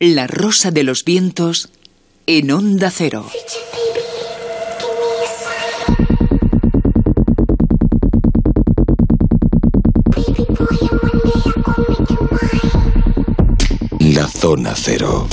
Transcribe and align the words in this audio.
La 0.00 0.28
rosa 0.28 0.70
de 0.70 0.84
los 0.84 1.04
vientos 1.04 1.70
en 2.28 2.52
onda 2.52 2.88
cero. 2.88 3.26
La 13.98 14.28
zona 14.28 14.74
cero. 14.76 15.26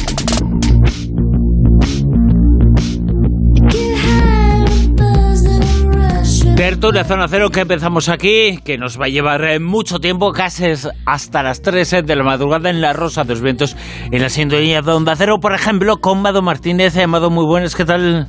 Tertulia 6.56 7.04
Zona 7.04 7.28
Cero 7.28 7.50
que 7.50 7.60
empezamos 7.60 8.08
aquí, 8.08 8.60
que 8.64 8.78
nos 8.78 8.98
va 8.98 9.08
a 9.08 9.10
llevar 9.10 9.44
eh, 9.44 9.60
mucho 9.60 10.00
tiempo, 10.00 10.32
casi 10.32 10.64
hasta 11.06 11.44
las 11.44 11.62
13 11.62 12.04
de 12.04 12.16
la 12.16 12.24
madrugada 12.24 12.70
en 12.70 12.80
La 12.80 12.94
Rosa 12.94 13.26
de 13.26 13.32
los 13.32 13.42
Vientos, 13.42 13.76
en 14.10 14.22
la 14.22 14.30
sintonía 14.30 14.82
de 14.82 14.92
Onda 14.94 15.18
Cero, 15.18 15.40
por 15.42 15.54
ejemplo, 15.54 15.98
con 15.98 16.22
Mado 16.22 16.42
Martínez. 16.42 16.96
Amado, 16.98 17.30
muy 17.30 17.46
buenas, 17.46 17.76
¿qué 17.76 17.84
tal? 17.84 18.28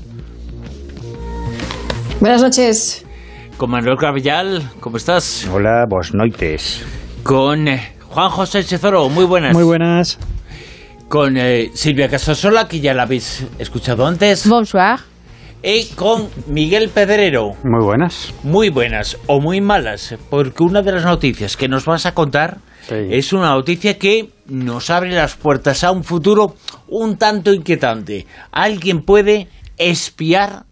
Buenas 2.18 2.42
noches. 2.42 3.06
Con 3.58 3.70
Manuel 3.70 3.96
Cravillal, 3.96 4.70
¿cómo 4.80 4.96
estás? 4.96 5.48
Hola, 5.52 5.84
vos 5.88 6.12
noites. 6.12 6.84
Con 7.22 7.68
eh, 7.68 7.94
Juan 8.08 8.30
José 8.30 8.64
Chezoro, 8.64 9.08
muy 9.08 9.24
buenas. 9.24 9.54
Muy 9.54 9.64
buenas. 9.64 10.18
Con 11.08 11.36
eh, 11.36 11.70
Silvia 11.74 12.08
Casasola, 12.08 12.66
que 12.66 12.80
ya 12.80 12.92
la 12.92 13.04
habéis 13.04 13.46
escuchado 13.60 14.04
antes. 14.04 14.48
Bonsoir. 14.48 15.15
Y 15.62 15.86
con 15.94 16.28
Miguel 16.46 16.90
Pedrero. 16.90 17.52
Muy 17.64 17.84
buenas. 17.84 18.32
Muy 18.44 18.68
buenas 18.68 19.18
o 19.26 19.40
muy 19.40 19.60
malas, 19.60 20.14
porque 20.30 20.62
una 20.62 20.82
de 20.82 20.92
las 20.92 21.04
noticias 21.04 21.56
que 21.56 21.68
nos 21.68 21.84
vas 21.86 22.06
a 22.06 22.14
contar 22.14 22.58
Sí. 22.88 22.94
es 23.10 23.32
una 23.32 23.50
noticia 23.50 23.98
que 23.98 24.30
nos 24.46 24.90
abre 24.90 25.10
las 25.12 25.34
puertas 25.34 25.82
a 25.82 25.90
un 25.90 26.04
futuro 26.04 26.54
un 26.86 27.16
tanto 27.16 27.52
inquietante. 27.52 28.26
Alguien 28.52 29.02
puede 29.02 29.48
espiar 29.76 30.66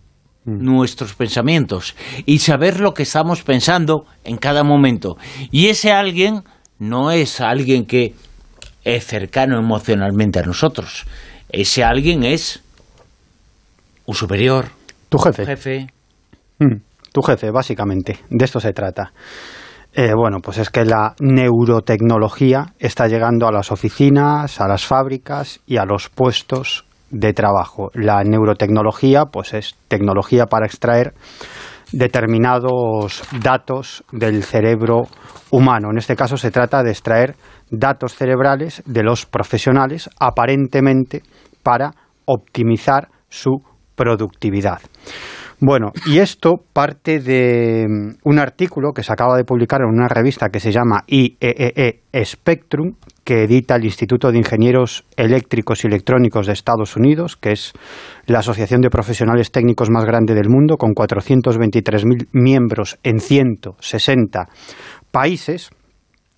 nuestros 0.45 1.15
pensamientos 1.15 1.97
y 2.25 2.39
saber 2.39 2.79
lo 2.79 2.95
que 2.95 3.03
estamos 3.03 3.43
pensando 3.43 4.05
en 4.23 4.37
cada 4.37 4.63
momento. 4.63 5.17
Y 5.51 5.69
ese 5.69 5.91
alguien 5.91 6.43
no 6.79 7.11
es 7.11 7.41
alguien 7.41 7.85
que 7.85 8.15
es 8.85 9.07
cercano 9.07 9.59
emocionalmente 9.59 10.39
a 10.39 10.43
nosotros. 10.43 11.07
Ese 11.49 11.83
alguien 11.83 12.23
es 12.23 12.63
un 14.07 14.15
superior, 14.15 14.67
Tu 15.09 15.19
jefe, 15.19 15.87
Mm, 16.59 16.77
Tu 17.13 17.23
jefe, 17.23 17.51
básicamente. 17.51 18.19
De 18.31 18.45
esto 18.45 18.61
se 18.61 18.73
trata. 18.73 19.13
Eh, 19.93 20.13
bueno, 20.17 20.39
pues 20.41 20.59
es 20.59 20.71
que 20.71 20.85
la 20.85 21.15
neurotecnología 21.21 22.75
está 22.81 23.07
llegando 23.07 23.47
a 23.47 23.53
las 23.53 23.71
oficinas, 23.71 24.61
a 24.61 24.67
las 24.67 24.85
fábricas 24.85 25.61
y 25.67 25.77
a 25.77 25.85
los 25.85 26.09
puestos 26.09 26.85
de 27.11 27.33
trabajo. 27.33 27.91
La 27.95 28.25
neurotecnología, 28.25 29.27
pues 29.27 29.55
es 29.55 29.77
tecnología 29.87 30.47
para 30.47 30.67
extraer 30.67 31.15
determinados 31.93 33.23
datos 33.41 34.03
del 34.11 34.43
cerebro 34.43 35.03
humano. 35.51 35.91
En 35.93 35.99
este 35.99 36.17
caso 36.17 36.37
se 36.37 36.51
trata 36.51 36.83
de 36.83 36.91
extraer 36.91 37.37
datos 37.71 38.15
cerebrales 38.17 38.83
de 38.87 39.05
los 39.05 39.27
profesionales, 39.27 40.11
aparentemente 40.19 41.23
para 41.63 41.93
optimizar 42.25 43.09
su 43.29 43.63
productividad. 43.95 44.81
Bueno, 45.61 45.93
y 46.07 46.19
esto 46.19 46.57
parte 46.73 47.21
de 47.21 47.87
mm, 47.89 48.17
un 48.25 48.39
artículo 48.39 48.93
que 48.93 49.03
se 49.03 49.13
acaba 49.13 49.37
de 49.37 49.45
publicar 49.45 49.81
en 49.83 49.89
una 49.89 50.09
revista 50.09 50.49
que 50.49 50.61
se 50.61 50.73
llama 50.73 51.05
IEEE 51.07 52.03
Spectrum, 52.25 52.97
que 53.23 53.45
edita 53.45 53.77
el 53.77 53.85
Instituto 53.85 54.31
de 54.31 54.39
Ingenieros 54.39 55.07
Eléctricos 55.17 55.85
y 55.85 55.87
Electrónicos 55.87 56.47
de 56.47 56.53
Estados 56.53 56.97
Unidos, 56.97 57.37
que 57.37 57.53
es 57.53 57.73
la 58.27 58.41
asociación 58.41 58.81
de 58.81 58.91
profesionales 58.91 59.53
técnicos 59.53 59.91
más 59.91 60.05
grande 60.05 60.35
del 60.35 60.51
mundo, 60.51 60.77
con 60.77 60.91
423.000 60.91 62.29
miembros 62.33 62.99
en 63.03 63.21
160 63.21 64.49
países. 65.11 65.71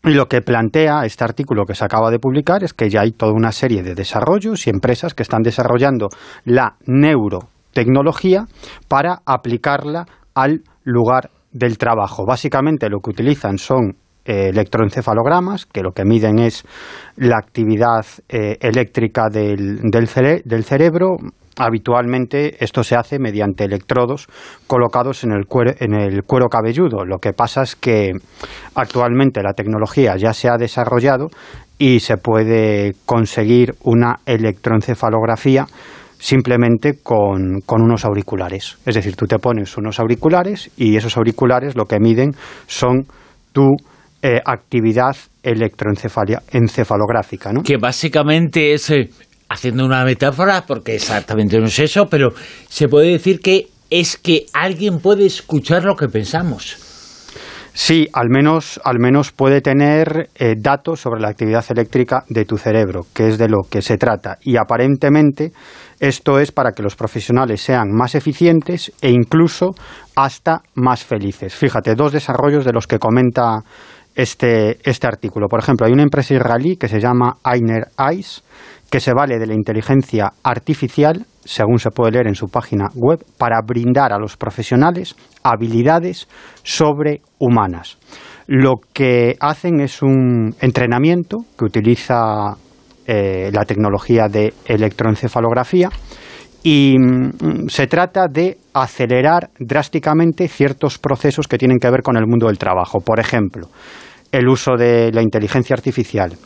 Y 0.06 0.14
lo 0.14 0.26
que 0.26 0.40
plantea 0.40 1.04
este 1.04 1.24
artículo 1.24 1.64
que 1.66 1.74
se 1.74 1.84
acaba 1.84 2.12
de 2.12 2.20
publicar 2.20 2.62
es 2.62 2.72
que 2.72 2.88
ya 2.88 3.00
hay 3.00 3.10
toda 3.10 3.32
una 3.32 3.50
serie 3.50 3.82
de 3.82 3.96
desarrollos 3.96 4.64
y 4.66 4.70
empresas 4.70 5.14
que 5.14 5.24
están 5.24 5.42
desarrollando 5.42 6.06
la 6.44 6.76
neurotecnología 6.86 8.44
para 8.86 9.18
aplicarla 9.26 10.06
al 10.34 10.62
lugar 10.84 11.30
del 11.50 11.76
trabajo. 11.76 12.24
Básicamente 12.24 12.88
lo 12.88 13.00
que 13.00 13.10
utilizan 13.10 13.58
son 13.58 13.96
eh, 14.24 14.50
electroencefalogramas, 14.50 15.66
que 15.66 15.82
lo 15.82 15.90
que 15.90 16.04
miden 16.04 16.38
es 16.38 16.64
la 17.16 17.38
actividad 17.38 18.06
eh, 18.28 18.58
eléctrica 18.60 19.24
del, 19.28 19.80
del 19.90 20.06
cere- 20.06 20.42
del 20.44 20.62
cerebro. 20.62 21.16
Habitualmente 21.58 22.62
esto 22.62 22.84
se 22.84 22.96
hace 22.96 23.18
mediante 23.18 23.64
electrodos 23.64 24.28
colocados 24.66 25.24
en 25.24 25.32
el, 25.32 25.46
cuero, 25.46 25.72
en 25.78 25.94
el 25.94 26.22
cuero 26.24 26.48
cabelludo. 26.48 27.04
Lo 27.04 27.18
que 27.18 27.32
pasa 27.32 27.62
es 27.62 27.76
que 27.76 28.12
actualmente 28.74 29.42
la 29.42 29.54
tecnología 29.54 30.16
ya 30.16 30.34
se 30.34 30.48
ha 30.48 30.56
desarrollado 30.58 31.28
y 31.78 32.00
se 32.00 32.18
puede 32.18 32.94
conseguir 33.06 33.74
una 33.84 34.16
electroencefalografía 34.26 35.66
simplemente 36.18 36.98
con, 37.02 37.60
con 37.64 37.82
unos 37.82 38.04
auriculares. 38.04 38.76
Es 38.86 38.94
decir, 38.94 39.16
tú 39.16 39.26
te 39.26 39.38
pones 39.38 39.76
unos 39.76 40.00
auriculares 40.00 40.70
y 40.76 40.96
esos 40.96 41.16
auriculares 41.16 41.76
lo 41.76 41.84
que 41.84 42.00
miden 42.00 42.32
son 42.66 43.06
tu 43.52 43.76
eh, 44.22 44.40
actividad 44.44 45.14
electroencefalográfica. 45.42 47.52
que 47.62 47.76
básicamente 47.76 48.72
es, 48.72 48.90
eh, 48.90 49.10
haciendo 49.48 49.84
una 49.84 50.04
metáfora, 50.04 50.64
porque 50.66 50.94
exactamente 50.94 51.58
no 51.58 51.66
es 51.66 51.78
eso, 51.78 52.06
pero 52.08 52.32
se 52.68 52.88
puede 52.88 53.12
decir 53.12 53.40
que 53.40 53.68
es 53.90 54.16
que 54.16 54.46
alguien 54.52 54.98
puede 55.00 55.26
escuchar 55.26 55.84
lo 55.84 55.94
que 55.94 56.08
pensamos. 56.08 56.78
Sí, 57.78 58.08
al 58.14 58.30
menos, 58.30 58.80
al 58.84 58.98
menos 58.98 59.32
puede 59.32 59.60
tener 59.60 60.30
eh, 60.34 60.54
datos 60.56 60.98
sobre 60.98 61.20
la 61.20 61.28
actividad 61.28 61.62
eléctrica 61.68 62.24
de 62.30 62.46
tu 62.46 62.56
cerebro, 62.56 63.02
que 63.12 63.28
es 63.28 63.36
de 63.36 63.50
lo 63.50 63.64
que 63.68 63.82
se 63.82 63.98
trata. 63.98 64.38
Y 64.40 64.56
aparentemente 64.56 65.52
esto 66.00 66.38
es 66.38 66.52
para 66.52 66.72
que 66.72 66.82
los 66.82 66.96
profesionales 66.96 67.60
sean 67.60 67.92
más 67.92 68.14
eficientes 68.14 68.92
e 69.02 69.10
incluso 69.10 69.74
hasta 70.14 70.62
más 70.74 71.04
felices. 71.04 71.54
Fíjate, 71.54 71.94
dos 71.94 72.12
desarrollos 72.12 72.64
de 72.64 72.72
los 72.72 72.86
que 72.86 72.98
comenta 72.98 73.58
este, 74.16 74.78
este 74.82 75.06
artículo. 75.06 75.46
Por 75.46 75.60
ejemplo, 75.60 75.86
hay 75.86 75.92
una 75.92 76.02
empresa 76.02 76.34
israelí 76.34 76.76
que 76.76 76.88
se 76.88 76.98
llama 76.98 77.36
Ainer 77.44 77.88
Eyes, 77.98 78.42
que 78.90 78.98
se 78.98 79.12
vale 79.12 79.38
de 79.38 79.46
la 79.46 79.54
inteligencia 79.54 80.32
artificial, 80.42 81.26
según 81.44 81.78
se 81.78 81.90
puede 81.90 82.12
leer 82.12 82.26
en 82.26 82.34
su 82.34 82.48
página 82.48 82.86
web, 82.94 83.24
para 83.36 83.60
brindar 83.60 84.12
a 84.12 84.18
los 84.18 84.36
profesionales 84.36 85.14
habilidades 85.42 86.28
sobrehumanas. 86.62 87.98
Lo 88.46 88.74
que 88.92 89.36
hacen 89.38 89.80
es 89.80 90.02
un 90.02 90.54
entrenamiento 90.60 91.38
que 91.58 91.64
utiliza 91.64 92.56
eh, 93.06 93.50
la 93.52 93.64
tecnología 93.64 94.28
de 94.28 94.54
electroencefalografía 94.64 95.90
y 96.62 96.96
mm, 96.98 97.68
se 97.68 97.86
trata 97.86 98.26
de 98.28 98.58
acelerar 98.72 99.50
drásticamente 99.58 100.48
ciertos 100.48 100.98
procesos 100.98 101.48
que 101.48 101.58
tienen 101.58 101.78
que 101.78 101.90
ver 101.90 102.02
con 102.02 102.16
el 102.16 102.26
mundo 102.26 102.46
del 102.46 102.58
trabajo. 102.58 103.00
Por 103.00 103.20
ejemplo, 103.20 103.68
el 104.32 104.48
uso 104.48 104.76
de 104.76 105.12
la 105.12 105.22
inteligencia 105.22 105.74
artificial, 105.74 106.36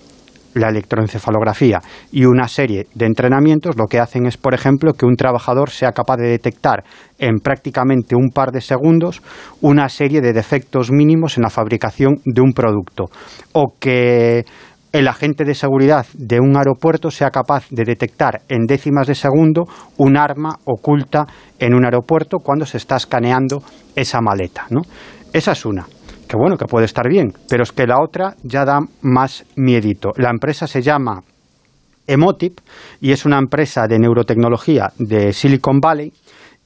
la 0.54 0.68
electroencefalografía 0.68 1.80
y 2.10 2.24
una 2.24 2.48
serie 2.48 2.86
de 2.94 3.06
entrenamientos 3.06 3.76
lo 3.76 3.86
que 3.86 4.00
hacen 4.00 4.26
es, 4.26 4.36
por 4.36 4.54
ejemplo, 4.54 4.94
que 4.94 5.06
un 5.06 5.16
trabajador 5.16 5.70
sea 5.70 5.92
capaz 5.92 6.16
de 6.16 6.28
detectar 6.28 6.84
en 7.18 7.38
prácticamente 7.38 8.16
un 8.16 8.30
par 8.30 8.50
de 8.50 8.60
segundos 8.60 9.22
una 9.60 9.88
serie 9.88 10.20
de 10.20 10.32
defectos 10.32 10.90
mínimos 10.90 11.36
en 11.36 11.44
la 11.44 11.50
fabricación 11.50 12.20
de 12.24 12.40
un 12.40 12.52
producto 12.52 13.10
o 13.52 13.74
que 13.78 14.44
el 14.92 15.06
agente 15.06 15.44
de 15.44 15.54
seguridad 15.54 16.04
de 16.14 16.40
un 16.40 16.56
aeropuerto 16.56 17.12
sea 17.12 17.30
capaz 17.30 17.68
de 17.70 17.84
detectar 17.84 18.40
en 18.48 18.66
décimas 18.66 19.06
de 19.06 19.14
segundo 19.14 19.66
un 19.98 20.16
arma 20.16 20.56
oculta 20.64 21.26
en 21.60 21.74
un 21.74 21.84
aeropuerto 21.84 22.38
cuando 22.38 22.66
se 22.66 22.78
está 22.78 22.96
escaneando 22.96 23.62
esa 23.94 24.20
maleta. 24.20 24.66
¿no? 24.70 24.80
Esa 25.32 25.52
es 25.52 25.64
una 25.64 25.86
que 26.30 26.36
bueno, 26.36 26.56
que 26.56 26.66
puede 26.66 26.86
estar 26.86 27.08
bien, 27.08 27.32
pero 27.48 27.64
es 27.64 27.72
que 27.72 27.88
la 27.88 28.00
otra 28.00 28.36
ya 28.44 28.64
da 28.64 28.78
más 29.02 29.44
miedito. 29.56 30.10
La 30.14 30.30
empresa 30.30 30.68
se 30.68 30.80
llama 30.80 31.24
Emotip 32.06 32.60
y 33.00 33.10
es 33.10 33.24
una 33.24 33.36
empresa 33.36 33.88
de 33.88 33.98
neurotecnología 33.98 34.92
de 34.96 35.32
Silicon 35.32 35.80
Valley 35.80 36.12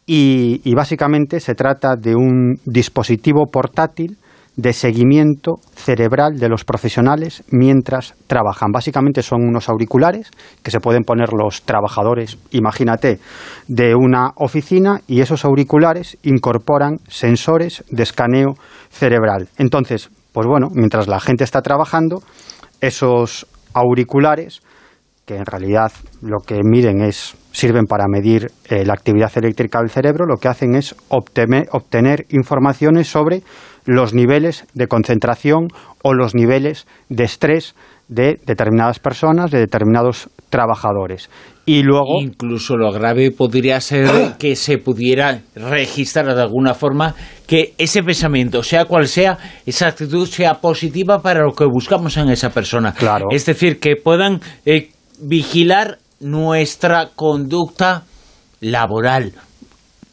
y, 0.05 0.61
y 0.65 0.75
básicamente 0.75 1.41
se 1.41 1.55
trata 1.55 1.97
de 1.97 2.15
un 2.15 2.61
dispositivo 2.67 3.47
portátil 3.51 4.19
de 4.57 4.73
seguimiento 4.73 5.57
cerebral 5.75 6.39
de 6.39 6.49
los 6.49 6.65
profesionales 6.65 7.43
mientras 7.51 8.15
trabajan. 8.27 8.71
Básicamente 8.73 9.23
son 9.23 9.43
unos 9.43 9.69
auriculares 9.69 10.31
que 10.63 10.71
se 10.71 10.81
pueden 10.81 11.03
poner 11.03 11.33
los 11.33 11.63
trabajadores, 11.63 12.39
imagínate, 12.51 13.19
de 13.67 13.95
una 13.95 14.31
oficina 14.37 15.01
y 15.07 15.21
esos 15.21 15.45
auriculares 15.45 16.17
incorporan 16.23 16.99
sensores 17.09 17.85
de 17.91 18.03
escaneo 18.05 18.55
cerebral. 18.91 19.49
Entonces, 19.59 20.11
pues 20.33 20.47
bueno, 20.47 20.69
mientras 20.73 21.09
la 21.09 21.21
gente 21.21 21.45
está 21.45 21.61
trabajando, 21.63 22.23
esos 22.81 23.47
auriculares 23.73 24.63
que 25.27 25.37
en 25.37 25.47
realidad 25.47 25.91
lo 26.21 26.41
que 26.41 26.61
miden 26.63 27.01
es 27.01 27.35
sirven 27.51 27.87
para 27.87 28.05
medir 28.09 28.51
eh, 28.69 28.85
la 28.85 28.95
actividad 28.95 29.33
eléctrica 29.37 29.79
del 29.79 29.89
cerebro, 29.89 30.27
lo 30.27 30.37
que 30.37 30.49
hacen 30.49 30.75
es 30.75 30.95
obtener, 31.09 31.69
obtener 31.73 32.27
informaciones 32.31 33.09
sobre 33.09 33.43
los 33.85 34.15
niveles 34.15 34.67
de 34.75 34.87
concentración 34.87 35.69
o 36.03 36.15
los 36.15 36.35
niveles 36.35 36.87
de 37.09 37.25
estrés 37.25 37.75
de 38.09 38.39
determinadas 38.45 38.99
personas, 38.99 39.51
de 39.51 39.61
determinados 39.61 40.29
trabajadores. 40.51 41.31
Y 41.67 41.83
luego. 41.83 42.21
Incluso 42.21 42.77
lo 42.77 42.93
grave 42.93 43.31
podría 43.31 43.81
ser 43.81 44.37
que 44.39 44.55
se 44.57 44.79
pudiera 44.79 45.41
registrar 45.55 46.35
de 46.35 46.43
alguna 46.43 46.75
forma 46.75 47.15
que 47.47 47.75
ese 47.79 48.03
pensamiento, 48.03 48.63
sea 48.63 48.85
cual 48.85 49.09
sea, 49.09 49.39
esa 49.65 49.89
actitud 49.89 50.27
sea 50.27 50.61
positiva 50.61 51.21
para 51.23 51.41
lo 51.41 51.53
que 51.55 51.65
buscamos 51.65 52.17
en 52.19 52.29
esa 52.29 52.51
persona. 52.51 52.93
Claro. 52.93 53.27
Es 53.31 53.47
decir, 53.47 53.81
que 53.81 53.97
puedan 53.97 54.41
eh, 54.67 54.91
vigilar 55.21 55.99
nuestra 56.21 57.11
conducta 57.17 58.05
laboral, 58.61 59.33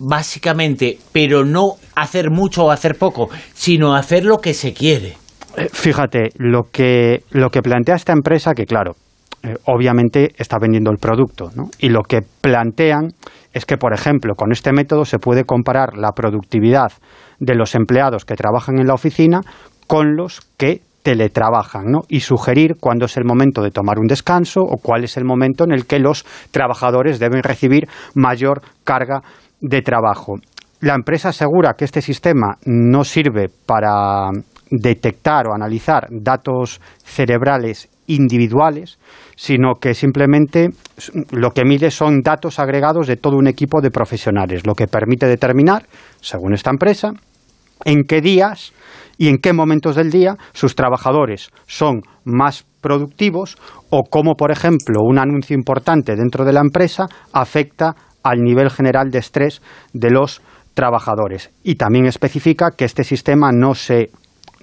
básicamente, 0.02 0.98
pero 1.12 1.46
no 1.46 1.76
hacer 1.96 2.32
mucho 2.32 2.66
o 2.66 2.72
hacer 2.72 2.96
poco, 2.98 3.30
sino 3.54 3.96
hacer 3.96 4.26
lo 4.26 4.40
que 4.40 4.54
se 4.54 4.74
quiere. 4.74 5.18
Eh, 5.58 5.68
fíjate, 5.72 6.30
lo 6.38 6.64
que, 6.72 7.24
lo 7.32 7.50
que 7.50 7.62
plantea 7.62 7.96
esta 7.96 8.14
empresa, 8.14 8.54
que 8.54 8.66
claro, 8.66 8.96
eh, 9.44 9.56
obviamente 9.66 10.32
está 10.38 10.58
vendiendo 10.60 10.92
el 10.92 10.98
producto, 10.98 11.50
¿no? 11.56 11.70
Y 11.80 11.90
lo 11.90 12.04
que 12.04 12.22
plantean 12.42 13.10
es 13.54 13.66
que, 13.66 13.78
por 13.78 13.94
ejemplo, 13.94 14.36
con 14.36 14.52
este 14.52 14.72
método 14.72 15.04
se 15.06 15.20
puede 15.20 15.44
comparar 15.44 15.98
la 15.98 16.12
productividad 16.12 16.92
de 17.40 17.56
los 17.56 17.76
empleados 17.76 18.24
que 18.24 18.36
trabajan 18.36 18.80
en 18.80 18.88
la 18.88 18.94
oficina 18.94 19.42
con 19.88 20.16
los 20.16 20.42
que 20.58 20.82
teletrabajan, 21.04 21.86
¿no? 21.86 22.02
Y 22.08 22.22
sugerir 22.22 22.76
cuándo 22.80 23.06
es 23.06 23.18
el 23.18 23.26
momento 23.26 23.62
de 23.62 23.72
tomar 23.72 24.00
un 24.00 24.08
descanso 24.08 24.62
o 24.62 24.78
cuál 24.78 25.04
es 25.04 25.18
el 25.18 25.26
momento 25.26 25.64
en 25.64 25.72
el 25.72 25.86
que 25.86 26.00
los 26.00 26.24
trabajadores 26.52 27.20
deben 27.20 27.42
recibir 27.44 27.88
mayor 28.14 28.62
carga 28.84 29.22
de 29.62 29.82
trabajo. 29.82 30.36
La 30.82 30.96
empresa 30.96 31.30
asegura 31.30 31.76
que 31.78 31.86
este 31.86 32.02
sistema 32.02 32.58
no 32.66 33.04
sirve 33.04 33.50
para 33.66 34.30
detectar 34.72 35.48
o 35.48 35.54
analizar 35.54 36.08
datos 36.10 36.82
cerebrales 37.04 37.88
individuales, 38.08 38.98
sino 39.36 39.76
que 39.76 39.94
simplemente 39.94 40.70
lo 41.32 41.52
que 41.52 41.66
mide 41.66 41.92
son 41.92 42.22
datos 42.22 42.60
agregados 42.60 43.08
de 43.08 43.18
todo 43.18 43.38
un 43.38 43.48
equipo 43.48 43.82
de 43.82 43.92
profesionales, 43.92 44.66
lo 44.66 44.74
que 44.74 44.88
permite 44.88 45.28
determinar, 45.28 45.86
según 46.20 46.54
esta 46.54 46.72
empresa, 46.72 47.12
en 47.86 48.04
qué 48.04 48.22
días 48.22 48.74
y 49.18 49.28
en 49.28 49.38
qué 49.38 49.54
momentos 49.54 49.96
del 49.96 50.10
día 50.10 50.36
sus 50.54 50.76
trabajadores 50.76 51.52
son 51.68 52.02
más 52.24 52.66
productivos 52.82 53.58
o 53.90 54.04
cómo, 54.10 54.36
por 54.36 54.52
ejemplo, 54.52 55.02
un 55.04 55.20
anuncio 55.20 55.56
importante 55.56 56.16
dentro 56.16 56.44
de 56.44 56.54
la 56.54 56.62
empresa 56.62 57.06
afecta 57.32 57.96
al 58.24 58.40
nivel 58.40 58.70
general 58.70 59.12
de 59.12 59.20
estrés 59.20 59.62
de 59.94 60.10
los 60.12 60.42
trabajadores. 60.74 61.52
Y 61.64 61.76
también 61.76 62.06
especifica 62.06 62.72
que 62.72 62.86
este 62.86 63.04
sistema 63.04 63.52
no 63.52 63.74
se 63.76 64.10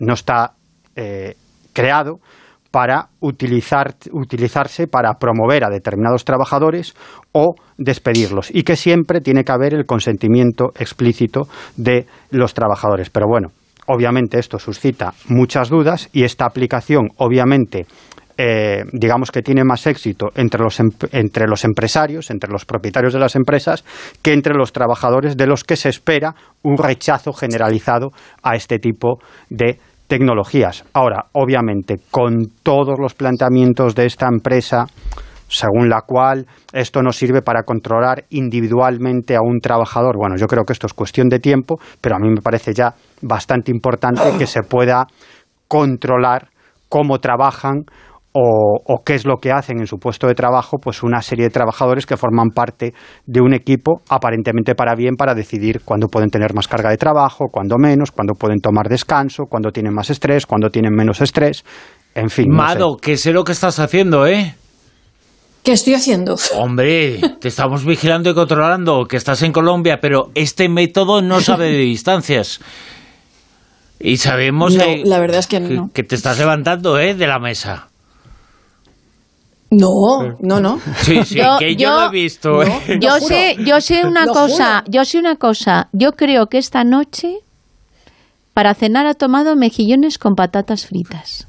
no 0.00 0.14
está 0.14 0.52
eh, 0.96 1.34
creado 1.72 2.20
para 2.70 3.08
utilizar, 3.20 3.94
utilizarse 4.12 4.86
para 4.86 5.14
promover 5.14 5.64
a 5.64 5.70
determinados 5.70 6.24
trabajadores 6.24 6.94
o 7.32 7.54
despedirlos 7.78 8.50
y 8.54 8.62
que 8.62 8.76
siempre 8.76 9.20
tiene 9.20 9.42
que 9.42 9.52
haber 9.52 9.74
el 9.74 9.86
consentimiento 9.86 10.72
explícito 10.78 11.48
de 11.76 12.06
los 12.30 12.52
trabajadores. 12.54 13.10
Pero 13.10 13.26
bueno, 13.26 13.48
obviamente 13.86 14.38
esto 14.38 14.58
suscita 14.58 15.14
muchas 15.28 15.70
dudas 15.70 16.10
y 16.12 16.24
esta 16.24 16.44
aplicación 16.44 17.08
obviamente 17.16 17.86
eh, 18.40 18.84
digamos 18.92 19.32
que 19.32 19.42
tiene 19.42 19.64
más 19.64 19.84
éxito 19.88 20.28
entre 20.36 20.62
los, 20.62 20.78
entre 21.10 21.48
los 21.48 21.64
empresarios, 21.64 22.30
entre 22.30 22.48
los 22.52 22.64
propietarios 22.64 23.12
de 23.12 23.18
las 23.18 23.34
empresas, 23.34 23.84
que 24.22 24.32
entre 24.32 24.54
los 24.54 24.72
trabajadores 24.72 25.36
de 25.36 25.48
los 25.48 25.64
que 25.64 25.74
se 25.74 25.88
espera 25.88 26.36
un 26.62 26.78
rechazo 26.78 27.32
generalizado 27.32 28.10
a 28.44 28.54
este 28.54 28.78
tipo 28.78 29.18
de 29.50 29.80
tecnologías. 30.06 30.84
Ahora, 30.92 31.26
obviamente, 31.32 31.96
con 32.12 32.46
todos 32.62 32.96
los 33.00 33.14
planteamientos 33.14 33.96
de 33.96 34.06
esta 34.06 34.28
empresa, 34.28 34.86
según 35.48 35.88
la 35.88 36.02
cual 36.02 36.46
esto 36.72 37.02
no 37.02 37.10
sirve 37.10 37.42
para 37.42 37.64
controlar 37.64 38.24
individualmente 38.30 39.34
a 39.34 39.40
un 39.42 39.58
trabajador. 39.60 40.16
Bueno, 40.16 40.36
yo 40.36 40.46
creo 40.46 40.62
que 40.64 40.74
esto 40.74 40.86
es 40.86 40.94
cuestión 40.94 41.28
de 41.28 41.40
tiempo, 41.40 41.80
pero 42.00 42.14
a 42.14 42.18
mí 42.20 42.28
me 42.28 42.40
parece 42.40 42.72
ya 42.72 42.94
bastante 43.20 43.72
importante 43.72 44.22
que 44.38 44.46
se 44.46 44.62
pueda 44.62 45.08
controlar 45.66 46.50
cómo 46.88 47.18
trabajan 47.18 47.84
o, 48.32 49.02
qué 49.04 49.14
es 49.14 49.26
lo 49.26 49.38
que 49.38 49.50
hacen 49.50 49.80
en 49.80 49.86
su 49.86 49.98
puesto 49.98 50.26
de 50.26 50.34
trabajo, 50.34 50.78
pues 50.78 51.02
una 51.02 51.22
serie 51.22 51.46
de 51.46 51.50
trabajadores 51.50 52.06
que 52.06 52.16
forman 52.16 52.50
parte 52.50 52.92
de 53.26 53.40
un 53.40 53.54
equipo 53.54 54.02
aparentemente 54.08 54.74
para 54.74 54.94
bien 54.94 55.16
para 55.16 55.34
decidir 55.34 55.80
cuándo 55.84 56.08
pueden 56.08 56.30
tener 56.30 56.54
más 56.54 56.68
carga 56.68 56.90
de 56.90 56.96
trabajo, 56.96 57.46
cuándo 57.50 57.76
menos, 57.78 58.10
cuándo 58.10 58.34
pueden 58.34 58.60
tomar 58.60 58.88
descanso, 58.88 59.44
cuándo 59.46 59.70
tienen 59.70 59.94
más 59.94 60.10
estrés, 60.10 60.46
cuándo 60.46 60.70
tienen 60.70 60.92
menos 60.94 61.20
estrés, 61.20 61.64
en 62.14 62.30
fin. 62.30 62.50
Mado, 62.50 62.96
que 62.96 63.16
sé 63.16 63.32
lo 63.32 63.44
que 63.44 63.52
estás 63.52 63.78
haciendo, 63.78 64.26
¿eh? 64.26 64.54
¿Qué 65.62 65.72
estoy 65.72 65.94
haciendo? 65.94 66.36
Hombre, 66.56 67.20
te 67.40 67.48
estamos 67.48 67.84
vigilando 67.84 68.30
y 68.30 68.34
controlando, 68.34 69.04
que 69.06 69.16
estás 69.16 69.42
en 69.42 69.52
Colombia, 69.52 69.98
pero 70.00 70.30
este 70.34 70.68
método 70.68 71.20
no 71.22 71.40
sabe 71.40 71.66
de 71.66 71.78
distancias. 71.78 72.60
Y 74.00 74.18
sabemos 74.18 74.74
la 74.74 75.18
verdad 75.18 75.40
es 75.40 75.48
que, 75.48 75.58
no. 75.58 75.90
que, 75.92 76.04
te 76.04 76.14
estás 76.14 76.38
levantando 76.38 76.98
¿eh? 77.00 77.14
de 77.14 77.26
la 77.26 77.40
mesa. 77.40 77.87
No, 79.70 80.36
no, 80.40 80.60
no. 80.60 80.80
Sí, 81.02 81.24
sí, 81.24 81.40
que 81.58 81.76
yo, 81.76 81.90
lo 81.90 82.06
he 82.06 82.10
visto. 82.10 82.62
¿eh? 82.62 82.98
yo 83.00 83.20
sé, 83.20 83.56
yo 83.64 83.80
sé 83.80 84.06
una 84.06 84.26
cosa, 84.26 84.84
yo 84.88 85.04
sé 85.04 85.18
una 85.18 85.36
cosa. 85.36 85.88
Yo 85.92 86.12
creo 86.12 86.46
que 86.46 86.58
esta 86.58 86.84
noche 86.84 87.38
para 88.54 88.74
cenar 88.74 89.06
ha 89.06 89.14
tomado 89.14 89.56
mejillones 89.56 90.18
con 90.18 90.34
patatas 90.34 90.86
fritas. 90.86 91.46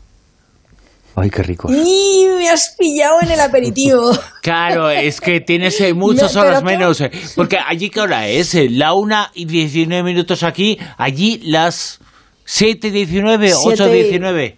Ay, 1.15 1.29
qué 1.29 1.43
rico. 1.43 1.69
¡Y 1.71 2.27
me 2.37 2.49
has 2.49 2.75
pillado 2.77 3.21
en 3.21 3.31
el 3.31 3.39
aperitivo! 3.39 4.11
Claro, 4.41 4.89
es 4.89 5.19
que 5.19 5.41
tienes 5.41 5.79
eh, 5.81 5.93
muchas 5.93 6.35
horas 6.37 6.63
menos. 6.63 7.01
Eh, 7.01 7.11
porque 7.35 7.57
allí, 7.57 7.89
¿qué 7.89 7.99
hora 7.99 8.27
es? 8.27 8.55
La 8.71 8.93
una 8.93 9.31
y 9.33 9.45
19 9.45 10.03
minutos 10.03 10.43
aquí, 10.43 10.79
allí 10.97 11.41
las 11.43 11.99
7 12.45 12.87
y 12.87 12.91
19, 12.91 13.53
8 13.53 13.87
y 13.89 13.91
19. 13.91 14.57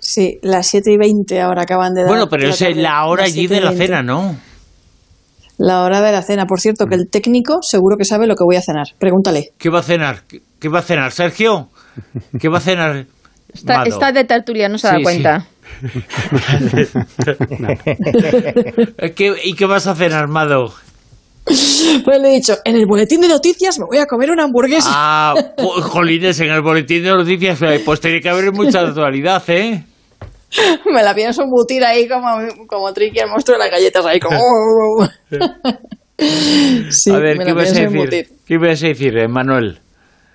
Sí, 0.00 0.38
las 0.42 0.66
7 0.66 0.92
y 0.92 0.96
20 0.96 1.40
ahora 1.40 1.62
acaban 1.62 1.94
de 1.94 2.02
dar. 2.02 2.10
Bueno, 2.10 2.28
pero 2.28 2.48
es 2.48 2.76
la 2.76 3.06
hora 3.06 3.24
allí 3.24 3.46
de 3.46 3.60
la 3.60 3.72
cena, 3.72 4.02
¿no? 4.02 4.36
La 5.58 5.82
hora 5.82 6.00
de 6.00 6.10
la 6.10 6.22
cena. 6.22 6.46
Por 6.46 6.60
cierto, 6.60 6.86
que 6.86 6.94
el 6.94 7.08
técnico 7.10 7.58
seguro 7.62 7.96
que 7.98 8.04
sabe 8.04 8.26
lo 8.26 8.34
que 8.34 8.44
voy 8.44 8.56
a 8.56 8.62
cenar. 8.62 8.86
Pregúntale. 8.98 9.52
¿Qué 9.58 9.68
va 9.68 9.80
a 9.80 9.82
cenar? 9.82 10.22
¿Qué 10.58 10.68
va 10.68 10.78
a 10.78 10.82
cenar, 10.82 11.12
Sergio? 11.12 11.68
¿Qué 12.40 12.48
va 12.48 12.58
a 12.58 12.62
cenar? 12.62 13.06
Está, 13.84 14.12
de 14.12 14.24
tertulia, 14.24 14.68
no 14.68 14.78
se 14.78 14.88
da 14.88 15.00
cuenta. 15.02 15.46
¿Y 19.44 19.54
qué 19.54 19.66
vas 19.66 19.86
a 19.86 19.94
cenar, 19.94 20.28
Mado? 20.28 20.72
Pues 21.44 22.20
le 22.20 22.30
he 22.30 22.34
dicho, 22.34 22.56
en 22.64 22.76
el 22.76 22.86
boletín 22.86 23.20
de 23.20 23.28
noticias 23.28 23.78
me 23.78 23.84
voy 23.86 23.98
a 23.98 24.06
comer 24.06 24.30
una 24.30 24.44
hamburguesa. 24.44 24.88
Ah, 24.92 25.34
jolines, 25.82 26.40
en 26.40 26.50
el 26.50 26.62
boletín 26.62 27.02
de 27.02 27.10
noticias, 27.10 27.58
pues 27.84 28.00
tiene 28.00 28.20
que 28.20 28.28
haber 28.28 28.52
mucha 28.52 28.80
actualidad, 28.80 29.42
¿eh? 29.48 29.84
Me 30.92 31.02
la 31.02 31.14
pienso 31.14 31.42
embutir 31.42 31.84
ahí 31.84 32.08
como, 32.08 32.66
como 32.66 32.92
Tricky, 32.92 33.20
el 33.20 33.28
monstruo 33.28 33.56
de 33.56 33.64
las 33.64 33.70
galletas, 33.70 34.04
ahí 34.06 34.20
como... 34.20 34.36
a 35.32 37.18
ver, 37.18 37.38
¿qué 37.38 37.50
ibas 37.50 37.76
a 37.76 37.80
decir? 37.80 38.28
¿Qué 38.46 38.54
ibas 38.54 38.82
a 38.82 38.86
decir, 38.88 39.28
Manuel? 39.28 39.80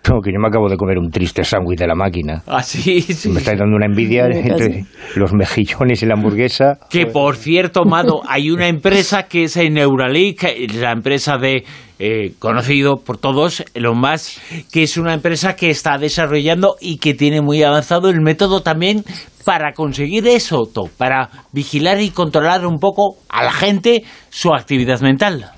No, 0.07 0.21
que 0.21 0.31
yo 0.31 0.39
me 0.39 0.47
acabo 0.47 0.69
de 0.69 0.77
comer 0.77 0.99
un 0.99 1.09
triste 1.09 1.43
sándwich 1.43 1.79
de 1.79 1.87
la 1.87 1.95
máquina. 1.95 2.43
Ah, 2.45 2.61
sí, 2.61 3.01
sí. 3.01 3.29
Me 3.29 3.39
estáis 3.39 3.57
dando 3.57 3.75
una 3.75 3.87
envidia 3.87 4.25
entre 4.31 4.85
los 5.15 5.33
mejillones 5.33 6.03
y 6.03 6.05
la 6.05 6.13
hamburguesa. 6.13 6.77
Que 6.89 7.07
por 7.07 7.35
cierto, 7.35 7.85
Mado, 7.85 8.21
hay 8.27 8.51
una 8.51 8.67
empresa 8.67 9.23
que 9.23 9.45
es 9.45 9.57
Neuralink, 9.57 10.43
la 10.75 10.91
empresa 10.91 11.37
de 11.37 11.63
eh, 11.97 12.33
conocido 12.37 12.97
por 12.97 13.17
todos, 13.17 13.63
lo 13.73 13.95
más, 13.95 14.39
que 14.71 14.83
es 14.83 14.97
una 14.97 15.13
empresa 15.13 15.55
que 15.55 15.71
está 15.71 15.97
desarrollando 15.97 16.75
y 16.79 16.97
que 16.97 17.15
tiene 17.15 17.41
muy 17.41 17.63
avanzado 17.63 18.09
el 18.09 18.21
método 18.21 18.61
también 18.61 19.03
para 19.45 19.73
conseguir 19.73 20.27
eso, 20.27 20.69
para 20.97 21.29
vigilar 21.53 22.01
y 22.01 22.09
controlar 22.09 22.65
un 22.65 22.79
poco 22.79 23.17
a 23.29 23.43
la 23.43 23.53
gente 23.53 24.03
su 24.29 24.53
actividad 24.53 24.99
mental. 25.01 25.51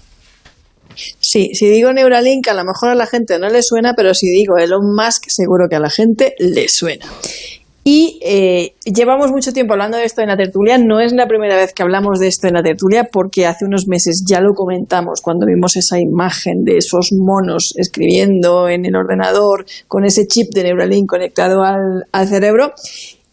Sí, 1.20 1.52
si 1.54 1.70
digo 1.70 1.94
Neuralink, 1.94 2.48
a 2.48 2.54
lo 2.54 2.64
mejor 2.64 2.90
a 2.90 2.96
la 2.96 3.06
gente 3.06 3.40
no 3.40 3.50
le 3.50 3.62
suena, 3.62 3.94
pero 3.96 4.14
si 4.14 4.30
digo 4.30 4.58
Elon 4.58 4.96
Musk, 4.96 5.26
seguro 5.28 5.68
que 5.70 5.76
a 5.76 5.80
la 5.80 5.90
gente 5.90 6.34
le 6.40 6.68
suena. 6.68 7.06
Y 7.90 8.20
eh, 8.22 8.74
llevamos 8.84 9.32
mucho 9.32 9.54
tiempo 9.54 9.72
hablando 9.72 9.98
de 9.98 10.04
esto 10.04 10.22
en 10.22 10.28
la 10.28 10.36
tertulia. 10.36 10.78
No 10.78 11.00
es 11.00 11.14
la 11.14 11.26
primera 11.26 11.56
vez 11.56 11.72
que 11.74 11.84
hablamos 11.84 12.20
de 12.20 12.28
esto 12.28 12.48
en 12.48 12.56
la 12.56 12.62
tertulia, 12.62 13.08
porque 13.10 13.46
hace 13.46 13.64
unos 13.64 13.88
meses 13.88 14.26
ya 14.28 14.42
lo 14.42 14.54
comentamos 14.56 15.22
cuando 15.22 15.46
vimos 15.46 15.78
esa 15.78 15.98
imagen 15.98 16.66
de 16.66 16.80
esos 16.80 17.14
monos 17.18 17.74
escribiendo 17.78 18.68
en 18.68 18.86
el 18.86 18.94
ordenador 18.94 19.66
con 19.88 20.04
ese 20.04 20.28
chip 20.28 20.54
de 20.54 20.64
Neuralink 20.64 21.08
conectado 21.08 21.64
al, 21.64 22.08
al 22.12 22.28
cerebro. 22.28 22.74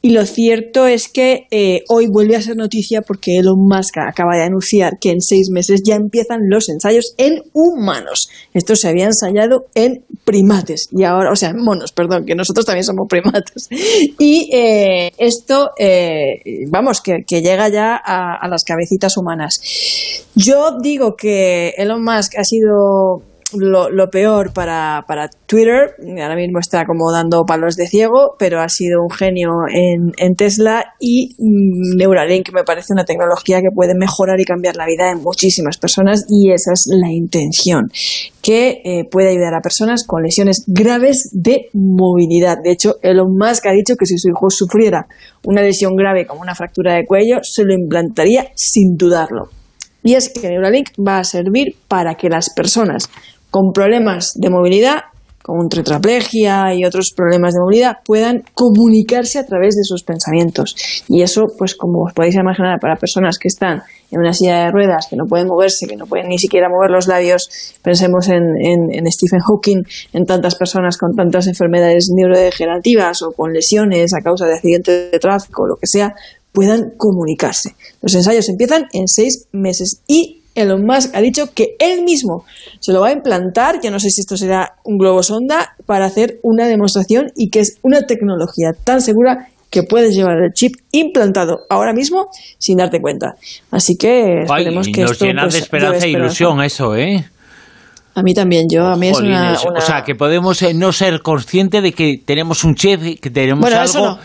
Y 0.05 0.11
lo 0.11 0.27
cierto 0.27 0.87
es 0.87 1.09
que 1.09 1.47
eh, 1.51 1.81
hoy 1.89 2.09
vuelve 2.13 2.37
a 2.37 2.43
ser 2.43 2.59
noticia 2.59 3.01
porque 3.01 3.39
Elon 3.39 3.57
Musk 3.59 3.97
acaba 3.97 4.37
de 4.37 4.43
anunciar 4.43 4.99
que 5.01 5.09
en 5.09 5.23
seis 5.23 5.49
meses 5.51 5.81
ya 5.83 5.95
empiezan 5.95 6.41
los 6.51 6.69
ensayos 6.69 7.15
en 7.17 7.41
humanos. 7.55 8.29
Esto 8.53 8.77
se 8.77 8.89
había 8.89 9.07
ensayado 9.07 9.65
en 9.75 10.05
primates 10.27 10.89
y 10.93 11.05
ahora, 11.05 11.33
o 11.33 11.37
sea, 11.37 11.49
en 11.49 11.65
monos, 11.65 11.93
perdón, 11.93 12.27
que 12.27 12.35
nosotros 12.35 12.67
también 12.67 12.85
somos 12.85 13.07
primates. 13.09 13.71
Y 14.19 14.51
eh, 14.53 15.11
esto, 15.17 15.71
eh, 15.79 16.67
vamos, 16.71 17.01
que, 17.01 17.25
llega 17.27 17.71
ya 17.71 17.97
a, 17.97 18.37
a 18.37 18.47
las 18.47 18.63
cabecitas 18.63 19.17
humanas. 19.17 19.59
Yo 20.35 20.77
digo 20.83 21.17
que 21.17 21.71
Elon 21.79 22.05
Musk 22.05 22.37
ha 22.37 22.45
sido 22.45 23.23
lo, 23.53 24.11
peor 24.11 24.53
para, 24.53 25.05
para, 25.07 25.29
Twitter. 25.47 25.95
Ahora 26.21 26.37
mismo 26.37 26.59
está 26.59 26.85
como 26.85 27.11
dando 27.13 27.45
palos 27.45 27.77
de 27.77 27.87
ciego, 27.87 28.37
pero 28.39 28.61
ha 28.61 28.69
sido 28.69 29.03
un 29.03 29.11
genio 29.11 29.51
en, 29.73 30.35
Tesla 30.35 30.85
y 30.99 31.37
mm, 31.39 31.97
Neuralink 31.97 32.53
me 32.53 32.65
parece 32.65 32.93
una 32.93 33.05
tecnología 33.05 33.61
que 33.61 33.71
puede 33.73 33.95
mejorar 33.95 34.41
y 34.41 34.45
cambiar 34.45 34.77
la 34.77 34.87
vida 34.87 35.09
de 35.09 35.17
muchísimas 35.17 35.79
personas 35.79 36.25
y 36.29 36.51
esa 36.51 36.73
es 36.73 36.89
la 36.91 37.13
intención, 37.13 37.91
que 38.43 38.83
eh, 38.85 39.05
puede 39.09 39.31
ayudar 39.31 39.55
a 39.55 39.61
personas 39.61 40.05
con 40.05 40.23
lesiones 40.23 40.65
graves 40.67 41.31
de 41.33 41.69
movilidad. 41.73 42.59
De 42.63 42.73
hecho, 42.73 42.97
Elon 43.03 43.37
Musk 43.37 43.67
ha 43.67 43.73
dicho 43.73 43.95
que 43.97 44.07
si 44.07 44.19
su 44.19 44.29
hijo 44.29 44.51
sufriera 44.51 45.07
una 45.45 45.63
lesión 45.63 45.95
grave 45.95 46.27
como 46.27 46.41
una 46.41 46.55
fractura 46.55 46.95
de 46.95 47.07
cuello, 47.07 47.39
se 47.43 47.65
lo 47.65 47.75
implantaría 47.75 48.49
sin 48.55 48.97
dudarlo. 48.97 49.51
Y 50.07 50.15
es 50.15 50.29
que 50.29 50.49
Neuralink 50.49 50.91
va 51.01 51.19
a 51.19 51.25
servir 51.25 51.77
para 51.89 52.15
que 52.17 52.29
las 52.29 52.51
personas 52.51 53.09
con 53.55 53.71
problemas 53.71 54.33
de 54.35 54.51
movilidad, 54.51 54.97
como 55.41 55.69
tetraplegia 55.69 56.75
y 56.75 56.85
otros 56.85 57.13
problemas 57.15 57.55
de 57.55 57.61
movilidad, 57.61 57.99
puedan 58.05 58.43
comunicarse 58.53 59.39
a 59.39 59.47
través 59.47 59.77
de 59.77 59.85
sus 59.85 60.03
pensamientos. 60.03 60.75
Y 61.09 61.23
eso, 61.23 61.45
pues 61.57 61.77
como 61.77 62.03
os 62.03 62.13
podéis 62.13 62.35
imaginar, 62.35 62.81
para 62.81 62.97
personas 62.97 63.39
que 63.39 63.47
están 63.47 63.83
en 64.11 64.19
una 64.19 64.33
silla 64.33 64.65
de 64.65 64.73
ruedas, 64.73 65.07
que 65.09 65.15
no 65.15 65.27
pueden 65.29 65.47
moverse, 65.47 65.87
que 65.87 65.95
no 65.95 66.07
pueden 66.07 66.31
ni 66.31 66.39
siquiera 66.39 66.69
mover 66.69 66.91
los 66.91 67.07
labios, 67.07 67.79
pensemos 67.81 68.27
en, 68.27 68.43
en 68.61 69.07
Stephen 69.13 69.39
Hawking, 69.39 69.85
en 70.13 70.25
tantas 70.25 70.57
personas 70.57 70.99
con 70.99 71.15
tantas 71.15 71.47
enfermedades 71.47 72.09
neurodegenerativas 72.13 73.23
o 73.23 73.31
con 73.31 73.53
lesiones 73.53 74.15
a 74.15 74.21
causa 74.21 74.47
de 74.47 74.55
accidentes 74.55 75.13
de 75.13 75.19
tráfico 75.21 75.63
o 75.63 75.69
lo 75.69 75.77
que 75.77 75.87
sea, 75.87 76.13
puedan 76.51 76.95
comunicarse. 76.97 77.77
Los 78.03 78.17
ensayos 78.17 78.49
empiezan 78.49 78.87
en 78.93 79.07
seis 79.07 79.47
meses 79.53 80.03
y 80.09 80.41
Elon 80.55 80.85
Musk 80.85 81.15
ha 81.15 81.21
dicho 81.21 81.53
que 81.55 81.77
él 81.79 82.05
mismo 82.05 82.45
se 82.81 82.93
lo 82.93 83.01
va 83.01 83.09
a 83.09 83.13
implantar, 83.13 83.81
yo 83.83 83.91
no 83.91 83.99
sé 83.99 84.11
si 84.11 84.21
esto 84.21 84.37
será 84.37 84.77
un 84.85 84.99
globo 84.99 85.23
sonda, 85.23 85.75
para 85.87 86.07
hacer 86.07 86.39
una 86.43 86.67
demostración 86.67 87.33
y 87.37 87.51
que 87.51 87.61
es 87.61 87.79
una 87.83 88.03
tecnología 88.03 88.73
tan 88.85 89.01
segura 89.01 89.49
que 89.71 89.83
puedes 89.83 90.15
llevar 90.15 90.39
el 90.39 90.53
chip 90.53 90.77
implantado 90.93 91.63
ahora 91.69 91.93
mismo 91.93 92.29
sin 92.59 92.77
darte 92.77 93.01
cuenta. 93.01 93.35
Así 93.73 93.97
que 93.97 94.43
esperemos 94.43 94.87
que 94.87 95.03
nos 95.03 95.13
esto 95.13 95.25
llena 95.25 95.43
pues, 95.43 95.55
de 95.55 95.61
esperanza 95.61 96.07
e 96.07 96.11
ilusión 96.11 96.63
eso, 96.63 96.95
¿eh? 96.95 97.25
A 98.15 98.23
mí 98.23 98.33
también, 98.33 98.67
yo, 98.71 98.87
a 98.87 98.97
mí 98.97 99.09
es 99.09 99.19
una, 99.19 99.55
O 99.55 99.81
sea, 99.81 100.05
que 100.05 100.15
podemos 100.15 100.63
eh, 100.63 100.73
no 100.73 100.93
ser 100.93 101.21
conscientes 101.21 101.83
de 101.83 101.91
que 101.93 102.23
tenemos 102.25 102.63
un 102.63 102.77
chip, 102.77 103.19
que 103.21 103.31
tenemos 103.31 103.69
algo 103.73 104.21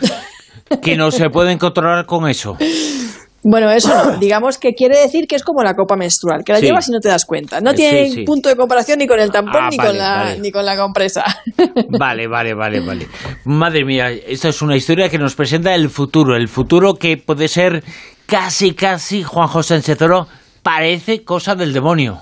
que 0.80 0.96
no 0.96 1.10
se 1.10 1.28
pueden 1.30 1.58
controlar 1.58 2.06
con 2.06 2.28
eso. 2.28 2.56
Bueno, 3.42 3.70
eso 3.70 3.88
no. 3.94 4.16
Digamos 4.20 4.58
que 4.58 4.74
quiere 4.74 4.98
decir 4.98 5.26
que 5.26 5.36
es 5.36 5.42
como 5.42 5.62
la 5.62 5.74
copa 5.74 5.96
menstrual, 5.96 6.44
que 6.44 6.52
la 6.52 6.60
llevas 6.60 6.88
y 6.88 6.92
no 6.92 7.00
te 7.00 7.08
das 7.08 7.24
cuenta. 7.24 7.60
No 7.60 7.70
eh, 7.70 7.74
tiene 7.74 8.24
punto 8.24 8.48
de 8.48 8.56
comparación 8.56 8.98
ni 8.98 9.06
con 9.06 9.18
el 9.18 9.30
tampón 9.30 9.62
ah, 9.62 9.68
ni, 9.70 9.76
con 9.76 9.96
la, 9.96 10.36
ni 10.36 10.50
con 10.50 10.64
la 10.64 10.76
compresa. 10.76 11.24
Vale, 11.88 12.26
vale, 12.26 12.54
vale, 12.54 12.80
vale. 12.80 13.06
Madre 13.44 13.84
mía, 13.84 14.10
esta 14.10 14.48
es 14.48 14.62
una 14.62 14.76
historia 14.76 15.08
que 15.08 15.18
nos 15.18 15.34
presenta 15.34 15.74
el 15.74 15.88
futuro. 15.90 16.36
El 16.36 16.48
futuro 16.48 16.94
que 16.94 17.16
puede 17.16 17.48
ser 17.48 17.82
casi, 18.26 18.74
casi, 18.74 19.22
Juan 19.22 19.48
José 19.48 19.80
Oro, 20.00 20.26
parece 20.62 21.24
cosa 21.24 21.54
del 21.54 21.72
demonio. 21.72 22.18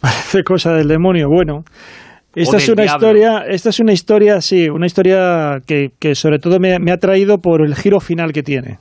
Parece 0.00 0.42
cosa 0.42 0.72
del 0.72 0.88
demonio. 0.88 1.28
Bueno, 1.28 1.64
esta 2.34 2.56
es 2.58 2.68
una 2.68 2.84
historia, 2.84 3.44
esta 3.48 3.70
es 3.70 3.80
una 3.80 3.92
historia, 3.92 4.40
sí, 4.40 4.68
una 4.68 4.86
historia 4.86 5.60
que, 5.66 5.90
que 5.98 6.14
sobre 6.14 6.38
todo 6.38 6.58
me, 6.58 6.78
me 6.78 6.92
ha 6.92 6.98
traído 6.98 7.38
por 7.38 7.64
el 7.64 7.74
giro 7.74 8.00
final 8.00 8.32
que 8.32 8.42
tiene. 8.42 8.78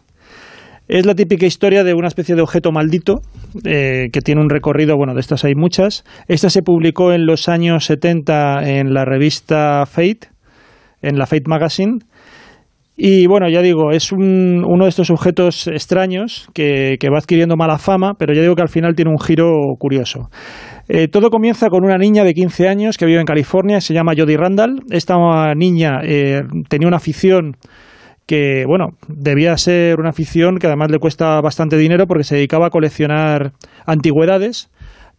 Es 0.87 1.05
la 1.05 1.15
típica 1.15 1.47
historia 1.47 1.83
de 1.83 1.95
una 1.95 2.07
especie 2.07 2.35
de 2.35 2.41
objeto 2.41 2.71
maldito 2.71 3.21
eh, 3.63 4.09
que 4.13 4.21
tiene 4.21 4.41
un 4.41 4.49
recorrido, 4.49 4.95
bueno, 4.97 5.15
de 5.15 5.19
estas 5.19 5.43
hay 5.43 5.55
muchas. 5.55 6.03
Esta 6.27 6.51
se 6.51 6.61
publicó 6.61 7.11
en 7.11 7.25
los 7.25 7.49
años 7.49 7.85
70 7.85 8.69
en 8.69 8.93
la 8.93 9.03
revista 9.03 9.85
Fate, 9.87 10.29
en 11.01 11.17
la 11.17 11.25
Fate 11.25 11.45
Magazine. 11.47 11.99
Y 12.97 13.25
bueno, 13.27 13.49
ya 13.49 13.61
digo, 13.61 13.91
es 13.91 14.11
uno 14.11 14.83
de 14.83 14.89
estos 14.89 15.09
objetos 15.09 15.67
extraños 15.67 16.47
que, 16.53 16.97
va 17.11 17.17
adquiriendo 17.17 17.57
mala 17.57 17.77
fama, 17.77 18.13
pero 18.17 18.33
ya 18.33 18.41
digo 18.41 18.55
que 18.55 18.61
al 18.61 18.69
final 18.69 18.95
tiene 18.95 19.11
un 19.11 19.19
giro 19.19 19.51
curioso. 19.77 20.29
Eh, 20.87 21.07
todo 21.07 21.29
comienza 21.29 21.67
con 21.69 21.83
una 21.83 21.97
niña 21.97 22.23
de 22.23 22.33
15 22.33 22.69
años 22.69 22.97
que 22.97 23.05
vive 23.05 23.19
en 23.19 23.25
California, 23.25 23.81
se 23.81 23.93
llama 23.93 24.13
Jodie 24.15 24.37
Randall. 24.37 24.83
Esta 24.91 25.15
niña 25.55 25.99
eh, 26.03 26.43
tenía 26.69 26.87
una 26.87 26.97
afición 26.97 27.57
que, 28.25 28.65
bueno, 28.67 28.89
debía 29.07 29.55
ser 29.57 29.99
una 29.99 30.09
afición 30.09 30.57
que 30.57 30.67
además 30.67 30.89
le 30.91 30.99
cuesta 30.99 31.39
bastante 31.41 31.77
dinero 31.77 32.07
porque 32.07 32.23
se 32.23 32.35
dedicaba 32.35 32.67
a 32.67 32.69
coleccionar 32.69 33.51
antigüedades. 33.85 34.69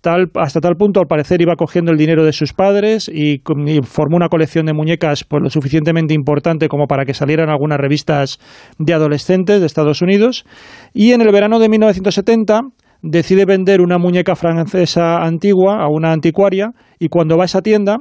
Tal, 0.00 0.30
hasta 0.34 0.60
tal 0.60 0.76
punto, 0.76 1.00
al 1.00 1.06
parecer, 1.06 1.40
iba 1.40 1.56
cogiendo 1.56 1.90
el 1.90 1.98
dinero 1.98 2.24
de 2.24 2.32
sus 2.32 2.52
padres 2.52 3.08
y, 3.12 3.40
formó 3.82 4.16
una 4.16 4.28
colección 4.28 4.66
de 4.66 4.72
muñecas 4.72 5.24
pues, 5.24 5.42
lo 5.42 5.50
suficientemente 5.50 6.14
importante 6.14 6.68
como 6.68 6.86
para 6.86 7.04
que 7.04 7.14
salieran 7.14 7.48
algunas 7.48 7.78
revistas 7.78 8.38
de 8.78 8.94
adolescentes 8.94 9.60
de 9.60 9.66
Estados 9.66 10.02
Unidos. 10.02 10.44
Y 10.92 11.12
en 11.12 11.22
el 11.22 11.32
verano 11.32 11.58
de 11.58 11.68
1970 11.68 12.60
decide 13.02 13.46
vender 13.46 13.80
una 13.80 13.98
muñeca 13.98 14.36
francesa 14.36 15.24
antigua 15.24 15.82
a 15.82 15.88
una 15.88 16.12
anticuaria 16.12 16.70
y 16.98 17.08
cuando 17.08 17.36
va 17.36 17.44
a 17.44 17.46
esa 17.46 17.62
tienda, 17.62 17.98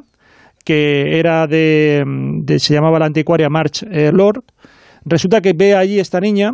que 0.63 1.19
era 1.19 1.47
de, 1.47 2.03
se 2.57 2.73
llamaba 2.73 2.99
la 2.99 3.05
anticuaria 3.05 3.49
March 3.49 3.83
eh, 3.89 4.11
Lord, 4.11 4.43
Resulta 5.05 5.41
que 5.41 5.53
ve 5.53 5.75
allí 5.75 5.99
esta 5.99 6.19
niña, 6.19 6.51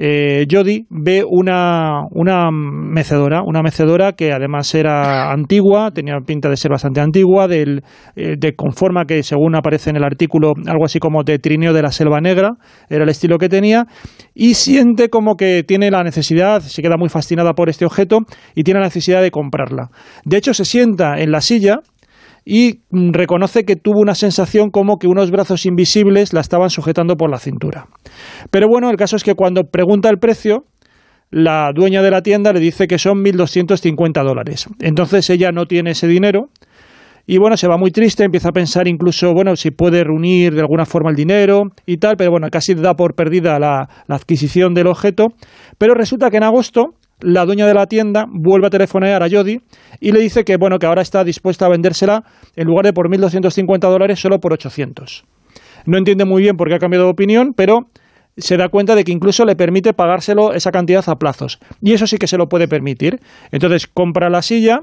eh, 0.00 0.46
Jody, 0.48 0.86
ve 0.90 1.24
una, 1.28 2.02
una 2.12 2.50
mecedora, 2.52 3.42
una 3.42 3.62
mecedora 3.62 4.12
que 4.12 4.30
además 4.30 4.72
era 4.72 5.32
antigua, 5.32 5.90
tenía 5.90 6.14
pinta 6.24 6.48
de 6.48 6.56
ser 6.56 6.70
bastante 6.70 7.00
antigua, 7.00 7.48
del, 7.48 7.82
eh, 8.14 8.36
de 8.38 8.54
conforma 8.54 9.06
que 9.06 9.24
según 9.24 9.56
aparece 9.56 9.90
en 9.90 9.96
el 9.96 10.04
artículo, 10.04 10.52
algo 10.66 10.84
así 10.84 11.00
como 11.00 11.24
de 11.24 11.40
trineo 11.40 11.72
de 11.72 11.82
la 11.82 11.90
selva 11.90 12.20
negra, 12.20 12.50
era 12.88 13.02
el 13.02 13.10
estilo 13.10 13.38
que 13.38 13.48
tenía, 13.48 13.86
y 14.34 14.54
siente 14.54 15.08
como 15.08 15.34
que 15.34 15.64
tiene 15.66 15.90
la 15.90 16.04
necesidad, 16.04 16.60
se 16.60 16.80
queda 16.80 16.96
muy 16.96 17.08
fascinada 17.08 17.54
por 17.54 17.68
este 17.68 17.84
objeto 17.84 18.20
y 18.54 18.62
tiene 18.62 18.78
la 18.78 18.86
necesidad 18.86 19.20
de 19.20 19.32
comprarla. 19.32 19.90
De 20.24 20.36
hecho, 20.36 20.54
se 20.54 20.64
sienta 20.64 21.18
en 21.18 21.32
la 21.32 21.40
silla, 21.40 21.80
y 22.50 22.80
mm, 22.90 23.12
reconoce 23.12 23.64
que 23.64 23.76
tuvo 23.76 24.00
una 24.00 24.14
sensación 24.14 24.70
como 24.70 24.96
que 24.96 25.06
unos 25.06 25.30
brazos 25.30 25.66
invisibles 25.66 26.32
la 26.32 26.40
estaban 26.40 26.70
sujetando 26.70 27.14
por 27.16 27.30
la 27.30 27.38
cintura. 27.38 27.88
Pero 28.50 28.68
bueno, 28.68 28.88
el 28.88 28.96
caso 28.96 29.16
es 29.16 29.22
que 29.22 29.34
cuando 29.34 29.64
pregunta 29.64 30.08
el 30.08 30.16
precio, 30.16 30.64
la 31.30 31.70
dueña 31.74 32.00
de 32.00 32.10
la 32.10 32.22
tienda 32.22 32.54
le 32.54 32.60
dice 32.60 32.86
que 32.86 32.96
son 32.96 33.22
1.250 33.22 34.24
dólares. 34.24 34.66
Entonces 34.80 35.28
ella 35.28 35.52
no 35.52 35.66
tiene 35.66 35.90
ese 35.90 36.06
dinero 36.06 36.48
y 37.26 37.36
bueno, 37.36 37.58
se 37.58 37.68
va 37.68 37.76
muy 37.76 37.90
triste, 37.90 38.24
empieza 38.24 38.48
a 38.48 38.52
pensar 38.52 38.88
incluso, 38.88 39.34
bueno, 39.34 39.54
si 39.54 39.70
puede 39.70 40.02
reunir 40.02 40.54
de 40.54 40.62
alguna 40.62 40.86
forma 40.86 41.10
el 41.10 41.16
dinero 41.16 41.64
y 41.84 41.98
tal, 41.98 42.16
pero 42.16 42.30
bueno, 42.30 42.48
casi 42.50 42.72
da 42.72 42.94
por 42.94 43.14
perdida 43.14 43.58
la, 43.58 43.90
la 44.06 44.16
adquisición 44.16 44.72
del 44.72 44.86
objeto. 44.86 45.26
Pero 45.76 45.92
resulta 45.92 46.30
que 46.30 46.38
en 46.38 46.44
agosto 46.44 46.94
la 47.20 47.44
dueña 47.44 47.66
de 47.66 47.74
la 47.74 47.86
tienda 47.86 48.26
vuelve 48.28 48.68
a 48.68 48.70
telefonear 48.70 49.22
a 49.22 49.28
Jody 49.30 49.58
y 50.00 50.12
le 50.12 50.20
dice 50.20 50.44
que, 50.44 50.56
bueno, 50.56 50.78
que 50.78 50.86
ahora 50.86 51.02
está 51.02 51.24
dispuesta 51.24 51.66
a 51.66 51.68
vendérsela 51.68 52.22
en 52.56 52.66
lugar 52.66 52.84
de 52.84 52.92
por 52.92 53.08
1.250 53.08 53.80
dólares, 53.80 54.20
solo 54.20 54.38
por 54.38 54.52
800. 54.52 55.24
No 55.86 55.98
entiende 55.98 56.24
muy 56.24 56.42
bien 56.42 56.56
por 56.56 56.68
qué 56.68 56.74
ha 56.74 56.78
cambiado 56.78 57.06
de 57.06 57.10
opinión, 57.10 57.52
pero 57.56 57.86
se 58.36 58.56
da 58.56 58.68
cuenta 58.68 58.94
de 58.94 59.04
que 59.04 59.12
incluso 59.12 59.44
le 59.44 59.56
permite 59.56 59.92
pagárselo 59.92 60.52
esa 60.52 60.70
cantidad 60.70 61.04
a 61.08 61.16
plazos. 61.16 61.58
Y 61.82 61.92
eso 61.92 62.06
sí 62.06 62.18
que 62.18 62.26
se 62.26 62.38
lo 62.38 62.46
puede 62.46 62.68
permitir. 62.68 63.18
Entonces 63.50 63.86
compra 63.86 64.30
la 64.30 64.42
silla, 64.42 64.80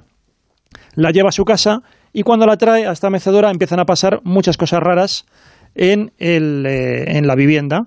la 0.95 1.11
lleva 1.11 1.29
a 1.29 1.31
su 1.31 1.43
casa 1.45 1.79
y 2.11 2.23
cuando 2.23 2.45
la 2.45 2.57
trae 2.57 2.85
a 2.85 2.91
esta 2.91 3.09
mecedora 3.09 3.49
empiezan 3.51 3.79
a 3.79 3.85
pasar 3.85 4.19
muchas 4.23 4.57
cosas 4.57 4.81
raras 4.81 5.25
en, 5.73 6.11
el, 6.17 6.65
eh, 6.65 7.17
en 7.17 7.27
la 7.27 7.35
vivienda. 7.35 7.83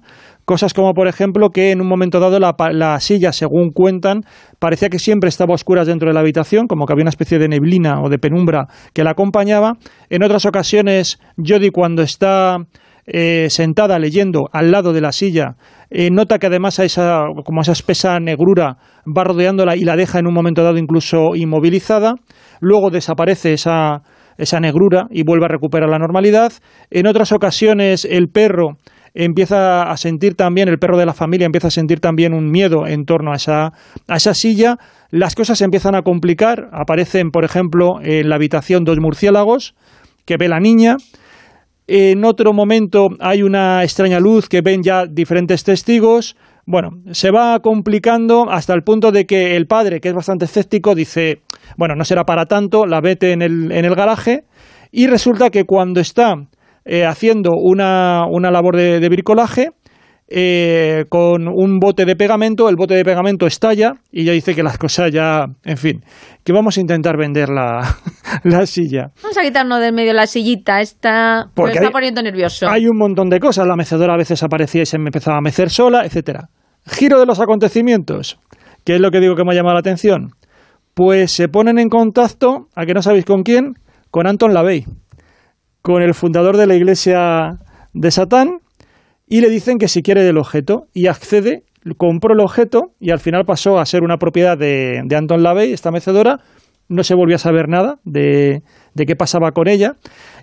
Cosas 0.48 0.72
como, 0.72 0.94
por 0.94 1.08
ejemplo, 1.08 1.50
que 1.50 1.72
en 1.72 1.82
un 1.82 1.86
momento 1.86 2.20
dado 2.20 2.40
la, 2.40 3.00
silla, 3.00 3.32
según 3.32 3.68
cuentan, 3.70 4.22
parecía 4.58 4.88
que 4.88 4.98
siempre 4.98 5.28
estaba 5.28 5.52
a 5.52 5.56
oscuras 5.56 5.86
dentro 5.86 6.08
de 6.08 6.14
la 6.14 6.20
habitación, 6.20 6.68
como 6.68 6.86
que 6.86 6.94
había 6.94 7.02
una 7.02 7.10
especie 7.10 7.38
de 7.38 7.48
neblina 7.48 8.00
o 8.00 8.08
de 8.08 8.18
penumbra 8.18 8.66
que 8.94 9.04
la 9.04 9.10
acompañaba. 9.10 9.74
En 10.08 10.22
otras 10.22 10.46
ocasiones, 10.46 11.18
Jodie, 11.36 11.70
cuando 11.70 12.00
está 12.00 12.56
eh, 13.04 13.48
sentada 13.50 13.98
leyendo 13.98 14.48
al 14.50 14.70
lado 14.70 14.94
de 14.94 15.02
la 15.02 15.12
silla, 15.12 15.56
eh, 15.90 16.08
nota 16.10 16.38
que 16.38 16.46
además 16.46 16.80
a 16.80 16.86
esa, 16.86 17.24
como 17.44 17.60
esa 17.60 17.72
espesa 17.72 18.18
negrura 18.18 18.78
va 19.04 19.24
rodeándola 19.24 19.76
y 19.76 19.84
la 19.84 19.96
deja 19.96 20.18
en 20.18 20.28
un 20.28 20.32
momento 20.32 20.64
dado 20.64 20.78
incluso 20.78 21.34
inmovilizada. 21.34 22.14
Luego 22.60 22.88
desaparece 22.88 23.52
esa, 23.52 24.00
esa 24.38 24.60
negrura 24.60 25.08
y 25.10 25.24
vuelve 25.24 25.44
a 25.44 25.48
recuperar 25.48 25.90
la 25.90 25.98
normalidad. 25.98 26.54
En 26.90 27.06
otras 27.06 27.32
ocasiones, 27.32 28.06
el 28.06 28.28
perro 28.28 28.78
empieza 29.18 29.82
a 29.82 29.96
sentir 29.96 30.36
también, 30.36 30.68
el 30.68 30.78
perro 30.78 30.96
de 30.96 31.04
la 31.04 31.12
familia 31.12 31.44
empieza 31.44 31.68
a 31.68 31.72
sentir 31.72 31.98
también 31.98 32.32
un 32.32 32.50
miedo 32.50 32.86
en 32.86 33.04
torno 33.04 33.32
a 33.32 33.36
esa, 33.36 33.72
a 34.06 34.16
esa 34.16 34.32
silla, 34.32 34.78
las 35.10 35.34
cosas 35.34 35.58
se 35.58 35.64
empiezan 35.64 35.96
a 35.96 36.02
complicar, 36.02 36.68
aparecen, 36.72 37.32
por 37.32 37.44
ejemplo, 37.44 38.00
en 38.00 38.28
la 38.28 38.36
habitación 38.36 38.84
dos 38.84 38.98
murciélagos 39.00 39.74
que 40.24 40.36
ve 40.36 40.48
la 40.48 40.60
niña, 40.60 40.98
en 41.88 42.24
otro 42.24 42.52
momento 42.52 43.08
hay 43.18 43.42
una 43.42 43.82
extraña 43.82 44.20
luz 44.20 44.48
que 44.48 44.60
ven 44.60 44.82
ya 44.84 45.06
diferentes 45.06 45.64
testigos, 45.64 46.36
bueno, 46.64 46.90
se 47.10 47.32
va 47.32 47.58
complicando 47.58 48.48
hasta 48.48 48.72
el 48.74 48.82
punto 48.82 49.10
de 49.10 49.26
que 49.26 49.56
el 49.56 49.66
padre, 49.66 50.00
que 50.00 50.10
es 50.10 50.14
bastante 50.14 50.44
escéptico, 50.44 50.94
dice, 50.94 51.40
bueno, 51.76 51.96
no 51.96 52.04
será 52.04 52.24
para 52.24 52.46
tanto, 52.46 52.86
la 52.86 53.00
vete 53.00 53.32
en 53.32 53.42
el, 53.42 53.72
en 53.72 53.84
el 53.84 53.96
garaje, 53.96 54.44
y 54.92 55.08
resulta 55.08 55.50
que 55.50 55.64
cuando 55.64 55.98
está 55.98 56.36
eh, 56.88 57.04
haciendo 57.04 57.50
una, 57.52 58.24
una 58.28 58.50
labor 58.50 58.74
de, 58.76 58.98
de 58.98 59.08
bricolaje, 59.08 59.70
eh, 60.30 61.04
con 61.08 61.48
un 61.48 61.78
bote 61.78 62.04
de 62.04 62.14
pegamento, 62.14 62.68
el 62.68 62.76
bote 62.76 62.94
de 62.94 63.02
pegamento 63.04 63.46
estalla 63.46 63.92
y 64.12 64.24
ya 64.24 64.32
dice 64.32 64.54
que 64.54 64.62
las 64.62 64.76
cosas 64.76 65.10
ya, 65.10 65.46
en 65.64 65.76
fin, 65.78 66.04
que 66.44 66.52
vamos 66.52 66.76
a 66.76 66.80
intentar 66.82 67.16
vender 67.16 67.48
la, 67.48 67.96
la 68.44 68.66
silla. 68.66 69.10
Vamos 69.22 69.38
a 69.38 69.42
quitarnos 69.42 69.80
del 69.80 69.94
medio 69.94 70.12
la 70.12 70.26
sillita, 70.26 70.80
esta 70.82 71.50
Porque 71.54 71.70
me 71.70 71.76
está 71.76 71.86
hay- 71.86 71.92
poniendo 71.92 72.22
nervioso. 72.22 72.68
Hay 72.68 72.86
un 72.88 72.98
montón 72.98 73.30
de 73.30 73.40
cosas, 73.40 73.66
la 73.66 73.76
mecedora 73.76 74.14
a 74.14 74.18
veces 74.18 74.42
aparecía 74.42 74.82
y 74.82 74.86
se 74.86 74.98
me 74.98 75.06
empezaba 75.08 75.38
a 75.38 75.40
mecer 75.40 75.70
sola, 75.70 76.04
etcétera. 76.04 76.48
Giro 76.86 77.18
de 77.20 77.26
los 77.26 77.40
acontecimientos, 77.40 78.38
¿qué 78.84 78.96
es 78.96 79.00
lo 79.00 79.10
que 79.10 79.20
digo 79.20 79.34
que 79.34 79.44
me 79.44 79.52
ha 79.52 79.54
llamado 79.54 79.74
la 79.74 79.80
atención? 79.80 80.32
Pues 80.94 81.30
se 81.32 81.48
ponen 81.48 81.78
en 81.78 81.88
contacto, 81.88 82.66
a 82.74 82.84
que 82.84 82.92
no 82.92 83.00
sabéis 83.02 83.24
con 83.24 83.42
quién, 83.44 83.74
con 84.10 84.26
Anton 84.26 84.52
LaVey, 84.52 84.84
con 85.88 86.02
el 86.02 86.12
fundador 86.12 86.58
de 86.58 86.66
la 86.66 86.74
iglesia 86.74 87.60
de 87.94 88.10
Satán, 88.10 88.58
y 89.26 89.40
le 89.40 89.48
dicen 89.48 89.78
que 89.78 89.88
si 89.88 90.02
quiere 90.02 90.28
el 90.28 90.36
objeto, 90.36 90.82
y 90.92 91.06
accede, 91.06 91.62
compró 91.96 92.34
el 92.34 92.40
objeto, 92.40 92.92
y 93.00 93.10
al 93.10 93.20
final 93.20 93.46
pasó 93.46 93.78
a 93.78 93.86
ser 93.86 94.02
una 94.02 94.18
propiedad 94.18 94.58
de, 94.58 95.00
de 95.06 95.16
Anton 95.16 95.42
LaVey, 95.42 95.72
esta 95.72 95.90
mecedora, 95.90 96.40
no 96.90 97.02
se 97.04 97.14
volvió 97.14 97.36
a 97.36 97.38
saber 97.38 97.68
nada 97.70 98.00
de, 98.04 98.60
de 98.92 99.06
qué 99.06 99.16
pasaba 99.16 99.52
con 99.52 99.66
ella. 99.66 99.92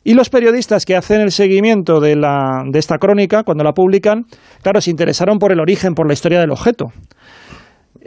Y 0.04 0.16
los 0.16 0.32
periodistas 0.32 0.84
que 0.84 0.96
hacen 0.96 1.22
el 1.22 1.32
seguimiento 1.32 2.00
de, 2.00 2.16
la, 2.16 2.64
de 2.68 2.80
esta 2.80 2.98
crónica, 2.98 3.44
cuando 3.44 3.64
la 3.64 3.74
publican, 3.74 4.25
claro, 4.64 4.82
se 4.82 4.90
interesaron 4.90 5.38
por 5.38 5.52
el 5.52 5.60
origen, 5.60 5.94
por 5.94 6.08
la 6.08 6.14
historia 6.14 6.40
del 6.40 6.50
objeto. 6.50 6.86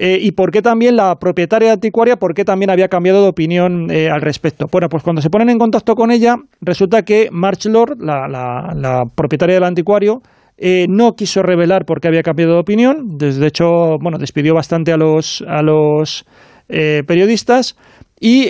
Eh, 0.00 0.17
¿Y 0.23 0.31
por 0.31 0.52
qué 0.52 0.62
también 0.62 0.95
la 0.95 1.17
propietaria 1.17 1.73
anticuaria, 1.73 2.14
por 2.17 2.33
qué 2.33 2.45
también 2.45 2.71
había 2.71 2.87
cambiado 2.87 3.21
de 3.23 3.28
opinión 3.31 3.90
eh, 3.90 4.09
al 4.09 4.21
respecto? 4.21 4.67
Bueno, 4.71 4.88
pues 4.88 5.02
cuando 5.02 5.21
se 5.21 5.28
ponen 5.28 5.50
en 5.50 5.59
contacto 5.59 5.95
con 5.95 6.12
ella, 6.12 6.37
resulta 6.61 7.02
que 7.02 7.28
March 7.33 7.67
Lord, 7.67 7.97
la, 7.99 8.28
la- 8.28 8.73
la 8.76 9.02
propietaria 9.12 9.57
del 9.57 9.64
anticuario, 9.64 10.21
eh, 10.57 10.87
no 10.88 11.14
quiso 11.14 11.43
revelar 11.43 11.85
por 11.85 12.00
qué 12.00 12.07
había 12.07 12.23
cambiado 12.23 12.52
de 12.55 12.61
opinión. 12.61 13.17
De 13.19 13.45
hecho, 13.45 13.99
bueno, 14.00 14.19
despidió 14.19 14.55
bastante 14.55 14.93
a 14.93 14.97
los, 14.97 15.43
a 15.49 15.62
los 15.62 16.25
eh, 16.69 17.02
periodistas. 17.07 17.76
Y 18.21 18.49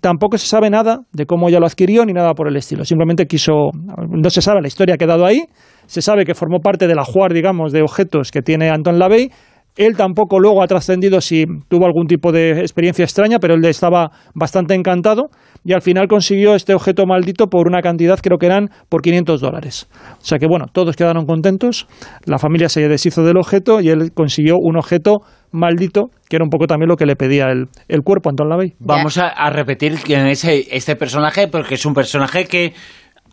tampoco 0.00 0.36
se 0.36 0.48
sabe 0.48 0.68
nada 0.68 1.02
de 1.12 1.26
cómo 1.26 1.48
ella 1.48 1.60
lo 1.60 1.66
adquirió 1.66 2.04
ni 2.04 2.12
nada 2.12 2.34
por 2.34 2.48
el 2.48 2.56
estilo. 2.56 2.84
Simplemente 2.84 3.26
quiso. 3.26 3.70
No 4.08 4.30
se 4.30 4.42
sabe, 4.42 4.62
la 4.62 4.66
historia 4.66 4.96
ha 4.96 4.98
quedado 4.98 5.24
ahí. 5.24 5.42
Se 5.86 6.02
sabe 6.02 6.24
que 6.24 6.34
formó 6.34 6.58
parte 6.58 6.88
del 6.88 6.98
ajuar, 6.98 7.32
digamos, 7.32 7.70
de 7.70 7.82
objetos 7.82 8.32
que 8.32 8.42
tiene 8.42 8.70
Anton 8.70 8.98
LaVey. 8.98 9.30
Él 9.76 9.96
tampoco 9.96 10.38
luego 10.38 10.62
ha 10.62 10.66
trascendido 10.68 11.20
si 11.20 11.46
tuvo 11.68 11.86
algún 11.86 12.06
tipo 12.06 12.30
de 12.30 12.60
experiencia 12.60 13.04
extraña, 13.04 13.38
pero 13.40 13.54
él 13.54 13.64
estaba 13.64 14.10
bastante 14.34 14.74
encantado 14.74 15.24
y 15.64 15.72
al 15.72 15.82
final 15.82 16.06
consiguió 16.06 16.54
este 16.54 16.74
objeto 16.74 17.06
maldito 17.06 17.48
por 17.48 17.66
una 17.66 17.80
cantidad, 17.80 18.18
creo 18.22 18.38
que 18.38 18.46
eran 18.46 18.68
por 18.88 19.02
500 19.02 19.40
dólares. 19.40 19.88
O 20.20 20.24
sea 20.24 20.38
que 20.38 20.46
bueno, 20.46 20.66
todos 20.72 20.94
quedaron 20.94 21.26
contentos, 21.26 21.88
la 22.24 22.38
familia 22.38 22.68
se 22.68 22.86
deshizo 22.88 23.24
del 23.24 23.36
objeto 23.36 23.80
y 23.80 23.88
él 23.88 24.12
consiguió 24.14 24.54
un 24.60 24.76
objeto 24.76 25.22
maldito, 25.50 26.10
que 26.28 26.36
era 26.36 26.44
un 26.44 26.50
poco 26.50 26.66
también 26.66 26.88
lo 26.88 26.96
que 26.96 27.06
le 27.06 27.16
pedía 27.16 27.46
el, 27.46 27.66
el 27.88 28.02
cuerpo 28.02 28.30
Anton 28.30 28.48
LaVey. 28.48 28.74
Vamos 28.78 29.18
a, 29.18 29.28
a 29.28 29.50
repetir 29.50 29.94
quién 30.04 30.26
es 30.26 30.44
e- 30.44 30.66
este 30.70 30.94
personaje, 30.96 31.48
porque 31.48 31.74
es 31.74 31.86
un 31.86 31.94
personaje 31.94 32.44
que 32.46 32.74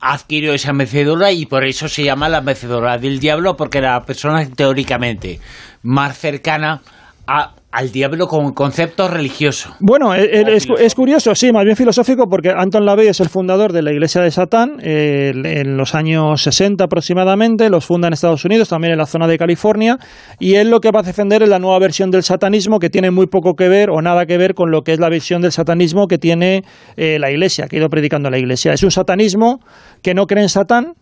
adquirió 0.01 0.53
esa 0.53 0.73
mecedora 0.73 1.31
y 1.31 1.45
por 1.45 1.63
eso 1.63 1.87
se 1.87 2.03
llama 2.03 2.27
la 2.27 2.41
mecedora 2.41 2.97
del 2.97 3.19
diablo, 3.19 3.55
porque 3.55 3.81
la 3.81 4.01
persona 4.01 4.47
teóricamente 4.49 5.39
más 5.83 6.17
cercana 6.17 6.81
a- 7.27 7.55
al 7.71 7.89
diablo 7.93 8.27
como 8.27 8.53
concepto 8.53 9.07
religioso. 9.07 9.73
Bueno, 9.79 10.13
eh, 10.13 10.43
O 10.45 10.49
es, 10.49 10.67
es 10.77 10.93
curioso, 10.93 11.33
sí, 11.35 11.53
más 11.53 11.63
bien 11.63 11.77
filosófico, 11.77 12.27
porque 12.29 12.49
Anton 12.49 12.85
LaVey 12.85 13.07
es 13.07 13.21
el 13.21 13.29
fundador 13.29 13.71
de 13.71 13.81
la 13.81 13.93
Iglesia 13.93 14.21
de 14.21 14.29
Satán 14.29 14.79
eh, 14.83 15.31
en 15.33 15.77
los 15.77 15.95
años 15.95 16.41
60 16.43 16.83
aproximadamente, 16.83 17.69
los 17.69 17.85
funda 17.85 18.09
en 18.09 18.13
Estados 18.13 18.43
Unidos, 18.43 18.67
también 18.67 18.91
en 18.91 18.97
la 18.97 19.05
zona 19.05 19.25
de 19.25 19.37
California, 19.37 19.97
y 20.37 20.55
él 20.55 20.69
lo 20.69 20.81
que 20.81 20.91
va 20.91 20.99
a 20.99 21.03
defender 21.03 21.43
es 21.43 21.47
la 21.49 21.59
nueva 21.59 21.79
versión 21.79 22.11
del 22.11 22.23
satanismo 22.23 22.77
que 22.79 22.89
tiene 22.89 23.09
muy 23.09 23.27
poco 23.27 23.53
que 23.55 23.69
ver 23.69 23.89
o 23.89 24.01
nada 24.01 24.25
que 24.25 24.37
ver 24.37 24.53
con 24.53 24.69
lo 24.69 24.81
que 24.81 24.91
es 24.91 24.99
la 24.99 25.07
visión 25.07 25.41
del 25.41 25.53
satanismo 25.53 26.07
que 26.07 26.17
tiene 26.17 26.63
eh, 26.97 27.19
la 27.19 27.31
Iglesia, 27.31 27.67
que 27.69 27.77
ha 27.77 27.79
ido 27.79 27.87
predicando 27.89 28.29
la 28.29 28.37
Iglesia. 28.37 28.73
Es 28.73 28.83
un 28.83 28.91
satanismo 28.91 29.59
que 30.03 30.13
no 30.13 30.25
cree 30.25 30.43
en 30.43 30.49
Satán, 30.49 30.95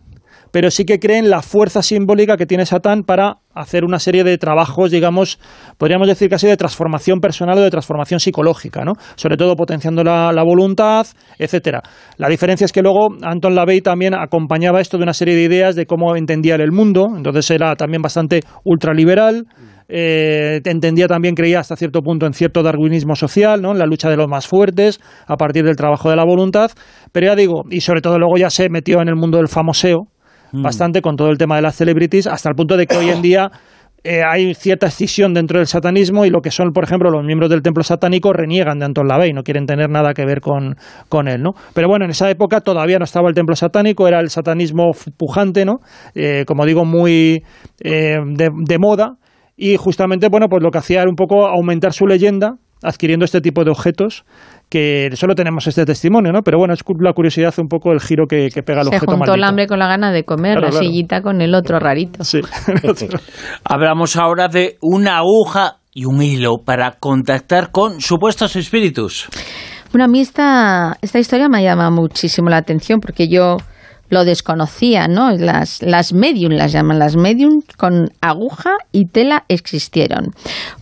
pero 0.50 0.70
sí 0.70 0.84
que 0.84 0.98
creen 0.98 1.30
la 1.30 1.42
fuerza 1.42 1.82
simbólica 1.82 2.36
que 2.36 2.46
tiene 2.46 2.66
Satán 2.66 3.02
para 3.02 3.38
hacer 3.54 3.84
una 3.84 3.98
serie 3.98 4.24
de 4.24 4.38
trabajos, 4.38 4.90
digamos, 4.90 5.38
podríamos 5.76 6.08
decir 6.08 6.28
casi 6.28 6.46
de 6.46 6.56
transformación 6.56 7.20
personal 7.20 7.58
o 7.58 7.62
de 7.62 7.70
transformación 7.70 8.20
psicológica, 8.20 8.84
¿no? 8.84 8.92
Sobre 9.16 9.36
todo 9.36 9.56
potenciando 9.56 10.04
la, 10.04 10.32
la 10.32 10.42
voluntad, 10.42 11.06
etcétera. 11.38 11.82
La 12.16 12.28
diferencia 12.28 12.64
es 12.64 12.72
que 12.72 12.82
luego 12.82 13.08
Anton 13.22 13.54
LaVey 13.54 13.80
también 13.80 14.14
acompañaba 14.14 14.80
esto 14.80 14.98
de 14.98 15.02
una 15.02 15.14
serie 15.14 15.34
de 15.34 15.42
ideas 15.42 15.74
de 15.74 15.86
cómo 15.86 16.16
entendía 16.16 16.54
el 16.54 16.72
mundo, 16.72 17.08
entonces 17.16 17.50
era 17.50 17.74
también 17.76 18.02
bastante 18.02 18.40
ultraliberal, 18.64 19.46
eh, 19.92 20.60
entendía 20.64 21.08
también, 21.08 21.34
creía 21.34 21.58
hasta 21.58 21.74
cierto 21.74 22.00
punto 22.00 22.24
en 22.24 22.32
cierto 22.32 22.62
darwinismo 22.62 23.16
social, 23.16 23.60
¿no? 23.60 23.72
en 23.72 23.78
la 23.78 23.86
lucha 23.86 24.08
de 24.08 24.16
los 24.16 24.28
más 24.28 24.46
fuertes, 24.46 25.00
a 25.26 25.36
partir 25.36 25.64
del 25.64 25.74
trabajo 25.74 26.10
de 26.10 26.16
la 26.16 26.24
voluntad, 26.24 26.70
pero 27.10 27.26
ya 27.26 27.34
digo, 27.34 27.64
y 27.68 27.80
sobre 27.80 28.00
todo 28.00 28.16
luego 28.18 28.36
ya 28.36 28.50
se 28.50 28.68
metió 28.68 29.02
en 29.02 29.08
el 29.08 29.16
mundo 29.16 29.38
del 29.38 29.48
famoseo, 29.48 30.06
bastante 30.52 31.02
con 31.02 31.16
todo 31.16 31.30
el 31.30 31.38
tema 31.38 31.56
de 31.56 31.62
las 31.62 31.76
celebrities, 31.76 32.26
hasta 32.26 32.48
el 32.48 32.54
punto 32.54 32.76
de 32.76 32.86
que 32.86 32.96
hoy 32.96 33.10
en 33.10 33.22
día 33.22 33.50
eh, 34.02 34.22
hay 34.26 34.54
cierta 34.54 34.86
escisión 34.86 35.34
dentro 35.34 35.58
del 35.58 35.66
satanismo 35.66 36.24
y 36.24 36.30
lo 36.30 36.40
que 36.40 36.50
son, 36.50 36.72
por 36.72 36.84
ejemplo, 36.84 37.10
los 37.10 37.22
miembros 37.22 37.50
del 37.50 37.60
templo 37.60 37.82
satánico 37.82 38.32
reniegan 38.32 38.78
de 38.78 38.86
Anton 38.86 39.06
LaVey, 39.06 39.32
no 39.32 39.42
quieren 39.42 39.66
tener 39.66 39.90
nada 39.90 40.14
que 40.14 40.24
ver 40.24 40.40
con, 40.40 40.76
con 41.10 41.28
él, 41.28 41.42
¿no? 41.42 41.50
Pero 41.74 41.88
bueno, 41.88 42.06
en 42.06 42.12
esa 42.12 42.30
época 42.30 42.60
todavía 42.60 42.98
no 42.98 43.04
estaba 43.04 43.28
el 43.28 43.34
templo 43.34 43.54
satánico, 43.54 44.08
era 44.08 44.20
el 44.20 44.30
satanismo 44.30 44.92
pujante, 45.18 45.66
¿no? 45.66 45.80
Eh, 46.14 46.44
como 46.46 46.64
digo, 46.64 46.86
muy 46.86 47.42
eh, 47.84 48.16
de, 48.24 48.48
de 48.54 48.78
moda 48.78 49.16
y 49.54 49.76
justamente, 49.76 50.28
bueno, 50.30 50.46
pues 50.48 50.62
lo 50.62 50.70
que 50.70 50.78
hacía 50.78 51.02
era 51.02 51.10
un 51.10 51.16
poco 51.16 51.46
aumentar 51.46 51.92
su 51.92 52.06
leyenda 52.06 52.54
adquiriendo 52.82 53.24
este 53.24 53.40
tipo 53.40 53.64
de 53.64 53.70
objetos 53.70 54.24
que 54.68 55.10
solo 55.14 55.34
tenemos 55.34 55.66
este 55.66 55.84
testimonio, 55.84 56.32
¿no? 56.32 56.42
Pero 56.42 56.58
bueno, 56.58 56.74
es 56.74 56.80
la 57.00 57.12
curiosidad 57.12 57.52
un 57.58 57.66
poco 57.66 57.92
el 57.92 58.00
giro 58.00 58.26
que, 58.26 58.48
que 58.54 58.62
pega 58.62 58.80
el 58.82 58.88
Se 58.88 58.94
objeto 58.96 59.16
juntó 59.16 59.34
el 59.34 59.42
hambre 59.42 59.66
con 59.66 59.80
la 59.80 59.88
gana 59.88 60.12
de 60.12 60.24
comer, 60.24 60.52
Claro, 60.52 60.66
la 60.66 60.70
claro. 60.70 60.86
sillita 60.86 61.22
con 61.22 61.40
el 61.40 61.54
otro 61.54 61.80
rarito. 61.80 62.22
Sí. 62.22 62.40
Hablamos 63.64 64.16
ahora 64.16 64.48
de 64.48 64.78
una 64.80 65.18
aguja 65.18 65.78
y 65.92 66.04
un 66.04 66.22
hilo 66.22 66.58
para 66.64 66.92
contactar 67.00 67.72
con 67.72 68.00
supuestos 68.00 68.54
espíritus. 68.54 69.28
Bueno, 69.92 70.04
a 70.04 70.08
mí 70.08 70.20
esta, 70.20 70.96
esta 71.02 71.18
historia 71.18 71.48
me 71.48 71.64
llama 71.64 71.90
muchísimo 71.90 72.48
la 72.48 72.58
atención 72.58 73.00
porque 73.00 73.28
yo 73.28 73.56
lo 74.08 74.24
desconocía, 74.24 75.08
¿no? 75.08 75.32
Las, 75.32 75.82
las 75.82 76.12
medium 76.12 76.52
las 76.52 76.72
llaman, 76.72 76.98
las 76.98 77.16
medium 77.16 77.60
con 77.76 78.08
aguja 78.20 78.76
y 78.92 79.06
tela 79.06 79.44
existieron. 79.48 80.32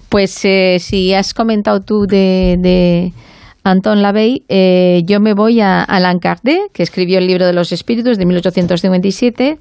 Pues 0.09 0.44
eh, 0.44 0.79
si 0.81 1.12
has 1.14 1.35
comentado 1.35 1.81
tú 1.81 2.07
de, 2.07 2.57
de 2.59 3.12
Anton 3.62 4.01
LaVey, 4.01 4.44
eh, 4.49 5.03
yo 5.05 5.21
me 5.21 5.35
voy 5.35 5.61
a 5.61 5.83
Alain 5.83 6.18
Kardec, 6.18 6.73
que 6.73 6.83
escribió 6.83 7.18
el 7.18 7.27
libro 7.27 7.47
de 7.47 7.53
los 7.53 7.73
espíritus 7.73 8.16
de 8.16 8.25
1857. 8.25 9.59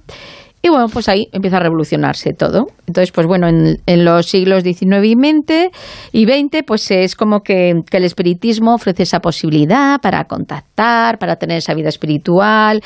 Y 0.62 0.70
bueno, 0.70 0.88
pues 0.90 1.08
ahí 1.08 1.30
empieza 1.32 1.58
a 1.58 1.60
revolucionarse 1.60 2.34
todo. 2.34 2.68
Entonces, 2.88 3.12
pues 3.12 3.28
bueno, 3.28 3.48
en, 3.48 4.06
los 4.06 4.26
siglos 4.26 4.64
XIX 4.64 5.04
y 5.04 5.14
XX, 5.14 5.72
y 6.12 6.26
XX, 6.26 6.64
pues 6.66 6.90
es 6.90 7.16
como 7.16 7.42
que, 7.42 7.84
el 7.92 8.04
espiritismo 8.04 8.74
ofrece 8.74 9.04
esa 9.04 9.20
posibilidad 9.20 10.02
para 10.02 10.26
contactar, 10.26 11.20
para 11.20 11.36
tener 11.36 11.58
esa 11.60 11.74
vida 11.76 11.90
espiritual, 11.90 12.82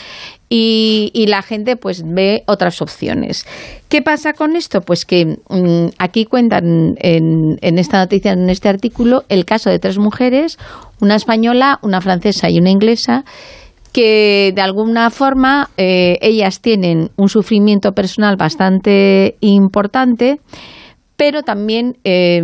y, 0.49 1.11
y 1.13 1.27
la 1.27 1.41
gente 1.41 1.77
pues 1.77 2.03
ve 2.05 2.43
otras 2.45 2.81
opciones. 2.81 3.45
¿Qué 3.87 4.01
pasa 4.01 4.33
con 4.33 4.57
esto? 4.57 4.81
Pues 4.81 5.05
que 5.05 5.37
mm, 5.49 5.93
aquí 5.97 6.25
cuentan 6.25 6.95
en, 6.97 7.57
en 7.61 7.79
esta 7.79 7.99
noticia, 7.99 8.33
en 8.33 8.49
este 8.49 8.67
artículo, 8.67 9.23
el 9.29 9.45
caso 9.45 9.69
de 9.69 9.79
tres 9.79 9.97
mujeres, 9.97 10.59
una 10.99 11.15
española, 11.15 11.79
una 11.81 12.01
francesa 12.01 12.49
y 12.49 12.59
una 12.59 12.69
inglesa, 12.69 13.23
que 13.91 14.51
de 14.55 14.61
alguna 14.61 15.09
forma 15.09 15.69
eh, 15.77 16.17
ellas 16.21 16.61
tienen 16.61 17.11
un 17.17 17.29
sufrimiento 17.29 17.91
personal 17.93 18.37
bastante 18.37 19.35
importante, 19.41 20.39
pero 21.17 21.43
también 21.43 21.97
eh, 22.03 22.41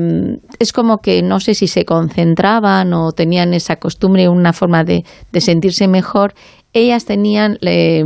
es 0.60 0.72
como 0.74 0.98
que 0.98 1.22
no 1.24 1.40
sé 1.40 1.54
si 1.56 1.68
se 1.68 1.86
concentraban 1.86 2.94
o 2.94 3.12
tenían 3.12 3.54
esa 3.54 3.78
costumbre, 3.78 4.30
una 4.30 4.54
forma 4.54 4.84
de, 4.84 5.04
sentirse 5.40 5.88
mejor, 5.88 6.34
ellas 6.74 7.06
tenían 7.06 7.58
eh, 7.62 8.04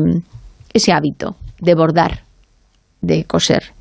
ese 0.73 0.93
hábito 0.93 1.35
de 1.59 1.75
bordar. 1.75 2.23
de 3.01 3.25
coser. 3.25 3.73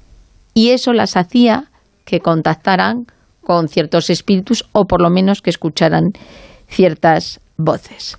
Y 0.55 0.71
eso 0.71 0.95
las 0.95 1.17
hacía 1.17 1.65
que 2.07 2.21
contactaran 2.21 3.07
con 3.43 3.69
ciertos 3.69 4.11
espíritus 4.11 4.65
o 4.73 4.87
por 4.87 5.03
lo 5.03 5.11
menos 5.11 5.43
que 5.43 5.51
escucharan 5.51 6.13
ciertas 6.69 7.41
voces. 7.57 8.17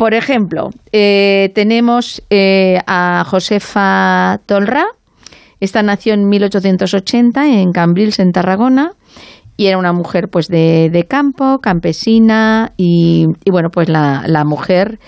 Por 0.00 0.14
ejemplo, 0.14 0.70
eh, 0.92 1.52
tenemos 1.54 2.22
eh, 2.30 2.78
a 2.86 3.22
Josefa 3.26 4.40
Tolra. 4.46 4.86
Esta 5.60 5.82
nació 5.82 6.14
en 6.14 6.26
1880 6.26 7.46
en 7.46 7.70
Cambrils, 7.70 8.18
en 8.18 8.32
Tarragona, 8.32 8.92
y 9.58 9.66
era 9.66 9.76
una 9.76 9.92
mujer 9.92 10.28
pues 10.32 10.48
de, 10.48 11.04
campo, 11.06 11.58
campesina, 11.58 12.72
y, 12.78 13.26
bueno, 13.50 13.68
pues 13.70 13.90
la, 13.90 14.42
mujer 14.46 14.98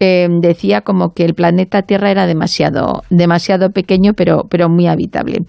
eh, 0.00 0.28
decía 0.40 0.80
como 0.80 1.12
que 1.12 1.26
el 1.26 1.34
planeta 1.34 1.82
Tierra 1.82 2.10
era 2.10 2.26
demasiado, 2.26 3.02
demasiado 3.10 3.68
pequeño, 3.68 4.14
pero, 4.14 4.44
pero 4.48 4.70
muy 4.70 4.86
habitable. 4.86 5.40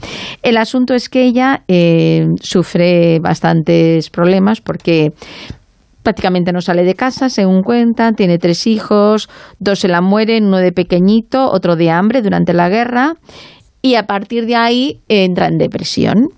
El 0.44 0.58
asunto 0.58 0.94
es 0.94 1.08
que 1.08 1.24
ella 1.24 1.64
sufre 2.42 3.20
bastantes 3.22 4.10
problemas 4.10 4.60
porque 4.60 5.14
prácticamente 6.10 6.52
no 6.52 6.60
sale 6.60 6.84
de 6.84 6.96
casa, 6.96 7.30
según 7.30 7.62
cuentan, 7.62 8.16
tiene 8.16 8.40
tres 8.40 8.66
hijos, 8.66 9.30
dos 9.60 9.78
se 9.78 9.88
la 9.88 10.02
mueren, 10.02 10.46
uno 10.46 10.58
de 10.58 10.72
pequeñito, 10.72 11.52
otro 11.52 11.76
de 11.76 11.92
hambre 11.92 12.24
durante 12.24 12.52
la 12.52 12.68
guerra, 12.68 13.14
y 13.84 13.94
a 13.94 14.08
partir 14.08 14.48
de 14.48 14.56
ahí 14.56 15.02
entra 15.08 15.46
en 15.46 15.60
depresión 15.60 16.30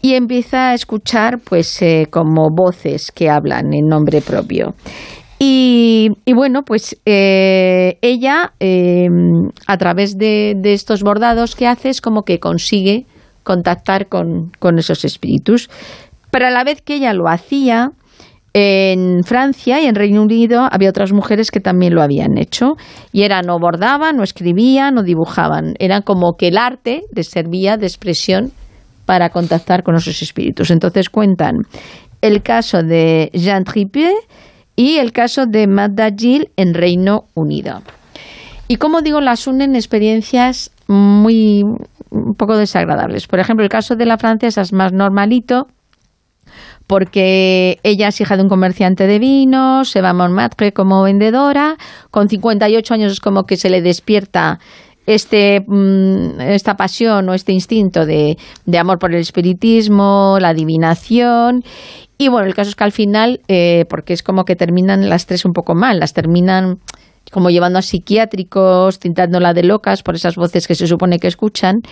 y 0.00 0.14
empieza 0.14 0.70
a 0.70 0.74
escuchar 0.74 1.40
pues 1.44 1.82
eh, 1.82 2.06
como 2.10 2.48
voces 2.56 3.12
que 3.12 3.28
hablan 3.28 3.74
en 3.74 3.86
nombre 3.86 4.22
propio. 4.22 4.74
Y, 5.38 6.08
bueno, 6.34 6.62
pues 6.62 6.96
eh, 7.04 7.98
ella, 8.00 8.54
em, 8.60 9.50
a 9.66 9.76
través 9.76 10.16
de, 10.16 10.58
estos 10.64 11.02
bordados 11.02 11.54
que 11.54 11.66
hace, 11.66 11.90
es 11.90 12.00
como 12.00 12.22
que 12.22 12.38
consigue 12.38 13.04
contactar 13.42 14.06
con, 14.06 14.52
con 14.58 14.78
esos 14.78 15.04
espíritus. 15.04 15.68
Pero 16.30 16.46
a 16.46 16.50
la 16.50 16.64
vez 16.64 16.80
que 16.80 16.94
ella 16.94 17.12
lo 17.12 17.28
hacía, 17.28 17.90
en 18.54 19.22
Francia 19.24 19.80
y 19.80 19.86
en 19.86 19.94
Reino 19.94 20.22
Unido 20.22 20.68
había 20.70 20.90
otras 20.90 21.12
mujeres 21.12 21.50
que 21.50 21.60
también 21.60 21.94
lo 21.94 22.02
habían 22.02 22.36
hecho 22.36 22.74
y 23.12 23.22
era 23.22 23.40
no 23.42 23.58
bordaban, 23.58 24.16
no 24.16 24.22
escribían, 24.22 24.94
no 24.94 25.02
dibujaban. 25.02 25.74
Era 25.78 26.02
como 26.02 26.34
que 26.36 26.48
el 26.48 26.58
arte 26.58 27.02
les 27.14 27.28
servía 27.28 27.76
de 27.76 27.86
expresión 27.86 28.52
para 29.06 29.30
contactar 29.30 29.82
con 29.82 29.96
esos 29.96 30.20
espíritus. 30.22 30.70
Entonces 30.70 31.08
cuentan 31.08 31.54
el 32.20 32.42
caso 32.42 32.82
de 32.82 33.30
Jean 33.32 33.64
Tripier 33.64 34.14
y 34.76 34.98
el 34.98 35.12
caso 35.12 35.46
de 35.46 35.66
Madda 35.66 36.10
Gill 36.16 36.50
en 36.56 36.74
Reino 36.74 37.24
Unido. 37.34 37.82
Y 38.68 38.76
como 38.76 39.02
digo, 39.02 39.20
las 39.20 39.46
unen 39.46 39.74
experiencias 39.74 40.70
muy 40.88 41.62
un 42.10 42.34
poco 42.34 42.56
desagradables. 42.56 43.26
Por 43.26 43.40
ejemplo, 43.40 43.64
el 43.64 43.70
caso 43.70 43.96
de 43.96 44.06
la 44.06 44.18
francesa 44.18 44.60
es 44.60 44.72
más 44.72 44.92
normalito, 44.92 45.66
porque 46.92 47.78
ella 47.84 48.08
es 48.08 48.20
hija 48.20 48.36
de 48.36 48.42
un 48.42 48.50
comerciante 48.50 49.06
de 49.06 49.18
vinos, 49.18 49.88
se 49.88 50.02
va 50.02 50.10
a 50.10 50.12
Montmartre 50.12 50.74
como 50.74 51.02
vendedora, 51.02 51.78
con 52.10 52.28
58 52.28 52.92
años 52.92 53.12
es 53.12 53.20
como 53.20 53.44
que 53.44 53.56
se 53.56 53.70
le 53.70 53.80
despierta 53.80 54.58
este, 55.06 55.64
mm, 55.66 56.38
esta 56.42 56.76
pasión 56.76 57.30
o 57.30 57.32
este 57.32 57.52
instinto 57.52 58.04
de, 58.04 58.36
de, 58.66 58.78
amor 58.78 58.98
por 58.98 59.14
el 59.14 59.22
espiritismo, 59.22 60.36
la 60.38 60.50
adivinación. 60.50 61.64
Y 62.18 62.28
bueno, 62.28 62.46
el 62.46 62.54
caso 62.54 62.68
es 62.68 62.76
que 62.76 62.84
al 62.84 62.92
final, 62.92 63.40
eh, 63.48 63.86
porque 63.88 64.12
es 64.12 64.22
como 64.22 64.44
que 64.44 64.54
terminan 64.54 65.08
las 65.08 65.24
tres 65.24 65.46
un 65.46 65.54
poco 65.54 65.74
mal, 65.74 65.98
las 65.98 66.12
terminan 66.12 66.78
como 67.32 67.50
llevando 67.50 67.78
a 67.78 67.82
psiquiátricos, 67.82 68.98
tintándola 68.98 69.54
de 69.54 69.64
locas 69.64 70.02
por 70.02 70.14
esas 70.14 70.36
voces 70.36 70.68
que 70.68 70.74
se 70.74 70.86
supone 70.86 71.18
que 71.18 71.28
escuchan. 71.28 71.82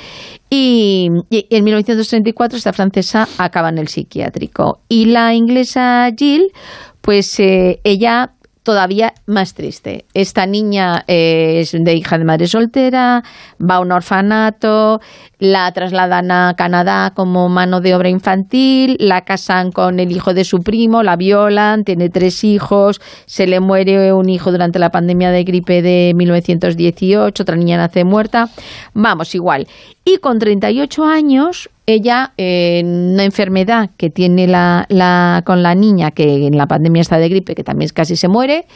Y, 0.51 1.09
en 1.31 1.65
1934 1.65 2.59
esta 2.59 2.73
francesa 2.73 3.27
acaba 3.39 3.71
en 3.71 3.79
el 3.79 3.89
psiquiátrico. 3.89 4.81
Y 4.89 5.07
la 5.07 5.35
inglesa 5.35 6.09
Jill, 6.17 6.53
pues 7.01 7.41
eh, 7.41 7.81
ella 7.85 8.35
todavía 8.63 9.15
más 9.27 9.55
triste. 9.55 10.05
Esta 10.15 10.47
niña 10.47 11.05
es 11.07 11.73
de 11.73 11.95
hija 11.95 12.19
de 12.19 12.25
madre 12.25 12.47
soltera, 12.47 13.23
va 13.61 13.77
a 13.77 13.81
un 13.81 13.93
orfanato, 13.93 15.01
la 15.39 15.73
trasladan 15.73 16.31
a 16.31 16.55
Canadá 16.57 17.13
como 17.15 17.49
mano 17.49 17.81
de 17.81 17.95
obra 17.95 18.09
infantil, 18.09 18.97
la 19.01 19.23
casan 19.23 19.73
con 19.73 19.99
el 19.99 20.13
hijo 20.13 20.35
de 20.35 20.45
su 20.45 20.63
primo, 20.63 21.03
la 21.03 21.17
violan, 21.17 21.85
tiene 21.85 22.11
tres 22.11 22.45
hijos, 22.45 23.01
se 23.27 23.47
le 23.47 23.61
muere 23.61 24.13
un 24.13 24.29
hijo 24.29 24.53
durante 24.53 24.79
la 24.79 24.91
pandemia 24.91 25.31
de 25.31 25.45
gripe 25.45 25.83
de 25.83 26.13
1918, 26.15 27.43
otra 27.43 27.57
niña 27.57 27.79
nace 27.79 28.05
muerta, 28.05 28.51
vamos, 28.93 29.35
igual. 29.35 29.67
Y 30.05 30.19
con 30.19 30.39
38 30.39 31.05
años, 31.05 31.71
ella, 31.87 32.33
en 32.37 33.13
una 33.13 33.25
enfermedad 33.25 33.91
que 33.97 34.11
tiene 34.11 34.47
la, 34.47 34.87
la, 34.89 35.43
con 35.45 35.63
la 35.63 35.75
niña, 35.75 36.11
que 36.11 36.47
en 36.47 36.57
la 36.57 36.67
pandemia 36.67 37.03
está 37.03 37.19
de 37.19 37.29
gripe, 37.29 37.55
que 37.55 37.65
también 37.65 37.91
casi 37.95 38.17
se 38.17 38.29
muere, 38.29 38.67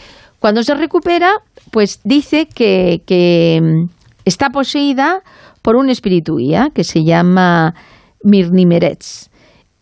cuando 0.40 0.62
se 0.62 0.74
recupera, 0.74 1.30
pues 1.70 2.00
dice 2.04 2.46
que, 2.46 3.02
que 3.06 3.60
mm, 3.62 3.88
está 4.24 4.50
poseída 4.50 5.22
por 5.62 5.76
un 5.76 5.88
espíritu 5.88 6.36
guía 6.36 6.70
que 6.74 6.84
se 6.84 7.04
llama 7.04 7.74
Mirnimeretz 8.22 9.30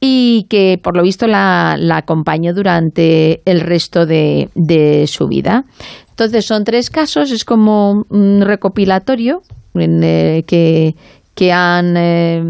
y 0.05 0.47
que 0.51 0.81
por 0.83 0.97
lo 0.97 1.05
visto 1.05 1.29
la, 1.29 1.77
acompañó 1.93 2.53
durante 2.53 3.41
el 3.45 3.61
resto 3.61 4.05
de, 4.05 5.05
su 5.07 5.29
vida. 5.29 5.65
Entonces 6.11 6.45
son 6.45 6.65
tres 6.65 6.91
casos, 6.91 7.31
es 7.31 7.45
como 7.45 8.05
un 8.09 8.41
recopilatorio 8.41 9.43
en, 9.75 10.03
eh, 10.03 10.45
que, 10.45 10.97
que 11.35 11.53
han, 11.53 11.97
eh, 11.97 12.43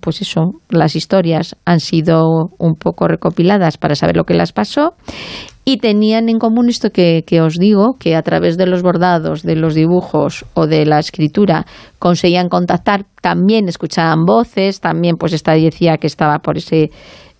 pues 0.00 0.22
eso, 0.22 0.52
las 0.68 0.94
historias 0.94 1.56
han 1.64 1.80
sido 1.80 2.50
un 2.58 2.74
poco 2.74 3.08
recopiladas 3.08 3.76
para 3.76 3.96
saber 3.96 4.16
lo 4.16 4.24
que 4.24 4.34
las 4.34 4.52
pasó 4.52 4.94
y 5.64 5.78
tenían 5.78 6.28
en 6.28 6.38
común 6.38 6.68
esto 6.68 6.90
que, 6.90 7.24
os 7.40 7.54
digo, 7.54 7.96
que 7.98 8.16
a 8.16 8.22
través 8.22 8.56
de 8.56 8.66
los 8.66 8.82
bordados, 8.82 9.42
de 9.42 9.56
los 9.56 9.74
dibujos 9.74 10.44
o 10.54 10.66
de 10.66 10.86
la 10.86 10.98
escritura 10.98 11.66
conseguían 11.98 12.48
contactar, 12.48 13.04
también 13.20 13.68
escuchaban 13.68 14.24
voces, 14.24 14.80
también 14.80 15.16
pues 15.16 15.32
esta 15.32 15.52
decía 15.52 15.98
que 15.98 16.06
estaba 16.06 16.38
por 16.38 16.56
ese 16.56 16.90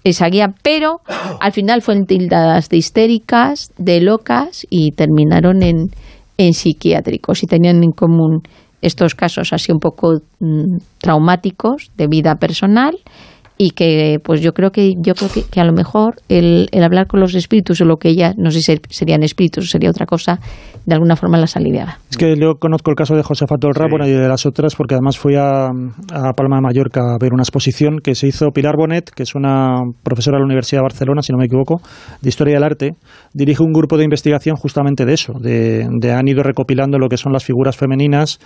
esa 0.02 0.28
guía, 0.28 0.54
pero 0.62 1.00
al 1.40 1.52
final 1.52 1.82
fueron 1.82 2.06
tildadas 2.06 2.68
de 2.68 2.78
histéricas, 2.78 3.70
de 3.78 4.00
locas 4.00 4.66
y 4.70 4.92
terminaron 4.92 5.62
en, 5.62 5.90
en 6.38 6.54
psiquiátricos 6.54 7.42
y 7.42 7.46
tenían 7.46 7.82
en 7.82 7.92
común 7.92 8.42
estos 8.82 9.14
casos 9.14 9.52
así 9.52 9.72
un 9.72 9.80
poco 9.80 10.20
mm, 10.40 10.76
traumáticos 10.98 11.90
de 11.96 12.06
vida 12.06 12.36
personal 12.36 12.98
y 13.58 13.72
que 13.72 14.20
pues 14.24 14.40
yo 14.40 14.54
creo 14.54 14.72
que 14.72 14.94
yo 14.96 15.14
creo 15.14 15.28
que, 15.50 15.60
a 15.60 15.64
lo 15.64 15.74
mejor 15.74 16.16
el, 16.30 16.68
el, 16.72 16.82
hablar 16.82 17.06
con 17.06 17.20
los 17.20 17.34
espíritus 17.34 17.80
o 17.82 17.84
lo 17.84 17.98
que 17.98 18.08
ella 18.08 18.32
no 18.38 18.50
sé 18.50 18.62
si 18.62 18.80
serían 18.88 19.22
espíritus 19.22 19.64
o 19.64 19.68
sería 19.68 19.90
otra 19.90 20.06
cosa 20.06 20.40
de 20.86 20.94
alguna 20.94 21.16
forma 21.16 21.38
las 21.38 21.56
aliviaba 21.56 21.98
es 22.10 22.16
que 22.16 22.36
yo 22.36 22.54
conozco 22.56 22.90
el 22.90 22.96
caso 22.96 23.14
de 23.14 23.22
Josefa 23.22 23.56
Tolra 23.56 23.86
sí. 23.88 24.10
y 24.10 24.12
de 24.12 24.28
las 24.28 24.46
otras 24.46 24.74
porque 24.74 24.94
además 24.94 25.18
fui 25.18 25.36
a, 25.36 25.66
a, 25.66 26.32
Palma 26.36 26.56
de 26.56 26.62
Mallorca 26.62 27.00
a 27.00 27.18
ver 27.20 27.32
una 27.32 27.42
exposición 27.42 27.98
que 28.02 28.14
se 28.14 28.26
hizo 28.26 28.50
Pilar 28.50 28.76
Bonet 28.76 29.10
que 29.10 29.22
es 29.22 29.34
una 29.34 29.82
profesora 30.02 30.36
de 30.36 30.40
la 30.40 30.46
Universidad 30.46 30.80
de 30.80 30.84
Barcelona 30.84 31.22
si 31.22 31.32
no 31.32 31.38
me 31.38 31.46
equivoco 31.46 31.80
de 32.20 32.28
historia 32.28 32.54
del 32.54 32.64
arte 32.64 32.92
dirige 33.32 33.62
un 33.62 33.72
grupo 33.72 33.96
de 33.96 34.04
investigación 34.04 34.56
justamente 34.56 35.04
de 35.04 35.12
eso 35.12 35.34
de, 35.38 35.88
de 36.00 36.12
han 36.12 36.28
ido 36.28 36.42
recopilando 36.42 36.98
lo 36.98 37.08
que 37.08 37.16
son 37.16 37.32
las 37.32 37.44
figuras 37.44 37.76
femeninas 37.76 38.38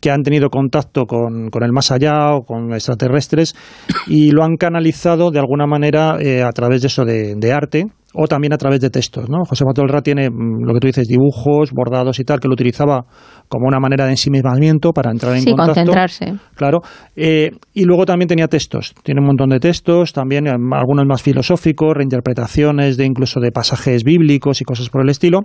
que 0.00 0.10
han 0.10 0.22
tenido 0.22 0.48
contacto 0.48 1.06
con, 1.06 1.50
con, 1.50 1.62
el 1.62 1.72
más 1.72 1.90
allá 1.90 2.34
o 2.34 2.42
con 2.42 2.72
extraterrestres 2.72 3.54
y 4.06 4.30
lo 4.30 4.44
han 4.44 4.56
canalizado 4.56 5.30
de 5.30 5.38
alguna 5.38 5.66
manera 5.66 6.16
eh, 6.20 6.42
a 6.42 6.50
través 6.52 6.82
de 6.82 6.86
eso 6.88 7.04
de, 7.04 7.34
de, 7.36 7.52
arte 7.52 7.86
o 8.14 8.26
también 8.26 8.52
a 8.52 8.56
través 8.56 8.80
de 8.80 8.90
textos. 8.90 9.28
¿no? 9.28 9.44
José 9.44 9.64
Matolra 9.64 10.00
tiene 10.00 10.30
mm, 10.30 10.64
lo 10.64 10.74
que 10.74 10.80
tú 10.80 10.86
dices, 10.86 11.06
dibujos, 11.06 11.72
bordados 11.72 12.18
y 12.20 12.24
tal, 12.24 12.40
que 12.40 12.48
lo 12.48 12.54
utilizaba 12.54 13.04
como 13.48 13.66
una 13.66 13.80
manera 13.80 14.04
de 14.04 14.12
ensimismamiento 14.12 14.92
para 14.92 15.10
entrar 15.10 15.34
en 15.34 15.42
sí, 15.42 15.50
contacto. 15.50 15.74
concentrarse. 15.74 16.34
Claro. 16.54 16.80
Eh, 17.16 17.50
y 17.74 17.84
luego 17.84 18.06
también 18.06 18.28
tenía 18.28 18.48
textos. 18.48 18.94
Tiene 19.02 19.20
un 19.20 19.26
montón 19.26 19.50
de 19.50 19.60
textos, 19.60 20.12
también 20.12 20.46
eh, 20.46 20.52
algunos 20.72 21.06
más 21.06 21.22
filosóficos, 21.22 21.94
reinterpretaciones 21.94 22.96
de 22.96 23.04
incluso 23.04 23.40
de 23.40 23.52
pasajes 23.52 24.04
bíblicos 24.04 24.60
y 24.60 24.64
cosas 24.64 24.88
por 24.88 25.02
el 25.02 25.10
estilo. 25.10 25.40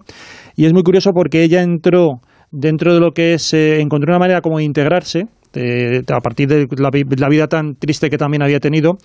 Y 0.55 0.65
es 0.65 0.73
muy 0.73 0.83
curioso 0.83 1.11
porque 1.13 1.43
ella 1.43 1.61
entró 1.61 2.21
dentro 2.53 2.93
de 2.93 2.99
lo 2.99 3.11
que 3.11 3.33
es, 3.33 3.53
eh, 3.53 3.81
encontró 3.81 4.11
una 4.11 4.19
manera 4.19 4.41
como 4.41 4.59
de 4.59 4.63
integrarse, 4.63 5.25
a 5.55 6.19
partir 6.19 6.47
de 6.47 6.67
la, 6.77 7.29
vida 7.29 7.47
tan 7.47 7.75
triste 7.75 8.09
que 8.09 8.17
también 8.17 8.41
había 8.41 8.59
tenido, 8.59 8.97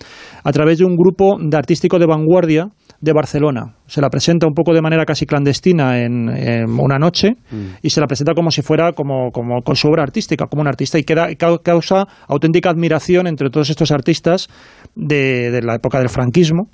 a 0.43 0.51
través 0.51 0.79
de 0.79 0.85
un 0.85 0.95
grupo 0.95 1.37
de 1.39 1.55
artístico 1.55 1.99
de 1.99 2.07
vanguardia 2.07 2.69
de 3.01 3.13
Barcelona. 3.13 3.75
Se 3.85 4.01
la 4.01 4.09
presenta 4.09 4.47
un 4.47 4.55
poco 4.55 4.73
de 4.73 4.81
manera 4.81 5.05
casi 5.05 5.27
clandestina 5.27 5.99
en, 5.99 6.27
una 6.79 6.97
noche 6.97 7.35
mm. 7.51 7.65
y 7.83 7.89
se 7.91 8.01
la 8.01 8.07
presenta 8.07 8.33
como 8.33 8.49
si 8.49 8.63
fuera 8.63 8.93
como, 8.93 9.29
como 9.31 9.61
con 9.61 9.75
su 9.75 9.89
obra 9.89 10.01
artística, 10.01 10.47
como 10.47 10.61
un 10.61 10.67
artista, 10.67 10.97
y 10.97 11.03
queda, 11.03 11.27
causa 11.35 12.07
auténtica 12.27 12.71
admiración 12.71 13.27
entre 13.27 13.51
todos 13.51 13.69
estos 13.69 13.91
artistas 13.91 14.47
de, 14.95 15.51
de 15.51 15.61
la 15.61 15.75
época 15.75 15.99
del 15.99 16.09
franquismo 16.09 16.69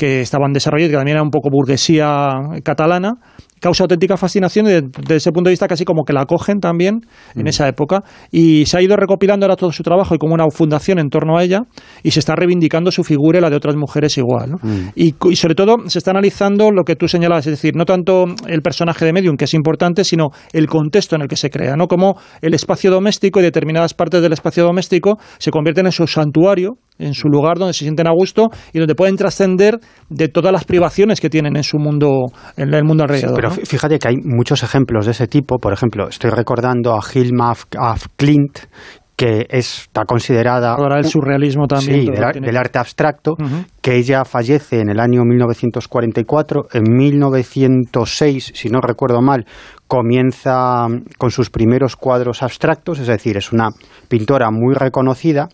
que 0.00 0.22
estaban 0.22 0.54
desarrollados, 0.54 0.92
que 0.92 0.96
también 0.96 1.18
era 1.18 1.22
un 1.22 1.28
poco 1.28 1.50
burguesía 1.50 2.08
catalana, 2.64 3.18
causa 3.60 3.84
auténtica 3.84 4.16
fascinación 4.16 4.66
y 4.66 4.70
desde 4.70 5.16
ese 5.16 5.30
punto 5.32 5.48
de 5.48 5.52
vista 5.52 5.68
casi 5.68 5.84
como 5.84 6.04
que 6.04 6.14
la 6.14 6.22
acogen 6.22 6.58
también 6.60 7.02
en 7.34 7.44
mm. 7.44 7.48
esa 7.48 7.68
época 7.68 8.02
y 8.30 8.64
se 8.64 8.78
ha 8.78 8.82
ido 8.82 8.96
recopilando 8.96 9.44
ahora 9.44 9.56
todo 9.56 9.70
su 9.70 9.82
trabajo 9.82 10.14
y 10.14 10.18
como 10.18 10.32
una 10.32 10.48
fundación 10.50 10.98
en 10.98 11.10
torno 11.10 11.36
a 11.36 11.44
ella 11.44 11.64
y 12.02 12.10
se 12.12 12.20
está 12.20 12.34
reivindicando 12.34 12.90
su 12.90 13.04
figura 13.04 13.38
y 13.38 13.42
la 13.42 13.50
de 13.50 13.56
otras 13.56 13.76
mujeres 13.76 14.16
igual. 14.16 14.54
Mm. 14.62 14.88
Y, 14.94 15.14
sobre 15.36 15.54
todo 15.54 15.76
se 15.86 15.98
está 15.98 16.12
analizando 16.12 16.70
lo 16.70 16.84
que 16.84 16.96
tú 16.96 17.06
señalabas, 17.06 17.46
es 17.46 17.52
decir, 17.52 17.76
no 17.76 17.84
tanto 17.84 18.24
el 18.46 18.62
personaje 18.62 19.04
de 19.04 19.12
Medium, 19.12 19.36
que 19.36 19.44
es 19.44 19.52
importante, 19.52 20.04
sino 20.04 20.30
el 20.52 20.66
contexto 20.66 21.16
en 21.16 21.22
el 21.22 21.28
que 21.28 21.36
se 21.36 21.50
crea, 21.50 21.76
¿no? 21.76 21.86
Como 21.86 22.16
el 22.40 22.54
espacio 22.54 22.90
doméstico 22.90 23.40
y 23.40 23.42
determinadas 23.42 23.92
partes 23.92 24.22
del 24.22 24.32
espacio 24.32 24.64
doméstico 24.64 25.18
se 25.38 25.50
convierten 25.50 25.84
en 25.84 25.92
su 25.92 26.06
santuario, 26.06 26.78
en 26.98 27.12
su 27.12 27.28
lugar 27.28 27.58
donde 27.58 27.74
se 27.74 27.84
sienten 27.84 28.06
a 28.06 28.12
gusto 28.12 28.48
y 28.72 28.78
donde 28.78 28.94
pueden 28.94 29.16
trascender 29.16 29.78
de 30.08 30.28
todas 30.28 30.52
las 30.52 30.64
privaciones 30.64 31.20
que 31.20 31.30
tienen 31.30 31.56
en 31.56 31.62
su 31.62 31.78
mundo, 31.78 32.26
en 32.56 32.74
el 32.74 32.84
mundo 32.84 33.04
alrededor 33.04 33.50
fíjate 33.64 33.98
que 33.98 34.08
hay 34.08 34.16
muchos 34.16 34.62
ejemplos 34.62 35.06
de 35.06 35.12
ese 35.12 35.26
tipo. 35.26 35.58
Por 35.58 35.72
ejemplo, 35.72 36.08
estoy 36.08 36.30
recordando 36.30 36.94
a 36.94 37.00
Hilma 37.14 37.52
af 37.78 38.06
Klint, 38.16 38.58
que 39.16 39.46
está 39.50 40.04
considerada... 40.06 40.72
Ahora 40.72 40.98
el 40.98 41.04
surrealismo 41.04 41.66
también. 41.66 42.06
Sí, 42.06 42.40
del, 42.40 42.56
arte 42.56 42.78
abstracto, 42.78 43.36
que 43.82 43.96
ella 43.96 44.24
fallece 44.24 44.80
en 44.80 44.88
el 44.88 44.98
año 44.98 45.24
1944. 45.24 46.68
En 46.72 46.84
1906, 46.96 48.52
si 48.54 48.70
no 48.70 48.80
recuerdo 48.80 49.20
mal, 49.20 49.44
comienza 49.86 50.86
con 51.18 51.30
sus 51.30 51.50
primeros 51.50 51.96
cuadros 51.96 52.42
abstractos, 52.42 52.98
es 52.98 53.08
decir, 53.08 53.36
es 53.36 53.52
una 53.52 53.68
pintora 54.08 54.50
muy 54.50 54.74
reconocida 54.74 55.48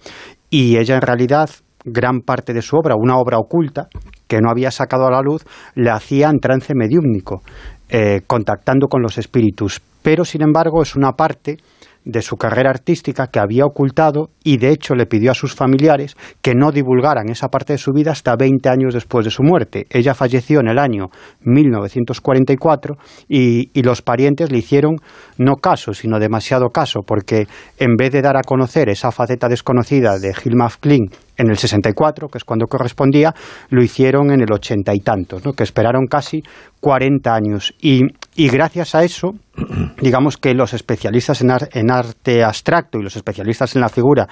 y 0.48 0.76
ella 0.76 0.94
en 0.94 1.02
realidad 1.02 1.50
gran 1.86 2.20
parte 2.20 2.52
de 2.52 2.60
su 2.60 2.76
obra, 2.76 2.94
una 2.94 3.16
obra 3.16 3.38
oculta 3.38 3.88
que 4.28 4.40
no 4.40 4.50
había 4.50 4.70
sacado 4.70 5.06
a 5.06 5.10
la 5.10 5.22
luz, 5.22 5.44
le 5.74 5.90
hacía 5.90 6.28
en 6.28 6.40
trance 6.40 6.74
mediúmnico. 6.74 7.40
Eh, 7.88 8.22
contactando 8.26 8.88
con 8.88 9.00
los 9.00 9.16
espíritus, 9.16 9.80
pero 10.02 10.24
sin 10.24 10.42
embargo 10.42 10.82
es 10.82 10.96
una 10.96 11.12
parte 11.12 11.58
de 12.04 12.20
su 12.20 12.36
carrera 12.36 12.70
artística 12.70 13.28
que 13.28 13.38
había 13.38 13.64
ocultado 13.64 14.30
y 14.42 14.56
de 14.56 14.70
hecho 14.70 14.96
le 14.96 15.06
pidió 15.06 15.30
a 15.30 15.34
sus 15.34 15.54
familiares 15.54 16.16
que 16.42 16.54
no 16.56 16.72
divulgaran 16.72 17.28
esa 17.28 17.46
parte 17.46 17.74
de 17.74 17.78
su 17.78 17.92
vida 17.92 18.10
hasta 18.10 18.34
20 18.34 18.68
años 18.68 18.92
después 18.92 19.24
de 19.24 19.30
su 19.30 19.44
muerte. 19.44 19.86
Ella 19.88 20.14
falleció 20.14 20.58
en 20.58 20.66
el 20.66 20.80
año 20.80 21.10
1944 21.42 22.96
y, 23.28 23.70
y 23.72 23.82
los 23.84 24.02
parientes 24.02 24.50
le 24.50 24.58
hicieron 24.58 24.96
no 25.38 25.54
caso, 25.54 25.94
sino 25.94 26.18
demasiado 26.18 26.70
caso, 26.70 27.02
porque 27.06 27.46
en 27.78 27.94
vez 27.94 28.10
de 28.10 28.22
dar 28.22 28.36
a 28.36 28.42
conocer 28.42 28.88
esa 28.88 29.12
faceta 29.12 29.48
desconocida 29.48 30.18
de 30.18 30.34
Hilma 30.44 30.68
Klein 30.80 31.08
en 31.36 31.50
el 31.50 31.56
64, 31.56 32.28
que 32.28 32.38
es 32.38 32.44
cuando 32.44 32.66
correspondía, 32.66 33.34
lo 33.70 33.82
hicieron 33.82 34.30
en 34.30 34.40
el 34.40 34.52
ochenta 34.52 34.94
y 34.94 35.00
tantos, 35.00 35.44
¿no? 35.44 35.52
que 35.52 35.62
esperaron 35.62 36.06
casi 36.06 36.42
40 36.80 37.34
años. 37.34 37.74
Y, 37.80 38.02
y 38.34 38.48
gracias 38.48 38.94
a 38.94 39.04
eso, 39.04 39.34
digamos 40.00 40.36
que 40.36 40.54
los 40.54 40.74
especialistas 40.74 41.42
en, 41.42 41.90
arte 41.90 42.44
abstracto 42.44 42.98
y 42.98 43.02
los 43.02 43.16
especialistas 43.16 43.74
en 43.74 43.82
la 43.82 43.88
figura 43.88 44.26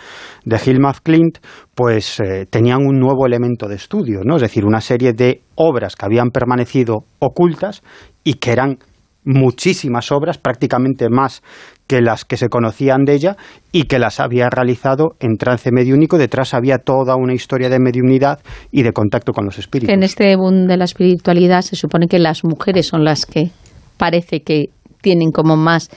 de 0.45 0.61
Hilma 0.64 0.93
Klint, 1.03 1.38
pues 1.75 2.21
eh, 2.21 2.47
tenían 2.49 2.87
un 2.87 2.99
nuevo 2.99 3.27
elemento 3.27 3.69
de 3.69 3.77
estudio, 3.77 4.21
¿no? 4.25 4.37
es 4.37 4.43
decir, 4.43 4.64
una 4.64 4.81
serie 4.81 5.12
de 5.12 5.43
obras 5.57 5.97
que 5.97 6.07
habían 6.07 6.31
permanecido 6.31 7.05
ocultas 7.19 7.83
y 8.23 8.35
que 8.35 8.53
eran 8.53 8.79
muchísimas 9.25 10.13
obras, 10.13 10.39
prácticamente 10.39 11.09
más 11.09 11.43
que 11.87 12.01
las 12.01 12.25
que 12.25 12.37
se 12.37 12.49
conocían 12.49 13.05
de 13.05 13.15
ella 13.15 13.37
y 13.73 13.85
que 13.85 13.99
las 13.99 14.21
había 14.21 14.49
realizado 14.49 15.17
en 15.21 15.37
trance 15.37 15.71
mediúnico. 15.73 16.19
Detrás 16.19 16.55
había 16.55 16.79
toda 16.79 17.17
una 17.17 17.35
historia 17.35 17.69
de 17.69 17.79
mediunidad 17.79 18.41
y 18.71 18.83
de 18.83 18.93
contacto 18.93 19.33
con 19.33 19.45
los 19.45 19.59
espíritus. 19.59 19.93
En 19.93 20.03
este 20.03 20.37
boom 20.37 20.67
de 20.67 20.77
la 20.77 20.85
espiritualidad 20.85 21.63
se 21.63 21.77
supone 21.77 22.07
que 22.07 22.19
las 22.19 22.45
mujeres 22.45 22.87
son 22.87 23.05
las 23.05 23.27
que 23.27 23.51
parece 23.97 24.41
que 24.41 24.67
tienen 25.03 25.31
como 25.31 25.57
más 25.57 25.91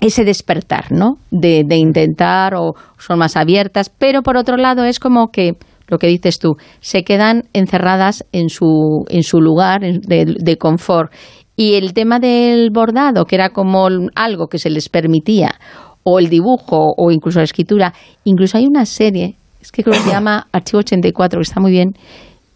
ese 0.00 0.24
despertar, 0.24 0.92
¿no? 0.92 1.14
De, 1.30 1.64
intentar 1.76 2.54
o 2.54 2.74
son 2.98 3.18
más 3.18 3.36
abiertas, 3.36 3.88
pero 3.88 4.22
por 4.22 4.36
otro 4.36 4.56
lado 4.56 4.84
es 4.84 4.98
como 4.98 5.28
que 5.28 5.52
lo 5.88 5.98
que 5.98 6.06
dices 6.06 6.38
tú, 6.38 6.56
se 6.80 7.04
quedan 7.04 7.44
encerradas 7.52 8.24
en 8.32 8.48
su, 8.48 9.04
en 9.08 9.22
su 9.22 9.40
lugar 9.40 9.82
de, 9.82 10.34
de 10.38 10.56
confort 10.56 11.12
y 11.56 11.74
el 11.74 11.94
tema 11.94 12.18
del 12.18 12.70
bordado, 12.70 13.24
que 13.26 13.36
era 13.36 13.50
como 13.50 13.88
algo 14.14 14.48
que 14.48 14.58
se 14.58 14.70
les 14.70 14.88
permitía, 14.88 15.54
o 16.02 16.18
el 16.18 16.28
dibujo, 16.28 16.94
o 16.96 17.10
incluso 17.10 17.38
la 17.38 17.44
escritura, 17.44 17.94
incluso 18.24 18.58
hay 18.58 18.66
una 18.66 18.84
serie, 18.86 19.36
es 19.60 19.72
que 19.72 19.82
creo 19.82 19.94
que 19.94 20.02
se 20.02 20.10
llama 20.10 20.46
Archivo 20.52 20.80
84, 20.80 21.38
que 21.38 21.42
está 21.42 21.60
muy 21.60 21.70
bien, 21.70 21.94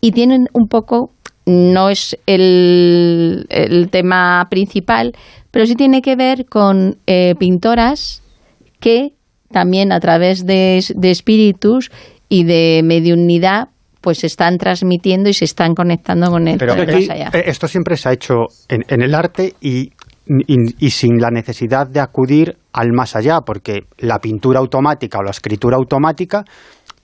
y 0.01 0.13
tienen 0.13 0.47
un 0.53 0.69
poco, 0.69 1.11
no 1.47 1.89
es 1.89 2.17
el, 2.27 3.47
el 3.49 3.89
tema 3.91 4.47
principal, 4.51 5.13
pero 5.51 5.65
sí 5.65 5.75
tiene 5.75 6.03
que 6.03 6.15
ver 6.15 6.47
con 6.47 6.99
eh, 7.07 7.35
pintoras 7.39 8.23
que 8.81 9.13
también 9.51 9.93
a 9.93 10.01
través 10.01 10.45
de, 10.45 10.85
de 10.95 11.11
espíritus 11.11 11.91
y 12.29 12.45
de 12.45 12.83
mediunidad 12.85 13.69
pues 14.01 14.19
se 14.19 14.27
están 14.27 14.59
transmitiendo 14.59 15.29
y 15.29 15.35
se 15.35 15.45
están 15.45 15.75
conectando 15.75 16.31
con 16.31 16.49
el 16.49 16.59
Pero 16.59 16.75
allá. 16.75 17.31
Eh, 17.33 17.45
esto 17.47 17.69
siempre 17.69 17.97
se 17.97 18.09
ha 18.09 18.13
hecho 18.13 18.47
en, 18.69 19.03
el 19.03 19.15
arte 19.15 19.55
y, 19.61 19.93
y, 20.27 20.91
sin 20.91 21.21
la 21.21 21.31
necesidad 21.31 21.87
de 21.87 22.01
acudir 22.01 22.57
al 22.73 22.93
más 22.93 23.17
allá, 23.17 23.41
porque 23.45 23.81
la 23.99 24.19
pintura 24.19 24.61
automática 24.61 25.19
o 25.19 25.23
la 25.23 25.31
escritura 25.31 25.77
automática 25.77 26.45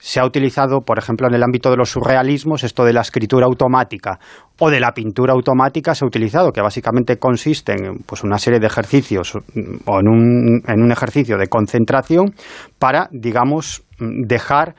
se 0.05 0.19
ha 0.19 0.25
utilizado, 0.25 0.81
por 0.81 0.99
ejemplo, 0.99 1.27
en 1.27 1.33
el 1.33 1.43
ámbito 1.43 1.71
de 1.71 1.77
los 1.77 1.89
surrealismos, 1.89 2.63
esto 2.63 2.83
de 2.83 2.93
la 2.93 3.01
escritura 3.01 3.47
automática 3.47 4.19
o 4.59 4.69
de 4.69 4.79
la 4.79 4.91
pintura 4.91 5.33
automática 5.33 5.95
se 5.95 6.05
ha 6.05 6.07
utilizado, 6.07 6.51
que 6.51 6.61
básicamente 6.61 7.17
consiste 7.17 7.71
en 7.71 7.97
pues, 8.05 8.23
una 8.23 8.37
serie 8.37 8.59
de 8.59 8.67
ejercicios 8.67 9.35
o 9.35 9.99
en 9.99 10.07
un, 10.07 10.61
en 10.67 10.81
un 10.81 10.91
ejercicio 10.91 11.37
de 11.37 11.47
concentración 11.47 12.35
para, 12.77 13.09
digamos, 13.11 13.83
dejar 13.99 14.75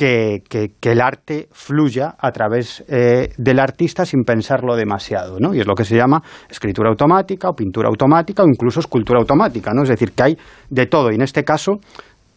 que, 0.00 0.72
el 0.80 1.00
arte 1.02 1.48
fluya 1.52 2.14
a 2.18 2.32
través 2.32 2.82
eh, 2.88 3.34
del 3.36 3.58
artista 3.58 4.06
sin 4.06 4.24
pensarlo 4.24 4.74
demasiado, 4.74 5.38
¿no? 5.38 5.52
Y 5.52 5.60
es 5.60 5.66
lo 5.66 5.74
que 5.74 5.84
se 5.84 5.94
llama 5.94 6.22
escritura 6.48 6.88
automática 6.88 7.50
o 7.50 7.54
pintura 7.54 7.88
automática 7.88 8.42
o 8.42 8.46
incluso 8.48 8.80
escultura 8.80 9.20
automática, 9.20 9.72
¿no? 9.74 9.82
Es 9.82 9.90
decir, 9.90 10.12
que 10.12 10.22
hay 10.22 10.38
de 10.70 10.86
todo 10.86 11.10
y 11.10 11.16
en 11.16 11.22
este 11.22 11.44
caso 11.44 11.80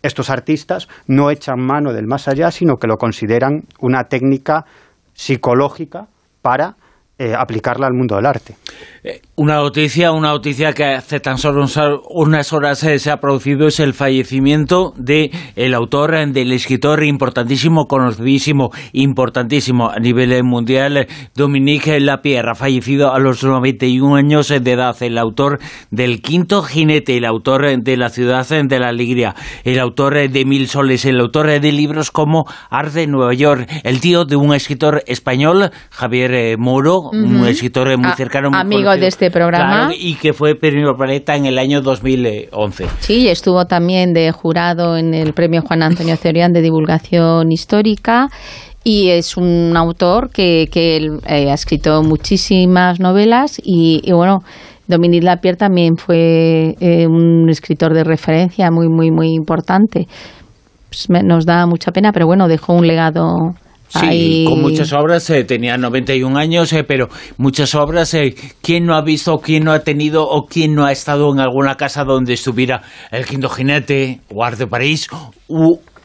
estos 0.02 0.30
artistas 0.30 0.90
no 1.08 1.32
echan 1.32 1.66
mano 1.66 1.94
del 1.94 2.06
más 2.06 2.28
allá, 2.28 2.52
sino 2.52 2.76
que 2.76 2.88
lo 2.88 2.98
consideran 2.98 3.64
una 3.80 4.04
técnica 4.10 4.66
psicológica 5.14 6.08
para 6.42 6.76
eh, 7.20 7.36
aplicarla 7.38 7.86
al 7.86 7.94
mundo 7.94 8.16
del 8.16 8.26
arte. 8.26 8.56
Eh, 9.04 9.22
una 9.36 9.58
noticia, 9.58 10.12
una 10.12 10.30
noticia 10.30 10.74
que 10.74 10.84
hace 10.84 11.20
tan 11.20 11.38
solo 11.38 11.64
unas 12.10 12.54
horas 12.54 12.84
eh, 12.84 12.98
se 12.98 13.12
ha 13.12 13.18
producido 13.18 13.68
es 13.68 13.80
el 13.80 13.94
fallecimiento 13.94 14.94
de 14.98 15.30
el 15.56 15.76
autor, 15.76 16.34
del 16.34 16.52
escritor 16.52 17.04
importantísimo, 17.04 17.86
conocidísimo, 17.86 18.72
importantísimo 18.94 19.92
a 19.92 20.00
nivel 20.00 20.44
mundial, 20.44 21.06
Dominique 21.36 22.00
Lapierre, 22.00 22.56
fallecido 22.56 23.14
a 23.14 23.20
los 23.20 23.44
91 23.44 24.16
años 24.16 24.48
de 24.48 24.72
edad, 24.72 24.96
el 25.02 25.20
autor 25.20 25.60
del 25.92 26.20
Quinto 26.20 26.64
Jinete, 26.64 27.18
el 27.18 27.26
autor 27.26 27.78
de 27.78 27.96
La 27.96 28.10
ciudad 28.10 28.48
de 28.48 28.80
la 28.80 28.88
alegría, 28.88 29.36
el 29.64 29.80
autor 29.80 30.30
de 30.30 30.46
Mil 30.46 30.68
soles, 30.68 31.06
el 31.06 31.20
autor 31.20 31.60
de 31.60 31.72
libros 31.72 32.10
como 32.10 32.46
Arte 32.72 33.06
Nueva 33.06 33.36
York, 33.36 33.70
el 33.84 34.02
tío 34.02 34.26
de 34.26 34.36
un 34.36 34.56
escritor 34.56 35.04
español, 35.06 35.70
Javier 35.92 36.58
Moro, 36.58 37.03
un 37.12 37.48
escritor 37.48 37.98
muy 37.98 38.12
cercano, 38.14 38.50
amigo 38.54 38.96
de 38.96 39.08
este 39.08 39.32
programa. 39.32 39.92
y 39.98 40.16
que 40.16 40.34
fue 40.34 40.56
premio 40.56 40.96
Planeta 40.96 41.36
en 41.36 41.46
el 41.46 41.58
año 41.58 41.82
2011. 41.82 42.86
Sí, 43.00 43.28
estuvo 43.28 43.66
también 43.66 44.14
de 44.14 44.32
jurado 44.32 44.98
en 44.98 45.14
el 45.14 45.34
premio 45.34 45.62
Juan 45.62 45.84
Antonio 45.84 46.16
Cebrián 46.16 46.52
de 46.52 46.62
divulgación 46.62 47.52
histórica 47.52 48.30
y 48.84 49.10
es 49.10 49.38
un 49.38 49.76
autor 49.78 50.30
que, 50.30 50.68
que 50.72 50.98
eh, 51.26 51.50
ha 51.50 51.54
escrito 51.54 52.04
muchísimas 52.04 53.00
novelas 53.00 53.62
y, 53.64 54.02
bueno, 54.12 54.40
Dominique 54.88 55.26
Lapierre 55.26 55.58
también 55.58 55.96
fue 55.96 56.76
eh, 56.80 57.08
un 57.08 57.50
escritor 57.50 57.94
de 57.94 58.04
referencia 58.04 58.70
muy, 58.72 58.90
muy, 58.90 59.12
muy 59.12 59.30
importante. 59.34 60.08
Pues 60.90 61.08
nos 61.24 61.46
da 61.46 61.66
mucha 61.66 61.92
pena, 61.92 62.12
pero 62.12 62.28
bueno, 62.28 62.48
dejó 62.48 62.74
un 62.74 62.86
legado 62.86 63.56
Sí, 64.00 64.46
con 64.48 64.62
muchas 64.62 64.92
obras, 64.92 65.30
eh, 65.30 65.44
tenía 65.44 65.78
91 65.78 66.38
años, 66.38 66.74
eh, 66.74 66.84
pero 66.84 67.10
muchas 67.38 67.76
obras, 67.76 68.14
eh, 68.16 68.34
¿quién 68.62 68.86
no 68.86 68.96
ha 68.96 69.04
visto, 69.04 69.38
quién 69.38 69.64
no 69.66 69.72
ha 69.72 69.80
tenido 69.82 70.28
o 70.28 70.48
quién 70.48 70.74
no 70.74 70.86
ha 70.86 70.92
estado 70.92 71.32
en 71.32 71.40
alguna 71.40 71.76
casa 71.76 72.04
donde 72.04 72.34
estuviera 72.34 72.82
el 73.12 73.26
Quinto 73.26 73.50
Jinete, 73.50 74.22
o 74.34 74.50
de 74.50 74.68
París, 74.68 75.10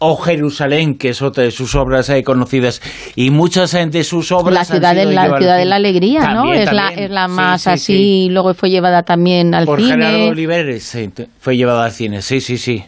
o 0.01 0.16
Jerusalén, 0.16 0.96
que 0.96 1.11
es 1.11 1.22
otra 1.22 1.44
de 1.44 1.51
sus 1.51 1.74
obras 1.74 2.09
eh, 2.11 2.22
conocidas, 2.22 2.81
y 3.16 3.31
muchas 3.31 3.72
de 3.72 4.05
sus 4.05 4.31
obras. 4.33 4.55
La 4.55 4.64
ciudad, 4.64 4.94
de 4.94 5.07
la, 5.07 5.37
ciudad 5.38 5.59
de 5.59 5.64
la 5.64 5.77
alegría, 5.77 6.35
¿no? 6.35 6.53
es, 6.53 6.72
la, 6.72 6.88
es 6.88 7.11
la 7.11 7.29
más 7.29 7.66
así, 7.66 8.29
luego 8.31 8.55
fue 8.55 8.70
llevada 8.70 9.03
también 9.03 9.55
al 9.55 9.66
Por 9.66 9.81
cine. 9.81 9.94
Gerardo 9.94 10.29
Oliveres 10.29 10.98
fue 11.38 11.57
llevada 11.57 11.85
al 11.85 11.92
cine, 11.92 12.22
sí, 12.22 12.40
sí, 12.40 12.59
sí. 12.59 12.85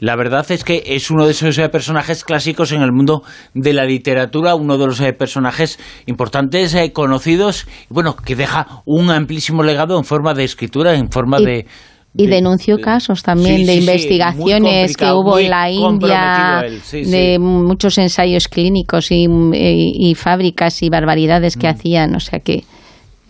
La 0.00 0.16
verdad 0.16 0.50
es 0.50 0.64
que 0.64 0.82
es 0.86 1.10
uno 1.10 1.26
de 1.26 1.32
esos 1.32 1.58
eh, 1.58 1.68
personajes 1.68 2.24
clásicos 2.24 2.72
en 2.72 2.80
el 2.80 2.90
mundo 2.90 3.22
de 3.52 3.74
la 3.74 3.84
literatura, 3.84 4.54
uno 4.54 4.78
de 4.78 4.86
los 4.86 5.00
eh, 5.00 5.12
personajes 5.12 5.78
importantes, 6.06 6.74
eh, 6.74 6.90
conocidos, 6.92 7.66
bueno, 7.90 8.16
que 8.16 8.34
deja 8.34 8.82
un 8.86 9.10
amplísimo 9.10 9.62
legado 9.62 9.98
en 9.98 10.04
forma 10.04 10.32
de 10.32 10.44
escritura, 10.44 10.94
en 10.94 11.10
forma 11.10 11.38
de... 11.38 11.66
Y 12.16 12.26
denunció 12.26 12.78
casos 12.80 13.22
también 13.22 13.64
de 13.66 13.76
investigaciones 13.76 14.96
que 14.96 15.12
hubo 15.12 15.38
en 15.38 15.50
la 15.50 15.70
India, 15.70 16.64
de 16.90 17.38
muchos 17.38 17.98
ensayos 17.98 18.48
clínicos 18.48 19.12
y, 19.12 19.28
y, 19.52 20.14
fábricas 20.16 20.82
y 20.82 20.88
barbaridades 20.88 21.56
que 21.56 21.68
mm. 21.68 21.70
hacían. 21.70 22.16
O 22.16 22.20
sea 22.20 22.40
que 22.40 22.64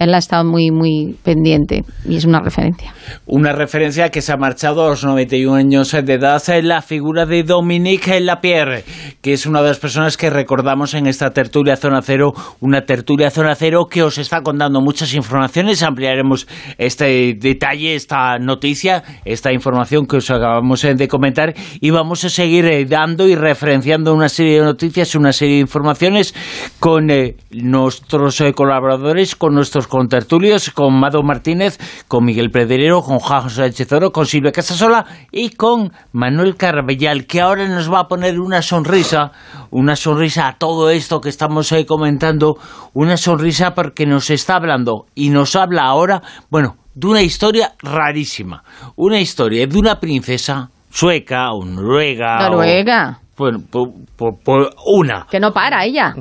él 0.00 0.14
ha 0.14 0.18
estado 0.18 0.44
muy, 0.44 0.70
muy 0.70 1.14
pendiente 1.22 1.84
y 2.08 2.16
es 2.16 2.24
una 2.24 2.40
referencia. 2.40 2.94
Una 3.26 3.52
referencia 3.52 4.08
que 4.08 4.22
se 4.22 4.32
ha 4.32 4.38
marchado 4.38 4.86
a 4.86 4.88
los 4.88 5.04
91 5.04 5.54
años 5.54 5.92
de 5.92 6.14
edad 6.14 6.42
en 6.48 6.68
la 6.68 6.80
figura 6.80 7.26
de 7.26 7.42
Dominique 7.42 8.18
Lapierre, 8.20 8.84
que 9.20 9.34
es 9.34 9.44
una 9.44 9.60
de 9.60 9.68
las 9.68 9.78
personas 9.78 10.16
que 10.16 10.30
recordamos 10.30 10.94
en 10.94 11.06
esta 11.06 11.30
tertulia 11.32 11.76
Zona 11.76 12.00
Cero, 12.00 12.32
una 12.60 12.86
tertulia 12.86 13.30
Zona 13.30 13.54
Cero 13.54 13.88
que 13.90 14.02
os 14.02 14.16
está 14.16 14.40
contando 14.40 14.80
muchas 14.80 15.12
informaciones. 15.12 15.82
Ampliaremos 15.82 16.48
este 16.78 17.34
detalle, 17.38 17.94
esta 17.94 18.38
noticia, 18.38 19.02
esta 19.26 19.52
información 19.52 20.06
que 20.06 20.16
os 20.16 20.30
acabamos 20.30 20.80
de 20.80 21.08
comentar 21.08 21.52
y 21.78 21.90
vamos 21.90 22.24
a 22.24 22.30
seguir 22.30 22.64
eh, 22.64 22.86
dando 22.86 23.28
y 23.28 23.34
referenciando 23.34 24.14
una 24.14 24.30
serie 24.30 24.60
de 24.60 24.64
noticias, 24.64 25.14
una 25.14 25.34
serie 25.34 25.56
de 25.56 25.60
informaciones 25.60 26.34
con 26.78 27.10
eh, 27.10 27.36
nuestros 27.50 28.40
eh, 28.40 28.54
colaboradores, 28.54 29.36
con 29.36 29.54
nuestros 29.54 29.89
con 29.90 30.08
tertulios, 30.08 30.70
con 30.70 30.98
Mado 30.98 31.22
Martínez, 31.22 31.78
con 32.08 32.24
Miguel 32.24 32.50
Pedrero, 32.50 33.02
con 33.02 33.18
Juan 33.18 33.50
Sánchez 33.50 33.92
Oro, 33.92 34.12
con 34.12 34.24
Silvia 34.24 34.52
Casasola 34.52 35.04
y 35.30 35.50
con 35.50 35.92
Manuel 36.12 36.56
Carbellal, 36.56 37.26
que 37.26 37.42
ahora 37.42 37.68
nos 37.68 37.92
va 37.92 38.00
a 38.00 38.08
poner 38.08 38.40
una 38.40 38.62
sonrisa, 38.62 39.32
una 39.70 39.96
sonrisa 39.96 40.48
a 40.48 40.56
todo 40.56 40.88
esto 40.88 41.20
que 41.20 41.28
estamos 41.28 41.72
ahí 41.72 41.84
comentando, 41.84 42.56
una 42.94 43.18
sonrisa 43.18 43.74
porque 43.74 44.06
nos 44.06 44.30
está 44.30 44.54
hablando 44.54 45.06
y 45.14 45.28
nos 45.28 45.56
habla 45.56 45.82
ahora, 45.82 46.22
bueno, 46.48 46.76
de 46.94 47.06
una 47.06 47.22
historia 47.22 47.72
rarísima, 47.82 48.62
una 48.96 49.20
historia 49.20 49.66
de 49.66 49.78
una 49.78 50.00
princesa 50.00 50.70
sueca 50.90 51.52
o 51.52 51.64
noruega. 51.64 52.48
Noruega. 52.48 53.20
Bueno, 53.40 53.60
por, 53.70 54.70
una. 54.84 55.26
Que 55.30 55.40
no 55.40 55.50
para 55.50 55.82
ella. 55.86 56.14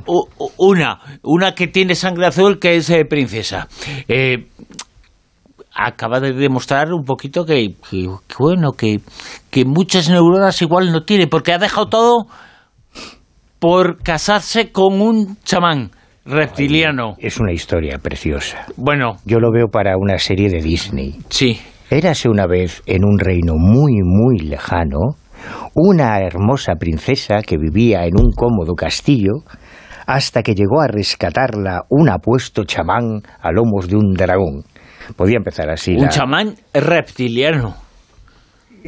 una, 0.55 0.99
una 1.21 1.53
que 1.53 1.67
tiene 1.67 1.93
sangre 1.95 2.27
azul 2.27 2.60
que 2.60 2.77
es 2.77 2.89
eh, 2.89 3.03
princesa. 3.03 3.67
Eh, 4.08 4.47
acaba 5.75 6.21
de 6.21 6.32
demostrar 6.32 6.93
un 6.93 7.03
poquito 7.03 7.45
que, 7.45 7.75
bueno, 8.39 8.71
que, 8.71 9.01
que 9.51 9.65
muchas 9.65 10.10
neuronas 10.10 10.62
igual 10.62 10.93
no 10.93 11.03
tiene, 11.03 11.27
porque 11.27 11.51
ha 11.51 11.58
dejado 11.58 11.89
todo 11.89 12.27
por 13.60 14.01
casarse 14.01 14.71
con 14.71 15.01
un 15.01 15.36
chamán 15.43 15.91
reptiliano. 16.23 17.15
es 17.19 17.38
una 17.38 17.51
historia 17.51 17.97
preciosa. 17.97 18.65
Bueno. 18.77 19.17
Yo 19.25 19.39
lo 19.39 19.51
veo 19.51 19.67
para 19.67 19.97
una 19.97 20.17
serie 20.19 20.47
de 20.47 20.62
Disney. 20.62 21.17
Sí. 21.27 21.60
Érase 21.89 22.29
una 22.29 22.47
vez 22.47 22.82
en 22.86 23.03
un 23.03 23.19
reino 23.19 23.55
muy, 23.58 23.99
muy 24.05 24.39
lejano 24.39 25.17
una 25.73 26.19
hermosa 26.19 26.75
princesa 26.75 27.41
que 27.45 27.58
vivía 27.58 28.06
en 28.06 28.19
un 28.19 28.32
cómodo 28.32 28.75
castillo 28.75 29.43
hasta 30.08 30.41
que 30.41 30.56
llegó 30.56 30.82
a 30.82 30.88
rescatarla 30.88 31.84
un 31.89 32.10
apuesto 32.10 32.63
chamán 32.63 33.21
a 33.41 33.52
lomos 33.52 33.88
de 33.88 33.95
un 33.95 34.13
dragón. 34.13 34.63
Podía 35.15 35.38
empezar 35.38 35.69
así. 35.69 35.95
Un 35.95 36.10
chamán 36.10 36.56
reptiliano. 36.73 37.75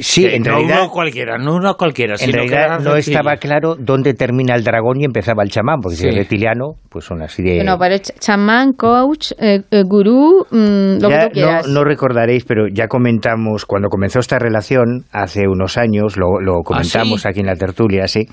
Sí, 0.02 0.26
en 0.26 0.42
no 0.42 0.52
realidad. 0.52 0.80
Uno 0.82 0.90
cualquiera, 0.90 1.38
no 1.38 1.56
uno 1.56 1.76
cualquiera. 1.76 2.16
En 2.20 2.34
realidad 2.34 2.80
no 2.80 2.96
estaba 2.96 3.38
claro 3.38 3.76
dónde 3.78 4.14
termina 4.16 4.56
el 4.56 4.64
dragón 4.64 5.00
y 5.00 5.06
empezaba 5.06 5.44
el 5.44 5.50
chamán, 5.50 5.80
porque 5.80 5.96
si 5.96 6.08
es 6.08 6.16
reptiliano, 6.16 6.74
pues 6.90 7.06
son 7.06 7.22
así 7.22 7.44
de. 7.44 7.58
Bueno, 7.58 7.78
pero 7.80 7.98
chamán, 7.98 8.74
coach, 8.74 9.32
eh, 9.38 9.62
eh, 9.70 9.84
gurú, 9.86 10.46
mm, 10.50 11.02
lo 11.02 11.10
que 11.10 11.18
tú 11.28 11.32
quieras. 11.34 11.68
No, 11.68 11.84
recordaréis, 11.84 12.46
pero 12.46 12.68
ya 12.68 12.88
comentamos, 12.88 13.66
cuando 13.66 13.90
comenzó 13.90 14.20
esta 14.20 14.40
relación, 14.40 15.06
hace 15.12 15.48
unos 15.48 15.78
años, 15.78 16.18
lo, 16.18 16.28
¿Ah, 16.28 16.62
comentamos 16.64 17.26
aquí 17.28 17.42
en 17.42 17.46
la 17.46 17.56
tertulia, 17.56 18.08
sí, 18.08 18.26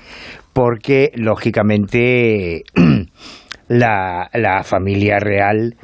porque 0.53 1.11
lógicamente 1.15 2.63
la, 3.67 4.29
la 4.33 4.63
familia 4.63 5.19
real 5.19 5.75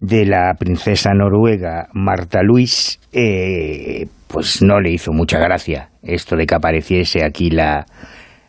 de 0.00 0.26
la 0.26 0.54
princesa 0.58 1.12
noruega 1.14 1.88
Marta 1.92 2.42
Luis, 2.42 2.99
eh, 3.12 4.06
pues 4.28 4.62
no 4.62 4.80
le 4.80 4.90
hizo 4.92 5.12
mucha 5.12 5.38
gracia 5.38 5.90
esto 6.02 6.36
de 6.36 6.46
que 6.46 6.54
apareciese 6.54 7.24
aquí 7.24 7.50
la, 7.50 7.86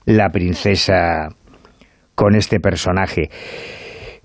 la 0.05 0.29
princesa 0.29 1.29
con 2.15 2.35
este 2.35 2.59
personaje. 2.59 3.29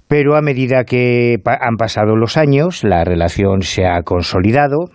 Pero 0.09 0.37
a 0.37 0.43
medida 0.43 0.85
que 0.85 1.37
han 1.45 1.77
pasado 1.77 2.15
los 2.15 2.37
años, 2.37 2.85
la 2.85 3.05
relación 3.05 3.63
se 3.63 3.87
ha 3.87 4.03
consolidado 4.03 4.91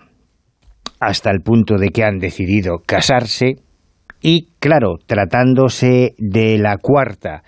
hasta 1.00 1.30
el 1.30 1.42
punto 1.42 1.76
de 1.76 1.88
que 1.88 2.04
han 2.04 2.18
decidido 2.18 2.78
casarse 2.86 3.56
y, 4.22 4.48
claro, 4.60 4.98
tratándose 5.04 6.14
de 6.16 6.56
la 6.58 6.78
cuarta 6.78 7.42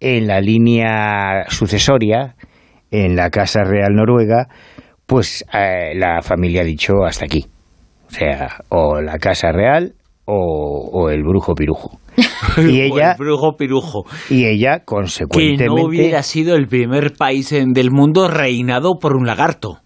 en 0.00 0.26
la 0.26 0.40
línea 0.40 1.44
sucesoria, 1.48 2.36
en 2.90 3.16
la 3.16 3.30
Casa 3.30 3.64
Real 3.64 3.94
Noruega, 3.94 4.46
pues 5.12 5.44
eh, 5.52 5.92
la 5.94 6.22
familia 6.22 6.62
ha 6.62 6.64
dicho 6.64 7.04
hasta 7.04 7.26
aquí. 7.26 7.44
O 8.08 8.10
sea, 8.10 8.48
o 8.70 8.98
la 9.02 9.18
Casa 9.18 9.52
Real 9.52 9.92
o, 10.24 11.10
el 11.10 11.22
brujo 11.22 11.54
pirujo. 11.54 11.98
Y 12.56 12.80
ella, 12.80 13.12
el 13.12 13.18
brujo 13.18 13.58
pirujo. 13.58 14.04
Y 14.30 14.46
ella, 14.46 14.84
consecuentemente... 14.86 15.64
Que 15.64 15.68
no 15.68 15.86
hubiera 15.86 16.22
sido 16.22 16.56
el 16.56 16.66
primer 16.66 17.12
país 17.12 17.50
del 17.50 17.90
mundo 17.90 18.26
reinado 18.26 18.98
por 18.98 19.14
un 19.14 19.26
lagarto. 19.26 19.80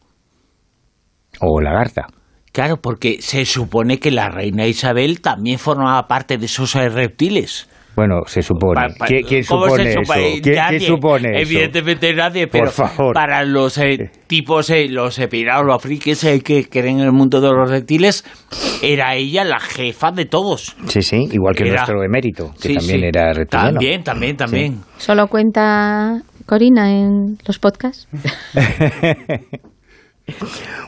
O 1.41 1.61
lagarta. 1.61 2.07
Claro, 2.53 2.77
porque 2.81 3.17
se 3.21 3.45
supone 3.47 3.99
que 3.99 4.13
la 4.13 4.29
reina 4.29 4.69
Isabel 4.69 5.21
también 5.21 5.59
formaba 5.59 6.07
parte 6.07 6.39
de 6.39 6.47
esos 6.47 6.75
reptiles. 6.75 7.69
Bueno, 7.97 8.25
se 8.27 8.43
supone. 8.43 8.89
¿Quién, 9.07 9.43
supone 9.43 9.89
eso? 9.89 10.01
¿Quién, 10.43 10.81
supone 10.81 11.41
Evidentemente 11.41 12.15
nadie, 12.15 12.47
pero 12.47 12.71
para 13.15 13.43
los 13.43 13.79
eh, 13.79 14.11
tipos, 14.27 14.69
eh, 14.69 14.89
los 14.91 15.19
epirados, 15.19 15.65
los 15.65 15.83
frikis 15.83 16.23
eh, 16.25 16.43
que 16.43 16.69
creen 16.69 16.99
en 16.99 17.07
el 17.07 17.13
mundo 17.13 17.41
de 17.41 17.51
los 17.51 17.71
reptiles, 17.71 18.23
era 18.83 19.15
ella 19.15 19.45
la 19.45 19.61
jefa 19.61 20.13
de 20.13 20.27
todos. 20.27 20.77
Sí, 20.89 21.01
sí, 21.01 21.27
igual 21.33 21.57
que 21.57 21.65
nuestro 21.65 22.05
emérito, 22.05 22.53
que 22.61 22.75
también 22.75 23.05
era 23.05 23.33
reptiliano. 23.33 23.73
También, 23.73 24.05
también, 24.05 24.37
también. 24.37 24.81
¿Solo 24.99 25.29
cuenta 25.29 26.21
Corina 26.45 26.93
en 26.93 27.39
los 27.47 27.59
podcasts? 27.59 28.09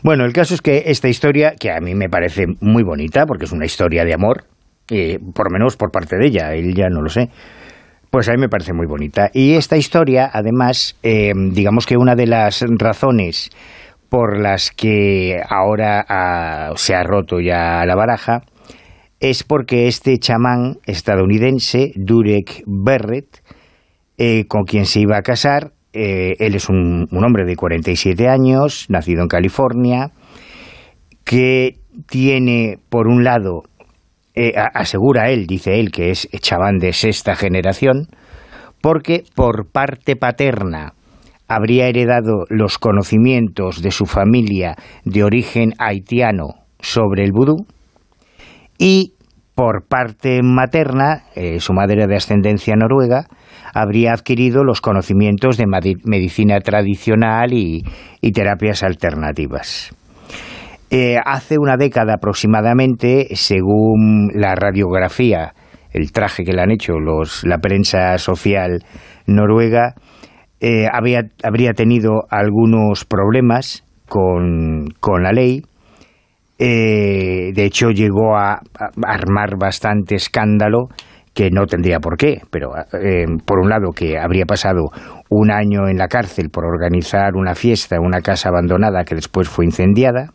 bueno, 0.03 0.27
el 0.27 0.35
caso 0.35 0.53
es 0.53 0.61
que 0.61 0.83
esta 0.88 1.09
historia, 1.09 1.55
que 1.59 1.71
a 1.71 1.81
mí 1.81 1.94
me 1.94 2.11
parece 2.11 2.44
muy 2.61 2.83
bonita, 2.83 3.25
porque 3.25 3.47
es 3.47 3.53
una 3.53 3.64
historia 3.64 4.05
de 4.05 4.12
amor, 4.12 4.44
por 5.35 5.51
lo 5.51 5.53
menos 5.53 5.77
por 5.77 5.90
parte 5.90 6.16
de 6.16 6.27
ella, 6.27 6.55
él 6.55 6.74
ya 6.74 6.88
no 6.88 7.03
lo 7.03 7.09
sé. 7.09 7.29
Pues 8.11 8.29
a 8.29 8.33
mí 8.33 8.38
me 8.38 8.48
parece 8.48 8.72
muy 8.72 8.87
bonita. 8.87 9.31
Y 9.35 9.55
esta 9.55 9.77
historia, 9.77 10.31
además, 10.33 10.96
eh, 11.03 11.33
digamos 11.53 11.85
que 11.85 11.96
una 11.96 12.14
de 12.14 12.27
las 12.27 12.64
razones 12.79 13.51
por 14.09 14.40
las 14.40 14.70
que 14.70 15.37
ahora 15.48 16.72
se 16.77 16.94
ha 16.94 17.03
roto 17.03 17.40
ya 17.40 17.85
la 17.85 17.94
baraja 17.94 18.40
es 19.20 19.42
porque 19.42 19.88
este 19.88 20.18
chamán 20.18 20.79
estadounidense, 20.87 21.92
Durek 21.96 22.62
Berret, 22.66 23.42
eh, 24.16 24.46
con 24.46 24.64
quien 24.64 24.87
se 24.87 25.01
iba 25.01 25.18
a 25.18 25.22
casar, 25.22 25.72
eh, 25.92 26.37
él 26.38 26.55
es 26.55 26.68
un, 26.68 27.09
un 27.11 27.24
hombre 27.24 27.44
de 27.44 27.57
47 27.57 28.29
años, 28.29 28.87
nacido 28.88 29.22
en 29.22 29.29
California, 29.29 30.12
que 31.24 31.79
tiene, 32.09 32.79
por 32.88 33.09
un 33.09 33.24
lado, 33.24 33.64
eh, 34.38 34.53
asegura 34.72 35.31
él, 35.31 35.46
dice 35.48 35.81
él, 35.81 35.90
que 35.90 36.11
es 36.11 36.29
chaván 36.40 36.79
de 36.79 36.92
sexta 36.92 37.35
generación, 37.35 38.07
porque 38.81 39.24
por 39.35 39.68
parte 39.72 40.14
paterna 40.14 40.94
habría 41.48 41.88
heredado 41.88 42.44
los 42.48 42.79
conocimientos 42.79 43.83
de 43.83 43.90
su 43.90 44.07
familia 44.07 44.77
de 45.05 45.24
origen 45.24 45.72
haitiano 45.79 46.51
sobre 46.79 47.24
el 47.24 47.33
vudú 47.33 47.66
y 48.79 49.14
por 49.57 49.88
parte 49.88 50.40
materna, 50.44 51.24
eh, 51.34 51.59
su 51.59 51.72
madre 51.72 52.07
de 52.07 52.14
ascendencia 52.14 52.76
noruega, 52.76 53.26
habría 53.74 54.12
adquirido 54.12 54.62
los 54.62 54.80
conocimientos 54.80 55.57
de 55.57 55.66
medicina 56.05 56.61
tradicional 56.61 57.53
y 57.53 57.82
terapias 58.32 58.84
alternativas. 58.84 59.93
Eh, 60.91 61.18
hace 61.22 61.59
una 61.59 61.76
década 61.76 62.14
aproximadamente, 62.14 63.28
según 63.34 64.30
la 64.32 64.55
radiografía, 64.55 65.53
el 65.93 66.12
traje 66.12 66.45
que 66.45 66.53
le 66.53 66.62
han 66.62 66.70
hecho 66.70 66.99
los, 66.99 67.45
la 67.45 67.59
prensa 67.59 68.16
social 68.16 68.82
noruega, 69.26 69.95
eh, 70.61 70.86
habría 70.91 71.72
tenido 71.74 72.22
algunos 72.30 73.05
problemas 73.05 73.84
con, 74.09 74.86
la 75.22 75.32
ley. 75.32 75.62
Eh, 76.59 77.53
de 77.55 77.64
hecho, 77.64 77.91
llegó 77.91 78.36
a, 78.39 78.62
armar 79.07 79.59
bastante 79.59 80.14
escándalo 80.14 80.89
que 81.34 81.51
no 81.51 81.66
tendría 81.66 82.01
por 82.01 82.16
qué, 82.16 82.41
pero 82.51 82.70
por 83.45 83.61
un 83.61 83.68
lado 83.68 83.93
que 83.95 84.18
habría 84.18 84.45
pasado 84.45 84.86
un 85.28 85.53
año 85.53 85.86
en 85.86 85.99
la 85.99 86.09
cárcel 86.09 86.49
por 86.51 86.64
organizar 86.64 87.36
una 87.36 87.55
fiesta 87.55 87.95
en 87.95 88.05
una 88.05 88.22
casa 88.22 88.49
abandonada 88.49 89.05
que 89.05 89.14
después 89.14 89.49
fue 89.49 89.66
incendiada 89.66 90.30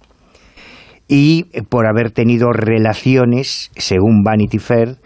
y 1.08 1.46
por 1.70 1.88
haber 1.88 2.12
tenido 2.12 2.52
relaciones, 2.52 3.72
según 3.76 4.24
Vanity 4.24 4.60
Fair, 4.60 4.98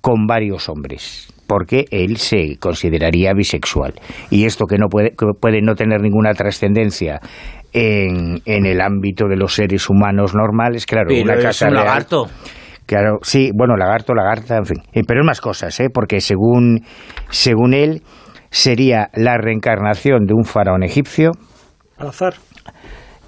con 0.00 0.26
varios 0.26 0.68
hombres 0.68 1.28
porque 1.52 1.84
él 1.90 2.16
se 2.16 2.56
consideraría 2.58 3.34
bisexual. 3.34 3.92
Y 4.30 4.46
esto 4.46 4.64
que 4.64 4.78
no 4.78 4.86
puede, 4.88 5.12
puede 5.38 5.60
no 5.60 5.74
tener 5.74 6.00
ninguna 6.00 6.32
trascendencia 6.32 7.20
en, 7.74 8.40
en, 8.46 8.64
el 8.64 8.80
ámbito 8.80 9.26
de 9.28 9.36
los 9.36 9.52
seres 9.52 9.90
humanos 9.90 10.34
normales, 10.34 10.86
claro, 10.86 11.10
una 11.14 11.36
casa 11.36 11.68
un 11.68 11.74
lagarto. 11.74 12.26
Claro, 12.86 13.18
sí, 13.22 13.50
bueno, 13.54 13.76
lagarto, 13.76 14.14
lagarta, 14.14 14.56
en 14.56 14.64
fin. 14.64 14.82
Eh, 14.92 15.02
pero 15.06 15.20
es 15.20 15.26
más 15.26 15.40
cosas, 15.42 15.78
¿eh? 15.80 15.88
porque 15.92 16.20
según, 16.20 16.84
según 17.28 17.74
él 17.74 18.02
sería 18.50 19.08
la 19.14 19.36
reencarnación 19.36 20.26
de 20.26 20.34
un 20.34 20.44
faraón 20.44 20.82
egipcio. 20.82 21.32
Al 21.98 22.08
azar. 22.08 22.34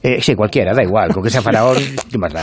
Eh, 0.04 0.20
sí, 0.20 0.34
cualquiera, 0.34 0.74
da 0.74 0.82
igual, 0.82 1.14
con 1.14 1.22
que 1.22 1.30
sea 1.30 1.40
faraón, 1.40 1.78
¿qué 2.10 2.18
más 2.18 2.34
da? 2.34 2.42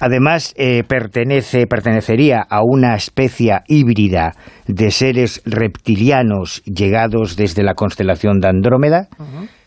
Además, 0.00 0.54
eh, 0.56 0.82
pertenece, 0.82 1.66
pertenecería 1.66 2.40
a 2.48 2.62
una 2.64 2.94
especie 2.94 3.52
híbrida 3.68 4.32
de 4.66 4.90
seres 4.90 5.42
reptilianos 5.44 6.62
llegados 6.64 7.36
desde 7.36 7.62
la 7.62 7.74
constelación 7.74 8.40
de 8.40 8.48
Andrómeda. 8.48 9.08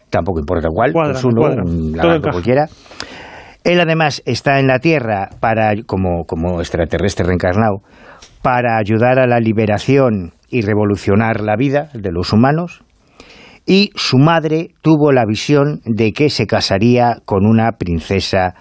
Tampoco 0.09 0.39
importa 0.39 0.69
cuál, 0.73 0.91
pues 0.91 1.23
uno, 1.23 1.51
un 1.63 1.95
lagarto 1.95 2.31
cualquiera. 2.31 2.65
Él 3.63 3.79
además 3.79 4.23
está 4.25 4.59
en 4.59 4.65
la 4.65 4.79
Tierra 4.79 5.29
para, 5.39 5.73
como, 5.85 6.25
como 6.25 6.61
extraterrestre 6.61 7.27
reencarnado 7.27 7.83
para 8.41 8.77
ayudar 8.77 9.19
a 9.19 9.27
la 9.27 9.39
liberación 9.39 10.33
y 10.49 10.61
revolucionar 10.61 11.41
la 11.41 11.55
vida 11.57 11.89
de 11.93 12.11
los 12.11 12.33
humanos. 12.33 12.83
Y 13.65 13.91
su 13.95 14.17
madre 14.17 14.69
tuvo 14.81 15.11
la 15.11 15.25
visión 15.25 15.81
de 15.85 16.11
que 16.11 16.29
se 16.29 16.45
casaría 16.45 17.17
con 17.25 17.45
una 17.45 17.73
princesa 17.73 18.55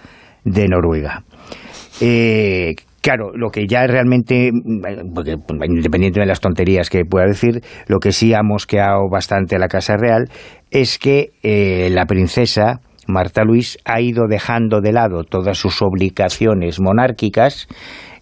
de 0.45 0.67
Noruega. 0.67 1.23
Eh, 2.01 2.75
claro, 3.01 3.31
lo 3.33 3.49
que 3.49 3.67
ya 3.67 3.85
realmente, 3.85 4.51
porque, 5.13 5.35
independiente 5.67 6.19
de 6.19 6.25
las 6.25 6.39
tonterías 6.39 6.89
que 6.89 7.05
pueda 7.05 7.25
decir, 7.25 7.61
lo 7.87 7.99
que 7.99 8.11
sí 8.11 8.33
ha 8.33 8.43
mosqueado 8.43 9.09
bastante 9.11 9.55
a 9.55 9.59
la 9.59 9.67
Casa 9.67 9.97
Real 9.97 10.29
es 10.71 10.97
que 10.97 11.31
eh, 11.43 11.89
la 11.91 12.05
princesa 12.05 12.79
Marta 13.07 13.43
Luis 13.43 13.77
ha 13.85 14.01
ido 14.01 14.27
dejando 14.27 14.79
de 14.81 14.93
lado 14.93 15.23
todas 15.23 15.57
sus 15.57 15.81
obligaciones 15.81 16.79
monárquicas 16.79 17.67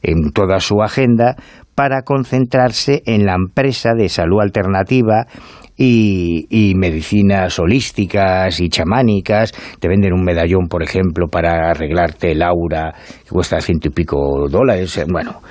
en 0.02 0.32
toda 0.32 0.60
su 0.60 0.82
agenda 0.82 1.36
para 1.76 2.02
concentrarse 2.02 3.04
en 3.06 3.26
la 3.26 3.36
empresa 3.36 3.94
de 3.94 4.10
salud 4.10 4.42
alternativa 4.42 5.28
y, 5.84 6.74
medicinas 6.76 7.58
holísticas 7.60 8.60
y 8.60 8.70
chamánicas. 8.70 9.52
Te 9.80 9.88
venden 9.88 10.14
un 10.14 10.24
medallón, 10.24 10.68
por 10.68 10.84
ejemplo, 10.84 11.28
para 11.28 11.72
arreglarte 11.72 12.32
el 12.32 12.44
aura, 12.44 12.94
que 13.24 13.30
cuesta 13.30 13.60
ciento 13.62 13.88
y 13.90 13.92
pico 13.92 14.48
dólares. 14.50 14.98
Eh, 14.98 15.06
bueno, 15.12 15.42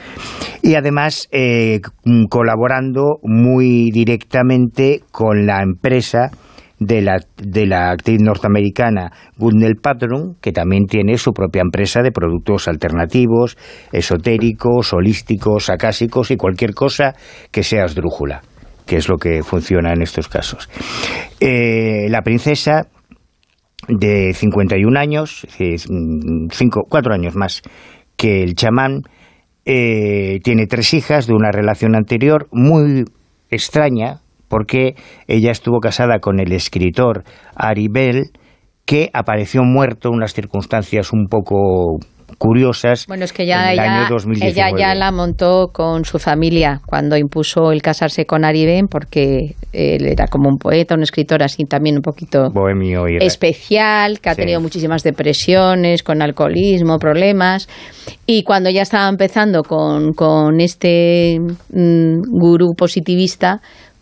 y 0.62 0.74
además 0.74 1.28
eh, 1.32 1.80
colaborando 2.28 3.18
muy 3.22 3.90
directamente 3.90 5.00
con 5.10 5.46
la 5.46 5.62
empresa 5.62 6.30
de 6.78 7.02
la, 7.02 7.18
de 7.36 7.66
la 7.66 7.90
actriz 7.90 8.20
norteamericana 8.22 9.12
Gundel 9.36 9.76
Patron, 9.82 10.36
que 10.40 10.52
también 10.52 10.86
tiene 10.86 11.18
su 11.18 11.32
propia 11.32 11.60
empresa 11.62 12.02
de 12.02 12.12
productos 12.12 12.68
alternativos, 12.68 13.58
esotéricos, 13.92 14.92
holísticos, 14.92 15.68
acásicos 15.70 16.30
y 16.30 16.36
cualquier 16.36 16.72
cosa 16.72 17.14
que 17.50 17.62
sea 17.62 17.84
esdrújula 17.84 18.42
que 18.90 18.96
es 18.96 19.08
lo 19.08 19.18
que 19.18 19.44
funciona 19.44 19.92
en 19.92 20.02
estos 20.02 20.26
casos. 20.26 20.68
Eh, 21.38 22.08
la 22.08 22.22
princesa 22.22 22.88
de 23.86 24.34
51 24.34 24.98
años, 24.98 25.46
cinco, 26.50 26.80
cuatro 26.88 27.14
años 27.14 27.36
más 27.36 27.62
que 28.16 28.42
el 28.42 28.56
chamán, 28.56 29.02
eh, 29.64 30.40
tiene 30.42 30.66
tres 30.66 30.92
hijas 30.92 31.28
de 31.28 31.34
una 31.34 31.52
relación 31.52 31.94
anterior 31.94 32.48
muy 32.50 33.04
extraña, 33.48 34.22
porque 34.48 34.96
ella 35.28 35.52
estuvo 35.52 35.78
casada 35.78 36.18
con 36.18 36.40
el 36.40 36.50
escritor 36.50 37.22
Ari 37.54 37.86
Bell, 37.86 38.32
que 38.86 39.08
apareció 39.12 39.62
muerto 39.62 40.08
en 40.08 40.16
unas 40.16 40.34
circunstancias 40.34 41.12
un 41.12 41.28
poco 41.28 42.00
curiosas 42.38 43.06
bueno, 43.06 43.24
es 43.24 43.32
que 43.32 43.46
ya 43.46 43.72
ella, 43.72 44.08
Ella 44.40 44.70
ya 44.76 44.94
la 44.94 45.10
montó 45.12 45.68
con 45.72 46.04
su 46.04 46.18
familia 46.18 46.80
cuando 46.86 47.16
impuso 47.16 47.72
el 47.72 47.82
casarse 47.82 48.26
con 48.26 48.44
Ariben, 48.44 48.88
porque 48.88 49.54
él 49.72 50.06
era 50.06 50.26
como 50.26 50.48
un 50.48 50.58
poeta, 50.58 50.94
un 50.94 51.02
escritor 51.02 51.42
así 51.42 51.64
también 51.64 51.96
un 51.96 52.02
poquito 52.02 52.50
Bohemio 52.50 53.08
y 53.08 53.24
especial, 53.24 54.20
que 54.20 54.30
ha 54.30 54.34
tenido 54.34 54.60
muchísimas 54.60 55.02
depresiones, 55.02 56.02
con 56.02 56.22
alcoholismo, 56.22 56.98
problemas. 56.98 57.68
Y 58.26 58.42
cuando 58.42 58.70
ya 58.70 58.82
estaba 58.82 59.08
empezando 59.08 59.62
con, 59.62 60.12
con 60.12 60.60
este 60.60 61.38
mm, 61.40 62.20
gurú 62.30 62.74
positivista, 62.76 63.60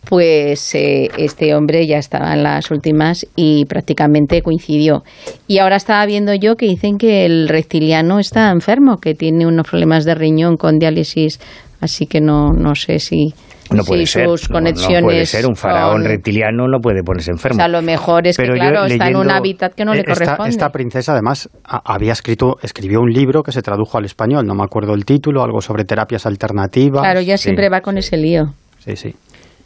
pues 0.09 0.73
eh, 0.73 1.07
este 1.19 1.53
hombre 1.53 1.85
ya 1.85 1.97
estaba 1.97 2.33
en 2.33 2.41
las 2.41 2.71
últimas 2.71 3.27
y 3.35 3.65
prácticamente 3.65 4.41
coincidió. 4.41 5.03
Y 5.47 5.59
ahora 5.59 5.75
estaba 5.75 6.03
viendo 6.07 6.33
yo 6.33 6.55
que 6.55 6.65
dicen 6.65 6.97
que 6.97 7.27
el 7.27 7.47
reptiliano 7.47 8.17
está 8.17 8.49
enfermo, 8.49 8.97
que 8.97 9.13
tiene 9.13 9.45
unos 9.45 9.67
problemas 9.69 10.05
de 10.05 10.15
riñón 10.15 10.57
con 10.57 10.79
diálisis, 10.79 11.39
así 11.79 12.07
que 12.07 12.21
no, 12.21 12.53
no 12.53 12.73
sé 12.73 12.97
si... 12.97 13.35
No 13.69 13.83
puede 13.83 14.07
ser. 14.07 14.25
Sus 14.25 14.47
conexiones 14.47 15.01
no, 15.03 15.07
puede 15.09 15.25
ser. 15.27 15.45
Un 15.45 15.55
faraón 15.55 16.03
reptiliano 16.03 16.67
no 16.67 16.79
puede 16.79 17.03
ponerse 17.03 17.29
enfermo. 17.29 17.57
O 17.57 17.59
sea, 17.59 17.67
lo 17.67 17.83
mejor 17.83 18.25
es 18.25 18.35
que, 18.35 18.47
claro, 18.47 18.85
está 18.85 19.09
en 19.09 19.15
un 19.15 19.29
hábitat 19.29 19.75
que 19.75 19.85
no 19.85 19.93
le 19.93 20.03
corresponde. 20.03 20.49
Esta 20.49 20.69
princesa, 20.69 21.11
además, 21.11 21.51
había 21.63 22.13
escrito, 22.13 22.55
escribió 22.63 22.99
un 22.99 23.11
libro 23.11 23.43
que 23.43 23.51
se 23.51 23.61
tradujo 23.61 23.99
al 23.99 24.05
español, 24.05 24.47
no 24.47 24.55
me 24.55 24.63
acuerdo 24.63 24.95
el 24.95 25.05
título, 25.05 25.43
algo 25.43 25.61
sobre 25.61 25.85
terapias 25.85 26.25
alternativas. 26.25 27.03
Claro, 27.03 27.21
ya 27.21 27.37
siempre 27.37 27.69
va 27.69 27.81
con 27.81 27.99
ese 27.99 28.17
lío. 28.17 28.55
Sí, 28.79 28.95
sí. 28.95 29.13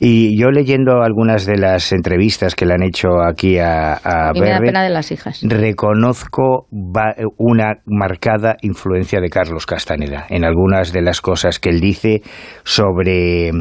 Y 0.06 0.38
yo 0.38 0.51
leyendo 0.51 1.01
algunas 1.01 1.45
de 1.45 1.56
las 1.56 1.93
entrevistas 1.93 2.56
que 2.56 2.66
le 2.66 2.74
han 2.74 2.84
hecho 2.84 3.22
aquí 3.26 3.58
a, 3.58 3.93
a 3.93 4.32
y 4.34 4.41
me 4.41 4.49
da 4.49 4.60
pena 4.60 4.84
de 4.84 4.89
las 4.89 5.10
hijas. 5.14 5.39
reconozco 5.41 6.68
una 7.38 7.76
marcada 7.86 8.58
influencia 8.64 9.22
de 9.22 9.30
Carlos 9.30 9.66
Castaneda 9.66 10.26
en 10.30 10.43
algunas 10.43 10.91
de 10.91 11.04
las 11.04 11.22
cosas 11.22 11.58
que 11.58 11.70
él 11.70 11.80
dice 11.80 12.22
sobre 12.66 13.51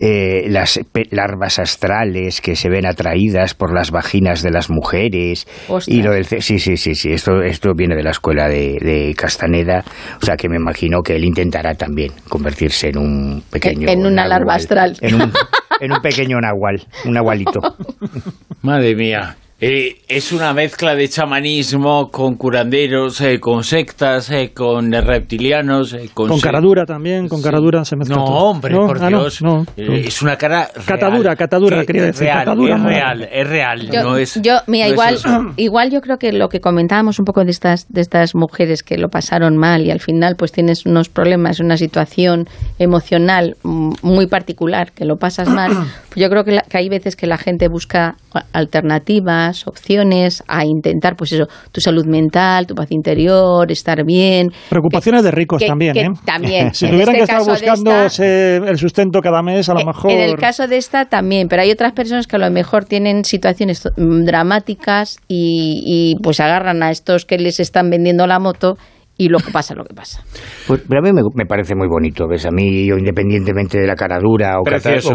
eh, 0.00 0.46
las 0.48 0.78
larvas 1.10 1.58
astrales 1.58 2.40
que 2.40 2.54
se 2.54 2.68
ven 2.68 2.86
atraídas 2.86 3.54
por 3.54 3.74
las 3.74 3.90
vaginas 3.90 4.42
de 4.42 4.50
las 4.50 4.70
mujeres 4.70 5.48
y 5.88 6.02
lo 6.02 6.12
del 6.12 6.24
sí 6.24 6.60
sí 6.60 6.76
sí 6.76 6.94
sí 6.94 7.10
esto 7.10 7.42
esto 7.42 7.72
viene 7.74 7.96
de 7.96 8.04
la 8.04 8.10
escuela 8.10 8.46
de, 8.46 9.12
Castaneda 9.16 9.82
o 10.22 10.24
sea 10.24 10.36
que 10.36 10.48
me 10.48 10.56
imagino 10.56 11.02
que 11.02 11.16
él 11.16 11.24
intentará 11.24 11.74
también 11.74 12.12
convertirse 12.28 12.90
en 12.90 12.98
un 12.98 13.42
pequeño 13.50 13.88
en, 13.88 14.06
una 14.06 14.24
larva 14.28 14.54
astral 14.54 14.96
en 15.00 15.16
un, 15.16 15.32
en 15.80 15.92
un 15.92 16.00
pequeño 16.00 16.40
nahual 16.40 16.86
un 17.04 17.14
nahualito. 17.14 17.60
Madre 18.62 18.94
mía 18.94 19.36
eh, 19.60 20.02
es 20.06 20.30
una 20.30 20.52
mezcla 20.52 20.94
de 20.94 21.08
chamanismo 21.08 22.12
con 22.12 22.36
curanderos, 22.36 23.20
eh, 23.20 23.40
con 23.40 23.64
sectas, 23.64 24.30
eh, 24.30 24.52
con 24.54 24.92
reptilianos. 24.92 25.96
con, 26.14 26.28
con 26.28 26.40
caradura 26.40 26.86
también, 26.86 27.26
con 27.26 27.42
caradura 27.42 27.84
se 27.84 27.96
mezcla 27.96 28.14
No, 28.14 28.24
hombre, 28.24 28.76
por 28.76 29.02
ah, 29.02 29.08
Dios. 29.08 29.42
es 29.76 30.22
una 30.22 30.36
cara. 30.36 30.68
Real, 30.72 30.86
catadura, 30.86 31.34
catadura, 31.34 31.84
quería 31.84 32.04
decir. 32.04 32.28
Real, 32.28 32.38
catadura, 32.44 32.76
es 32.76 32.82
real, 32.84 33.28
es 33.32 33.48
real. 33.48 33.90
Yo, 33.90 34.02
no 34.04 34.16
es, 34.16 34.40
yo 34.40 34.58
mira, 34.68 34.86
igual, 34.86 35.18
igual 35.56 35.90
yo 35.90 36.02
creo 36.02 36.18
que 36.18 36.32
lo 36.32 36.48
que 36.48 36.60
comentábamos 36.60 37.18
un 37.18 37.24
poco 37.24 37.44
de 37.44 37.50
estas, 37.50 37.92
de 37.92 38.00
estas 38.00 38.36
mujeres 38.36 38.84
que 38.84 38.96
lo 38.96 39.08
pasaron 39.08 39.56
mal 39.56 39.84
y 39.84 39.90
al 39.90 39.98
final 39.98 40.36
pues 40.36 40.52
tienes 40.52 40.86
unos 40.86 41.08
problemas, 41.08 41.58
una 41.58 41.76
situación 41.76 42.46
emocional 42.78 43.56
muy 43.64 44.28
particular, 44.28 44.92
que 44.92 45.04
lo 45.04 45.16
pasas 45.16 45.48
mal. 45.48 45.72
Pues 45.72 45.88
yo 46.14 46.30
creo 46.30 46.44
que, 46.44 46.60
que 46.68 46.78
hay 46.78 46.88
veces 46.88 47.16
que 47.16 47.26
la 47.26 47.38
gente 47.38 47.66
busca 47.66 48.14
alternativas 48.52 49.47
opciones 49.66 50.42
a 50.46 50.64
intentar, 50.64 51.16
pues 51.16 51.32
eso, 51.32 51.46
tu 51.72 51.80
salud 51.80 52.04
mental, 52.06 52.66
tu 52.66 52.74
paz 52.74 52.90
interior, 52.90 53.70
estar 53.70 54.04
bien. 54.04 54.50
Preocupaciones 54.68 55.22
de 55.22 55.30
ricos 55.30 55.64
también, 55.64 55.96
¿eh? 55.96 56.10
También. 56.24 56.74
si 56.74 56.86
tuvieran 56.86 57.16
este 57.16 57.32
que 57.32 57.38
estar 57.38 57.52
buscando 57.52 58.68
el 58.68 58.78
sustento 58.78 59.20
cada 59.20 59.42
mes, 59.42 59.68
a 59.68 59.74
lo 59.74 59.84
mejor. 59.84 60.10
En 60.10 60.20
el 60.20 60.36
caso 60.36 60.66
de 60.66 60.76
esta 60.76 61.06
también, 61.06 61.48
pero 61.48 61.62
hay 61.62 61.70
otras 61.70 61.92
personas 61.92 62.26
que 62.26 62.36
a 62.36 62.38
lo 62.38 62.50
mejor 62.50 62.84
tienen 62.84 63.24
situaciones 63.24 63.82
dramáticas 63.96 65.18
y, 65.28 65.82
y 65.84 66.22
pues 66.22 66.40
agarran 66.40 66.82
a 66.82 66.90
estos 66.90 67.24
que 67.24 67.38
les 67.38 67.60
están 67.60 67.90
vendiendo 67.90 68.26
la 68.26 68.38
moto 68.38 68.76
y 69.20 69.28
luego 69.28 69.50
pasa 69.52 69.74
lo 69.74 69.84
que 69.84 69.92
pasa. 69.92 70.22
Pues, 70.68 70.84
pero 70.88 71.00
a 71.00 71.02
mí 71.02 71.10
me, 71.34 71.44
parece 71.44 71.74
muy 71.74 71.88
bonito, 71.88 72.28
¿ves? 72.28 72.46
A 72.46 72.50
mí, 72.52 72.86
yo, 72.86 72.96
independientemente 72.96 73.80
de 73.80 73.86
la 73.86 73.96
cara 73.96 74.18
dura 74.20 74.60
o, 74.60 74.62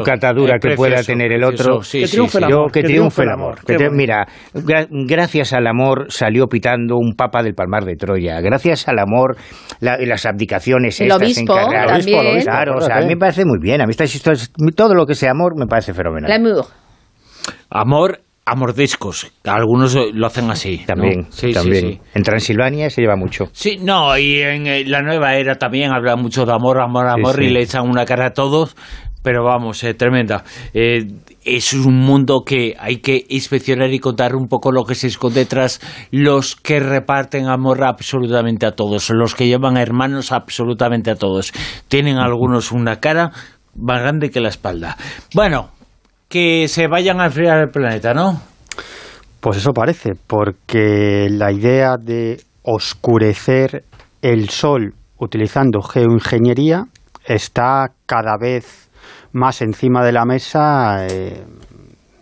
catadura 0.03 0.59
que 0.59 0.75
pueda 0.75 1.01
tener 1.03 1.31
el 1.31 1.43
otro, 1.43 1.79
que, 1.79 2.05
triunfe 2.05 2.39
el 2.39 2.43
amor, 2.43 2.71
que, 2.71 2.83
triunfe 2.83 3.23
el 3.23 3.29
amor. 3.29 3.59
mira, 3.93 4.27
gracias 4.53 5.53
al 5.53 5.67
amor 5.67 6.07
salió 6.09 6.47
pitando 6.47 6.97
un 6.97 7.13
papa 7.15 7.41
del 7.41 7.55
Palmar 7.55 7.85
de 7.85 7.95
Troya. 7.95 8.41
Gracias 8.41 8.89
al 8.89 8.99
amor, 8.99 9.37
las 9.79 10.25
abdicaciones 10.25 10.99
el 10.99 11.07
estas 11.07 11.21
obispo, 11.21 11.55
también. 11.55 12.41
Claro, 12.41 12.75
o 12.77 12.81
sea, 12.81 12.97
a 12.97 12.99
mí 12.99 13.07
me 13.07 13.17
parece 13.17 13.45
muy 13.45 13.59
bien. 13.61 13.79
A 13.81 13.85
mí 13.85 13.91
estas 13.91 14.13
historias, 14.13 14.51
todo 14.75 14.93
lo 14.95 15.05
que 15.05 15.15
sea 15.15 15.31
amor 15.31 15.57
me 15.57 15.65
parece 15.65 15.93
fenomenal. 15.93 16.29
Amor 17.69 18.19
a 18.45 18.55
mordiscos. 18.55 19.31
Algunos 19.45 19.97
lo 20.13 20.27
hacen 20.27 20.49
así. 20.49 20.83
También, 20.85 21.27
sí, 21.29 21.53
también. 21.53 22.01
En 22.13 22.23
Transilvania 22.23 22.89
se 22.89 23.01
lleva 23.01 23.15
mucho. 23.15 23.45
Sí, 23.53 23.77
no, 23.81 24.17
y 24.17 24.41
en 24.41 24.67
eh, 24.67 24.83
la 24.85 25.01
nueva 25.01 25.35
era 25.35 25.55
también 25.55 25.91
habla 25.93 26.15
mucho 26.15 26.45
de 26.45 26.53
amor, 26.53 26.81
amor, 26.81 27.07
amor, 27.07 27.41
y 27.41 27.49
le 27.49 27.61
echan 27.61 27.87
una 27.87 28.05
cara 28.05 28.27
a 28.27 28.33
todos. 28.33 28.75
Pero 29.21 29.45
vamos, 29.45 29.81
eh, 29.85 29.93
tremenda. 29.93 30.43
Eh, 30.73 31.07
es 31.45 31.73
un 31.73 31.95
mundo 31.95 32.43
que 32.45 32.75
hay 32.77 32.97
que 32.97 33.25
inspeccionar 33.29 33.93
y 33.93 33.99
contar 33.99 34.35
un 34.35 34.47
poco 34.49 34.73
lo 34.73 34.83
que 34.83 34.95
se 34.95 35.07
esconde 35.07 35.45
tras 35.45 35.79
los 36.11 36.57
que 36.57 36.81
reparten 36.81 37.47
amor 37.47 37.85
absolutamente 37.85 38.65
a 38.65 38.71
todos, 38.71 39.09
los 39.11 39.33
que 39.33 39.47
llevan 39.47 39.77
hermanos 39.77 40.33
absolutamente 40.33 41.09
a 41.09 41.15
todos. 41.15 41.53
Tienen 41.87 42.17
algunos 42.17 42.73
una 42.73 42.99
cara 42.99 43.31
más 43.75 44.01
grande 44.01 44.29
que 44.29 44.41
la 44.41 44.49
espalda. 44.49 44.97
Bueno, 45.33 45.69
que 46.33 46.67
se 46.67 46.87
vayan 46.87 47.21
a 47.21 47.25
enfriar 47.25 47.59
el 47.59 47.69
planeta, 47.69 48.15
¿no? 48.15 48.41
Pues 49.39 49.57
eso 49.57 49.71
parece, 49.71 50.13
porque 50.25 51.27
la 51.29 51.51
idea 51.51 51.97
de 52.03 52.41
oscurecer 52.63 53.83
el 54.23 54.49
Sol 54.49 54.95
utilizando 55.19 55.83
geoingeniería 55.83 56.85
está 57.23 57.91
cada 58.07 58.35
vez 58.41 58.89
más 59.31 59.61
encima 59.61 60.03
de 60.03 60.11
la 60.11 60.25
mesa, 60.25 61.05
eh, 61.05 61.45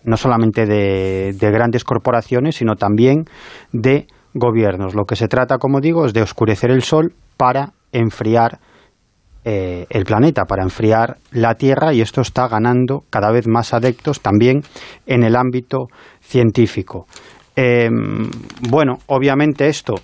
no 0.03 0.17
solamente 0.17 0.65
de, 0.65 1.31
de 1.33 1.51
grandes 1.51 1.85
corporaciones, 1.85 2.57
sino 2.57 2.75
también 2.75 3.23
de 3.71 4.07
gobiernos. 4.33 4.93
Lo 4.93 5.05
que 5.05 5.15
se 5.15 5.29
trata, 5.29 5.57
como 5.57 5.79
digo, 5.79 6.05
es 6.05 6.13
de 6.13 6.21
oscurecer 6.21 6.69
el 6.71 6.83
Sol 6.83 7.13
para 7.37 7.69
enfriar 7.93 8.59
eh, 9.43 9.85
el 9.89 10.03
planeta, 10.05 10.45
para 10.45 10.63
enfriar 10.63 11.17
la 11.31 11.55
Tierra 11.55 11.93
y 11.93 12.01
esto 12.01 12.21
está 12.21 12.47
ganando 12.47 13.03
cada 13.09 13.31
vez 13.31 13.47
más 13.47 13.73
adeptos 13.73 14.21
también 14.21 14.61
en 15.07 15.23
el 15.23 15.35
ámbito 15.35 15.87
científico. 16.21 17.07
Em, 17.55 18.29
bueno, 18.69 18.99
obviamente 19.07 19.67
esto 19.67 19.95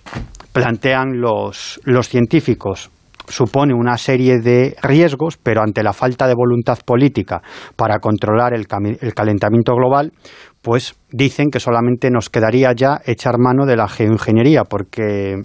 plantean 0.52 1.22
los, 1.22 1.80
los 1.84 2.10
científicos 2.10 2.90
supone 3.28 3.74
una 3.74 3.98
serie 3.98 4.40
de 4.40 4.76
riesgos, 4.82 5.38
pero 5.38 5.62
ante 5.62 5.84
la 5.84 5.94
falta 5.94 6.28
de 6.28 6.34
voluntad 6.34 6.80
política 6.86 7.42
para 7.76 8.00
controlar 8.00 8.54
el, 8.54 8.66
el, 9.02 9.14
calentamiento 9.14 9.74
global, 9.76 10.14
pues 10.62 10.96
dicen 11.12 11.50
que 11.52 11.60
solamente 11.60 12.10
nos 12.10 12.30
quedaría 12.30 12.72
ya 12.74 13.02
echar 13.06 13.38
mano 13.38 13.66
de 13.66 13.76
la 13.76 13.88
geoingeniería, 13.88 14.64
porque 14.64 15.36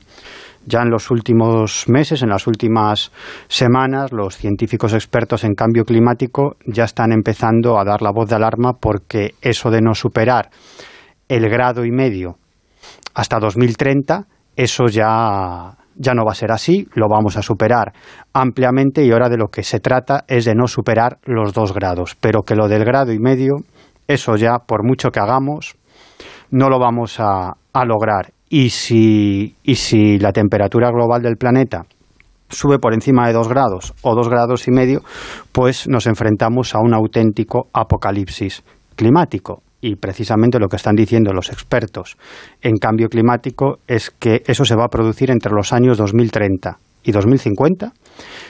ya 0.66 0.82
en 0.82 0.90
los 0.90 1.10
últimos 1.10 1.88
meses, 1.88 2.22
en 2.22 2.28
las 2.28 2.46
últimas 2.46 3.12
semanas, 3.48 4.12
los 4.12 4.36
científicos 4.36 4.94
expertos 4.94 5.44
en 5.44 5.54
cambio 5.54 5.84
climático 5.84 6.56
ya 6.66 6.84
están 6.84 7.12
empezando 7.12 7.78
a 7.78 7.84
dar 7.84 8.02
la 8.02 8.12
voz 8.12 8.28
de 8.28 8.36
alarma 8.36 8.74
porque 8.74 9.34
eso 9.40 9.70
de 9.70 9.80
no 9.80 9.94
superar 9.94 10.50
el 11.28 11.48
grado 11.48 11.84
y 11.84 11.90
medio 11.90 12.36
hasta 13.14 13.38
2030, 13.38 14.24
eso 14.56 14.86
ya, 14.86 15.76
ya 15.96 16.14
no 16.14 16.24
va 16.24 16.32
a 16.32 16.36
ser 16.36 16.52
así, 16.52 16.86
lo 16.94 17.08
vamos 17.08 17.36
a 17.36 17.42
superar 17.42 17.92
ampliamente 18.32 19.04
y 19.04 19.10
ahora 19.10 19.28
de 19.28 19.36
lo 19.36 19.48
que 19.48 19.62
se 19.62 19.80
trata 19.80 20.24
es 20.28 20.44
de 20.44 20.54
no 20.54 20.66
superar 20.66 21.18
los 21.24 21.52
dos 21.52 21.72
grados, 21.72 22.16
pero 22.20 22.42
que 22.42 22.54
lo 22.54 22.68
del 22.68 22.84
grado 22.84 23.12
y 23.12 23.18
medio, 23.18 23.56
eso 24.08 24.36
ya, 24.36 24.58
por 24.66 24.84
mucho 24.84 25.10
que 25.10 25.20
hagamos, 25.20 25.74
no 26.50 26.68
lo 26.68 26.78
vamos 26.78 27.18
a, 27.18 27.54
a 27.72 27.84
lograr 27.84 28.32
y 28.52 28.68
si, 28.68 29.56
y 29.62 29.76
si 29.76 30.18
la 30.18 30.30
temperatura 30.30 30.90
global 30.90 31.22
del 31.22 31.38
planeta 31.38 31.86
sube 32.50 32.78
por 32.78 32.92
encima 32.92 33.26
de 33.26 33.32
dos 33.32 33.48
grados 33.48 33.94
o 34.02 34.14
dos 34.14 34.28
grados 34.28 34.68
y 34.68 34.70
medio, 34.70 35.00
pues 35.52 35.88
nos 35.88 36.06
enfrentamos 36.06 36.74
a 36.74 36.80
un 36.80 36.92
auténtico 36.92 37.68
apocalipsis 37.72 38.62
climático. 38.94 39.62
Y 39.80 39.96
precisamente 39.96 40.58
lo 40.58 40.68
que 40.68 40.76
están 40.76 40.94
diciendo 40.94 41.32
los 41.32 41.48
expertos 41.48 42.18
en 42.60 42.76
cambio 42.76 43.08
climático 43.08 43.78
es 43.86 44.10
que 44.10 44.42
eso 44.44 44.66
se 44.66 44.76
va 44.76 44.84
a 44.84 44.90
producir 44.90 45.30
entre 45.30 45.54
los 45.54 45.72
años 45.72 45.96
2030 45.96 46.76
y 47.04 47.10
2050 47.10 47.94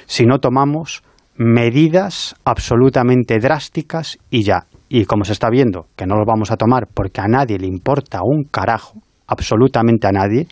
si 0.07 0.27
no 0.27 0.41
tomamos 0.41 1.05
medidas 1.37 2.35
absolutamente 2.45 3.39
drásticas 3.39 4.19
y 4.31 4.43
ya. 4.43 4.67
Y 4.89 5.05
como 5.05 5.25
se 5.25 5.33
está 5.33 5.49
viendo 5.49 5.87
que 5.95 6.07
no 6.07 6.17
lo 6.17 6.25
vamos 6.27 6.51
a 6.51 6.57
tomar 6.57 6.89
porque 6.93 7.21
a 7.21 7.29
nadie 7.29 7.57
le 7.57 7.69
importa 7.69 8.19
un 8.25 8.43
carajo, 8.51 9.01
absolutamente 9.33 10.07
a 10.07 10.12
nadie, 10.12 10.47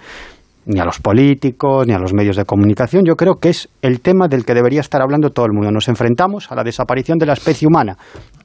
ni 0.67 0.81
a 0.81 0.85
los 0.85 1.01
políticos, 1.01 1.87
ni 1.87 1.93
a 1.93 1.99
los 1.99 2.13
medios 2.13 2.37
de 2.37 2.45
comunicación. 2.45 3.05
Yo 3.05 3.17
creo 3.17 3.37
que 3.37 3.51
es 3.51 3.69
el 3.83 4.01
tema 4.01 4.29
del 4.29 4.45
que 4.45 4.55
debería 4.55 4.81
estar 4.81 5.03
hablando 5.03 5.31
todo 5.31 5.47
el 5.47 5.53
mundo. 5.53 5.71
Nos 5.71 5.89
enfrentamos 5.89 6.51
a 6.51 6.55
la 6.55 6.65
desaparición 6.65 7.19
de 7.19 7.27
la 7.27 7.33
especie 7.33 7.67
humana. 7.67 7.97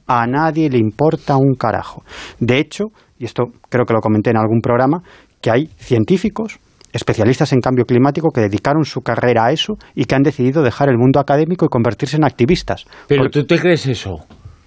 A 0.06 0.26
nadie 0.26 0.70
le 0.70 0.78
importa 0.78 1.36
un 1.36 1.54
carajo. 1.54 2.02
De 2.40 2.58
hecho, 2.58 2.86
y 3.18 3.24
esto 3.24 3.44
creo 3.68 3.84
que 3.84 3.94
lo 3.94 4.00
comenté 4.00 4.30
en 4.30 4.38
algún 4.38 4.60
programa, 4.60 5.02
que 5.40 5.50
hay 5.50 5.68
científicos, 5.78 6.58
especialistas 6.92 7.52
en 7.52 7.60
cambio 7.60 7.84
climático 7.84 8.30
que 8.30 8.40
dedicaron 8.40 8.84
su 8.84 9.02
carrera 9.02 9.46
a 9.46 9.52
eso 9.52 9.74
y 9.94 10.04
que 10.04 10.14
han 10.14 10.22
decidido 10.22 10.62
dejar 10.62 10.88
el 10.88 10.96
mundo 10.98 11.20
académico 11.20 11.66
y 11.66 11.68
convertirse 11.68 12.16
en 12.16 12.24
activistas. 12.24 12.84
¿Pero 13.06 13.28
tú 13.28 13.44
te 13.44 13.58
crees 13.58 13.86
eso? 13.86 14.16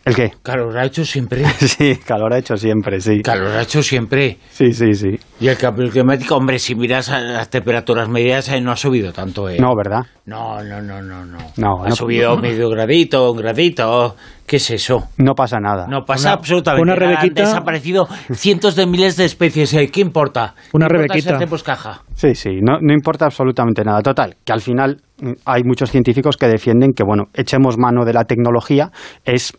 ¿El 0.05 0.15
qué? 0.15 0.31
Calor 0.41 0.77
ha 0.77 0.85
hecho 0.85 1.05
siempre. 1.05 1.45
sí, 1.59 1.97
calor 1.97 2.33
ha 2.33 2.39
hecho 2.39 2.57
siempre, 2.57 2.99
sí. 2.99 3.21
Calor 3.21 3.51
ha 3.51 3.61
hecho 3.61 3.83
siempre. 3.83 4.37
Sí, 4.49 4.73
sí, 4.73 4.93
sí. 4.93 5.19
Y 5.39 5.47
el 5.47 5.57
cambio 5.57 5.89
climático, 5.89 6.35
hombre, 6.35 6.57
si 6.57 6.73
miras 6.75 7.09
las 7.09 7.49
temperaturas 7.49 8.09
medias, 8.09 8.49
eh, 8.49 8.61
no 8.61 8.71
ha 8.71 8.75
subido 8.75 9.11
tanto. 9.11 9.49
Eh. 9.49 9.57
No, 9.59 9.75
¿verdad? 9.75 10.01
No, 10.25 10.63
no, 10.63 10.81
no, 10.81 11.01
no. 11.01 11.25
no. 11.57 11.83
ha 11.83 11.91
subido 11.91 12.37
medio 12.37 12.69
gradito, 12.69 13.31
un 13.31 13.37
gradito. 13.37 14.15
¿Qué 14.49 14.55
es 14.55 14.71
eso? 14.71 15.09
No 15.19 15.35
pasa 15.35 15.59
nada. 15.59 15.85
No 15.87 16.05
pasa 16.05 16.33
absolutamente 16.33 16.81
una 16.81 16.95
nada. 16.95 17.21
Han 17.21 17.33
desaparecido 17.35 18.07
cientos 18.33 18.75
de 18.75 18.87
miles 18.87 19.15
de 19.15 19.25
especies. 19.25 19.71
Eh. 19.75 19.91
¿Qué 19.91 20.01
importa? 20.01 20.55
Una 20.73 20.87
rebequita. 20.87 21.35
hacemos 21.35 21.61
caja? 21.61 22.01
Sí, 22.15 22.33
sí, 22.33 22.57
no, 22.59 22.79
no 22.81 22.91
importa 22.91 23.25
absolutamente 23.25 23.83
nada. 23.83 24.01
Total, 24.01 24.37
que 24.43 24.51
al 24.51 24.61
final 24.61 25.03
mm, 25.21 25.33
hay 25.45 25.61
muchos 25.63 25.91
científicos 25.91 26.35
que 26.35 26.47
defienden 26.47 26.93
que, 26.93 27.03
bueno, 27.03 27.25
echemos 27.35 27.77
mano 27.77 28.05
de 28.05 28.13
la 28.13 28.23
tecnología, 28.23 28.89
es 29.23 29.53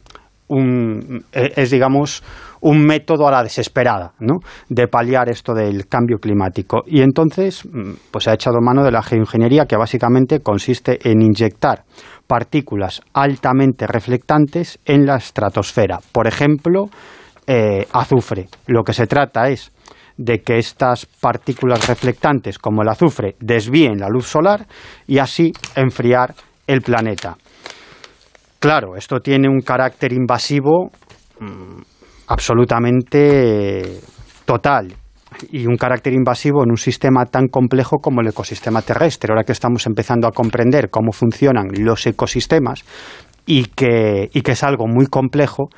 un, 0.50 1.24
eh, 1.32 1.52
es, 1.56 1.70
digamos, 1.70 2.22
un 2.60 2.84
método 2.84 3.26
a 3.26 3.30
la 3.30 3.42
desesperada, 3.42 4.12
¿no? 4.18 4.40
De 4.68 4.88
paliar 4.88 5.28
esto 5.28 5.54
del 5.54 5.86
cambio 5.86 6.18
climático. 6.18 6.82
Y 6.86 7.00
entonces, 7.00 7.64
mm, 7.64 7.92
pues 8.10 8.24
se 8.24 8.30
ha 8.30 8.34
echado 8.34 8.60
mano 8.60 8.82
de 8.82 8.90
la 8.90 9.02
geoingeniería, 9.02 9.66
que 9.66 9.76
básicamente 9.76 10.40
consiste 10.40 10.98
en 11.08 11.22
inyectar 11.22 11.84
partículas 12.26 13.00
altamente 13.12 13.86
reflectantes 13.86 14.78
en 14.84 15.06
la 15.06 15.16
estratosfera. 15.16 15.98
Por 16.12 16.26
ejemplo, 16.26 16.90
eh, 17.46 17.86
azufre. 17.92 18.48
Lo 18.66 18.82
que 18.82 18.92
se 18.92 19.06
trata 19.06 19.48
es 19.48 19.72
de 20.16 20.40
que 20.40 20.58
estas 20.58 21.06
partículas 21.06 21.88
reflectantes, 21.88 22.58
como 22.58 22.82
el 22.82 22.88
azufre, 22.88 23.36
desvíen 23.40 23.98
la 23.98 24.08
luz 24.08 24.26
solar 24.26 24.66
y 25.06 25.18
así 25.18 25.52
enfriar 25.74 26.34
el 26.66 26.82
planeta. 26.82 27.36
Claro, 28.60 28.94
esto 28.94 29.20
tiene 29.20 29.48
un 29.48 29.60
carácter 29.60 30.12
invasivo 30.12 30.90
mm, 31.40 31.80
absolutamente 32.26 34.00
total 34.44 34.94
y 35.50 35.66
un 35.66 35.76
carácter 35.76 36.12
invasivo 36.12 36.62
en 36.62 36.70
un 36.70 36.76
sistema 36.76 37.24
tan 37.24 37.48
complejo 37.48 38.00
como 38.02 38.20
el 38.20 38.28
ecosistema 38.28 38.82
terrestre. 38.82 39.32
Ahora 39.32 39.44
que 39.44 39.52
estamos 39.52 39.86
empezando 39.86 40.28
a 40.28 40.32
comprender 40.32 40.90
cómo 40.90 41.10
funcionan 41.12 41.68
los 41.78 42.06
ecosistemas 42.06 42.84
y 43.46 43.64
que, 43.64 44.28
y 44.30 44.42
que 44.42 44.52
es 44.52 44.62
algo 44.62 44.86
muy 44.86 45.06
complejo 45.06 45.70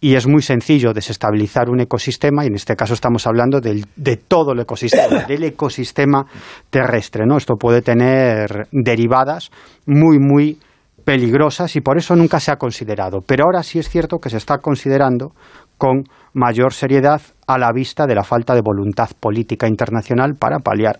y 0.00 0.14
es 0.14 0.26
muy 0.26 0.40
sencillo 0.40 0.94
desestabilizar 0.94 1.68
un 1.68 1.80
ecosistema 1.80 2.44
y 2.44 2.46
en 2.46 2.54
este 2.54 2.74
caso 2.74 2.94
estamos 2.94 3.26
hablando 3.26 3.60
del, 3.60 3.84
de 3.96 4.16
todo 4.16 4.52
el 4.52 4.60
ecosistema, 4.60 5.24
del 5.28 5.44
ecosistema 5.44 6.24
terrestre. 6.70 7.26
¿no? 7.26 7.36
Esto 7.36 7.56
puede 7.56 7.82
tener 7.82 8.66
derivadas 8.72 9.50
muy, 9.84 10.18
muy 10.18 10.58
peligrosas 11.04 11.76
y 11.76 11.80
por 11.80 11.98
eso 11.98 12.16
nunca 12.16 12.40
se 12.40 12.50
ha 12.50 12.56
considerado. 12.56 13.20
Pero 13.26 13.44
ahora 13.44 13.62
sí 13.62 13.78
es 13.78 13.88
cierto 13.88 14.18
que 14.18 14.30
se 14.30 14.38
está 14.38 14.58
considerando 14.58 15.32
con 15.78 16.04
mayor 16.32 16.72
seriedad 16.72 17.20
a 17.46 17.58
la 17.58 17.72
vista 17.72 18.06
de 18.06 18.14
la 18.14 18.24
falta 18.24 18.54
de 18.54 18.62
voluntad 18.62 19.10
política 19.18 19.68
internacional 19.68 20.34
para 20.34 20.58
paliar 20.58 20.98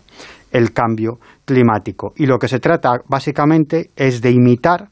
el 0.53 0.73
cambio 0.73 1.19
climático. 1.45 2.13
Y 2.17 2.27
lo 2.27 2.39
que 2.39 2.49
se 2.49 2.61
trata 2.61 3.01
básicamente 3.09 3.91
es 3.97 4.21
de 4.21 4.31
imitar 4.31 4.89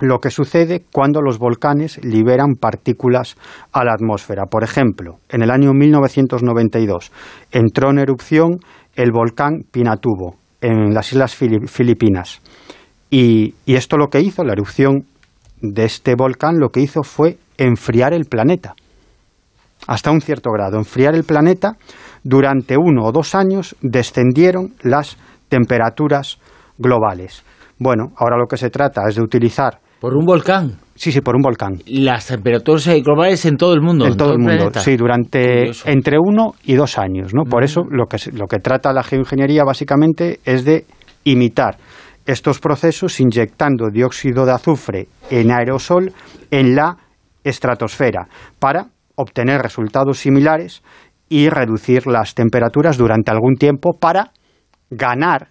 lo 0.00 0.20
que 0.20 0.30
sucede 0.30 0.84
cuando 0.92 1.20
los 1.20 1.38
volcanes 1.38 2.02
liberan 2.04 2.54
partículas 2.54 3.36
a 3.72 3.84
la 3.84 3.92
atmósfera. 3.94 4.46
Por 4.46 4.62
ejemplo, 4.62 5.18
en 5.28 5.42
el 5.42 5.50
año 5.50 5.72
1992 5.72 7.12
entró 7.50 7.90
en 7.90 7.98
erupción 7.98 8.60
el 8.94 9.10
volcán 9.10 9.64
Pinatubo 9.70 10.36
en 10.60 10.94
las 10.94 11.12
islas 11.12 11.34
Filipinas. 11.34 12.40
Y, 13.10 13.54
y 13.64 13.74
esto 13.76 13.96
lo 13.96 14.08
que 14.08 14.20
hizo, 14.20 14.44
la 14.44 14.52
erupción 14.52 15.06
de 15.60 15.84
este 15.84 16.14
volcán, 16.16 16.58
lo 16.58 16.68
que 16.70 16.80
hizo 16.80 17.02
fue 17.02 17.38
enfriar 17.56 18.12
el 18.12 18.26
planeta 18.26 18.74
hasta 19.86 20.10
un 20.10 20.20
cierto 20.20 20.50
grado, 20.50 20.76
enfriar 20.76 21.14
el 21.14 21.24
planeta, 21.24 21.76
durante 22.22 22.76
uno 22.76 23.04
o 23.04 23.12
dos 23.12 23.34
años 23.34 23.76
descendieron 23.80 24.74
las 24.82 25.16
temperaturas 25.48 26.38
globales. 26.76 27.42
Bueno, 27.78 28.12
ahora 28.16 28.36
lo 28.36 28.46
que 28.46 28.56
se 28.56 28.70
trata 28.70 29.02
es 29.08 29.16
de 29.16 29.22
utilizar... 29.22 29.78
¿Por 30.00 30.14
un 30.14 30.26
volcán? 30.26 30.76
Sí, 30.94 31.10
sí, 31.10 31.20
por 31.20 31.36
un 31.36 31.42
volcán. 31.42 31.78
Las 31.86 32.26
temperaturas 32.26 32.86
globales 33.02 33.44
en 33.46 33.56
todo 33.56 33.72
el 33.72 33.80
mundo. 33.80 34.06
En, 34.06 34.16
todo, 34.16 34.32
el 34.32 34.38
mundo, 34.38 34.70
sí, 34.74 34.96
durante 34.96 35.70
entre 35.86 36.18
uno 36.18 36.54
y 36.64 36.74
dos 36.74 36.98
años, 36.98 37.32
¿no? 37.34 37.44
Por 37.44 37.62
mm. 37.62 37.64
eso 37.64 37.82
lo 37.90 38.06
que, 38.06 38.18
lo 38.32 38.46
que 38.46 38.58
trata 38.58 38.92
la 38.92 39.02
geoingeniería 39.02 39.64
básicamente 39.64 40.40
es 40.44 40.64
de 40.64 40.84
imitar 41.24 41.78
estos 42.28 42.60
procesos 42.60 43.18
inyectando 43.20 43.88
dióxido 43.90 44.44
de 44.44 44.52
azufre 44.52 45.08
en 45.30 45.50
aerosol 45.50 46.12
en 46.50 46.76
la 46.76 46.98
estratosfera 47.42 48.28
para 48.58 48.88
obtener 49.16 49.62
resultados 49.62 50.18
similares 50.18 50.82
y 51.30 51.48
reducir 51.48 52.06
las 52.06 52.34
temperaturas 52.34 52.98
durante 52.98 53.30
algún 53.30 53.56
tiempo 53.56 53.98
para 53.98 54.32
ganar 54.90 55.48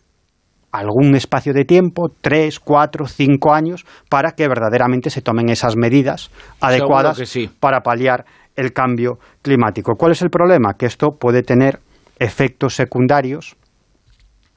algún 0.71 1.15
espacio 1.15 1.51
de 1.51 1.65
tiempo, 1.65 2.09
tres, 2.21 2.59
cuatro, 2.59 3.07
cinco 3.07 3.55
años, 3.55 3.83
para 4.09 4.33
que 4.33 4.47
verdaderamente 4.47 5.09
se 5.09 5.23
tomen 5.23 5.49
esas 5.49 5.75
medidas 5.75 6.29
adecuadas 6.61 7.19
para 7.59 7.81
paliar 7.81 8.25
el 8.55 8.71
cambio 8.71 9.17
climático. 9.41 9.93
¿Cuál 9.97 10.11
es 10.11 10.21
el 10.21 10.29
problema? 10.29 10.75
Que 10.77 10.85
esto 10.85 11.07
puede 11.19 11.41
tener 11.41 11.79
efectos 12.19 12.75
secundarios 12.75 13.55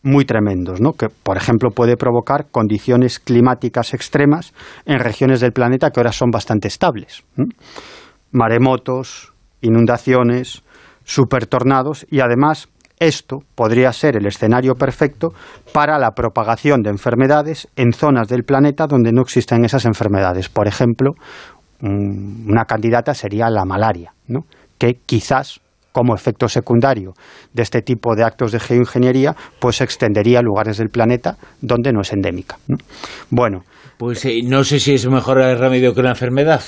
muy 0.03 0.25
tremendos, 0.25 0.81
¿no? 0.81 0.93
que 0.93 1.09
por 1.09 1.37
ejemplo 1.37 1.71
puede 1.71 1.97
provocar 1.97 2.47
condiciones 2.51 3.19
climáticas 3.19 3.93
extremas 3.95 4.55
en 4.87 4.99
regiones 4.99 5.41
del 5.41 5.53
planeta 5.53 5.91
que 5.91 6.01
ahora 6.01 6.13
son 6.13 6.31
bastante 6.31 6.69
estables 6.69 7.23
maremotos, 8.33 9.33
inundaciones, 9.61 10.63
supertornados 11.05 12.07
y 12.11 12.21
además 12.21 12.69
esto 12.99 13.39
podría 13.55 13.93
ser 13.93 14.17
el 14.17 14.27
escenario 14.27 14.75
perfecto 14.75 15.33
para 15.73 15.99
la 15.99 16.11
propagación 16.13 16.83
de 16.83 16.91
enfermedades 16.91 17.69
en 17.77 17.93
zonas 17.93 18.29
del 18.29 18.45
planeta 18.45 18.87
donde 18.87 19.13
no 19.13 19.23
existen 19.23 19.65
esas 19.65 19.87
enfermedades. 19.87 20.49
Por 20.49 20.69
ejemplo, 20.69 21.13
una 21.81 22.67
candidata 22.67 23.15
sería 23.15 23.49
la 23.49 23.65
malaria, 23.65 24.13
¿no? 24.29 24.41
que 24.79 24.99
quizás 25.07 25.61
como 25.93 26.15
efecto 26.15 26.49
secundario 26.49 27.13
de 27.53 27.63
este 27.63 27.83
tipo 27.83 28.15
de 28.15 28.25
actos 28.25 28.53
de 28.53 28.61
geoingeniería, 28.61 29.35
pues 29.59 29.77
se 29.77 29.85
extendería 29.85 30.41
a 30.41 30.43
lugares 30.43 30.79
del 30.79 30.89
planeta 30.89 31.37
donde 31.61 31.93
no 31.93 32.01
es 32.01 32.13
endémica. 32.13 32.59
Bueno. 33.31 33.65
Pues 33.99 34.25
eh, 34.25 34.41
no 34.45 34.65
sé 34.65 34.81
si 34.81 34.95
es 34.95 35.07
mejor 35.09 35.41
el 35.41 35.59
remedio 35.59 35.95
que 35.95 36.03
la 36.03 36.11
enfermedad. 36.11 36.63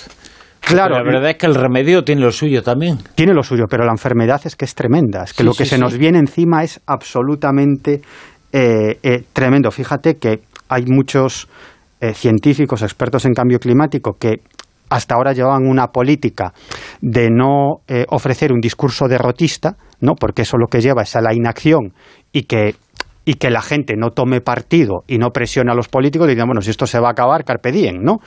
Claro. 0.60 0.96
la 0.96 1.02
verdad 1.02 1.30
es 1.30 1.36
que 1.36 1.46
el 1.46 1.54
remedio 1.54 2.04
tiene 2.04 2.22
lo 2.22 2.30
suyo 2.30 2.62
también. 2.62 2.98
Tiene 3.16 3.34
lo 3.34 3.42
suyo, 3.42 3.64
pero 3.68 3.84
la 3.84 3.90
enfermedad 3.90 4.40
es 4.44 4.54
que 4.54 4.64
es 4.64 4.74
tremenda. 4.74 5.24
Es 5.24 5.32
que 5.32 5.42
lo 5.42 5.54
que 5.54 5.66
se 5.66 5.76
nos 5.76 5.98
viene 5.98 6.18
encima 6.18 6.62
es 6.62 6.80
absolutamente 6.86 8.00
eh, 8.52 8.98
eh, 9.02 9.24
tremendo. 9.32 9.70
Fíjate 9.70 10.16
que 10.16 10.42
hay 10.68 10.84
muchos 10.86 11.48
eh, 12.00 12.14
científicos, 12.14 12.82
expertos 12.82 13.24
en 13.24 13.34
cambio 13.34 13.58
climático, 13.58 14.16
que 14.18 14.40
hasta 14.92 15.14
ahora 15.14 15.32
llevaban 15.32 15.66
una 15.66 15.88
política 15.88 16.52
de 17.00 17.30
no 17.30 17.82
ofrecer 18.08 18.52
un 18.52 18.60
discurso 18.60 19.08
derrotista, 19.08 19.76
¿no? 20.00 20.14
porque 20.14 20.42
eso 20.42 20.56
lo 20.56 20.66
que 20.66 20.80
lleva 20.80 21.02
es 21.02 21.16
a 21.16 21.20
la 21.20 21.34
inacción 21.34 21.92
y 22.32 22.42
que 22.42 22.74
y 23.24 23.34
que 23.34 23.50
la 23.50 23.62
gente 23.62 23.94
no 23.96 24.10
tome 24.10 24.40
partido 24.40 25.04
y 25.06 25.18
no 25.18 25.30
presione 25.30 25.70
a 25.70 25.74
los 25.74 25.88
políticos 25.88 26.26
diciendo, 26.26 26.46
bueno, 26.46 26.60
si 26.60 26.70
esto 26.70 26.86
se 26.86 26.98
va 26.98 27.08
a 27.08 27.12
acabar, 27.12 27.44
carpe 27.44 27.72
¿no? 27.92 28.18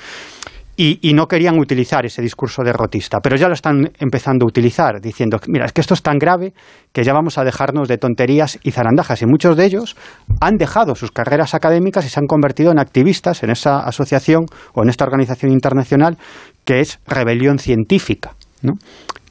Y, 0.78 1.14
no 1.14 1.28
querían 1.28 1.58
utilizar 1.58 2.06
ese 2.06 2.22
discurso 2.22 2.62
derrotista, 2.62 3.22
pero 3.22 3.38
ya 3.38 3.48
lo 3.48 3.54
están 3.54 3.94
empezando 3.98 4.44
a 4.44 4.48
utilizar, 4.48 5.00
diciendo, 5.00 5.40
mira, 5.48 5.64
es 5.64 5.72
que 5.72 5.80
esto 5.80 5.94
es 5.94 6.02
tan 6.02 6.18
grave 6.18 6.54
que 6.92 7.06
ya 7.06 7.14
vamos 7.14 7.38
a 7.38 7.46
dejarnos 7.46 7.88
de 7.88 7.98
tonterías 7.98 8.60
y 8.62 8.72
zarandajas. 8.72 9.22
Y 9.22 9.26
muchos 9.26 9.56
de 9.56 9.64
ellos 9.64 9.96
han 10.42 10.58
dejado 10.58 10.96
sus 10.96 11.12
carreras 11.12 11.54
académicas 11.54 12.06
y 12.06 12.10
se 12.10 12.20
han 12.20 12.28
convertido 12.28 12.72
en 12.74 12.80
activistas 12.80 13.42
en 13.44 13.52
esa 13.52 13.80
asociación 13.80 14.48
o 14.74 14.84
en 14.84 14.90
esta 14.90 15.06
organización 15.06 15.54
internacional 15.54 16.18
que 16.66 16.82
es 16.82 17.00
Rebelión 17.08 17.60
Científica, 17.60 18.36
¿no? 18.62 18.74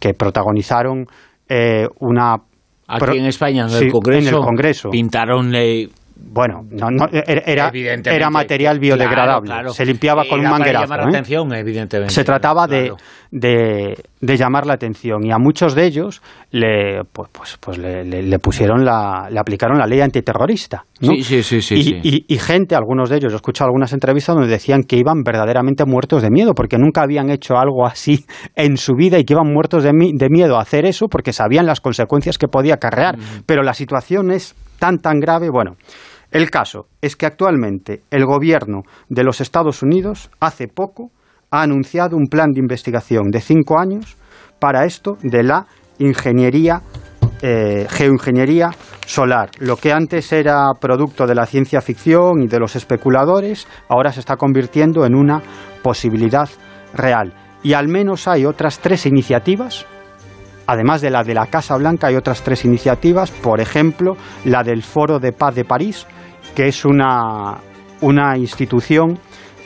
que 0.01 0.15
protagonizaron 0.15 1.07
eh, 1.49 1.87
una... 2.01 2.37
Aquí 2.87 3.19
en 3.19 3.27
España, 3.27 3.67
en 3.67 3.85
el, 3.85 3.91
Congreso, 3.91 4.91
pintaron 4.91 5.51
bueno, 6.17 6.63
no, 6.71 6.91
no, 6.91 7.07
era, 7.13 7.71
era 7.73 8.31
material 8.31 8.79
biodegradable. 8.79 9.71
Se 9.71 9.85
limpiaba 9.85 10.25
con 10.29 10.41
un 10.41 10.49
manguerazo. 10.49 10.85
Llamar 10.85 11.01
la 11.01 11.07
¿eh? 11.07 11.09
atención, 11.09 11.53
evidentemente. 11.55 12.15
Se 12.15 12.23
trataba 12.23 12.67
de, 12.69 12.93
de, 13.31 14.37
llamar 14.37 14.65
la 14.67 14.75
atención 14.75 15.25
y 15.25 15.33
a 15.33 15.39
muchos 15.39 15.75
de 15.75 15.87
ellos 15.87 16.23
le, 16.53 17.03
pues, 17.13 17.31
pues, 17.33 17.59
pues 17.59 17.79
le, 17.79 18.39
pusieron 18.39 18.85
la, 18.85 19.29
le 19.29 19.41
aplicaron 19.41 19.77
la 19.79 19.87
ley 19.87 20.01
antiterrorista. 20.01 20.85
Sí, 21.01 21.23
sí, 21.23 21.43
sí. 21.43 21.61
sí, 21.61 22.01
y, 22.03 22.25
Y, 22.33 22.39
gente, 22.39 22.77
algunos 22.77 23.11
de 23.11 23.17
ellos, 23.17 23.33
he 23.33 23.37
escuchado 23.37 23.69
algunas 23.69 23.93
entrevistas 23.93 24.37
donde 24.37 24.51
decían 24.51 24.83
que 24.83 24.97
iban 24.97 25.23
verdaderamente 25.25 25.85
muertos 25.85 26.23
de 26.23 26.31
miedo 26.31 26.55
porque 26.55 26.79
nunca 26.79 27.03
habían 27.03 27.29
hecho 27.31 27.57
algo 27.57 27.87
así 27.87 28.25
en 28.55 28.77
su 28.77 28.95
vida 28.95 29.19
y 29.19 29.25
que 29.25 29.35
iban 29.35 29.53
muertos 29.53 29.83
de, 29.83 29.91
de 29.93 30.29
miedo 30.31 30.59
a 30.59 30.63
hacer 30.63 30.87
eso 30.87 31.09
porque 31.09 31.33
sabían 31.33 31.67
las 31.67 31.81
consecuencias 31.81 32.39
que 32.39 32.47
podía 32.47 32.75
acarrear. 32.75 33.17
Pero 33.47 33.63
la 33.63 33.75
situación 33.75 34.31
es 34.31 34.55
tan, 34.85 34.99
tan 34.99 35.19
grave, 35.19 35.49
bueno. 35.49 35.77
El 36.31 36.51
caso 36.51 36.89
es 37.01 37.17
que 37.17 37.25
actualmente 37.25 38.03
el 38.11 38.27
gobierno 38.27 38.83
de 39.09 39.25
los 39.25 39.41
Estados 39.41 39.83
Unidos 39.83 40.31
hace 40.41 40.69
poco 40.69 41.11
ha 41.51 41.63
anunciado 41.63 42.19
un 42.19 42.27
plan 42.27 42.51
de 42.53 42.61
investigación 42.61 43.31
de 43.31 43.41
cinco 43.41 43.79
años 43.79 44.19
para 44.59 44.85
esto 44.85 45.17
de 45.23 45.43
la 45.43 45.67
ingeniería, 45.99 46.83
eh, 47.41 47.87
geoingeniería 47.89 48.73
solar. 49.07 49.53
Lo 49.59 49.77
que 49.77 49.91
antes 49.91 50.31
era 50.35 50.67
producto 50.79 51.27
de 51.27 51.35
la 51.35 51.47
ciencia 51.47 51.81
ficción 51.81 52.43
y 52.43 52.47
de 52.47 52.59
los 52.59 52.77
especuladores, 52.77 53.67
ahora 53.89 54.13
se 54.13 54.21
está 54.21 54.37
convirtiendo 54.37 55.07
en 55.07 55.15
una 55.15 55.41
posibilidad 55.83 56.51
real. 56.93 57.33
Y 57.63 57.73
al 57.73 57.89
menos 57.89 58.29
hay 58.29 58.45
otras 58.45 58.81
tres 58.81 59.07
iniciativas 59.07 59.87
Además 60.67 61.01
de 61.01 61.11
la 61.11 61.23
de 61.25 61.35
la 61.35 61.47
Casa 61.47 61.77
Blanca 61.77 62.07
hay 62.09 62.17
otras 62.17 62.43
tres 62.43 62.65
iniciativas, 62.65 63.31
por 63.31 63.61
ejemplo, 63.61 64.17
la 64.45 64.63
del 64.63 64.83
Foro 64.83 65.19
de 65.19 65.33
Paz 65.33 65.55
de 65.55 65.65
París, 65.65 66.07
que 66.55 66.69
es 66.69 66.85
una, 66.85 67.59
una 68.01 68.37
institución 68.39 69.19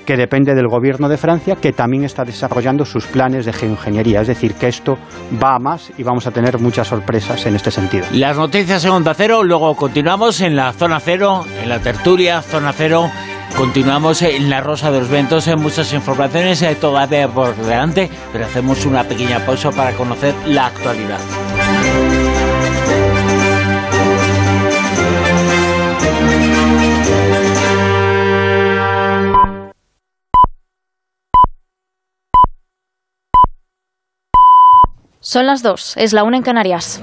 que 0.09 0.17
depende 0.17 0.55
del 0.55 0.69
gobierno 0.69 1.07
de 1.07 1.19
Francia, 1.19 1.57
que 1.57 1.73
también 1.73 2.03
está 2.03 2.25
desarrollando 2.25 2.87
sus 2.87 3.07
planes 3.07 3.45
de 3.45 3.53
geoingeniería. 3.53 4.23
Es 4.23 4.29
decir, 4.29 4.55
que 4.55 4.69
esto 4.69 4.97
va 5.43 5.57
a 5.57 5.59
más 5.59 5.93
y 5.99 6.03
vamos 6.03 6.27
a 6.27 6.31
tener 6.31 6.59
muchas 6.59 6.89
sorpresas 6.89 7.45
en 7.45 7.55
este 7.55 7.71
sentido. 7.71 8.07
Las 8.13 8.39
noticias 8.39 8.83
en 8.87 8.93
Onda 8.93 9.13
Cero, 9.13 9.45
luego 9.45 9.75
continuamos 9.77 10.41
en 10.41 10.57
la 10.57 10.73
Zona 10.73 10.99
Cero, 10.99 11.45
en 11.63 11.69
la 11.69 11.81
tertulia 11.81 12.41
Zona 12.41 12.73
Cero. 12.73 13.11
Continuamos 13.57 14.23
en 14.23 14.51
la 14.51 14.61
Rosa 14.61 14.91
de 14.91 15.01
los 15.01 15.09
Ventos, 15.09 15.47
en 15.49 15.61
muchas 15.61 15.93
informaciones 15.93 16.65
todavía 16.81 17.29
por 17.29 17.57
delante, 17.57 18.09
pero 18.33 18.47
hacemos 18.47 18.87
una 18.87 19.05
pequeña 19.05 19.45
pausa 19.45 19.71
para 19.71 19.93
conocer 19.93 20.35
la 20.47 20.67
actualidad. 20.67 21.19
Son 35.21 35.47
las 35.47 35.63
dos, 35.63 35.95
es 35.99 36.15
la 36.15 36.25
una 36.25 36.39
en 36.39 36.43
Canarias. 36.43 37.03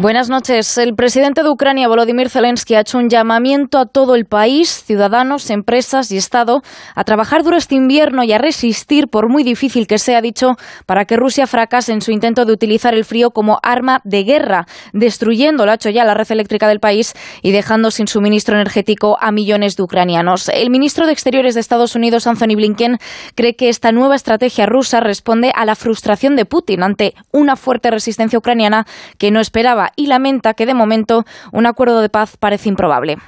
Buenas 0.00 0.28
noches. 0.28 0.78
El 0.78 0.94
presidente 0.94 1.42
de 1.42 1.50
Ucrania, 1.50 1.88
Volodymyr 1.88 2.30
Zelensky, 2.30 2.76
ha 2.76 2.82
hecho 2.82 2.98
un 2.98 3.10
llamamiento 3.10 3.78
a 3.78 3.86
todo 3.86 4.14
el 4.14 4.26
país, 4.26 4.84
ciudadanos, 4.86 5.50
empresas 5.50 6.12
y 6.12 6.16
Estado, 6.16 6.62
a 6.94 7.02
trabajar 7.02 7.42
duro 7.42 7.56
este 7.56 7.74
invierno 7.74 8.22
y 8.22 8.32
a 8.32 8.38
resistir, 8.38 9.08
por 9.08 9.28
muy 9.28 9.42
difícil 9.42 9.88
que 9.88 9.98
sea 9.98 10.22
dicho, 10.22 10.54
para 10.86 11.04
que 11.04 11.16
Rusia 11.16 11.48
fracase 11.48 11.92
en 11.92 12.00
su 12.00 12.12
intento 12.12 12.44
de 12.44 12.52
utilizar 12.52 12.94
el 12.94 13.04
frío 13.04 13.32
como 13.32 13.58
arma 13.60 14.00
de 14.04 14.22
guerra, 14.22 14.68
destruyendo, 14.92 15.66
lo 15.66 15.72
ha 15.72 15.74
hecho 15.74 15.90
ya, 15.90 16.04
la 16.04 16.14
red 16.14 16.30
eléctrica 16.30 16.68
del 16.68 16.78
país 16.78 17.14
y 17.42 17.50
dejando 17.50 17.90
sin 17.90 18.06
suministro 18.06 18.54
energético 18.54 19.18
a 19.20 19.32
millones 19.32 19.74
de 19.74 19.82
ucranianos. 19.82 20.48
El 20.48 20.70
ministro 20.70 21.06
de 21.06 21.12
Exteriores 21.12 21.54
de 21.54 21.60
Estados 21.60 21.96
Unidos, 21.96 22.28
Anthony 22.28 22.54
Blinken, 22.54 22.98
cree 23.34 23.56
que 23.56 23.68
esta 23.68 23.90
nueva 23.90 24.14
estrategia 24.14 24.64
rusa 24.64 25.00
responde 25.00 25.50
a 25.56 25.64
la 25.64 25.74
frustración 25.74 26.36
de 26.36 26.44
Putin 26.44 26.84
ante 26.84 27.14
una 27.32 27.56
fuerte 27.56 27.90
resistencia 27.90 28.38
ucraniana 28.38 28.86
que 29.18 29.32
no 29.32 29.40
esperaba 29.40 29.87
y 29.96 30.06
lamenta 30.06 30.54
que 30.54 30.66
de 30.66 30.74
momento 30.74 31.24
un 31.52 31.66
acuerdo 31.66 32.00
de 32.00 32.08
paz 32.08 32.36
parece 32.36 32.68
improbable. 32.68 33.18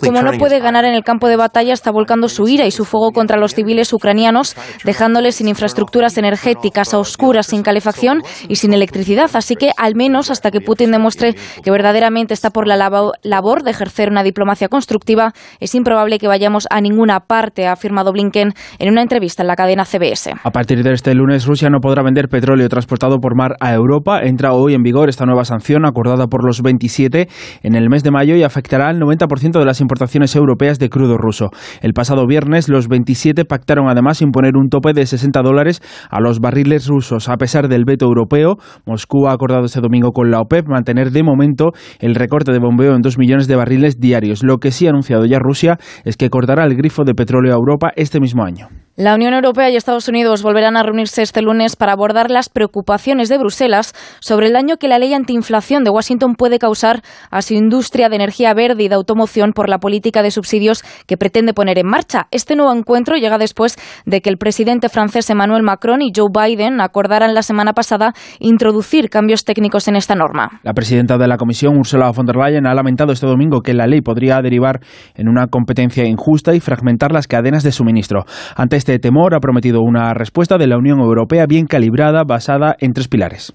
Como 0.00 0.22
no 0.22 0.38
puede 0.38 0.60
ganar 0.60 0.84
en 0.84 0.94
el 0.94 1.04
campo 1.04 1.28
de 1.28 1.36
batalla, 1.36 1.72
está 1.72 1.90
volcando 1.90 2.28
su 2.28 2.48
ira 2.48 2.66
y 2.66 2.70
su 2.70 2.84
fuego 2.84 3.12
contra 3.12 3.36
los 3.36 3.54
civiles 3.54 3.92
ucranianos, 3.92 4.56
dejándoles 4.84 5.36
sin 5.36 5.48
infraestructuras 5.48 6.18
energéticas, 6.18 6.94
a 6.94 6.98
oscuras, 6.98 7.46
sin 7.46 7.62
calefacción 7.62 8.22
y 8.48 8.56
sin 8.56 8.72
electricidad. 8.72 9.30
Así 9.34 9.56
que, 9.56 9.70
al 9.76 9.94
menos 9.94 10.30
hasta 10.30 10.50
que 10.50 10.60
Putin 10.60 10.90
demuestre 10.90 11.34
que 11.62 11.70
verdaderamente 11.70 12.34
está 12.34 12.50
por 12.50 12.66
la 12.66 12.76
labor 12.76 13.62
de 13.62 13.70
ejercer 13.70 14.10
una 14.10 14.22
diplomacia 14.22 14.68
constructiva, 14.68 15.32
es 15.60 15.74
improbable 15.74 16.18
que 16.18 16.28
vayamos 16.28 16.66
a 16.70 16.80
ninguna 16.80 17.20
parte, 17.20 17.66
ha 17.66 17.72
afirmado 17.72 18.12
Blinken 18.12 18.52
en 18.78 18.90
una 18.90 19.02
entrevista 19.02 19.42
en 19.42 19.48
la 19.48 19.56
cadena 19.56 19.84
CBS. 19.84 20.32
A 20.42 20.50
partir 20.50 20.82
de 20.82 20.92
este 20.92 21.14
lunes, 21.14 21.46
Rusia 21.46 21.70
no 21.70 21.80
podrá 21.80 22.02
vender 22.02 22.28
petróleo 22.28 22.68
transportado 22.68 23.18
por 23.18 23.36
mar 23.36 23.56
a 23.60 23.72
Europa. 23.72 24.20
Entra 24.22 24.52
hoy 24.52 24.74
en 24.74 24.82
vigor 24.82 25.08
esta 25.08 25.26
nueva 25.26 25.44
sanción 25.44 25.84
acordada 25.86 26.26
por 26.26 26.44
los 26.44 26.62
27 26.62 27.28
en 27.62 27.74
el 27.74 27.88
mes 27.88 28.02
de 28.02 28.10
mayo 28.10 28.36
y 28.36 28.42
afectará 28.42 28.88
al 28.88 29.00
90% 29.00 29.58
de 29.58 29.64
las 29.64 29.80
importaciones 29.80 30.34
europeas 30.36 30.78
de 30.78 30.88
crudo 30.88 31.16
ruso. 31.16 31.50
El 31.82 31.92
pasado 31.92 32.26
viernes, 32.26 32.68
los 32.68 32.88
27 32.88 33.44
pactaron 33.44 33.88
además 33.88 34.22
imponer 34.22 34.56
un 34.56 34.68
tope 34.68 34.92
de 34.92 35.06
60 35.06 35.42
dólares 35.42 35.82
a 36.10 36.20
los 36.20 36.40
barriles 36.40 36.86
rusos. 36.86 37.28
A 37.28 37.36
pesar 37.36 37.68
del 37.68 37.84
veto 37.84 38.06
europeo, 38.06 38.56
Moscú 38.86 39.28
ha 39.28 39.32
acordado 39.32 39.64
este 39.64 39.80
domingo 39.80 40.12
con 40.12 40.30
la 40.30 40.40
OPEP 40.40 40.68
mantener 40.68 41.10
de 41.10 41.22
momento 41.22 41.72
el 41.98 42.14
recorte 42.14 42.52
de 42.52 42.58
bombeo 42.58 42.94
en 42.94 43.02
2 43.02 43.18
millones 43.18 43.46
de 43.46 43.56
barriles 43.56 43.98
diarios. 43.98 44.42
Lo 44.42 44.58
que 44.58 44.70
sí 44.70 44.86
ha 44.86 44.90
anunciado 44.90 45.24
ya 45.26 45.38
Rusia 45.38 45.78
es 46.04 46.16
que 46.16 46.30
cortará 46.30 46.64
el 46.64 46.76
grifo 46.76 47.04
de 47.04 47.14
petróleo 47.14 47.52
a 47.52 47.56
Europa 47.56 47.92
este 47.96 48.20
mismo 48.20 48.44
año. 48.44 48.68
La 49.00 49.14
Unión 49.14 49.32
Europea 49.32 49.70
y 49.70 49.76
Estados 49.76 50.08
Unidos 50.08 50.42
volverán 50.42 50.76
a 50.76 50.82
reunirse 50.82 51.22
este 51.22 51.40
lunes 51.40 51.74
para 51.74 51.92
abordar 51.92 52.30
las 52.30 52.50
preocupaciones 52.50 53.30
de 53.30 53.38
Bruselas 53.38 53.94
sobre 54.20 54.48
el 54.48 54.52
daño 54.52 54.76
que 54.76 54.88
la 54.88 54.98
ley 54.98 55.14
antiinflación 55.14 55.84
de 55.84 55.90
Washington 55.90 56.34
puede 56.34 56.58
causar 56.58 57.00
a 57.30 57.40
su 57.40 57.54
industria 57.54 58.10
de 58.10 58.16
energía 58.16 58.52
verde 58.52 58.82
y 58.82 58.88
de 58.88 58.96
automoción 58.96 59.52
por 59.54 59.70
la 59.70 59.78
política 59.78 60.22
de 60.22 60.30
subsidios 60.30 60.82
que 61.06 61.16
pretende 61.16 61.54
poner 61.54 61.78
en 61.78 61.86
marcha. 61.86 62.28
Este 62.30 62.56
nuevo 62.56 62.74
encuentro 62.74 63.16
llega 63.16 63.38
después 63.38 63.78
de 64.04 64.20
que 64.20 64.28
el 64.28 64.36
presidente 64.36 64.90
francés 64.90 65.30
Emmanuel 65.30 65.62
Macron 65.62 66.02
y 66.02 66.12
Joe 66.14 66.28
Biden 66.30 66.82
acordaran 66.82 67.32
la 67.32 67.42
semana 67.42 67.72
pasada 67.72 68.12
introducir 68.38 69.08
cambios 69.08 69.46
técnicos 69.46 69.88
en 69.88 69.96
esta 69.96 70.14
norma. 70.14 70.60
La 70.62 70.74
presidenta 70.74 71.16
de 71.16 71.26
la 71.26 71.38
Comisión, 71.38 71.78
Ursula 71.78 72.10
von 72.10 72.26
der 72.26 72.36
Leyen, 72.36 72.66
ha 72.66 72.74
lamentado 72.74 73.12
este 73.12 73.26
domingo 73.26 73.62
que 73.62 73.72
la 73.72 73.86
ley 73.86 74.02
podría 74.02 74.42
derivar 74.42 74.80
en 75.14 75.30
una 75.30 75.46
competencia 75.46 76.04
injusta 76.04 76.54
y 76.54 76.60
fragmentar 76.60 77.12
las 77.12 77.26
cadenas 77.26 77.62
de 77.62 77.72
suministro. 77.72 78.26
Ante 78.56 78.76
este 78.76 78.89
temor 78.98 79.34
ha 79.34 79.40
prometido 79.40 79.80
una 79.80 80.12
respuesta 80.14 80.58
de 80.58 80.66
la 80.66 80.76
Unión 80.76 81.00
Europea 81.00 81.46
bien 81.46 81.66
calibrada 81.66 82.24
basada 82.24 82.76
en 82.78 82.92
tres 82.92 83.08
pilares. 83.08 83.52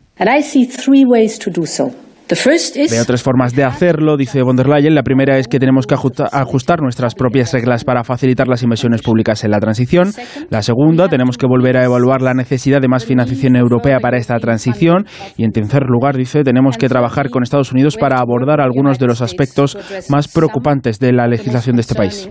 Veo 2.90 3.06
tres 3.06 3.22
formas 3.22 3.56
de 3.56 3.64
hacerlo, 3.64 4.18
dice 4.18 4.42
von 4.42 4.56
der 4.56 4.68
Leyen. 4.68 4.96
La 4.96 5.04
primera 5.04 5.38
es 5.38 5.48
que 5.48 5.60
tenemos 5.60 5.86
que 5.86 5.94
ajustar 5.94 6.82
nuestras 6.82 7.14
propias 7.14 7.54
reglas 7.54 7.84
para 7.84 8.04
facilitar 8.04 8.48
las 8.48 8.64
inversiones 8.64 9.04
públicas 9.04 9.44
en 9.44 9.52
la 9.52 9.60
transición. 9.60 10.12
La 10.50 10.64
segunda, 10.64 11.08
tenemos 11.08 11.38
que 11.38 11.46
volver 11.46 11.78
a 11.78 11.84
evaluar 11.84 12.24
la 12.24 12.34
necesidad 12.34 12.82
de 12.82 12.88
más 12.88 13.06
financiación 13.06 13.56
europea 13.56 14.00
para 14.00 14.18
esta 14.18 14.40
transición. 14.40 15.06
Y 15.38 15.44
en 15.44 15.52
tercer 15.52 15.84
lugar, 15.84 16.18
dice, 16.18 16.44
tenemos 16.44 16.78
que 16.78 16.90
trabajar 16.90 17.30
con 17.30 17.44
Estados 17.44 17.72
Unidos 17.72 17.96
para 17.96 18.18
abordar 18.18 18.60
algunos 18.60 18.98
de 18.98 19.06
los 19.06 19.22
aspectos 19.22 19.78
más 20.10 20.28
preocupantes 20.28 20.98
de 21.00 21.14
la 21.14 21.28
legislación 21.28 21.76
de 21.76 21.82
este 21.82 21.94
país. 21.94 22.28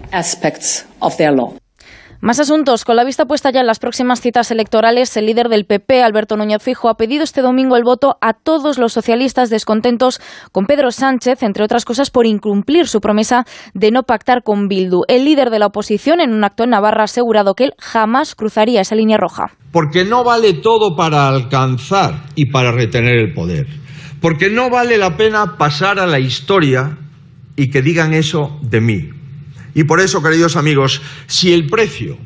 Más 2.25 2.41
asuntos. 2.41 2.87
Con 2.87 2.97
la 2.97 3.05
vista 3.05 3.27
puesta 3.27 3.51
ya 3.51 3.61
en 3.61 3.67
las 3.67 3.79
próximas 3.79 4.23
citas 4.23 4.51
electorales, 4.51 5.15
el 5.19 5.27
líder 5.27 5.51
del 5.51 5.67
PP, 5.67 6.03
Alberto 6.03 6.39
Núñez 6.39 6.63
Fijo, 6.63 6.89
ha 6.89 6.97
pedido 6.97 7.23
este 7.23 7.43
domingo 7.43 7.77
el 7.77 7.85
voto 7.85 8.17
a 8.23 8.33
todos 8.33 8.79
los 8.79 8.95
socialistas 8.95 9.51
descontentos 9.51 10.23
con 10.51 10.65
Pedro 10.65 10.91
Sánchez, 10.91 11.43
entre 11.43 11.65
otras 11.65 11.85
cosas, 11.85 12.11
por 12.11 12.25
incumplir 12.25 12.89
su 12.89 13.01
promesa 13.01 13.45
de 13.75 13.91
no 13.91 14.05
pactar 14.05 14.43
con 14.43 14.69
Bildu. 14.69 15.03
El 15.07 15.27
líder 15.27 15.51
de 15.51 15.59
la 15.59 15.67
oposición, 15.67 16.19
en 16.23 16.33
un 16.33 16.43
acto 16.45 16.65
en 16.65 16.71
Navarra, 16.71 17.03
ha 17.03 17.05
asegurado 17.05 17.53
que 17.53 17.65
él 17.65 17.75
jamás 17.79 18.35
cruzaría 18.35 18.81
esa 18.81 18.95
línea 18.95 19.19
roja. 19.19 19.53
Porque 19.71 20.07
no 20.07 20.25
vale 20.25 20.55
todo 20.55 20.97
para 20.97 21.29
alcanzar 21.29 22.25
y 22.37 22.47
para 22.51 22.73
retener 22.73 23.19
el 23.19 23.35
poder. 23.35 23.67
Porque 24.23 24.49
no 24.49 24.71
vale 24.71 24.97
la 24.97 25.19
pena 25.19 25.59
pasar 25.59 25.99
a 25.99 26.07
la 26.07 26.21
historia 26.21 26.97
y 27.55 27.69
que 27.69 27.83
digan 27.83 28.15
eso 28.15 28.59
de 28.63 28.81
mí 28.81 29.24
y 29.75 29.85
por 29.85 30.01
eso, 30.01 30.23
queridos 30.23 30.57
amigos, 30.57 31.03
si 31.27 31.53
el 31.53 31.67
precio 31.67 32.17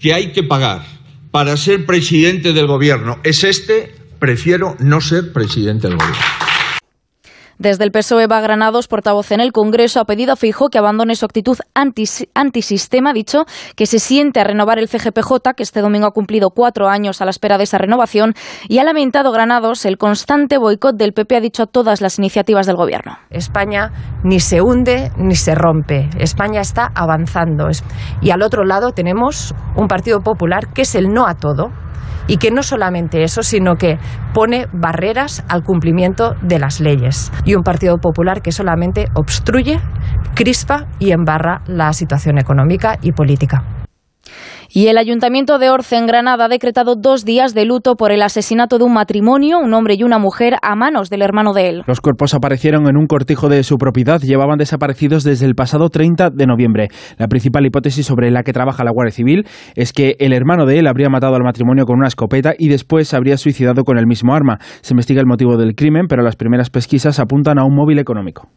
que 0.00 0.14
hay 0.14 0.32
que 0.32 0.42
pagar 0.42 0.84
para 1.30 1.56
ser 1.56 1.84
presidente 1.86 2.52
del 2.52 2.66
gobierno 2.66 3.18
es 3.24 3.42
este, 3.42 3.94
prefiero 4.18 4.76
no 4.78 5.00
ser 5.00 5.32
presidente 5.32 5.88
del 5.88 5.96
gobierno. 5.96 6.43
Desde 7.58 7.84
el 7.84 7.92
PSOE 7.92 8.26
va 8.26 8.40
Granados, 8.40 8.88
portavoz 8.88 9.32
en 9.32 9.40
el 9.40 9.52
Congreso, 9.52 10.00
ha 10.00 10.04
pedido 10.04 10.32
a 10.32 10.36
Fijo 10.36 10.68
que 10.68 10.78
abandone 10.78 11.14
su 11.14 11.24
actitud 11.24 11.58
antisistema, 11.74 13.10
ha 13.10 13.12
dicho 13.12 13.44
que 13.76 13.86
se 13.86 13.98
siente 13.98 14.40
a 14.40 14.44
renovar 14.44 14.78
el 14.78 14.88
CGPJ, 14.88 15.54
que 15.56 15.62
este 15.62 15.80
domingo 15.80 16.06
ha 16.06 16.12
cumplido 16.12 16.50
cuatro 16.50 16.88
años 16.88 17.20
a 17.20 17.24
la 17.24 17.30
espera 17.30 17.58
de 17.58 17.64
esa 17.64 17.78
renovación, 17.78 18.34
y 18.68 18.78
ha 18.78 18.84
lamentado 18.84 19.32
Granados 19.32 19.84
el 19.84 19.98
constante 19.98 20.58
boicot 20.58 20.96
del 20.96 21.12
PP, 21.12 21.36
ha 21.36 21.40
dicho 21.40 21.62
a 21.62 21.66
todas 21.66 22.00
las 22.00 22.18
iniciativas 22.18 22.66
del 22.66 22.76
Gobierno. 22.76 23.18
España 23.30 23.92
ni 24.22 24.40
se 24.40 24.60
hunde 24.60 25.10
ni 25.16 25.36
se 25.36 25.54
rompe. 25.54 26.08
España 26.18 26.60
está 26.60 26.90
avanzando. 26.94 27.68
Y 28.20 28.30
al 28.30 28.42
otro 28.42 28.64
lado 28.64 28.92
tenemos 28.92 29.54
un 29.76 29.88
Partido 29.88 30.20
Popular 30.20 30.72
que 30.72 30.82
es 30.82 30.94
el 30.94 31.12
no 31.12 31.26
a 31.26 31.34
todo 31.34 31.70
y 32.26 32.38
que 32.38 32.50
no 32.50 32.62
solamente 32.62 33.22
eso, 33.22 33.42
sino 33.42 33.76
que 33.76 33.98
pone 34.32 34.66
barreras 34.72 35.44
al 35.48 35.62
cumplimiento 35.62 36.34
de 36.42 36.58
las 36.58 36.80
leyes. 36.80 37.32
Y 37.44 37.54
un 37.54 37.62
Partido 37.62 37.98
Popular 37.98 38.42
que 38.42 38.52
solamente 38.52 39.08
obstruye, 39.14 39.80
crispa 40.34 40.86
y 40.98 41.12
embarra 41.12 41.62
la 41.66 41.92
situación 41.92 42.38
económica 42.38 42.98
y 43.02 43.12
política. 43.12 43.83
Y 44.72 44.88
el 44.88 44.98
Ayuntamiento 44.98 45.58
de 45.58 45.70
Orce, 45.70 45.96
en 45.96 46.06
Granada, 46.06 46.46
ha 46.46 46.48
decretado 46.48 46.96
dos 46.96 47.24
días 47.24 47.54
de 47.54 47.64
luto 47.64 47.94
por 47.94 48.10
el 48.10 48.22
asesinato 48.22 48.78
de 48.78 48.84
un 48.84 48.92
matrimonio, 48.92 49.58
un 49.58 49.72
hombre 49.72 49.94
y 49.94 50.02
una 50.02 50.18
mujer, 50.18 50.56
a 50.62 50.74
manos 50.74 51.10
del 51.10 51.22
hermano 51.22 51.52
de 51.52 51.68
él. 51.68 51.82
Los 51.86 52.00
cuerpos 52.00 52.34
aparecieron 52.34 52.88
en 52.88 52.96
un 52.96 53.06
cortijo 53.06 53.48
de 53.48 53.62
su 53.62 53.76
propiedad, 53.76 54.20
llevaban 54.20 54.58
desaparecidos 54.58 55.22
desde 55.22 55.46
el 55.46 55.54
pasado 55.54 55.90
30 55.90 56.30
de 56.30 56.46
noviembre. 56.46 56.88
La 57.18 57.28
principal 57.28 57.64
hipótesis 57.66 58.06
sobre 58.06 58.30
la 58.30 58.42
que 58.42 58.52
trabaja 58.52 58.84
la 58.84 58.90
Guardia 58.90 59.12
Civil 59.12 59.46
es 59.76 59.92
que 59.92 60.16
el 60.18 60.32
hermano 60.32 60.66
de 60.66 60.78
él 60.78 60.86
habría 60.86 61.08
matado 61.08 61.36
al 61.36 61.44
matrimonio 61.44 61.84
con 61.84 61.98
una 61.98 62.08
escopeta 62.08 62.54
y 62.58 62.68
después 62.68 63.08
se 63.08 63.16
habría 63.16 63.36
suicidado 63.36 63.84
con 63.84 63.98
el 63.98 64.06
mismo 64.06 64.34
arma. 64.34 64.58
Se 64.80 64.94
investiga 64.94 65.20
el 65.20 65.26
motivo 65.26 65.56
del 65.56 65.74
crimen, 65.74 66.06
pero 66.08 66.22
las 66.22 66.36
primeras 66.36 66.70
pesquisas 66.70 67.20
apuntan 67.20 67.58
a 67.58 67.64
un 67.64 67.74
móvil 67.74 67.98
económico. 67.98 68.48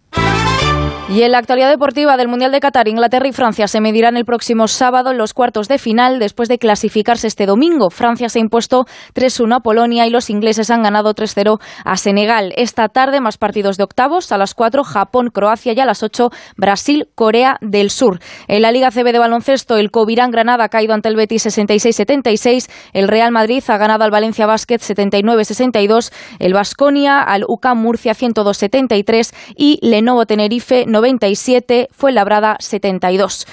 Y 1.09 1.21
en 1.21 1.31
la 1.31 1.37
actualidad 1.37 1.69
deportiva 1.69 2.17
del 2.17 2.27
Mundial 2.27 2.51
de 2.51 2.59
Qatar, 2.59 2.89
Inglaterra 2.89 3.29
y 3.29 3.31
Francia 3.31 3.69
se 3.69 3.79
medirán 3.79 4.17
el 4.17 4.25
próximo 4.25 4.67
sábado 4.67 5.09
en 5.09 5.17
los 5.17 5.33
cuartos 5.33 5.69
de 5.69 5.77
final 5.77 6.19
después 6.19 6.49
de 6.49 6.57
clasificarse 6.57 7.27
este 7.27 7.45
domingo. 7.45 7.89
Francia 7.89 8.27
se 8.27 8.39
ha 8.39 8.41
impuesto 8.41 8.83
3-1 9.15 9.55
a 9.55 9.59
Polonia 9.61 10.05
y 10.05 10.09
los 10.09 10.29
ingleses 10.29 10.69
han 10.69 10.83
ganado 10.83 11.13
3-0 11.15 11.61
a 11.85 11.95
Senegal. 11.95 12.51
Esta 12.57 12.89
tarde 12.89 13.21
más 13.21 13.37
partidos 13.37 13.77
de 13.77 13.85
octavos, 13.85 14.33
a 14.33 14.37
las 14.37 14.53
4 14.53 14.83
Japón, 14.83 15.29
Croacia 15.33 15.71
y 15.71 15.79
a 15.79 15.85
las 15.85 16.03
8 16.03 16.29
Brasil, 16.57 17.07
Corea 17.15 17.55
del 17.61 17.89
Sur. 17.89 18.19
En 18.49 18.61
la 18.61 18.73
Liga 18.73 18.91
CB 18.91 19.13
de 19.13 19.19
baloncesto, 19.19 19.77
el 19.77 19.91
Covirán 19.91 20.29
Granada 20.29 20.65
ha 20.65 20.69
caído 20.69 20.93
ante 20.93 21.07
el 21.07 21.15
Betis 21.15 21.45
66-76, 21.45 22.69
el 22.91 23.07
Real 23.07 23.31
Madrid 23.31 23.63
ha 23.69 23.77
ganado 23.77 24.03
al 24.03 24.11
Valencia 24.11 24.45
Basket 24.45 24.79
79-62, 24.79 26.11
el 26.39 26.53
Basconia 26.53 27.21
al 27.21 27.45
UCAM 27.47 27.81
Murcia 27.81 28.11
102-73 28.11 29.33
y 29.55 29.79
Lenovo 29.81 30.25
Tenerife 30.25 30.85
97, 30.97 31.89
fue 31.91 32.11
labrada 32.11 32.57
72. 32.59 33.45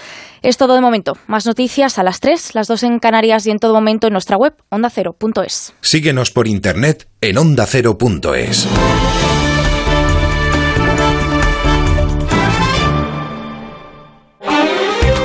Es 0.43 0.57
todo 0.57 0.75
de 0.75 0.81
momento. 0.81 1.17
Más 1.27 1.47
noticias 1.47 1.99
a 1.99 2.03
las 2.03 2.21
3, 2.21 2.55
las 2.55 2.69
2 2.69 2.83
en 2.85 2.99
Canarias 2.99 3.47
y 3.47 3.51
en 3.51 3.59
todo 3.59 3.75
momento 3.75 4.07
en 4.07 4.13
nuestra 4.13 4.37
web 4.37 4.55
ondacero.es. 4.71 5.75
Síguenos 5.81 6.31
por 6.31 6.49
internet 6.49 7.09
en 7.21 7.39
ondacero.es. 7.39 8.69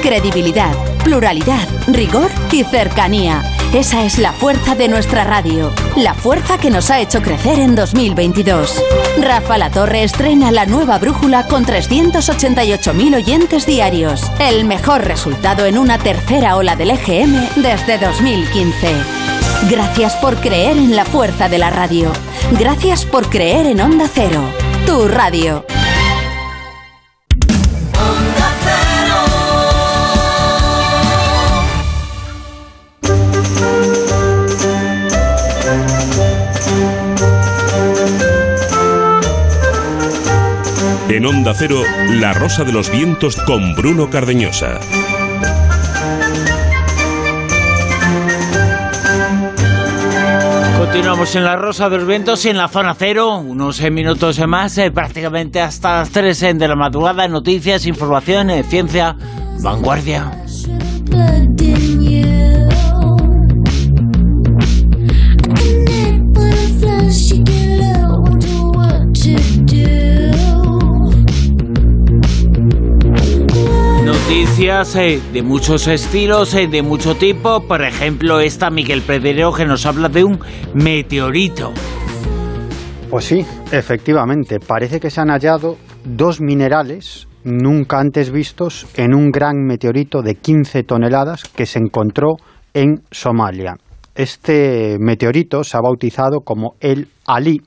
Credibilidad, 0.02 0.74
pluralidad, 1.04 1.68
rigor 1.88 2.32
y 2.52 2.64
cercanía. 2.64 3.59
Esa 3.74 4.04
es 4.04 4.18
la 4.18 4.34
fuerza 4.34 4.74
de 4.74 4.88
nuestra 4.88 5.24
radio, 5.26 5.72
la 5.96 6.16
fuerza 6.16 6.58
que 6.58 6.72
nos 6.72 6.90
ha 6.90 7.00
hecho 7.02 7.22
crecer 7.22 7.60
en 7.60 7.76
2022. 7.76 8.84
Rafa 9.22 9.60
La 9.60 9.70
Torre 9.70 10.02
estrena 10.02 10.52
la 10.52 10.66
nueva 10.66 10.98
brújula 10.98 11.46
con 11.46 11.66
388.000 11.66 13.16
oyentes 13.16 13.68
diarios, 13.68 14.24
el 14.40 14.66
mejor 14.66 15.06
resultado 15.06 15.68
en 15.68 15.78
una 15.78 16.00
tercera 16.00 16.58
ola 16.58 16.76
del 16.76 16.90
EGM 16.90 17.62
desde 17.62 18.00
2015. 18.00 18.92
Gracias 19.70 20.16
por 20.16 20.38
creer 20.38 20.76
en 20.76 20.96
la 20.96 21.06
fuerza 21.06 21.48
de 21.48 21.60
la 21.60 21.70
radio. 21.70 22.12
Gracias 22.60 23.06
por 23.06 23.30
creer 23.30 23.68
en 23.68 23.82
Onda 23.82 24.10
Cero, 24.12 24.42
tu 24.88 25.08
radio. 25.08 25.64
En 41.10 41.26
Onda 41.26 41.56
Cero, 41.56 41.82
La 42.12 42.34
Rosa 42.34 42.64
de 42.64 42.72
los 42.72 42.92
Vientos 42.92 43.36
con 43.38 43.74
Bruno 43.74 44.12
Cardeñosa. 44.12 44.80
Continuamos 50.78 51.36
en 51.36 51.44
la 51.46 51.56
Rosa 51.56 51.90
de 51.90 51.98
los 51.98 52.06
Vientos 52.06 52.46
y 52.46 52.50
en 52.50 52.58
la 52.58 52.68
zona 52.68 52.94
cero, 52.94 53.40
unos 53.40 53.82
eh, 53.82 53.90
minutos 53.90 54.40
más, 54.48 54.78
eh, 54.78 54.92
prácticamente 54.92 55.60
hasta 55.60 55.98
las 55.98 56.12
3 56.12 56.44
eh, 56.44 56.54
de 56.54 56.68
la 56.68 56.76
madrugada, 56.76 57.28
noticias, 57.28 57.88
información, 57.88 58.52
ciencia, 58.70 59.16
vanguardia. 59.64 60.32
Noticias 74.30 74.96
eh, 74.96 75.20
de 75.34 75.42
muchos 75.42 75.88
estilos, 75.88 76.54
eh, 76.54 76.68
de 76.68 76.84
mucho 76.84 77.16
tipo. 77.16 77.62
Por 77.62 77.84
ejemplo, 77.84 78.40
esta 78.40 78.70
Miguel 78.70 79.02
Pedrero 79.02 79.52
que 79.52 79.66
nos 79.66 79.88
habla 79.88 80.08
de 80.08 80.24
un 80.24 80.40
meteorito. 80.76 81.72
Pues 83.10 83.26
sí, 83.26 83.44
efectivamente. 83.72 84.60
Parece 84.60 85.00
que 85.00 85.10
se 85.10 85.20
han 85.20 85.30
hallado 85.30 85.78
dos 86.06 86.42
minerales 86.42 87.28
nunca 87.44 88.00
antes 88.00 88.30
vistos 88.30 88.86
en 88.96 89.16
un 89.16 89.32
gran 89.32 89.66
meteorito 89.66 90.22
de 90.22 90.36
15 90.36 90.84
toneladas 90.84 91.46
que 91.46 91.66
se 91.66 91.80
encontró 91.80 92.36
en 92.76 93.02
Somalia. 93.10 93.78
Este 94.14 94.98
meteorito 95.00 95.64
se 95.64 95.76
ha 95.76 95.82
bautizado 95.82 96.42
como 96.42 96.76
el 96.82 97.08
Ali 97.26 97.64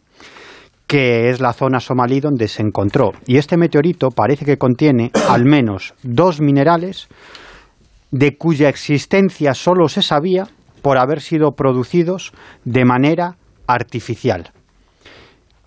que 0.93 1.31
es 1.31 1.41
la 1.41 1.55
zona 1.55 1.81
somalí 1.81 2.21
donde 2.21 2.49
se 2.49 2.61
encontró. 2.61 3.13
Y 3.27 3.39
este 3.39 3.57
meteorito 3.57 4.11
parece 4.11 4.45
que 4.45 4.59
contiene 4.59 5.11
al 5.31 5.47
menos 5.47 5.95
dos 6.03 6.43
minerales 6.43 7.09
de 8.11 8.37
cuya 8.37 8.69
existencia 8.69 9.55
solo 9.55 9.89
se 9.89 10.03
sabía 10.03 10.49
por 10.83 10.99
haber 10.99 11.23
sido 11.23 11.53
producidos 11.53 12.35
de 12.67 12.85
manera 12.85 13.37
artificial. 13.67 14.51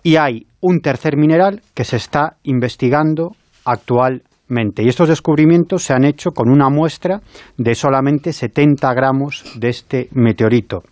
Y 0.04 0.14
hay 0.14 0.46
un 0.60 0.78
tercer 0.78 1.16
mineral 1.16 1.60
que 1.74 1.82
se 1.82 1.96
está 1.96 2.36
investigando 2.44 3.32
actualmente. 3.64 4.84
Y 4.84 4.88
estos 4.88 5.08
descubrimientos 5.08 5.82
se 5.82 5.92
han 5.92 6.04
hecho 6.04 6.30
con 6.30 6.48
una 6.48 6.70
muestra 6.70 7.20
de 7.56 7.74
solamente 7.74 8.32
70 8.32 8.94
gramos 8.94 9.42
de 9.56 9.70
este 9.70 10.08
meteorito. 10.12 10.84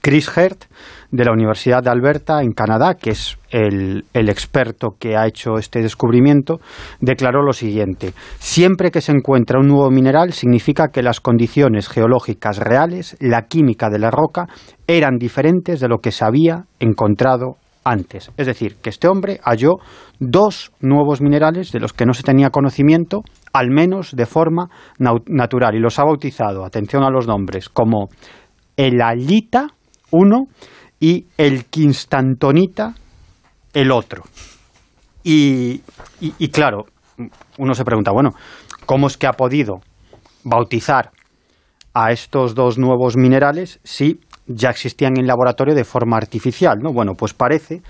Chris 0.00 0.36
Hert, 0.36 0.64
de 1.10 1.24
la 1.24 1.32
Universidad 1.32 1.82
de 1.82 1.90
Alberta, 1.90 2.40
en 2.42 2.52
Canadá, 2.52 2.94
que 2.94 3.10
es 3.10 3.36
el, 3.50 4.04
experto 4.14 4.90
que 4.98 5.16
ha 5.16 5.26
hecho 5.26 5.56
este 5.58 5.80
descubrimiento, 5.80 6.60
declaró 7.00 7.42
lo 7.42 7.52
siguiente. 7.52 8.12
Siempre 8.38 8.90
que 8.90 9.00
se 9.00 9.12
encuentra 9.12 9.58
un 9.58 9.66
nuevo 9.66 9.90
mineral 9.90 10.32
significa 10.32 10.88
que 10.88 11.02
las 11.02 11.20
condiciones 11.20 11.88
geológicas 11.88 12.58
reales, 12.58 13.16
la 13.20 13.42
química 13.42 13.90
de 13.90 13.98
la 13.98 14.10
roca, 14.10 14.46
eran 14.86 15.18
diferentes 15.18 15.80
de 15.80 15.88
lo 15.88 15.98
que 15.98 16.12
se 16.12 16.24
había 16.24 16.64
encontrado 16.78 17.56
antes. 17.84 18.30
Es 18.36 18.46
decir, 18.46 18.76
que 18.82 18.90
este 18.90 19.08
hombre 19.08 19.40
halló 19.42 19.76
dos 20.18 20.72
nuevos 20.80 21.20
minerales 21.20 21.72
de 21.72 21.80
los 21.80 21.92
que 21.92 22.06
no 22.06 22.12
se 22.12 22.22
tenía 22.22 22.50
conocimiento, 22.50 23.22
al 23.52 23.70
menos 23.70 24.14
de 24.14 24.26
forma 24.26 24.68
natural, 24.98 25.74
y 25.74 25.80
los 25.80 25.98
ha 25.98 26.04
bautizado, 26.04 26.64
atención 26.64 27.02
a 27.02 27.10
los 27.10 27.26
nombres, 27.26 27.68
como 27.68 28.08
el 28.76 29.00
alita, 29.00 29.68
uno 30.10 30.46
y 31.00 31.26
el 31.38 31.64
quinstantonita 31.64 32.94
el 33.72 33.90
otro. 33.90 34.22
Y, 35.22 35.82
y, 36.20 36.48
claro, 36.48 36.86
uno 37.58 37.74
se 37.74 37.84
pregunta, 37.84 38.10
bueno, 38.12 38.30
¿cómo 38.86 39.06
es 39.06 39.16
que 39.16 39.26
ha 39.26 39.32
podido 39.32 39.80
bautizar 40.44 41.10
a 41.92 42.12
estos 42.12 42.54
dos 42.54 42.78
nuevos 42.78 43.16
minerales 43.16 43.80
si 43.84 44.20
ya 44.46 44.70
existían 44.70 45.18
en 45.18 45.26
laboratorio 45.26 45.74
de 45.74 45.84
forma 45.84 46.16
artificial? 46.16 46.78
¿no? 46.80 46.92
Bueno, 46.92 47.14
pues 47.14 47.34
parece 47.34 47.82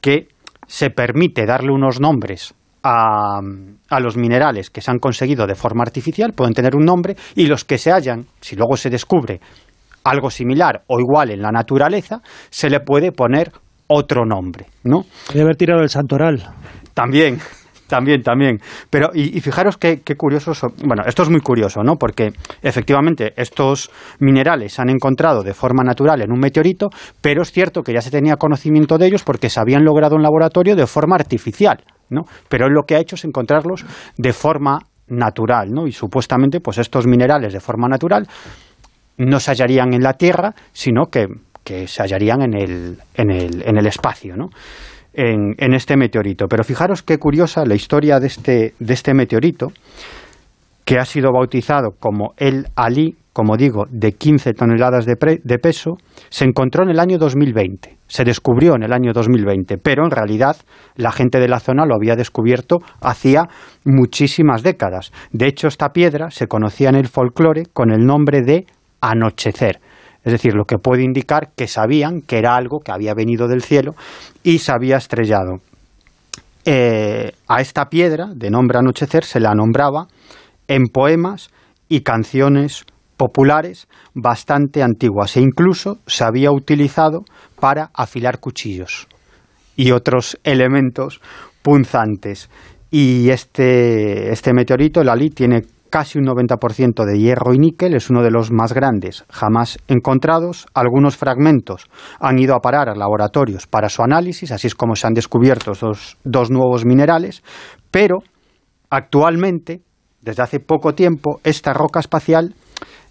que 0.00 0.28
se 0.66 0.90
permite 0.90 1.44
darle 1.44 1.72
unos 1.72 2.00
nombres 2.00 2.54
a, 2.82 3.40
a, 3.90 4.00
los 4.00 4.16
minerales 4.16 4.70
que 4.70 4.80
se 4.80 4.90
han 4.90 4.98
conseguido 4.98 5.46
de 5.46 5.54
forma 5.54 5.82
artificial, 5.82 6.32
pueden 6.32 6.54
tener 6.54 6.74
un 6.74 6.86
nombre, 6.86 7.14
y 7.34 7.46
los 7.46 7.66
que 7.66 7.76
se 7.76 7.90
hallan, 7.92 8.24
si 8.40 8.56
luego 8.56 8.78
se 8.78 8.88
descubre 8.88 9.40
algo 10.04 10.30
similar 10.30 10.82
o 10.86 11.00
igual 11.00 11.30
en 11.30 11.42
la 11.42 11.50
naturaleza, 11.50 12.20
se 12.50 12.70
le 12.70 12.80
puede 12.80 13.12
poner 13.12 13.52
otro 13.86 14.24
nombre, 14.24 14.66
¿no? 14.84 15.04
Debe 15.32 15.42
haber 15.42 15.56
tirado 15.56 15.82
el 15.82 15.88
santoral. 15.88 16.42
También, 16.94 17.38
también, 17.90 18.22
también. 18.22 18.60
Pero, 18.88 19.10
y, 19.12 19.40
fijaros 19.40 19.76
qué, 19.76 20.00
qué 20.02 20.14
curioso, 20.14 20.52
bueno, 20.84 21.02
esto 21.06 21.24
es 21.24 21.28
muy 21.28 21.40
curioso, 21.40 21.82
¿no? 21.82 21.96
Porque 21.96 22.32
efectivamente 22.62 23.32
estos 23.36 23.90
minerales 24.20 24.74
se 24.74 24.82
han 24.82 24.90
encontrado 24.90 25.42
de 25.42 25.54
forma 25.54 25.82
natural 25.82 26.22
en 26.22 26.30
un 26.30 26.38
meteorito, 26.38 26.88
pero 27.20 27.42
es 27.42 27.50
cierto 27.50 27.82
que 27.82 27.92
ya 27.92 28.00
se 28.00 28.12
tenía 28.12 28.36
conocimiento 28.36 28.96
de 28.96 29.06
ellos 29.06 29.24
porque 29.24 29.50
se 29.50 29.58
habían 29.58 29.84
logrado 29.84 30.14
en 30.14 30.22
laboratorio 30.22 30.76
de 30.76 30.86
forma 30.86 31.16
artificial, 31.16 31.82
¿no? 32.10 32.22
Pero 32.48 32.66
él 32.66 32.72
lo 32.72 32.84
que 32.84 32.94
ha 32.94 33.00
hecho 33.00 33.16
es 33.16 33.24
encontrarlos 33.24 33.84
de 34.16 34.32
forma 34.32 34.78
natural, 35.08 35.70
¿no? 35.72 35.88
Y 35.88 35.92
supuestamente, 35.92 36.60
pues 36.60 36.78
estos 36.78 37.08
minerales 37.08 37.52
de 37.52 37.60
forma 37.60 37.88
natural 37.88 38.28
no 39.20 39.38
se 39.40 39.50
hallarían 39.50 39.92
en 39.92 40.02
la 40.02 40.14
Tierra, 40.14 40.54
sino 40.72 41.06
que, 41.06 41.26
se 41.86 42.02
hallarían 42.02 42.42
en 42.42 42.54
el, 42.54 42.96
en 43.14 43.30
el, 43.30 43.62
en 43.64 43.78
el 43.78 43.86
espacio, 43.86 44.36
¿no? 44.36 44.48
En, 45.12 45.54
en, 45.58 45.74
este 45.74 45.96
meteorito. 45.96 46.46
Pero 46.48 46.64
fijaros 46.64 47.02
qué 47.02 47.18
curiosa 47.18 47.64
la 47.64 47.74
historia 47.74 48.18
de 48.18 48.26
este, 48.26 48.74
de 48.78 48.94
este 48.94 49.14
meteorito, 49.14 49.68
que 50.84 50.98
ha 50.98 51.04
sido 51.04 51.30
bautizado 51.32 51.90
como 52.00 52.32
el 52.36 52.66
Ali, 52.74 53.16
como 53.32 53.56
digo, 53.56 53.84
de 53.90 54.10
15 54.10 54.52
toneladas 54.54 55.06
de, 55.06 55.14
de, 55.44 55.58
peso, 55.58 55.92
se 56.30 56.44
encontró 56.44 56.82
en 56.82 56.90
el 56.90 56.98
año 56.98 57.16
2020. 57.18 57.96
Se 58.08 58.24
descubrió 58.24 58.74
en 58.74 58.82
el 58.82 58.92
año 58.92 59.12
2020, 59.12 59.78
pero 59.78 60.04
en 60.04 60.10
realidad 60.10 60.56
la 60.96 61.12
gente 61.12 61.38
de 61.38 61.46
la 61.46 61.60
zona 61.60 61.86
lo 61.86 61.94
había 61.94 62.16
descubierto 62.16 62.78
hacía 63.00 63.48
muchísimas 63.84 64.64
décadas. 64.64 65.12
De 65.30 65.46
hecho, 65.46 65.68
esta 65.68 65.90
piedra 65.90 66.30
se 66.32 66.48
conocía 66.48 66.88
en 66.88 66.96
el 66.96 67.06
folclore 67.06 67.66
con 67.72 67.92
el 67.92 68.04
nombre 68.04 68.40
de 68.42 68.66
anochecer. 69.00 69.80
Es 70.24 70.32
decir, 70.32 70.54
lo 70.54 70.64
que 70.64 70.78
puede 70.78 71.02
indicar 71.02 71.50
que 71.56 71.66
sabían 71.66 72.20
que 72.20 72.38
era 72.38 72.54
algo 72.56 72.80
que 72.80 72.92
había 72.92 73.14
venido 73.14 73.48
del 73.48 73.62
cielo 73.62 73.94
y 74.42 74.58
se 74.58 74.72
había 74.72 74.96
estrellado. 74.96 75.60
Eh, 76.64 77.32
a 77.48 77.60
esta 77.60 77.86
piedra, 77.86 78.26
de 78.34 78.50
nombre 78.50 78.78
anochecer, 78.78 79.24
se 79.24 79.40
la 79.40 79.54
nombraba 79.54 80.08
en 80.68 80.88
poemas 80.88 81.50
y 81.88 82.02
canciones 82.02 82.84
populares 83.16 83.88
bastante 84.14 84.82
antiguas 84.82 85.36
e 85.36 85.40
incluso 85.40 85.98
se 86.06 86.24
había 86.24 86.52
utilizado 86.52 87.24
para 87.58 87.90
afilar 87.94 88.40
cuchillos 88.40 89.08
y 89.76 89.92
otros 89.92 90.38
elementos 90.44 91.20
punzantes. 91.62 92.50
Y 92.90 93.30
este, 93.30 94.32
este 94.32 94.52
meteorito, 94.52 95.00
el 95.00 95.08
Ali, 95.08 95.30
tiene 95.30 95.62
casi 95.90 96.18
un 96.18 96.24
90% 96.24 97.04
de 97.04 97.18
hierro 97.18 97.52
y 97.52 97.58
níquel, 97.58 97.94
es 97.94 98.08
uno 98.08 98.22
de 98.22 98.30
los 98.30 98.50
más 98.50 98.72
grandes 98.72 99.24
jamás 99.28 99.78
encontrados. 99.88 100.66
Algunos 100.72 101.16
fragmentos 101.16 101.90
han 102.18 102.38
ido 102.38 102.54
a 102.54 102.60
parar 102.60 102.88
a 102.88 102.94
laboratorios 102.94 103.66
para 103.66 103.88
su 103.88 104.02
análisis, 104.02 104.52
así 104.52 104.68
es 104.68 104.74
como 104.74 104.94
se 104.94 105.06
han 105.06 105.12
descubierto 105.12 105.72
esos 105.72 106.16
dos 106.24 106.50
nuevos 106.50 106.86
minerales, 106.86 107.42
pero 107.90 108.18
actualmente, 108.88 109.82
desde 110.22 110.42
hace 110.42 110.60
poco 110.60 110.94
tiempo, 110.94 111.40
esta 111.44 111.72
roca 111.72 112.00
espacial 112.00 112.54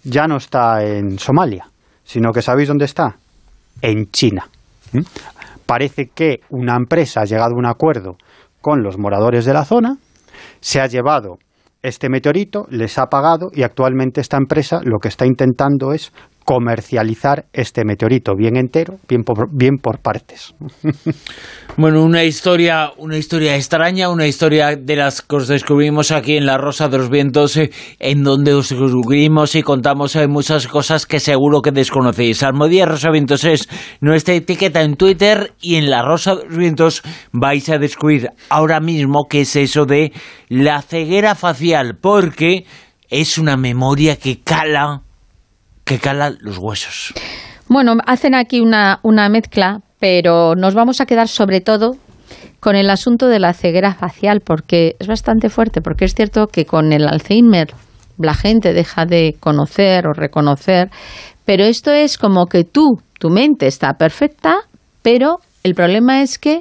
ya 0.02 0.26
no 0.26 0.36
está 0.36 0.82
en 0.82 1.18
Somalia, 1.18 1.68
sino 2.02 2.32
que 2.32 2.42
¿sabéis 2.42 2.68
dónde 2.68 2.86
está? 2.86 3.16
En 3.82 4.10
China. 4.10 4.48
¿Mm? 4.92 5.00
Parece 5.66 6.10
que 6.12 6.40
una 6.48 6.74
empresa 6.74 7.20
ha 7.20 7.24
llegado 7.24 7.54
a 7.54 7.58
un 7.58 7.66
acuerdo 7.66 8.16
con 8.60 8.82
los 8.82 8.98
moradores 8.98 9.44
de 9.44 9.54
la 9.54 9.64
zona, 9.64 9.96
se 10.60 10.80
ha 10.80 10.86
llevado 10.86 11.38
este 11.82 12.08
meteorito 12.08 12.66
les 12.70 12.98
ha 12.98 13.06
pagado 13.06 13.50
y 13.52 13.62
actualmente 13.62 14.20
esta 14.20 14.36
empresa 14.36 14.80
lo 14.84 14.98
que 14.98 15.08
está 15.08 15.26
intentando 15.26 15.92
es 15.92 16.12
comercializar 16.44 17.46
este 17.52 17.84
meteorito 17.84 18.34
bien 18.34 18.56
entero, 18.56 18.98
bien 19.08 19.24
por, 19.78 19.98
partes. 20.00 20.54
Bueno, 21.76 22.02
una 22.02 22.24
historia, 22.24 22.90
una 22.98 23.16
historia 23.16 23.54
extraña, 23.54 24.10
una 24.10 24.26
historia 24.26 24.76
de 24.76 24.96
las 24.96 25.22
que 25.22 25.36
os 25.36 25.48
descubrimos 25.48 26.10
aquí 26.10 26.36
en 26.36 26.44
La 26.44 26.58
Rosa 26.58 26.88
de 26.88 26.98
los 26.98 27.08
Vientos, 27.08 27.56
eh, 27.56 27.70
en 28.00 28.24
donde 28.24 28.52
os 28.54 28.70
descubrimos 28.70 29.54
y 29.54 29.62
contamos 29.62 30.16
eh, 30.16 30.26
muchas 30.26 30.66
cosas 30.66 31.06
que 31.06 31.20
seguro 31.20 31.62
que 31.62 31.70
desconocéis. 31.70 32.42
Almodía 32.42 32.86
Rosa 32.86 33.10
Vientos 33.10 33.44
es 33.44 33.68
nuestra 34.00 34.34
etiqueta 34.34 34.82
en 34.82 34.96
Twitter 34.96 35.52
y 35.60 35.76
en 35.76 35.88
La 35.90 36.02
Rosa 36.02 36.34
de 36.34 36.46
los 36.46 36.56
Vientos 36.56 37.02
vais 37.32 37.68
a 37.68 37.78
descubrir 37.78 38.30
ahora 38.48 38.80
mismo 38.80 39.26
qué 39.30 39.42
es 39.42 39.54
eso 39.56 39.86
de 39.86 40.12
la 40.48 40.82
ceguera 40.82 41.34
facial, 41.34 41.96
porque 42.00 42.64
es 43.08 43.38
una 43.38 43.56
memoria 43.56 44.16
que 44.16 44.40
cala 44.40 45.02
que 45.90 45.98
calan 45.98 46.38
los 46.40 46.58
huesos. 46.58 47.12
Bueno, 47.66 47.96
hacen 48.06 48.36
aquí 48.36 48.60
una, 48.60 49.00
una 49.02 49.28
mezcla, 49.28 49.80
pero 49.98 50.54
nos 50.54 50.72
vamos 50.72 51.00
a 51.00 51.04
quedar 51.04 51.26
sobre 51.26 51.60
todo 51.60 51.96
con 52.60 52.76
el 52.76 52.90
asunto 52.90 53.26
de 53.26 53.40
la 53.40 53.54
ceguera 53.54 53.92
facial, 53.94 54.40
porque 54.40 54.94
es 55.00 55.08
bastante 55.08 55.48
fuerte, 55.48 55.80
porque 55.80 56.04
es 56.04 56.14
cierto 56.14 56.46
que 56.46 56.64
con 56.64 56.92
el 56.92 57.08
Alzheimer 57.08 57.74
la 58.18 58.34
gente 58.34 58.72
deja 58.72 59.04
de 59.04 59.34
conocer 59.40 60.06
o 60.06 60.12
reconocer, 60.12 60.90
pero 61.44 61.64
esto 61.64 61.90
es 61.90 62.18
como 62.18 62.46
que 62.46 62.62
tú, 62.62 63.00
tu 63.18 63.28
mente 63.28 63.66
está 63.66 63.94
perfecta, 63.94 64.58
pero 65.02 65.38
el 65.64 65.74
problema 65.74 66.22
es 66.22 66.38
que 66.38 66.60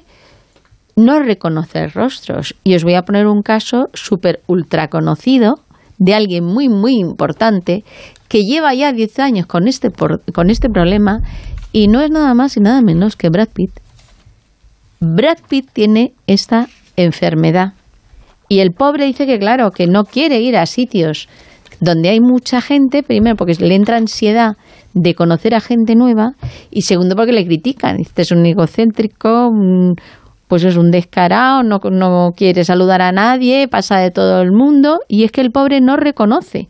no 0.96 1.20
reconoces 1.20 1.94
rostros. 1.94 2.56
Y 2.64 2.74
os 2.74 2.84
voy 2.84 2.96
a 2.96 3.04
poner 3.04 3.28
un 3.28 3.44
caso 3.44 3.90
súper 3.94 4.42
ultra 4.48 4.88
conocido 4.88 5.60
de 6.00 6.16
alguien 6.16 6.46
muy, 6.46 6.68
muy 6.68 6.96
importante 6.96 7.84
que 8.30 8.44
lleva 8.44 8.74
ya 8.74 8.94
10 8.94 9.20
años 9.20 9.48
con 9.48 9.68
este, 9.68 9.90
con 9.92 10.50
este 10.50 10.70
problema 10.70 11.20
y 11.74 11.88
no 11.88 12.00
es 12.00 12.12
nada 12.12 12.34
más 12.34 12.56
y 12.56 12.62
nada 12.62 12.82
menos 12.82 13.18
que 13.18 13.30
Brad 13.30 13.50
Pitt. 13.54 13.72
Brad 15.02 15.40
Pitt 15.50 15.70
tiene 15.74 16.14
esta 16.28 16.68
enfermedad 16.96 17.74
y 18.48 18.60
el 18.60 18.72
pobre 18.72 19.06
dice 19.06 19.26
que 19.26 19.40
claro, 19.40 19.72
que 19.72 19.88
no 19.88 20.06
quiere 20.06 20.40
ir 20.40 20.56
a 20.56 20.66
sitios 20.66 21.28
donde 21.82 22.10
hay 22.10 22.20
mucha 22.20 22.62
gente, 22.62 23.04
primero 23.04 23.36
porque 23.36 23.54
le 23.54 23.76
entra 23.76 23.98
ansiedad 23.98 24.58
de 24.94 25.16
conocer 25.16 25.56
a 25.56 25.60
gente 25.60 25.96
nueva 25.96 26.34
y 26.72 26.84
segundo 26.84 27.16
porque 27.16 27.32
le 27.32 27.46
critican. 27.46 28.00
Este 28.00 28.24
es 28.24 28.32
un 28.32 28.46
egocéntrico, 28.46 29.50
pues 30.48 30.64
es 30.66 30.78
un 30.78 30.92
descarado, 30.92 31.64
no 31.64 32.32
quiere 32.36 32.64
saludar 32.64 33.02
a 33.02 33.12
nadie, 33.12 33.68
pasa 33.68 34.00
de 34.00 34.12
todo 34.12 34.42
el 34.42 34.52
mundo 34.52 35.00
y 35.08 35.24
es 35.24 35.32
que 35.32 35.42
el 35.42 35.52
pobre 35.52 35.80
no 35.82 35.96
reconoce. 35.96 36.70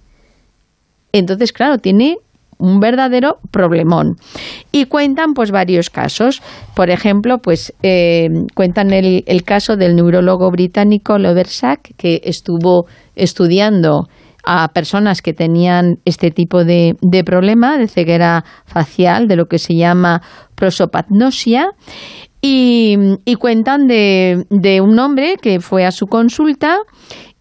Entonces, 1.12 1.52
claro, 1.52 1.78
tiene 1.78 2.18
un 2.60 2.80
verdadero 2.80 3.40
problemón. 3.52 4.18
Y 4.72 4.86
cuentan 4.86 5.34
pues 5.34 5.50
varios 5.50 5.90
casos. 5.90 6.42
Por 6.76 6.90
ejemplo, 6.90 7.40
pues 7.40 7.74
eh, 7.82 8.28
cuentan 8.54 8.92
el, 8.92 9.44
caso 9.44 9.78
del 9.78 9.96
neurólogo 9.96 10.52
británico 10.52 11.18
Loversack, 11.18 11.96
que 11.98 12.22
estuvo 12.26 12.86
estudiando 13.16 14.08
a 14.46 14.68
personas 14.70 15.22
que 15.22 15.34
tenían 15.34 15.96
este 16.06 16.32
tipo 16.32 16.64
de, 16.64 16.96
problema 17.26 17.78
de 17.78 17.88
ceguera 17.88 18.44
facial, 18.66 19.28
de 19.28 19.36
lo 19.36 19.46
que 19.46 19.58
se 19.58 19.76
llama 19.76 20.22
prosopagnosia. 20.56 21.72
Y, 22.42 22.98
cuentan 23.38 23.88
de, 23.88 24.46
de, 24.50 24.80
un 24.80 24.98
hombre 25.00 25.36
que 25.42 25.60
fue 25.60 25.86
a 25.86 25.92
su 25.92 26.08
consulta 26.08 26.78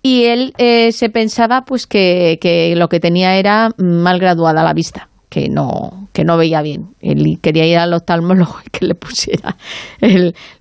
y 0.03 0.25
él 0.25 0.55
eh, 0.59 0.93
se 0.93 1.11
pensaba 1.11 1.63
pues 1.63 1.87
que, 1.87 2.75
lo 2.77 2.89
que 2.89 3.01
tenía 3.01 3.37
era 3.37 3.71
mal 3.79 4.19
graduada 4.19 4.63
la 4.63 4.75
vista 4.75 5.09
que 5.29 5.49
no, 5.51 6.09
que 6.15 6.25
no 6.25 6.39
veía 6.39 6.63
bien. 6.63 6.95
Él 7.01 7.39
quería 7.43 7.67
ir 7.67 7.77
al 7.77 7.93
oftalmólogo 7.93 8.57
y 8.65 8.71
que 8.71 8.87
le 8.87 8.95
pusiera 8.95 9.57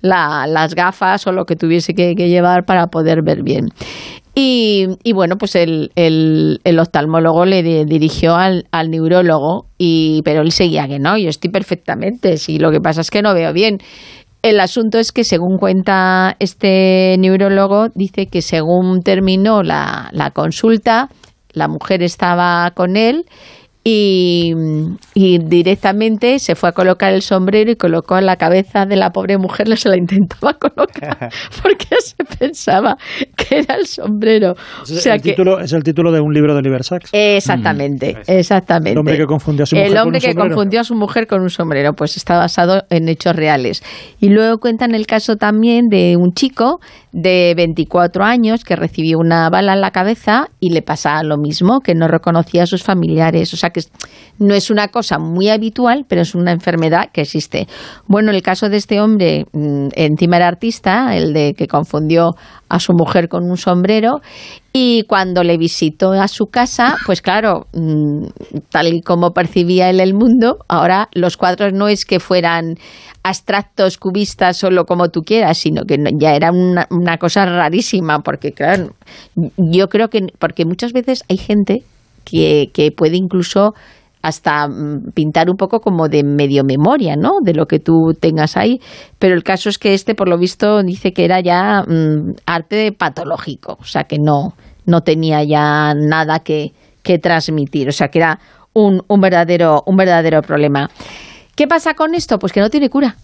las 0.02 0.76
gafas 0.76 1.26
o 1.28 1.32
lo 1.32 1.46
que 1.46 1.56
tuviese 1.56 1.94
que, 1.94 2.16
llevar 2.16 2.66
para 2.66 2.88
poder 2.88 3.22
ver 3.22 3.44
bien. 3.44 3.70
Y, 4.36 4.88
y 5.04 5.14
bueno, 5.14 5.38
pues 5.38 5.56
el, 5.56 5.92
el, 5.96 6.60
el, 6.64 6.80
oftalmólogo 6.80 7.46
le 7.46 7.86
dirigió 7.86 8.36
al, 8.36 8.68
al 8.72 8.92
neurólogo, 8.92 9.66
y, 9.80 10.22
pero 10.24 10.42
él 10.42 10.52
seguía 10.52 10.88
que 10.88 11.00
no, 11.00 11.18
yo 11.18 11.30
estoy 11.30 11.50
perfectamente, 11.50 12.38
si 12.38 12.60
lo 12.60 12.70
que 12.70 12.80
pasa 12.80 13.02
es 13.02 13.10
que 13.10 13.24
no 13.24 13.34
veo 13.34 13.52
bien. 13.52 13.80
El 14.42 14.60
asunto 14.60 15.00
es 15.00 15.12
que, 15.12 15.24
según 15.24 15.58
cuenta 15.58 16.36
este 16.40 17.16
neurólogo, 17.18 17.90
dice 17.96 18.28
que 18.28 18.42
según 18.42 19.02
terminó 19.02 19.64
la, 19.64 20.10
la 20.12 20.32
consulta, 20.32 21.10
la 21.54 21.68
mujer 21.68 22.04
estaba 22.04 22.72
con 22.72 22.96
él 22.98 23.26
y, 23.90 24.54
directamente 25.40 26.40
se 26.40 26.56
fue 26.56 26.70
a 26.70 26.72
colocar 26.74 27.14
el 27.14 27.22
sombrero 27.22 27.72
y 27.72 27.76
colocó 27.76 28.18
en 28.18 28.26
la 28.26 28.36
cabeza 28.36 28.86
de 28.86 28.98
la 28.98 29.12
pobre 29.12 29.38
mujer, 29.38 29.78
se 29.78 29.88
la 29.88 29.98
intentaba 29.98 30.54
colocar 30.60 31.30
porque 31.62 31.96
se 32.04 32.24
pensaba 32.38 32.98
que 33.36 33.60
era 33.60 33.76
el 33.76 33.86
sombrero. 33.86 34.56
Es, 34.84 35.06
el, 35.06 35.22
título, 35.22 35.60
es 35.60 35.72
el 35.72 35.84
título 35.84 36.12
de 36.12 36.20
un 36.20 36.34
libro 36.34 36.54
de 36.54 36.60
Oliver 36.60 36.84
Sacks. 36.84 37.12
Exactamente, 37.14 38.16
mm. 38.16 38.32
exactamente. 38.32 38.92
El 38.92 38.98
hombre 38.98 39.18
que 39.18 39.26
confundió 39.26 39.64
a 39.64 39.66
su 39.66 39.76
mujer 39.76 39.92
El 39.92 39.98
hombre 39.98 40.20
que 40.20 40.36
confundió 40.36 40.82
a 40.82 40.84
su 40.84 40.96
mujer 40.96 41.28
con 41.28 41.42
un 41.42 41.50
sombrero, 41.50 41.94
pues 41.94 42.18
está 42.18 42.38
basado 42.38 42.84
en 42.90 43.08
hechos 43.08 43.36
reales. 43.36 43.84
Y 44.20 44.30
luego 44.30 44.58
cuentan 44.58 44.96
el 44.96 45.08
caso 45.08 45.38
también 45.38 45.88
de 45.90 46.18
un 46.18 46.34
chico 46.34 46.80
de 47.12 47.54
24 47.56 48.24
años 48.24 48.64
que 48.64 48.76
recibió 48.76 49.18
una 49.20 49.50
bala 49.50 49.74
en 49.74 49.82
la 49.82 49.92
cabeza 49.92 50.50
y 50.60 50.72
le 50.72 50.82
pasa 50.82 51.24
lo 51.24 51.38
mismo, 51.38 51.80
que 51.80 51.96
no 51.96 52.08
reconocía 52.08 52.64
a 52.64 52.68
sus 52.68 52.84
familiares. 52.84 53.54
O 53.54 53.58
sea 53.58 53.70
que 53.70 53.82
no 54.40 54.54
es 54.54 54.70
una 54.70 54.90
cosa 54.90 55.18
muy 55.18 55.50
habitual, 55.50 56.06
pero 56.08 56.22
es 56.22 56.36
una 56.36 56.52
enfermedad 56.52 57.10
que 57.12 57.22
existe. 57.22 57.68
Bueno, 58.08 58.32
el 58.32 58.42
caso 58.42 58.70
de 58.70 58.78
este 58.78 59.02
hombre, 59.02 59.46
mm, 59.54 59.90
encima 59.94 60.38
era 60.38 60.48
artista, 60.48 61.16
el 61.16 61.34
de 61.34 61.54
que 61.54 61.68
confundió 61.68 62.32
a 62.70 62.80
su 62.80 62.94
mujer 62.94 63.30
con 63.30 63.50
un 63.50 63.58
sombrero, 63.58 64.22
y 64.74 65.04
cuando 65.04 65.44
le 65.44 65.58
visitó 65.58 66.12
a 66.12 66.28
su 66.28 66.48
casa, 66.48 66.98
pues 67.06 67.22
claro, 67.22 67.66
mm, 67.74 68.28
tal 68.70 68.94
y 68.94 69.02
como 69.02 69.32
percibía 69.32 69.90
él 69.90 70.00
el 70.00 70.14
mundo, 70.14 70.60
ahora 70.68 71.10
los 71.14 71.38
cuadros 71.38 71.74
no 71.74 71.88
es 71.88 72.06
que 72.06 72.20
fueran 72.20 72.76
abstractos, 73.28 73.98
cubistas, 73.98 74.58
solo 74.58 74.86
como 74.86 75.10
tú 75.10 75.22
quieras, 75.22 75.58
sino 75.58 75.84
que 75.84 75.98
ya 76.18 76.36
era 76.36 76.52
una, 76.52 76.88
una 76.90 77.18
cosa 77.18 77.46
rarísima, 77.46 78.20
porque 78.20 78.52
claro, 78.52 78.92
yo 79.36 79.88
creo 79.88 80.10
que, 80.10 80.28
porque 80.40 80.66
muchas 80.66 80.94
veces 80.94 81.24
hay 81.30 81.38
gente 81.38 81.84
que, 82.24 82.70
que 82.74 82.92
puede 82.92 83.18
incluso 83.18 83.74
hasta 84.22 84.68
mm, 84.68 85.12
pintar 85.14 85.50
un 85.50 85.58
poco 85.58 85.80
como 85.80 86.10
de 86.10 86.24
medio 86.24 86.64
memoria, 86.64 87.16
¿no? 87.16 87.40
De 87.42 87.54
lo 87.54 87.66
que 87.66 87.80
tú 87.80 88.14
tengas 88.20 88.58
ahí. 88.58 88.80
Pero 89.20 89.36
el 89.36 89.44
caso 89.44 89.70
es 89.70 89.78
que 89.78 89.94
este, 89.94 90.16
por 90.16 90.28
lo 90.28 90.38
visto, 90.38 90.84
dice 90.84 91.14
que 91.14 91.26
era 91.26 91.40
ya 91.40 91.84
mm, 91.88 92.36
arte 92.46 92.92
patológico, 92.92 93.78
o 93.80 93.86
sea 93.86 94.04
que 94.04 94.18
no, 94.20 94.54
no 94.86 95.02
tenía 95.02 95.44
ya 95.44 95.94
nada 95.96 96.40
que, 96.40 96.74
que 97.04 97.20
transmitir, 97.20 97.88
o 97.90 97.92
sea 97.92 98.10
que 98.10 98.20
era 98.20 98.40
un, 98.74 99.02
un, 99.08 99.22
verdadero, 99.22 99.84
un 99.86 99.96
verdadero 99.96 100.42
problema. 100.42 100.90
¿Qué 101.58 101.68
pasa 101.68 101.96
con 101.96 102.14
esto? 102.14 102.38
Pues 102.38 102.54
que 102.54 102.62
no 102.62 102.70
tiene 102.70 102.88
cura. 102.88 103.16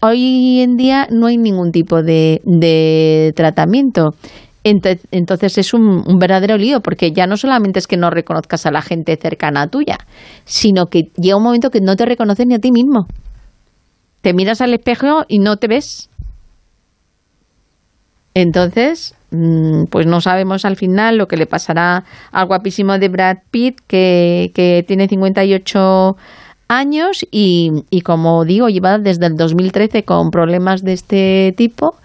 Hoy 0.00 0.60
en 0.60 0.76
día 0.76 1.08
no 1.10 1.26
hay 1.26 1.36
ningún 1.36 1.72
tipo 1.72 2.02
de, 2.02 3.32
tratamiento. 3.34 4.10
Entonces 4.62 5.58
es 5.58 5.74
un, 5.74 6.04
verdadero 6.20 6.56
lío, 6.56 6.80
porque 6.80 7.10
ya 7.10 7.26
no 7.26 7.36
solamente 7.36 7.80
es 7.80 7.88
que 7.88 7.96
no 7.96 8.10
reconozcas 8.10 8.64
a 8.64 8.70
la 8.70 8.80
gente 8.80 9.18
cercana 9.20 9.62
a 9.62 9.66
tuya, 9.66 9.98
sino 10.44 10.86
que 10.86 11.10
llega 11.16 11.36
un 11.36 11.42
momento 11.42 11.70
que 11.70 11.80
no 11.80 11.96
te 11.96 12.06
reconoces 12.06 12.46
ni 12.46 12.54
a 12.54 12.60
ti 12.60 12.70
mismo. 12.70 13.08
Te 14.20 14.32
miras 14.32 14.60
al 14.60 14.72
espejo 14.72 15.24
y 15.26 15.40
no 15.40 15.56
te 15.56 15.66
ves. 15.66 16.08
Entonces, 18.34 19.16
mm, 19.32 19.86
pues 19.90 20.06
no 20.06 20.20
sabemos 20.20 20.64
al 20.64 20.76
final 20.76 21.16
lo 21.16 21.26
que 21.26 21.36
le 21.36 21.46
pasará 21.46 22.04
al 22.30 22.46
guapísimo 22.46 22.98
de 22.98 23.08
Brad 23.08 23.38
Pitt, 23.50 23.80
que, 23.88 24.52
que 24.54 24.84
tiene 24.86 25.08
58 25.08 25.78
años 25.78 26.47
y, 27.30 27.70
y 27.90 28.00
como 28.02 28.44
digo, 28.44 28.68
lleva 28.68 28.98
desde 28.98 29.26
el 29.26 29.36
2013 29.36 30.02
con 30.02 30.30
problemas 30.30 30.82
de 30.82 30.92
este 30.92 31.54
tipo. 31.56 31.96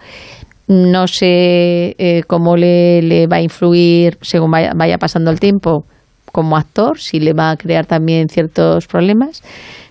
No 0.66 1.06
sé 1.06 1.94
eh, 1.98 2.22
cómo 2.26 2.56
le, 2.56 3.02
le, 3.02 3.26
va 3.26 3.36
a 3.36 3.42
influir 3.42 4.16
según 4.22 4.50
vaya, 4.50 4.72
vaya, 4.74 4.96
pasando 4.96 5.30
el 5.30 5.38
tiempo 5.38 5.84
como 6.32 6.56
actor, 6.56 6.98
si 6.98 7.20
le 7.20 7.34
va 7.34 7.50
a 7.50 7.56
crear 7.56 7.84
también 7.84 8.28
ciertos 8.28 8.86
problemas. 8.86 9.42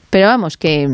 Pero 0.09 0.28
vamos, 0.28 0.57
que, 0.57 0.88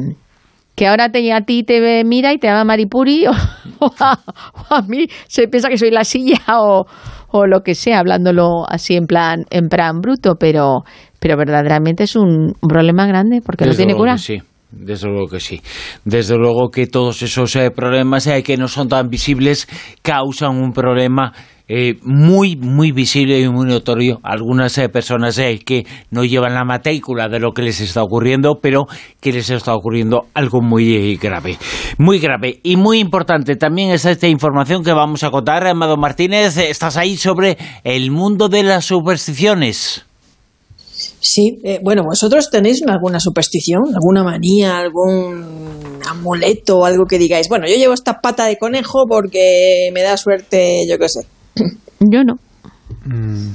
que 0.75 0.87
ahora 0.87 1.09
te, 1.09 1.31
a 1.31 1.41
ti 1.41 1.63
te 1.63 2.03
mira 2.03 2.33
y 2.33 2.37
te 2.37 2.47
llama 2.47 2.65
Maripuri 2.65 3.27
o, 3.27 3.31
o, 3.79 3.93
a, 3.99 4.19
o, 4.53 4.75
a, 4.75 4.81
mí 4.81 5.07
se 5.27 5.47
piensa 5.47 5.69
que 5.69 5.77
soy 5.77 5.91
la 5.91 6.03
silla 6.03 6.39
o, 6.59 6.85
o 7.31 7.47
lo 7.47 7.61
que 7.61 7.75
sea, 7.75 7.99
hablándolo 7.99 8.65
así 8.67 8.95
en 8.95 9.05
plan, 9.05 9.45
en 9.49 9.69
plan 9.69 10.01
bruto, 10.01 10.35
pero, 10.39 10.83
pero 11.19 11.37
verdaderamente 11.37 12.03
es 12.03 12.15
un, 12.15 12.53
problema 12.67 13.07
grande 13.07 13.41
porque 13.45 13.65
Desde 13.65 13.83
no 13.83 13.87
tiene 13.87 13.97
cura. 13.97 14.17
Sí. 14.17 14.41
Desde 14.71 15.07
luego 15.07 15.27
que 15.27 15.39
sí. 15.39 15.61
Desde 16.05 16.37
luego 16.37 16.69
que 16.69 16.85
todos 16.85 17.23
esos 17.23 17.55
eh, 17.55 17.71
problemas 17.71 18.27
eh, 18.27 18.43
que 18.43 18.55
no 18.55 18.67
son 18.67 18.87
tan 18.87 19.09
visibles 19.09 19.67
causan 20.03 20.61
un 20.61 20.73
problema 20.73 21.33
eh, 21.71 21.99
muy, 22.01 22.55
muy 22.55 22.91
visible 22.91 23.39
y 23.39 23.47
muy 23.47 23.67
notorio. 23.67 24.19
Algunas 24.23 24.75
eh, 24.79 24.89
personas 24.89 25.37
eh, 25.37 25.59
que 25.63 25.85
no 26.09 26.25
llevan 26.25 26.55
la 26.55 26.65
matrícula 26.65 27.29
de 27.29 27.39
lo 27.39 27.51
que 27.51 27.61
les 27.61 27.79
está 27.79 28.01
ocurriendo, 28.01 28.57
pero 28.59 28.87
que 29.21 29.31
les 29.31 29.51
está 29.51 29.75
ocurriendo 29.75 30.25
algo 30.33 30.61
muy 30.61 31.15
grave. 31.17 31.59
Muy 31.99 32.17
grave 32.17 32.59
y 32.63 32.75
muy 32.75 32.97
importante. 32.97 33.55
También 33.55 33.91
es 33.91 34.03
esta 34.05 34.27
información 34.27 34.83
que 34.83 34.93
vamos 34.93 35.23
a 35.23 35.29
contar. 35.29 35.67
Amado 35.67 35.95
Martínez, 35.95 36.57
estás 36.57 36.97
ahí 36.97 37.17
sobre 37.17 37.59
el 37.83 38.09
mundo 38.09 38.49
de 38.49 38.63
las 38.63 38.85
supersticiones. 38.85 40.08
Sí, 41.21 41.59
eh, 41.63 41.79
bueno, 41.83 42.03
vosotros 42.03 42.49
tenéis 42.49 42.81
alguna 42.87 43.19
superstición, 43.19 43.83
alguna 43.93 44.23
manía, 44.23 44.77
algún 44.77 45.99
amuleto, 46.07 46.85
algo 46.85 47.05
que 47.05 47.17
digáis, 47.17 47.49
bueno, 47.49 47.67
yo 47.67 47.75
llevo 47.75 47.93
esta 47.93 48.21
pata 48.21 48.45
de 48.45 48.57
conejo 48.57 49.05
porque 49.07 49.89
me 49.93 50.01
da 50.01 50.15
suerte, 50.15 50.85
yo 50.89 50.97
qué 50.97 51.09
sé. 51.09 51.27
Yo 51.99 52.23
no. 52.23 52.35
Mm, 53.03 53.51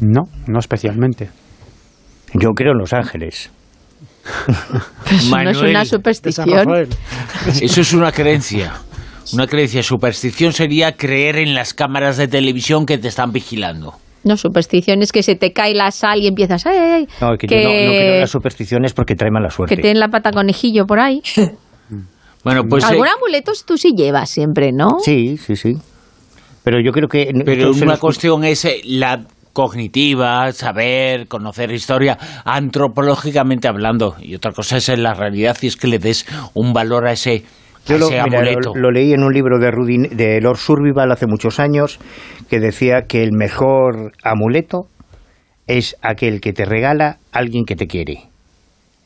no, 0.00 0.22
no 0.48 0.58
especialmente. 0.58 1.30
Yo 2.34 2.50
creo 2.50 2.72
en 2.72 2.78
Los 2.78 2.92
Ángeles. 2.92 3.50
Eso 5.10 5.36
no 5.36 5.50
es 5.50 5.62
una 5.62 5.84
superstición. 5.84 6.88
Eso 7.46 7.80
es 7.80 7.92
una 7.92 8.10
creencia. 8.10 8.72
Una 9.32 9.46
creencia 9.46 9.82
superstición 9.82 10.52
sería 10.52 10.96
creer 10.96 11.36
en 11.36 11.54
las 11.54 11.74
cámaras 11.74 12.16
de 12.16 12.26
televisión 12.26 12.86
que 12.86 12.98
te 12.98 13.08
están 13.08 13.32
vigilando. 13.32 13.94
No, 14.24 14.36
superstición 14.36 15.02
es 15.02 15.12
que 15.12 15.22
se 15.22 15.34
te 15.36 15.52
cae 15.52 15.74
la 15.74 15.90
sal 15.90 16.20
y 16.20 16.26
empiezas. 16.26 16.66
Ay, 16.66 16.76
ay, 16.78 16.90
ay, 16.90 17.08
No, 17.20 17.36
que, 17.36 17.46
yo 17.46 17.56
no, 17.56 17.62
no 17.62 17.70
creo 17.70 18.14
en 18.14 18.20
las 18.20 18.30
supersticiones 18.30 18.92
porque 18.92 19.14
trae 19.14 19.30
mala 19.30 19.50
suerte. 19.50 19.76
que 19.76 19.82
te 19.82 19.88
den 19.88 20.00
la 20.00 20.08
pata 20.08 20.32
conejillo 20.32 20.86
por 20.86 20.98
ahí. 21.00 21.22
Bueno, 22.44 22.62
pues... 22.68 22.84
Algún 22.84 23.06
eh, 23.06 23.10
amuleto 23.16 23.52
tú 23.66 23.78
sí 23.78 23.94
llevas 23.96 24.28
siempre, 24.28 24.70
¿no? 24.70 24.98
Sí, 25.02 25.38
sí, 25.38 25.56
sí. 25.56 25.78
Pero 26.62 26.78
yo 26.78 26.92
creo 26.92 27.08
que... 27.08 27.32
Pero 27.42 27.70
una 27.70 27.92
los- 27.92 27.98
cuestión 28.00 28.44
es 28.44 28.66
eh, 28.66 28.82
la 28.84 29.24
cognitiva, 29.54 30.52
saber, 30.52 31.26
conocer 31.26 31.72
historia, 31.72 32.18
antropológicamente 32.44 33.66
hablando. 33.68 34.16
Y 34.20 34.34
otra 34.34 34.52
cosa 34.52 34.76
es 34.76 34.88
en 34.90 35.02
la 35.02 35.14
realidad 35.14 35.56
y 35.62 35.68
es 35.68 35.76
que 35.76 35.86
le 35.86 35.98
des 35.98 36.26
un 36.52 36.72
valor 36.74 37.06
a 37.06 37.12
ese, 37.12 37.44
Yo 37.86 37.98
lo, 37.98 38.08
mira, 38.08 38.42
lo 38.74 38.90
leí 38.90 39.12
en 39.12 39.22
un 39.22 39.32
libro 39.32 39.58
de, 39.58 39.70
Rudin, 39.70 40.02
de 40.16 40.40
Lord 40.40 40.56
Survival 40.56 41.12
hace 41.12 41.26
muchos 41.26 41.60
años 41.60 41.98
que 42.48 42.58
decía 42.58 43.02
que 43.06 43.22
el 43.22 43.32
mejor 43.32 44.12
amuleto 44.22 44.86
es 45.66 45.96
aquel 46.02 46.40
que 46.40 46.52
te 46.52 46.64
regala 46.64 47.18
alguien 47.32 47.64
que 47.64 47.76
te 47.76 47.86
quiere. 47.86 48.24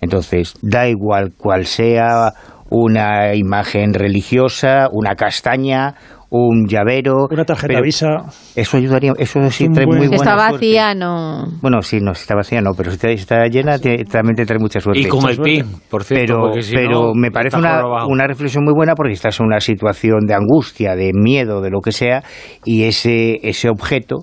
Entonces, 0.01 0.55
da 0.63 0.89
igual 0.89 1.33
cual 1.37 1.67
sea 1.67 2.33
una 2.71 3.35
imagen 3.35 3.95
religiosa, 3.95 4.89
una 4.93 5.15
castaña, 5.15 5.95
un 6.31 6.67
llavero. 6.67 7.27
Una 7.31 7.45
tarjeta 7.45 7.69
pero 7.69 7.83
Visa. 7.83 8.07
Eso 8.55 8.77
ayudaría, 8.77 9.13
eso 9.19 9.41
sí 9.51 9.67
trae 9.73 9.87
buen- 9.87 9.99
muy 9.99 10.07
Si 10.09 10.17
buena 10.17 10.31
está 10.33 10.37
suerte. 10.49 10.53
vacía, 10.67 10.95
no. 10.95 11.45
Bueno, 11.63 11.81
sí, 11.83 12.01
no, 12.01 12.15
si 12.15 12.21
está 12.23 12.35
vacía 12.35 12.61
no, 12.61 12.73
pero 12.77 12.91
si 12.91 12.97
está, 12.97 13.09
si 13.09 13.15
está 13.15 13.47
llena 13.47 13.79
te- 13.79 14.05
también 14.05 14.37
te 14.37 14.45
trae 14.45 14.59
mucha 14.59 14.81
suerte. 14.81 15.01
Y 15.01 15.07
con 15.07 15.29
el 15.29 15.39
pin, 15.39 15.65
por 15.91 16.05
cierto, 16.05 16.35
Pero, 16.53 16.63
si 16.63 16.75
pero 16.75 16.91
no, 16.91 17.15
me 17.15 17.31
parece 17.31 17.57
está 17.57 17.87
una, 17.87 18.07
una 18.07 18.27
reflexión 18.27 18.65
muy 18.65 18.75
buena 18.75 18.95
porque 18.95 19.13
estás 19.15 19.41
en 19.41 19.47
una 19.47 19.61
situación 19.61 20.27
de 20.27 20.35
angustia, 20.35 20.95
de 20.95 21.13
miedo, 21.15 21.63
de 21.63 21.71
lo 21.71 21.81
que 21.81 21.93
sea, 21.93 22.23
y 22.65 22.83
ese, 22.85 23.37
ese 23.43 23.71
objeto, 23.71 24.17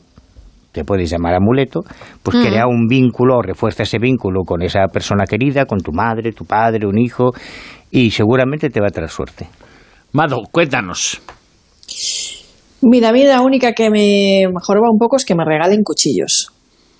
que 0.72 0.84
puedes 0.84 1.10
llamar 1.10 1.34
amuleto, 1.34 1.80
pues 2.22 2.38
Mm. 2.38 2.42
crea 2.46 2.68
un 2.68 2.86
vínculo, 2.88 3.38
o 3.38 3.42
refuerza 3.42 3.84
ese 3.84 3.98
vínculo 3.98 4.42
con 4.46 4.62
esa 4.62 4.86
persona 4.92 5.24
querida, 5.26 5.66
con 5.66 5.80
tu 5.80 5.92
madre, 5.94 6.34
tu 6.34 6.44
padre, 6.46 6.86
un 6.86 7.00
hijo, 7.00 7.32
y 7.90 8.12
seguramente 8.12 8.70
te 8.70 8.82
va 8.82 8.88
a 8.88 8.92
traer 8.92 9.10
suerte. 9.10 9.48
Mado, 10.12 10.42
cuéntanos. 10.52 11.22
Mira, 12.82 13.10
a 13.10 13.12
mí 13.14 13.24
la 13.24 13.42
única 13.42 13.74
que 13.74 13.90
me 13.90 14.44
joroba 14.62 14.92
un 14.92 15.00
poco 15.00 15.16
es 15.18 15.26
que 15.26 15.36
me 15.36 15.44
regalen 15.46 15.82
cuchillos. 15.84 16.50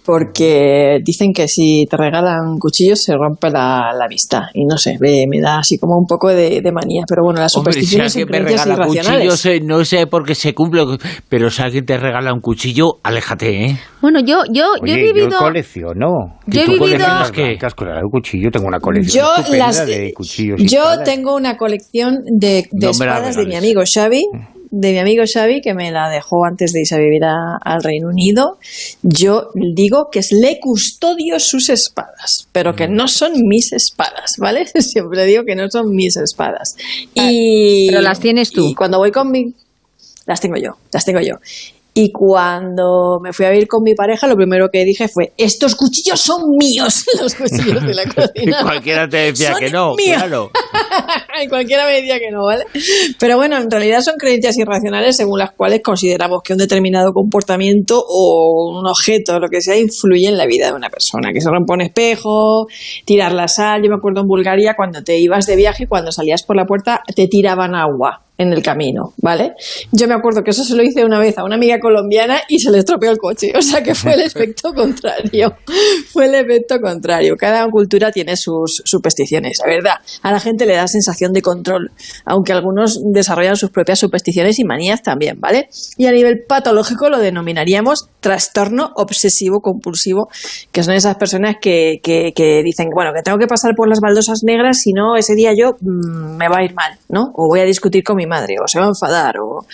Porque 0.04 1.00
dicen 1.04 1.34
que 1.34 1.48
si 1.48 1.86
te 1.90 1.98
regalan 1.98 2.60
cuchillos 2.60 3.02
se 3.02 3.14
rompe 3.16 3.50
la, 3.50 3.92
la 3.98 4.08
vista. 4.08 4.50
Y 4.54 4.64
no 4.66 4.78
sé, 4.78 4.98
me, 5.00 5.26
me 5.28 5.42
da 5.42 5.58
así 5.58 5.80
como 5.80 5.98
un 5.98 6.06
poco 6.06 6.28
de, 6.30 6.62
de 6.62 6.72
manía. 6.72 7.02
Pero 7.10 7.24
bueno, 7.24 7.40
las 7.42 7.56
Hombre, 7.58 7.74
si 7.74 7.80
supersticiones 7.88 8.14
son 8.14 8.22
alguien 8.22 8.44
me 8.44 8.50
regala 8.52 8.86
cuchillos, 8.86 9.46
eh, 9.48 9.60
no 9.64 9.84
sé 9.84 10.06
por 10.06 10.24
qué 10.24 10.36
se 10.36 10.54
cumple, 10.54 10.84
pero 11.28 11.50
si 11.50 11.64
alguien 11.64 11.88
te 11.88 11.98
regala 11.98 12.32
un 12.34 12.40
cuchillo, 12.40 13.00
aléjate, 13.02 13.66
¿eh? 13.66 13.80
Bueno, 14.00 14.20
yo, 14.20 14.44
yo, 14.54 14.74
yo 14.86 14.94
he 14.94 14.98
vivido. 15.02 15.30
yo 15.32 15.38
colecciono. 15.40 16.08
Yo 16.46 16.62
¿Y 16.62 16.64
he 16.64 16.68
vivido- 16.68 17.08
el 17.34 18.04
cuchillo? 18.12 18.52
Tengo 18.52 18.68
una 18.68 18.80
colección 18.80 19.26
Yo, 19.26 19.58
las, 19.58 19.88
de 19.88 20.14
cuchillos 20.14 20.62
yo 20.62 20.82
espadas. 20.84 21.04
tengo 21.04 21.36
una 21.36 21.58
colección 21.58 22.20
de, 22.26 22.68
de 22.72 22.86
No 22.86 22.92
espadas 22.92 23.36
de 23.38 23.46
mi 23.48 23.56
amigo 23.56 23.82
Xavi, 23.92 24.24
de 24.78 24.92
mi 24.92 25.00
amigo 25.00 25.24
Xavi, 25.26 25.62
que 25.62 25.74
me 25.74 25.90
la 25.90 26.10
dejó 26.10 26.44
antes 26.44 26.74
de 26.74 26.82
irse 26.82 26.96
a 26.96 26.98
vivir 26.98 27.24
a- 27.24 27.58
al 27.64 27.82
Reino 27.82 28.10
Unido. 28.10 28.58
Yo 29.04 29.50
digo 29.54 30.10
que 30.12 30.20
es 30.20 30.34
le 30.34 30.60
custodio 30.60 31.40
sus 31.40 31.70
espadas, 31.70 32.48
pero 32.52 32.76
que 32.76 32.88
no 32.90 33.08
son 33.08 33.32
mis 33.48 33.72
espadas, 33.72 34.34
¿vale? 34.38 34.66
Siempre 34.68 35.26
digo 35.26 35.44
que 35.46 35.56
no 35.56 35.70
son 35.72 35.96
mis 35.96 36.18
espadas. 36.18 36.76
Y, 37.14 37.88
pero 37.88 38.02
las 38.02 38.20
tienes 38.20 38.52
tú. 38.52 38.68
Y 38.68 38.76
cuando 38.76 38.98
voy 38.98 39.12
con 39.12 39.32
mi... 39.32 39.54
Las 40.26 40.42
tengo 40.42 40.58
yo, 40.58 40.72
las 40.92 41.06
tengo 41.06 41.22
yo. 41.22 41.36
Y 41.98 42.12
cuando 42.12 43.20
me 43.24 43.32
fui 43.32 43.46
a 43.46 43.52
vivir 43.52 43.70
con 43.70 43.82
mi 43.82 43.96
pareja, 43.96 44.28
lo 44.28 44.36
primero 44.36 44.68
que 44.70 44.84
dije 44.84 45.08
fue, 45.08 45.32
estos 45.38 45.76
cuchillos 45.76 46.20
son 46.20 46.42
míos, 46.60 47.06
los 47.22 47.34
cuchillos 47.36 47.82
de 47.84 47.94
la 47.94 48.04
Y 48.06 48.10
cocina. 48.10 48.64
cualquiera 48.64 49.08
te 49.08 49.16
decía 49.18 49.52
Son 49.54 49.60
que 49.62 49.70
no, 49.70 49.96
míos. 49.96 50.18
claro. 50.18 50.52
Y 51.42 51.48
cualquiera 51.48 51.86
me 51.86 51.94
decía 52.02 52.20
que 52.20 52.32
no, 52.32 52.44
¿vale? 52.46 52.66
Pero 53.20 53.38
bueno, 53.38 53.58
en 53.58 53.70
realidad 53.72 54.02
son 54.02 54.16
creencias 54.18 54.58
irracionales 54.58 55.16
según 55.18 55.40
las 55.40 55.52
cuales 55.52 55.82
consideramos 55.84 56.42
que 56.44 56.52
un 56.54 56.60
determinado 56.60 57.12
comportamiento 57.14 58.04
o 58.06 58.78
un 58.78 58.88
objeto 58.88 59.36
o 59.36 59.40
lo 59.40 59.48
que 59.50 59.62
sea 59.62 59.78
influye 59.78 60.28
en 60.28 60.38
la 60.38 60.46
vida 60.46 60.68
de 60.68 60.74
una 60.74 60.90
persona. 60.90 61.32
Que 61.34 61.40
se 61.42 61.50
rompe 61.50 61.74
un 61.74 61.82
espejo, 61.82 62.68
tirar 63.06 63.32
la 63.34 63.48
sal. 63.48 63.82
Yo 63.84 63.90
me 63.90 63.96
acuerdo 63.98 64.22
en 64.22 64.28
Bulgaria 64.28 64.76
cuando 64.78 65.02
te 65.04 65.18
ibas 65.18 65.46
de 65.46 65.56
viaje, 65.56 65.88
cuando 65.88 66.12
salías 66.12 66.44
por 66.44 66.56
la 66.58 66.66
puerta, 66.66 67.02
te 67.16 67.28
tiraban 67.28 67.74
agua 67.76 68.25
en 68.38 68.52
el 68.52 68.62
camino, 68.62 69.14
¿vale? 69.18 69.54
Yo 69.92 70.08
me 70.08 70.14
acuerdo 70.14 70.44
que 70.44 70.52
eso 70.52 70.64
se 70.64 70.76
lo 70.76 70.84
hice 70.84 71.06
una 71.06 71.20
vez 71.20 71.38
a 71.38 71.44
una 71.44 71.56
amiga 71.56 71.80
colombiana 71.80 72.42
y 72.50 72.60
se 72.60 72.70
le 72.72 72.80
estropeó 72.80 73.12
el 73.12 73.18
coche. 73.18 73.54
O 73.58 73.62
sea 73.62 73.82
que 73.82 73.96
fue 73.96 74.14
el 74.14 74.22
efecto 74.22 74.74
contrario. 74.76 75.56
Fue 76.12 76.26
el 76.26 76.36
efecto 76.36 76.80
contrario. 76.82 77.36
Cada 77.38 77.68
cultura 77.70 78.12
tiene 78.12 78.36
sus 78.36 78.82
supersticiones, 78.84 79.60
la 79.64 79.74
verdad. 79.74 79.94
A 80.22 80.32
la 80.32 80.40
gente 80.40 80.66
le 80.66 80.76
da 80.76 80.88
sensación 80.88 81.32
de 81.34 81.42
control, 81.42 81.92
aunque 82.26 82.52
algunos 82.52 83.00
desarrollan 83.12 83.56
sus 83.56 83.70
propias 83.70 84.00
supersticiones 84.00 84.60
y 84.60 84.66
manías 84.66 85.02
también, 85.02 85.40
¿vale? 85.40 85.70
Y 85.98 86.08
a 86.08 86.12
nivel 86.12 86.44
patológico 86.48 87.10
lo 87.10 87.20
denominaríamos 87.20 88.10
trastorno 88.20 88.92
obsesivo 88.96 89.62
compulsivo, 89.62 90.30
que 90.72 90.84
son 90.84 90.96
esas 90.96 91.16
personas 91.16 91.56
que, 91.62 92.00
que, 92.04 92.34
que 92.36 92.64
dicen, 92.64 92.90
bueno, 92.94 93.12
que 93.14 93.22
tengo 93.22 93.38
que 93.38 93.48
pasar 93.48 93.76
por 93.76 93.88
las 93.88 94.00
baldosas 94.00 94.44
negras, 94.44 94.80
si 94.80 94.94
no, 94.94 95.16
ese 95.16 95.36
día 95.36 95.54
yo 95.58 95.76
mm, 95.80 96.36
me 96.38 96.50
va 96.50 96.58
a 96.58 96.64
ir 96.64 96.74
mal, 96.74 96.98
¿no? 97.10 97.32
O 97.36 97.48
voy 97.48 97.60
a 97.60 97.66
discutir 97.66 98.04
con 98.04 98.18
mi 98.18 98.25
madre, 98.26 98.56
o 98.64 98.68
se 98.68 98.80
va 98.80 98.86
a 98.86 98.90
enfadar, 98.90 99.36
o... 99.40 99.66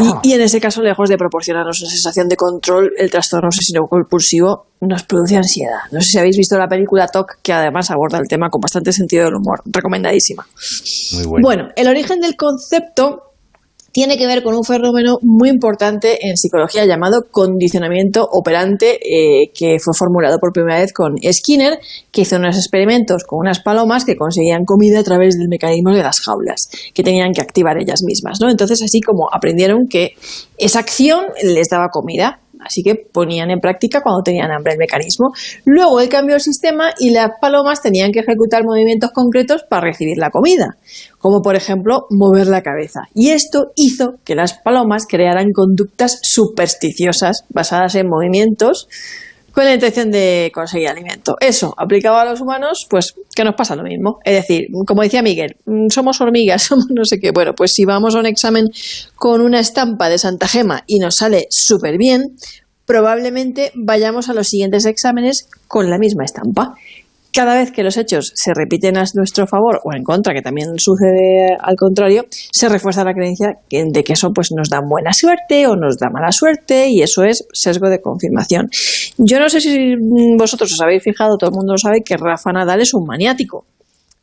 Y, 0.00 0.30
y 0.30 0.32
en 0.34 0.42
ese 0.42 0.60
caso, 0.60 0.82
lejos 0.82 1.08
de 1.08 1.16
proporcionarnos 1.16 1.80
una 1.80 1.90
sensación 1.90 2.28
de 2.28 2.36
control, 2.36 2.92
el 2.96 3.10
trastorno 3.10 3.48
obsesivo 3.48 3.86
compulsivo 3.88 4.66
nos 4.80 5.02
produce 5.02 5.36
ansiedad. 5.36 5.80
No 5.92 6.00
sé 6.00 6.12
si 6.12 6.18
habéis 6.18 6.36
visto 6.36 6.56
la 6.56 6.68
película 6.68 7.06
TOC, 7.06 7.38
que 7.42 7.52
además 7.52 7.90
aborda 7.90 8.18
el 8.18 8.28
tema 8.28 8.48
con 8.48 8.60
bastante 8.60 8.92
sentido 8.92 9.24
del 9.24 9.34
humor. 9.34 9.62
Recomendadísima. 9.66 10.46
Muy 11.14 11.26
bueno. 11.26 11.42
Bueno, 11.42 11.68
el 11.76 11.88
origen 11.88 12.20
del 12.20 12.36
concepto 12.36 13.29
tiene 13.92 14.16
que 14.16 14.26
ver 14.26 14.42
con 14.42 14.54
un 14.54 14.64
fenómeno 14.64 15.18
muy 15.22 15.48
importante 15.48 16.28
en 16.28 16.36
psicología 16.36 16.84
llamado 16.84 17.26
condicionamiento 17.30 18.26
operante, 18.30 18.98
eh, 19.02 19.50
que 19.54 19.78
fue 19.78 19.94
formulado 19.94 20.38
por 20.38 20.52
primera 20.52 20.80
vez 20.80 20.92
con 20.92 21.16
Skinner, 21.16 21.78
que 22.12 22.22
hizo 22.22 22.36
unos 22.36 22.56
experimentos 22.56 23.24
con 23.24 23.40
unas 23.40 23.60
palomas 23.60 24.04
que 24.04 24.16
conseguían 24.16 24.64
comida 24.64 25.00
a 25.00 25.04
través 25.04 25.38
del 25.38 25.48
mecanismo 25.48 25.94
de 25.94 26.02
las 26.02 26.20
jaulas, 26.20 26.70
que 26.94 27.02
tenían 27.02 27.32
que 27.32 27.40
activar 27.40 27.78
ellas 27.78 28.02
mismas. 28.04 28.38
¿no? 28.40 28.50
Entonces, 28.50 28.82
así 28.82 29.00
como 29.00 29.28
aprendieron 29.32 29.86
que 29.88 30.14
esa 30.58 30.80
acción 30.80 31.24
les 31.42 31.68
daba 31.68 31.88
comida, 31.88 32.40
Así 32.62 32.82
que 32.82 32.94
ponían 32.94 33.50
en 33.50 33.60
práctica 33.60 34.00
cuando 34.02 34.22
tenían 34.22 34.50
hambre 34.50 34.74
el 34.74 34.78
mecanismo. 34.78 35.32
Luego 35.64 36.00
él 36.00 36.08
cambió 36.08 36.36
el 36.36 36.40
sistema 36.40 36.90
y 36.98 37.10
las 37.10 37.30
palomas 37.40 37.82
tenían 37.82 38.12
que 38.12 38.20
ejecutar 38.20 38.64
movimientos 38.64 39.10
concretos 39.12 39.64
para 39.68 39.82
recibir 39.82 40.18
la 40.18 40.30
comida, 40.30 40.76
como 41.18 41.40
por 41.42 41.56
ejemplo 41.56 42.06
mover 42.10 42.46
la 42.46 42.62
cabeza. 42.62 43.00
Y 43.14 43.30
esto 43.30 43.72
hizo 43.76 44.14
que 44.24 44.34
las 44.34 44.54
palomas 44.54 45.06
crearan 45.08 45.52
conductas 45.52 46.18
supersticiosas 46.22 47.44
basadas 47.48 47.94
en 47.94 48.08
movimientos 48.08 48.88
con 49.52 49.64
la 49.64 49.74
intención 49.74 50.10
de 50.10 50.50
conseguir 50.54 50.88
alimento. 50.88 51.36
Eso, 51.40 51.74
aplicado 51.76 52.16
a 52.16 52.24
los 52.24 52.40
humanos, 52.40 52.86
pues 52.88 53.14
que 53.34 53.44
nos 53.44 53.54
pasa 53.54 53.76
lo 53.76 53.82
mismo. 53.82 54.18
Es 54.24 54.34
decir, 54.34 54.68
como 54.86 55.02
decía 55.02 55.22
Miguel, 55.22 55.56
mm, 55.66 55.88
somos 55.90 56.20
hormigas, 56.20 56.62
somos 56.68 56.86
no 56.90 57.04
sé 57.04 57.18
qué. 57.18 57.30
Bueno, 57.32 57.54
pues 57.54 57.72
si 57.72 57.84
vamos 57.84 58.14
a 58.14 58.20
un 58.20 58.26
examen 58.26 58.68
con 59.16 59.40
una 59.40 59.60
estampa 59.60 60.08
de 60.08 60.18
Santa 60.18 60.48
Gema 60.48 60.84
y 60.86 60.98
nos 60.98 61.16
sale 61.16 61.46
súper 61.50 61.98
bien, 61.98 62.36
probablemente 62.86 63.72
vayamos 63.74 64.28
a 64.28 64.34
los 64.34 64.48
siguientes 64.48 64.84
exámenes 64.84 65.48
con 65.68 65.90
la 65.90 65.98
misma 65.98 66.24
estampa. 66.24 66.74
Cada 67.32 67.54
vez 67.54 67.70
que 67.70 67.82
los 67.82 67.96
hechos 67.96 68.32
se 68.34 68.52
repiten 68.54 68.96
a 68.96 69.04
nuestro 69.14 69.46
favor 69.46 69.80
o 69.84 69.94
en 69.94 70.02
contra, 70.02 70.34
que 70.34 70.42
también 70.42 70.78
sucede 70.78 71.56
al 71.60 71.76
contrario, 71.76 72.26
se 72.30 72.68
refuerza 72.68 73.04
la 73.04 73.14
creencia 73.14 73.58
de 73.70 74.04
que 74.04 74.12
eso 74.12 74.32
pues, 74.32 74.50
nos 74.52 74.68
da 74.68 74.80
buena 74.86 75.12
suerte 75.12 75.66
o 75.66 75.76
nos 75.76 75.98
da 75.98 76.10
mala 76.10 76.32
suerte 76.32 76.88
y 76.88 77.02
eso 77.02 77.22
es 77.24 77.46
sesgo 77.52 77.88
de 77.88 78.00
confirmación. 78.00 78.68
Yo 79.16 79.38
no 79.38 79.48
sé 79.48 79.60
si 79.60 79.94
vosotros 80.36 80.72
os 80.72 80.80
habéis 80.80 81.02
fijado, 81.02 81.36
todo 81.36 81.50
el 81.50 81.56
mundo 81.56 81.74
lo 81.74 81.78
sabe, 81.78 82.02
que 82.04 82.16
Rafa 82.16 82.52
Nadal 82.52 82.80
es 82.80 82.94
un 82.94 83.06
maniático 83.06 83.64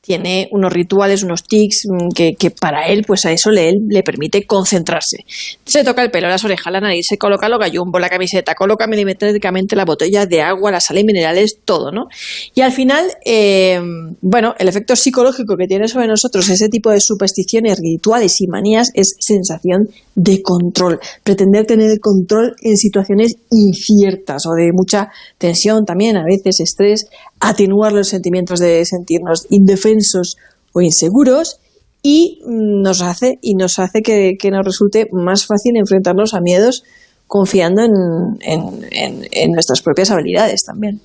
tiene 0.08 0.48
unos 0.52 0.72
rituales, 0.72 1.22
unos 1.24 1.44
tics 1.44 1.86
mm, 1.86 2.14
que, 2.16 2.36
que 2.36 2.50
para 2.50 2.88
él, 2.88 3.04
pues 3.06 3.26
a 3.26 3.32
eso 3.34 3.52
le, 3.52 3.74
le 3.90 4.04
permite 4.04 4.48
concentrarse. 4.48 5.26
Se 5.66 5.84
toca 5.84 6.02
el 6.02 6.12
pelo, 6.12 6.30
las 6.30 6.46
orejas, 6.46 6.72
la 6.72 6.80
nariz, 6.80 7.08
se 7.10 7.18
coloca 7.18 7.50
lo 7.50 7.60
gallumbo, 7.60 8.00
la 8.00 8.08
camiseta, 8.08 8.56
coloca 8.56 8.88
milimétricamente 8.88 9.76
la 9.76 9.84
botella 9.84 10.26
de 10.26 10.42
agua, 10.42 10.72
la 10.72 10.80
sal 10.80 10.98
y 10.98 11.04
minerales, 11.04 11.60
todo, 11.66 11.92
¿no? 11.92 12.08
Y 12.56 12.62
al 12.62 12.72
final, 12.72 13.06
eh, 13.26 13.82
bueno, 14.22 14.56
el 14.58 14.70
efecto 14.70 14.96
psicológico 14.96 15.58
que 15.58 15.68
tiene 15.68 15.90
sobre 15.90 16.08
nosotros 16.08 16.48
ese 16.48 16.70
tipo 16.70 16.90
de 16.90 17.02
supersticiones, 17.02 17.78
rituales 17.78 18.40
y 18.40 18.48
manías 18.48 18.92
es 18.94 19.18
sensación 19.20 19.90
de 20.16 20.42
control, 20.42 21.00
pretender 21.24 21.66
tener 21.66 21.92
el 21.92 22.00
control 22.00 22.56
en 22.62 22.78
situaciones 22.78 23.36
inciertas 23.52 24.46
o 24.46 24.54
de 24.54 24.72
mucha 24.74 25.12
tensión 25.38 25.86
también, 25.86 26.16
a 26.16 26.24
veces 26.24 26.62
estrés, 26.62 27.10
atenuar 27.40 27.94
los 27.94 28.08
sentimientos 28.08 28.60
de 28.60 28.84
sentirnos 28.86 29.48
indefensos 29.50 30.38
o 30.74 30.82
inseguros 30.82 31.60
y 32.02 32.40
nos 32.46 33.02
hace, 33.02 33.40
y 33.42 33.56
nos 33.56 33.80
hace 33.80 34.02
que, 34.02 34.38
nos 34.52 34.66
resulte 34.66 35.08
más 35.12 35.46
fácil 35.46 35.76
enfrentarnos 35.76 36.34
a 36.34 36.42
miedos 36.42 36.84
confiando 37.28 37.84
en 37.84 39.52
nuestras 39.52 39.82
propias 39.82 40.12
habilidades 40.12 40.64
también 40.64 41.02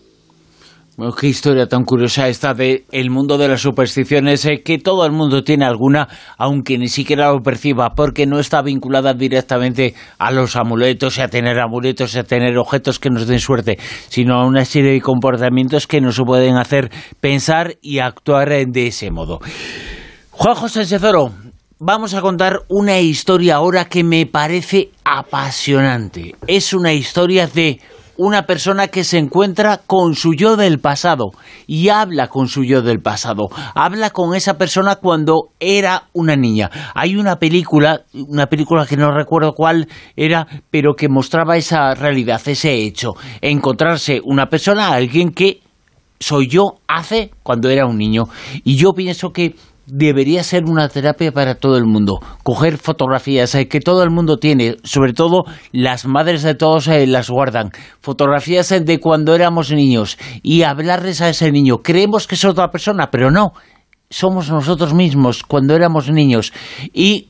qué 1.18 1.26
historia 1.26 1.66
tan 1.66 1.84
curiosa 1.84 2.28
esta 2.28 2.54
de 2.54 2.84
el 2.92 3.10
mundo 3.10 3.38
de 3.38 3.48
las 3.48 3.62
supersticiones, 3.62 4.44
eh, 4.44 4.62
que 4.62 4.78
todo 4.78 5.06
el 5.06 5.12
mundo 5.12 5.42
tiene 5.42 5.64
alguna, 5.64 6.08
aunque 6.36 6.78
ni 6.78 6.88
siquiera 6.88 7.32
lo 7.32 7.40
perciba, 7.40 7.94
porque 7.94 8.26
no 8.26 8.38
está 8.38 8.62
vinculada 8.62 9.14
directamente 9.14 9.94
a 10.18 10.30
los 10.30 10.56
amuletos, 10.56 11.18
a 11.18 11.28
tener 11.28 11.58
amuletos, 11.58 12.16
a 12.16 12.24
tener 12.24 12.56
objetos 12.58 12.98
que 12.98 13.10
nos 13.10 13.26
den 13.26 13.40
suerte, 13.40 13.78
sino 14.08 14.34
a 14.34 14.46
una 14.46 14.64
serie 14.64 14.92
de 14.92 15.00
comportamientos 15.00 15.86
que 15.86 16.00
nos 16.00 16.20
pueden 16.20 16.56
hacer 16.56 16.90
pensar 17.20 17.76
y 17.80 17.98
actuar 17.98 18.50
de 18.50 18.86
ese 18.86 19.10
modo. 19.10 19.40
Juan 20.30 20.54
José 20.56 20.96
Oro, 21.06 21.32
vamos 21.78 22.14
a 22.14 22.20
contar 22.20 22.60
una 22.68 23.00
historia 23.00 23.56
ahora 23.56 23.86
que 23.86 24.04
me 24.04 24.26
parece 24.26 24.90
apasionante. 25.04 26.34
Es 26.46 26.72
una 26.72 26.92
historia 26.92 27.46
de 27.46 27.80
una 28.16 28.42
persona 28.46 28.88
que 28.88 29.04
se 29.04 29.18
encuentra 29.18 29.80
con 29.86 30.14
su 30.14 30.34
yo 30.34 30.56
del 30.56 30.78
pasado 30.78 31.30
y 31.66 31.88
habla 31.88 32.28
con 32.28 32.48
su 32.48 32.64
yo 32.64 32.82
del 32.82 33.00
pasado, 33.00 33.48
habla 33.74 34.10
con 34.10 34.34
esa 34.34 34.58
persona 34.58 34.96
cuando 34.96 35.50
era 35.60 36.04
una 36.12 36.36
niña. 36.36 36.70
Hay 36.94 37.16
una 37.16 37.36
película, 37.36 38.02
una 38.12 38.46
película 38.46 38.86
que 38.86 38.96
no 38.96 39.12
recuerdo 39.12 39.52
cuál 39.52 39.88
era, 40.16 40.46
pero 40.70 40.94
que 40.94 41.08
mostraba 41.08 41.56
esa 41.56 41.94
realidad, 41.94 42.40
ese 42.46 42.74
hecho, 42.74 43.14
encontrarse 43.40 44.20
una 44.24 44.46
persona, 44.46 44.92
alguien 44.92 45.32
que 45.32 45.60
soy 46.20 46.46
yo 46.46 46.76
hace 46.86 47.30
cuando 47.42 47.68
era 47.68 47.86
un 47.86 47.98
niño. 47.98 48.24
Y 48.64 48.76
yo 48.76 48.92
pienso 48.92 49.30
que 49.30 49.56
debería 49.86 50.42
ser 50.42 50.64
una 50.64 50.88
terapia 50.88 51.32
para 51.32 51.56
todo 51.56 51.76
el 51.76 51.84
mundo. 51.84 52.20
Coger 52.42 52.78
fotografías 52.78 53.54
eh, 53.54 53.68
que 53.68 53.80
todo 53.80 54.02
el 54.02 54.10
mundo 54.10 54.38
tiene, 54.38 54.76
sobre 54.84 55.12
todo 55.12 55.44
las 55.72 56.06
madres 56.06 56.42
de 56.42 56.54
todos 56.54 56.88
eh, 56.88 57.06
las 57.06 57.30
guardan. 57.30 57.70
Fotografías 58.00 58.70
eh, 58.72 58.80
de 58.80 59.00
cuando 59.00 59.34
éramos 59.34 59.70
niños 59.70 60.18
y 60.42 60.62
hablarles 60.62 61.20
a 61.20 61.28
ese 61.28 61.50
niño. 61.50 61.78
Creemos 61.78 62.26
que 62.26 62.34
es 62.34 62.44
otra 62.44 62.70
persona, 62.70 63.10
pero 63.10 63.30
no. 63.30 63.52
Somos 64.10 64.50
nosotros 64.50 64.92
mismos 64.92 65.42
cuando 65.42 65.74
éramos 65.74 66.10
niños. 66.10 66.52
Y 66.92 67.28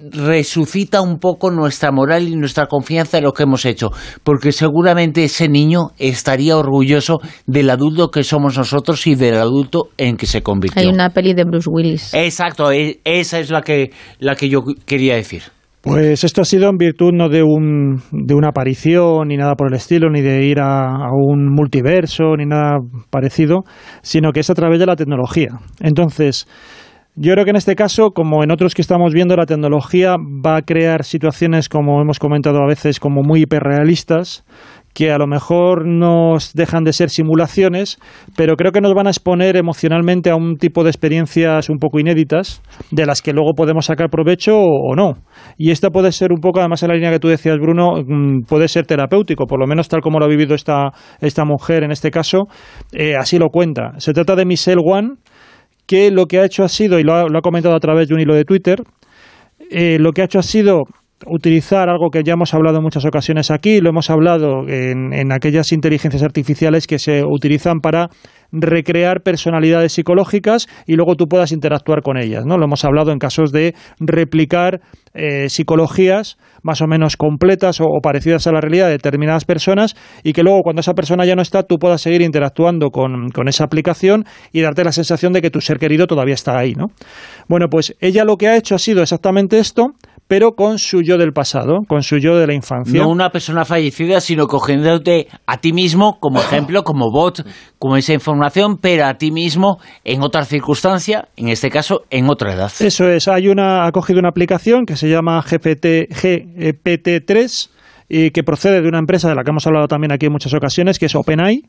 resucita 0.00 1.00
un 1.02 1.18
poco 1.18 1.50
nuestra 1.50 1.90
moral 1.90 2.28
y 2.28 2.36
nuestra 2.36 2.66
confianza 2.66 3.18
en 3.18 3.24
lo 3.24 3.32
que 3.32 3.42
hemos 3.42 3.64
hecho, 3.64 3.90
porque 4.22 4.52
seguramente 4.52 5.24
ese 5.24 5.48
niño 5.48 5.88
estaría 5.98 6.56
orgulloso 6.56 7.18
del 7.46 7.68
adulto 7.68 8.10
que 8.10 8.22
somos 8.22 8.56
nosotros 8.56 9.04
y 9.08 9.16
del 9.16 9.34
adulto 9.34 9.88
en 9.96 10.16
que 10.16 10.26
se 10.26 10.42
convirtió. 10.42 10.80
Hay 10.80 10.88
una 10.88 11.10
peli 11.10 11.34
de 11.34 11.42
Bruce 11.42 11.68
Willis. 11.68 12.14
Exacto, 12.14 12.70
e, 12.70 13.00
esa 13.02 13.40
es 13.40 13.50
la 13.50 13.62
que, 13.62 13.90
la 14.20 14.36
que 14.36 14.48
yo 14.48 14.60
quería 14.86 15.16
decir. 15.16 15.42
Pues 15.80 16.22
esto 16.22 16.42
ha 16.42 16.44
sido 16.44 16.68
en 16.68 16.76
virtud 16.76 17.12
no 17.12 17.28
de, 17.28 17.42
un, 17.42 18.00
de 18.12 18.34
una 18.34 18.48
aparición 18.48 19.28
ni 19.28 19.36
nada 19.36 19.54
por 19.54 19.68
el 19.68 19.74
estilo, 19.74 20.10
ni 20.10 20.20
de 20.20 20.44
ir 20.44 20.60
a, 20.60 20.86
a, 20.90 21.10
un 21.12 21.52
multiverso 21.52 22.36
ni 22.36 22.46
nada 22.46 22.78
parecido, 23.10 23.62
sino 24.02 24.32
que 24.32 24.40
es 24.40 24.50
a 24.50 24.54
través 24.54 24.78
de 24.78 24.86
la 24.86 24.96
tecnología. 24.96 25.48
Entonces, 25.80 26.46
yo 27.20 27.32
creo 27.32 27.44
que 27.44 27.50
en 27.50 27.56
este 27.56 27.74
caso, 27.74 28.12
como 28.12 28.44
en 28.44 28.52
otros 28.52 28.74
que 28.74 28.82
estamos 28.82 29.12
viendo, 29.12 29.34
la 29.34 29.44
tecnología 29.44 30.14
va 30.16 30.58
a 30.58 30.62
crear 30.62 31.02
situaciones, 31.02 31.68
como 31.68 32.00
hemos 32.00 32.20
comentado 32.20 32.58
a 32.58 32.66
veces, 32.68 33.00
como 33.00 33.22
muy 33.24 33.42
hiperrealistas, 33.42 34.44
que 34.94 35.10
a 35.10 35.18
lo 35.18 35.26
mejor 35.26 35.84
nos 35.84 36.54
dejan 36.54 36.84
de 36.84 36.92
ser 36.92 37.10
simulaciones, 37.10 37.98
pero 38.36 38.54
creo 38.54 38.70
que 38.70 38.80
nos 38.80 38.94
van 38.94 39.08
a 39.08 39.10
exponer 39.10 39.56
emocionalmente 39.56 40.30
a 40.30 40.36
un 40.36 40.58
tipo 40.58 40.84
de 40.84 40.90
experiencias 40.90 41.68
un 41.68 41.78
poco 41.78 41.98
inéditas, 41.98 42.62
de 42.92 43.04
las 43.04 43.20
que 43.20 43.32
luego 43.32 43.52
podemos 43.54 43.86
sacar 43.86 44.10
provecho 44.10 44.56
o, 44.56 44.94
no. 44.94 45.14
Y 45.56 45.72
esta 45.72 45.90
puede 45.90 46.12
ser 46.12 46.32
un 46.32 46.40
poco, 46.40 46.60
además 46.60 46.84
en 46.84 46.88
la 46.90 46.94
línea 46.94 47.10
que 47.10 47.18
tú 47.18 47.26
decías, 47.26 47.58
Bruno, 47.58 47.96
mm, 48.00 48.42
puede 48.48 48.68
ser 48.68 48.86
terapéutico, 48.86 49.46
por 49.46 49.58
lo 49.58 49.66
menos 49.66 49.88
tal 49.88 50.02
como 50.02 50.20
lo 50.20 50.26
ha 50.26 50.28
vivido 50.28 50.54
esta, 50.54 50.92
esta 51.20 51.44
mujer 51.44 51.82
en 51.82 51.90
este 51.90 52.12
caso, 52.12 52.44
eh, 52.92 53.16
así 53.16 53.38
lo 53.38 53.48
cuenta. 53.48 53.94
Se 53.98 54.12
trata 54.12 54.36
de 54.36 54.46
Michelle 54.46 54.82
Wan, 54.84 55.18
que 55.88 56.10
lo 56.10 56.26
que 56.26 56.38
ha 56.38 56.44
hecho 56.44 56.62
ha 56.62 56.68
sido, 56.68 57.00
y 57.00 57.02
lo 57.02 57.14
ha, 57.14 57.42
comentado 57.42 57.74
a 57.74 57.80
través 57.80 58.08
de 58.08 58.14
un 58.14 58.20
hilo 58.20 58.34
de 58.34 58.44
Twitter, 58.44 58.84
eh, 59.70 59.96
lo 59.98 60.12
que 60.12 60.20
ha 60.20 60.26
hecho 60.26 60.38
ha 60.38 60.42
sido 60.42 60.86
utilizar 61.26 61.88
algo 61.88 62.10
que 62.10 62.22
ya 62.22 62.34
hemos 62.34 62.54
hablado 62.54 62.78
en 62.78 62.82
muchas 62.82 63.04
ocasiones 63.04 63.50
aquí, 63.50 63.80
lo 63.80 63.90
hemos 63.90 64.10
hablado 64.10 64.68
en, 64.68 65.12
en, 65.12 65.32
aquellas 65.32 65.72
inteligencias 65.72 66.22
artificiales 66.22 66.86
que 66.86 66.98
se 66.98 67.24
utilizan 67.24 67.80
para 67.80 68.08
recrear 68.52 69.22
personalidades 69.22 69.92
psicológicas 69.92 70.68
y 70.86 70.94
luego 70.94 71.16
tú 71.16 71.26
puedas 71.26 71.52
interactuar 71.52 72.02
con 72.02 72.16
ellas. 72.16 72.46
¿no? 72.46 72.56
Lo 72.56 72.64
hemos 72.64 72.84
hablado 72.84 73.12
en 73.12 73.18
casos 73.18 73.52
de 73.52 73.74
replicar 74.00 74.80
eh, 75.14 75.48
psicologías 75.48 76.38
más 76.62 76.80
o 76.80 76.86
menos 76.86 77.16
completas 77.16 77.80
o, 77.80 77.86
parecidas 78.02 78.46
a 78.46 78.52
la 78.52 78.60
realidad 78.60 78.86
de 78.86 78.92
determinadas 78.92 79.44
personas 79.44 79.96
y 80.22 80.32
que 80.32 80.42
luego 80.42 80.60
cuando 80.62 80.80
esa 80.80 80.94
persona 80.94 81.24
ya 81.26 81.34
no 81.34 81.42
está 81.42 81.62
tú 81.62 81.78
puedas 81.78 82.00
seguir 82.00 82.22
interactuando 82.22 82.90
con, 82.90 83.30
con 83.30 83.48
esa 83.48 83.64
aplicación 83.64 84.24
y 84.52 84.60
darte 84.62 84.84
la 84.84 84.92
sensación 84.92 85.32
de 85.32 85.42
que 85.42 85.50
tu 85.50 85.60
ser 85.60 85.78
querido 85.78 86.06
todavía 86.06 86.34
está 86.34 86.58
ahí. 86.58 86.72
¿no? 86.74 86.86
Bueno, 87.48 87.66
pues 87.68 87.96
ella 88.00 88.24
lo 88.24 88.36
que 88.36 88.48
ha 88.48 88.56
hecho 88.56 88.74
ha 88.74 88.78
sido 88.78 89.02
exactamente 89.02 89.58
esto, 89.58 89.92
pero 90.28 90.52
con 90.52 90.78
su 90.78 91.02
yo 91.02 91.16
del 91.16 91.32
pasado, 91.32 91.78
con 91.88 92.02
su 92.02 92.18
yo 92.18 92.36
de 92.36 92.46
la 92.46 92.54
infancia. 92.54 93.02
No 93.02 93.08
una 93.08 93.30
persona 93.30 93.64
fallecida, 93.64 94.20
sino 94.20 94.46
cogiéndote 94.46 95.26
a 95.46 95.56
ti 95.56 95.72
mismo 95.72 96.18
como 96.20 96.38
ejemplo, 96.38 96.84
como 96.84 97.10
bot, 97.10 97.44
como 97.78 97.96
esa 97.96 98.12
información, 98.12 98.76
pero 98.80 99.06
a 99.06 99.14
ti 99.14 99.32
mismo 99.32 99.78
en 100.04 100.22
otra 100.22 100.44
circunstancia, 100.44 101.28
en 101.36 101.48
este 101.48 101.70
caso 101.70 102.02
en 102.10 102.28
otra 102.28 102.52
edad. 102.52 102.70
Eso 102.78 103.08
es, 103.08 103.26
hay 103.26 103.48
una, 103.48 103.86
ha 103.86 103.92
cogido 103.92 104.20
una 104.20 104.28
aplicación 104.28 104.84
que 104.84 104.96
se 104.96 105.08
llama 105.08 105.40
GPT, 105.40 106.10
GPT-3 106.12 107.70
y 108.08 108.30
que 108.30 108.42
procede 108.42 108.82
de 108.82 108.88
una 108.88 108.98
empresa 108.98 109.28
de 109.28 109.34
la 109.34 109.42
que 109.44 109.50
hemos 109.50 109.66
hablado 109.66 109.86
también 109.86 110.12
aquí 110.12 110.26
en 110.26 110.32
muchas 110.32 110.52
ocasiones, 110.54 110.98
que 110.98 111.06
es 111.06 111.14
OpenAI, 111.14 111.62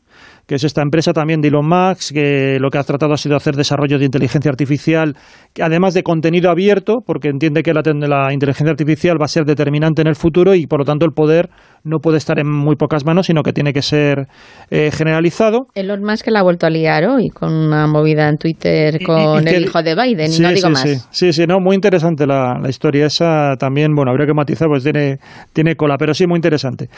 que 0.46 0.56
es 0.56 0.64
esta 0.64 0.82
empresa 0.82 1.12
también 1.12 1.40
de 1.40 1.48
Elon 1.48 1.68
Musk, 1.68 2.12
que 2.14 2.58
lo 2.60 2.70
que 2.70 2.78
ha 2.78 2.82
tratado 2.82 3.12
ha 3.12 3.16
sido 3.16 3.36
hacer 3.36 3.54
desarrollo 3.54 3.98
de 3.98 4.04
inteligencia 4.04 4.50
artificial, 4.50 5.14
además 5.60 5.94
de 5.94 6.02
contenido 6.02 6.50
abierto, 6.50 6.98
porque 7.06 7.28
entiende 7.28 7.62
que 7.62 7.72
la, 7.72 7.82
la 7.84 8.32
inteligencia 8.32 8.70
artificial 8.70 9.16
va 9.20 9.24
a 9.24 9.28
ser 9.28 9.44
determinante 9.44 10.02
en 10.02 10.08
el 10.08 10.16
futuro 10.16 10.54
y 10.54 10.66
por 10.66 10.80
lo 10.80 10.84
tanto 10.84 11.06
el 11.06 11.12
poder 11.12 11.50
no 11.84 11.98
puede 11.98 12.18
estar 12.18 12.38
en 12.38 12.50
muy 12.50 12.76
pocas 12.76 13.04
manos, 13.04 13.26
sino 13.26 13.42
que 13.42 13.52
tiene 13.52 13.72
que 13.72 13.82
ser 13.82 14.26
eh, 14.70 14.90
generalizado. 14.92 15.66
Elon 15.74 16.02
Musk 16.02 16.26
la 16.28 16.40
ha 16.40 16.42
vuelto 16.42 16.66
a 16.66 16.70
liar 16.70 17.04
hoy 17.06 17.30
con 17.30 17.52
una 17.52 17.86
movida 17.86 18.28
en 18.28 18.36
Twitter 18.36 18.98
con 19.04 19.46
el 19.46 19.64
hijo 19.64 19.82
de 19.82 19.94
Biden, 19.94 20.32
y 20.32 20.38
no 20.38 20.52
digo 20.52 20.70
más. 20.70 21.08
Sí, 21.10 21.32
sí, 21.32 21.44
no, 21.46 21.60
muy 21.60 21.74
interesante 21.74 22.26
la, 22.26 22.58
la, 22.60 22.68
historia 22.68 23.06
esa 23.06 23.56
también, 23.58 23.94
bueno, 23.94 24.10
habría 24.10 24.26
que 24.26 24.34
matizar, 24.34 24.68
pues 24.68 24.82
tiene, 24.84 25.18
tiene 25.52 25.74
cola, 25.76 25.96
pero 25.98 26.14
sí 26.14 26.26
muy 26.26 26.36
interesante. 26.36 26.88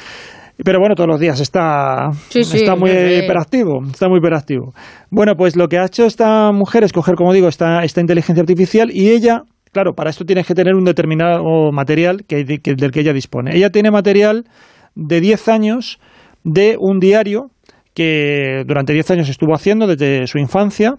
Pero 0.65 0.79
bueno, 0.79 0.95
todos 0.95 1.09
los 1.09 1.21
días 1.21 1.41
está, 1.41 2.11
está 2.33 2.77
muy 2.77 2.91
hiperactivo, 2.91 3.83
está 3.91 4.09
muy 4.09 4.19
hiperactivo. 4.19 4.73
Bueno, 5.11 5.35
pues 5.37 5.57
lo 5.57 5.69
que 5.69 5.79
ha 5.79 5.87
hecho 5.87 6.05
esta 6.05 6.53
mujer 6.53 6.85
es 6.85 6.93
coger, 6.93 7.15
como 7.17 7.33
digo, 7.33 7.49
esta, 7.49 7.85
esta 7.85 8.01
inteligencia 8.01 8.43
artificial 8.43 8.91
y 8.93 9.11
ella 9.11 9.43
Claro, 9.73 9.95
para 9.95 10.11
esto 10.11 10.27
tienes 10.27 10.47
que 10.47 10.55
tener 10.55 10.75
un 10.75 10.85
determinado 10.85 11.73
material 11.73 12.25
que, 12.29 12.45
del 12.45 12.91
que 12.91 13.01
ella 13.01 13.15
dispone. 13.15 13.57
Ella 13.57 13.71
tiene 13.71 13.91
material 13.91 14.45
de 14.95 15.21
10 15.23 15.49
años 15.49 15.99
de 16.45 16.77
un 16.79 16.99
diario 17.01 17.47
que 17.95 18.65
durante 18.67 18.93
10 18.93 19.13
años 19.13 19.29
estuvo 19.31 19.55
haciendo 19.55 19.87
desde 19.87 20.27
su 20.27 20.39
infancia 20.39 20.97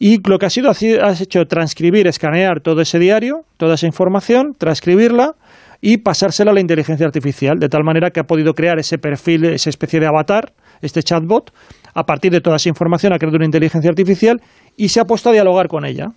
y 0.00 0.20
lo 0.28 0.38
que 0.38 0.46
ha 0.46 0.50
sido 0.50 0.70
ha 0.70 1.12
hecho 1.12 1.44
transcribir, 1.46 2.08
escanear 2.08 2.60
todo 2.60 2.80
ese 2.80 2.98
diario, 2.98 3.42
toda 3.56 3.74
esa 3.74 3.86
información, 3.86 4.52
transcribirla 4.58 5.34
y 5.80 5.98
pasársela 5.98 6.50
a 6.50 6.54
la 6.54 6.60
inteligencia 6.60 7.06
artificial, 7.06 7.58
de 7.58 7.68
tal 7.68 7.84
manera 7.84 8.10
que 8.10 8.20
ha 8.20 8.24
podido 8.24 8.54
crear 8.54 8.78
ese 8.78 8.98
perfil, 8.98 9.44
esa 9.44 9.70
especie 9.70 10.00
de 10.00 10.06
avatar, 10.06 10.52
este 10.82 11.02
chatbot, 11.02 11.52
a 11.94 12.04
partir 12.04 12.32
de 12.32 12.40
toda 12.40 12.56
esa 12.56 12.68
información 12.68 13.12
ha 13.12 13.18
creado 13.18 13.36
una 13.36 13.46
inteligencia 13.46 13.90
artificial 13.90 14.40
y 14.76 14.88
se 14.88 15.00
ha 15.00 15.04
puesto 15.04 15.30
a 15.30 15.32
dialogar 15.32 15.68
con 15.68 15.84
ella. 15.84 16.08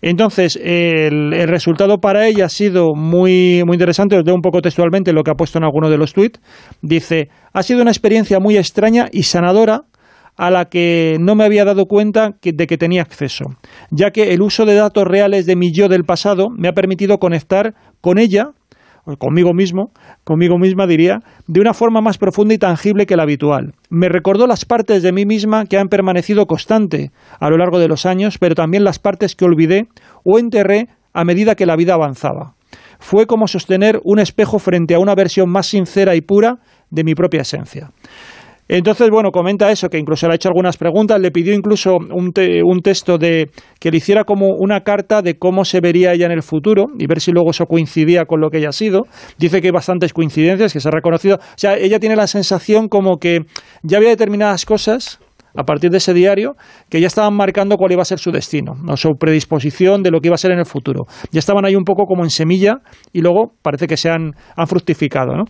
Entonces, 0.00 0.58
el, 0.60 1.30
resultado 1.46 1.98
para 1.98 2.26
ella 2.26 2.46
ha 2.46 2.48
sido 2.48 2.94
muy, 2.96 3.62
muy 3.64 3.76
interesante. 3.76 4.16
Os 4.16 4.24
leo 4.24 4.34
un 4.34 4.42
poco 4.42 4.60
textualmente 4.60 5.12
lo 5.12 5.22
que 5.22 5.30
ha 5.30 5.34
puesto 5.34 5.58
en 5.58 5.64
alguno 5.64 5.88
de 5.88 5.96
los 5.96 6.12
tweets. 6.12 6.40
Dice, 6.82 7.28
ha 7.52 7.62
sido 7.62 7.82
una 7.82 7.92
experiencia 7.92 8.40
muy 8.40 8.56
extraña 8.56 9.08
y 9.12 9.22
sanadora 9.22 9.82
a 10.36 10.50
la 10.50 10.64
que 10.64 11.18
no 11.20 11.36
me 11.36 11.44
había 11.44 11.64
dado 11.64 11.86
cuenta 11.86 12.30
de 12.42 12.66
que 12.66 12.78
tenía 12.78 13.02
acceso, 13.02 13.44
ya 13.90 14.10
que 14.10 14.32
el 14.32 14.42
uso 14.42 14.64
de 14.64 14.74
datos 14.74 15.04
reales 15.04 15.46
de 15.46 15.56
mi 15.56 15.72
yo 15.72 15.88
del 15.88 16.04
pasado 16.04 16.48
me 16.50 16.68
ha 16.68 16.72
permitido 16.72 17.18
conectar 17.18 17.74
con 18.00 18.18
ella 18.18 18.52
conmigo 19.18 19.52
mismo, 19.52 19.90
conmigo 20.24 20.58
misma 20.58 20.86
diría, 20.86 21.20
de 21.46 21.60
una 21.60 21.74
forma 21.74 22.00
más 22.00 22.18
profunda 22.18 22.54
y 22.54 22.58
tangible 22.58 23.06
que 23.06 23.16
la 23.16 23.24
habitual. 23.24 23.74
Me 23.90 24.08
recordó 24.08 24.46
las 24.46 24.64
partes 24.64 25.02
de 25.02 25.12
mí 25.12 25.26
misma 25.26 25.66
que 25.66 25.78
han 25.78 25.88
permanecido 25.88 26.46
constante 26.46 27.10
a 27.40 27.50
lo 27.50 27.58
largo 27.58 27.78
de 27.78 27.88
los 27.88 28.06
años, 28.06 28.38
pero 28.38 28.54
también 28.54 28.84
las 28.84 28.98
partes 28.98 29.34
que 29.34 29.44
olvidé 29.44 29.88
o 30.24 30.38
enterré 30.38 30.88
a 31.12 31.24
medida 31.24 31.54
que 31.54 31.66
la 31.66 31.76
vida 31.76 31.94
avanzaba. 31.94 32.54
Fue 32.98 33.26
como 33.26 33.48
sostener 33.48 34.00
un 34.04 34.20
espejo 34.20 34.58
frente 34.58 34.94
a 34.94 35.00
una 35.00 35.14
versión 35.14 35.50
más 35.50 35.66
sincera 35.66 36.14
y 36.14 36.20
pura 36.20 36.60
de 36.90 37.04
mi 37.04 37.14
propia 37.14 37.42
esencia. 37.42 37.90
Entonces, 38.74 39.10
bueno, 39.10 39.32
comenta 39.32 39.70
eso, 39.70 39.90
que 39.90 39.98
incluso 39.98 40.26
le 40.26 40.32
ha 40.32 40.36
hecho 40.36 40.48
algunas 40.48 40.78
preguntas, 40.78 41.20
le 41.20 41.30
pidió 41.30 41.52
incluso 41.52 41.96
un, 41.96 42.32
un 42.64 42.80
texto 42.80 43.18
de 43.18 43.50
que 43.78 43.90
le 43.90 43.98
hiciera 43.98 44.24
como 44.24 44.46
una 44.58 44.80
carta 44.80 45.20
de 45.20 45.38
cómo 45.38 45.66
se 45.66 45.82
vería 45.82 46.14
ella 46.14 46.24
en 46.24 46.32
el 46.32 46.42
futuro 46.42 46.86
y 46.98 47.06
ver 47.06 47.20
si 47.20 47.32
luego 47.32 47.50
eso 47.50 47.66
coincidía 47.66 48.24
con 48.24 48.40
lo 48.40 48.48
que 48.48 48.56
ella 48.56 48.70
ha 48.70 48.72
sido. 48.72 49.02
Dice 49.36 49.60
que 49.60 49.66
hay 49.66 49.72
bastantes 49.72 50.14
coincidencias, 50.14 50.72
que 50.72 50.80
se 50.80 50.88
ha 50.88 50.90
reconocido. 50.90 51.36
O 51.36 51.54
sea, 51.58 51.76
ella 51.76 51.98
tiene 51.98 52.16
la 52.16 52.26
sensación 52.26 52.88
como 52.88 53.18
que 53.18 53.40
ya 53.82 53.98
había 53.98 54.08
determinadas 54.08 54.64
cosas 54.64 55.20
a 55.54 55.64
partir 55.64 55.90
de 55.90 55.98
ese 55.98 56.14
diario, 56.14 56.54
que 56.88 56.98
ya 56.98 57.08
estaban 57.08 57.34
marcando 57.34 57.76
cuál 57.76 57.92
iba 57.92 58.00
a 58.00 58.06
ser 58.06 58.18
su 58.18 58.30
destino, 58.30 58.72
o 58.88 58.96
su 58.96 59.10
predisposición 59.20 60.02
de 60.02 60.10
lo 60.10 60.20
que 60.20 60.28
iba 60.28 60.34
a 60.34 60.38
ser 60.38 60.52
en 60.52 60.58
el 60.58 60.64
futuro. 60.64 61.04
Ya 61.30 61.40
estaban 61.40 61.66
ahí 61.66 61.76
un 61.76 61.84
poco 61.84 62.04
como 62.06 62.24
en 62.24 62.30
semilla 62.30 62.76
y 63.12 63.20
luego 63.20 63.52
parece 63.60 63.86
que 63.86 63.98
se 63.98 64.08
han, 64.08 64.32
han 64.56 64.66
fructificado. 64.66 65.36
¿no? 65.36 65.44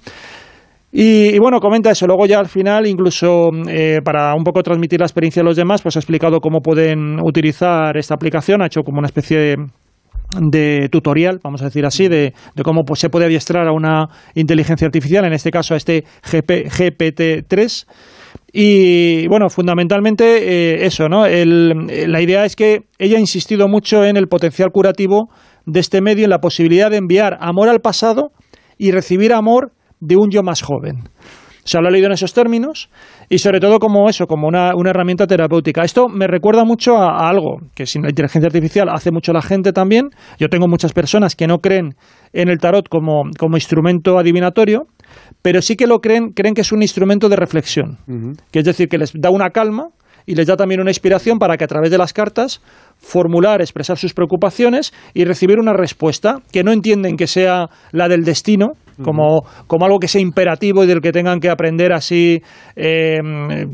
Y, 0.94 1.39
bueno, 1.39 1.59
comenta 1.59 1.90
eso. 1.90 2.06
Luego 2.06 2.27
ya 2.27 2.39
al 2.39 2.48
final, 2.48 2.86
incluso 2.86 3.48
eh, 3.66 4.01
para 4.05 4.35
un 4.35 4.44
poco 4.44 4.62
transmitir 4.62 5.01
la 5.01 5.06
experiencia 5.06 5.40
de 5.40 5.48
los 5.48 5.56
demás, 5.56 5.81
pues 5.81 5.97
ha 5.97 6.01
explicado 6.01 6.40
cómo 6.40 6.60
pueden 6.60 7.19
utilizar 7.24 7.97
esta 7.97 8.14
aplicación. 8.14 8.60
Ha 8.60 8.66
hecho 8.66 8.82
como 8.82 8.98
una 8.98 9.06
especie 9.06 9.56
de, 10.39 10.89
tutorial, 10.90 11.40
vamos 11.43 11.62
a 11.62 11.66
decir 11.66 11.86
así, 11.86 12.09
de, 12.09 12.35
cómo 12.62 12.85
pues, 12.85 13.01
se 13.01 13.09
puede 13.09 13.24
adiestrar 13.24 13.66
a 13.66 13.73
una 13.73 14.09
inteligencia 14.35 14.86
artificial, 14.86 15.24
en 15.24 15.32
este 15.32 15.51
caso 15.51 15.73
a 15.73 15.78
este 15.78 16.05
GPT-3. 16.24 17.86
Y 18.52 19.27
bueno, 19.28 19.48
fundamentalmente 19.48 20.24
eh, 20.24 20.85
eso, 20.85 21.09
¿no? 21.09 21.27
la 21.27 22.20
idea 22.20 22.44
es 22.44 22.55
que 22.55 22.81
ella 22.98 23.16
ha 23.16 23.20
insistido 23.20 23.66
mucho 23.66 24.05
en 24.05 24.19
el 24.19 24.27
potencial 24.27 24.70
curativo 24.70 25.31
de 25.64 25.81
este 25.81 26.02
medio, 26.02 26.24
en 26.24 26.31
la 26.31 26.39
posibilidad 26.39 26.90
de 26.90 26.98
enviar 26.98 27.39
amor 27.40 27.70
al 27.70 27.81
pasado 27.81 28.31
y 28.77 28.90
recibir 28.90 29.32
amor 29.32 29.73
de 30.03 30.16
un 30.16 30.31
yo 30.31 30.43
más 30.43 30.62
joven. 30.62 31.05
Se 31.65 31.81
lo 31.81 31.87
ha 31.87 31.91
leído 31.93 32.07
en 32.07 32.12
esos 32.12 32.35
términos 32.35 32.91
y 33.29 33.39
sobre 33.39 33.61
todo 33.61 33.79
como 33.79 34.09
eso, 34.09 34.27
como 34.27 34.49
una, 34.49 34.73
herramienta 34.85 35.29
terapéutica. 35.29 35.85
Esto 35.85 36.09
me 36.09 36.27
recuerda 36.27 36.65
mucho 36.65 36.97
a, 36.99 37.29
algo 37.29 37.59
que 37.77 37.87
sin 37.87 38.03
la 38.03 38.09
inteligencia 38.09 38.49
artificial 38.49 38.89
hace 38.89 39.12
mucho 39.12 39.33
la 39.33 39.43
gente 39.43 39.73
también. 39.73 40.11
Yo 40.39 40.49
tengo 40.49 40.66
muchas 40.66 40.93
personas 40.93 41.37
que 41.37 41.47
no 41.47 41.59
creen 41.59 41.95
en 42.33 42.49
el 42.49 42.59
tarot 42.59 42.89
como, 42.89 43.31
como 43.39 43.57
instrumento 43.57 44.19
adivinatorio, 44.19 44.87
pero 45.41 45.62
sí 45.62 45.77
que 45.77 45.87
lo 45.87 46.01
creen, 46.01 46.33
creen 46.35 46.55
que 46.55 46.62
es 46.62 46.73
un 46.73 46.83
instrumento 46.83 47.29
de 47.29 47.37
reflexión. 47.37 47.99
Que 48.51 48.59
es 48.59 48.65
decir, 48.65 48.89
que 48.89 48.99
les 48.99 49.12
da 49.15 49.31
una 49.31 49.51
calma 49.51 49.91
y 50.27 50.35
les 50.35 50.49
da 50.49 50.57
también 50.57 50.81
una 50.81 50.91
inspiración 50.91 51.39
para 51.39 51.57
que 51.57 51.65
a 51.65 51.69
través 51.69 51.91
de 51.91 51.99
las 51.99 52.12
cartas 52.12 52.61
formular, 52.97 53.61
expresar 53.61 53.99
sus 53.99 54.15
preocupaciones 54.15 54.93
y 55.15 55.24
recibir 55.24 55.59
una 55.59 55.73
respuesta 55.73 56.39
que 56.51 56.65
no 56.65 56.73
entienden 56.73 57.16
que 57.16 57.27
sea 57.27 57.69
la 57.93 58.09
del 58.09 58.24
destino, 58.24 58.73
como, 59.03 59.45
como 59.66 59.85
algo 59.85 59.99
que 59.99 60.09
sea 60.09 60.20
imperativo 60.20 60.85
y 60.85 60.87
del 60.87 61.01
que 61.01 61.12
tengan 61.12 61.41
que 61.41 61.51
aprender 61.51 61.93
así 61.93 62.43
eh, 62.77 63.19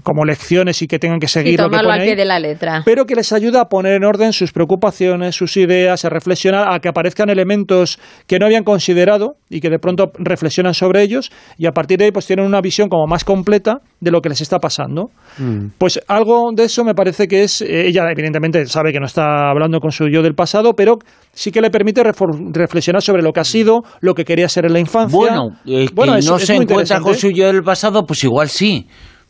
como 0.02 0.24
lecciones 0.24 0.82
y 0.82 0.86
que 0.86 0.98
tengan 0.98 1.20
que 1.20 1.28
seguir 1.28 1.58
lo 1.60 1.70
que 1.70 1.78
pone 1.78 2.04
pie 2.04 2.16
de 2.16 2.24
la 2.24 2.38
letra. 2.38 2.82
pero 2.84 3.04
que 3.04 3.14
les 3.14 3.32
ayuda 3.32 3.62
a 3.62 3.64
poner 3.68 3.94
en 3.94 4.04
orden 4.04 4.32
sus 4.32 4.52
preocupaciones, 4.52 5.34
sus 5.34 5.56
ideas, 5.56 6.04
a 6.04 6.08
reflexionar, 6.08 6.72
a 6.72 6.80
que 6.80 6.88
aparezcan 6.88 7.30
elementos 7.30 7.98
que 8.26 8.38
no 8.38 8.46
habían 8.46 8.64
considerado 8.64 9.36
y 9.50 9.60
que 9.60 9.70
de 9.70 9.78
pronto 9.78 10.10
reflexionan 10.18 10.74
sobre 10.74 11.02
ellos 11.02 11.30
y 11.56 11.66
a 11.66 11.72
partir 11.72 11.98
de 11.98 12.06
ahí 12.06 12.10
pues 12.12 12.26
tienen 12.26 12.46
una 12.46 12.60
visión 12.60 12.88
como 12.88 13.06
más 13.06 13.24
completa 13.24 13.78
de 14.00 14.10
lo 14.10 14.20
que 14.20 14.28
les 14.28 14.40
está 14.40 14.58
pasando. 14.58 15.10
Mm. 15.38 15.68
Pues 15.78 16.00
algo 16.08 16.50
de 16.54 16.64
eso 16.64 16.84
me 16.84 16.94
parece 16.94 17.26
que 17.26 17.42
es, 17.42 17.62
eh, 17.62 17.86
ella 17.86 18.10
evidentemente 18.10 18.64
sabe 18.66 18.92
que 18.92 19.00
no 19.00 19.06
está 19.06 19.50
hablando 19.50 19.80
con 19.80 19.90
su 19.90 20.08
yo 20.08 20.22
del 20.22 20.34
pasado, 20.34 20.74
pero 20.74 20.98
sí 21.38 21.52
que 21.52 21.60
le 21.60 21.70
permite 21.70 22.02
reflexionar 22.02 23.00
sobre 23.00 23.22
lo 23.22 23.32
que 23.32 23.38
ha 23.38 23.44
sido, 23.44 23.82
lo 24.00 24.14
que 24.14 24.24
quería 24.24 24.48
ser 24.48 24.66
en 24.66 24.72
la 24.72 24.80
infancia. 24.80 25.16
Bueno, 25.16 25.50
eh, 25.64 25.86
que 25.86 26.20
no 26.26 26.38
se 26.40 26.56
encuentra 26.56 26.98
con 26.98 27.14
su 27.14 27.30
yo 27.30 27.46
del 27.46 27.62
pasado, 27.62 28.04
pues 28.04 28.24
igual 28.24 28.48
sí, 28.48 28.88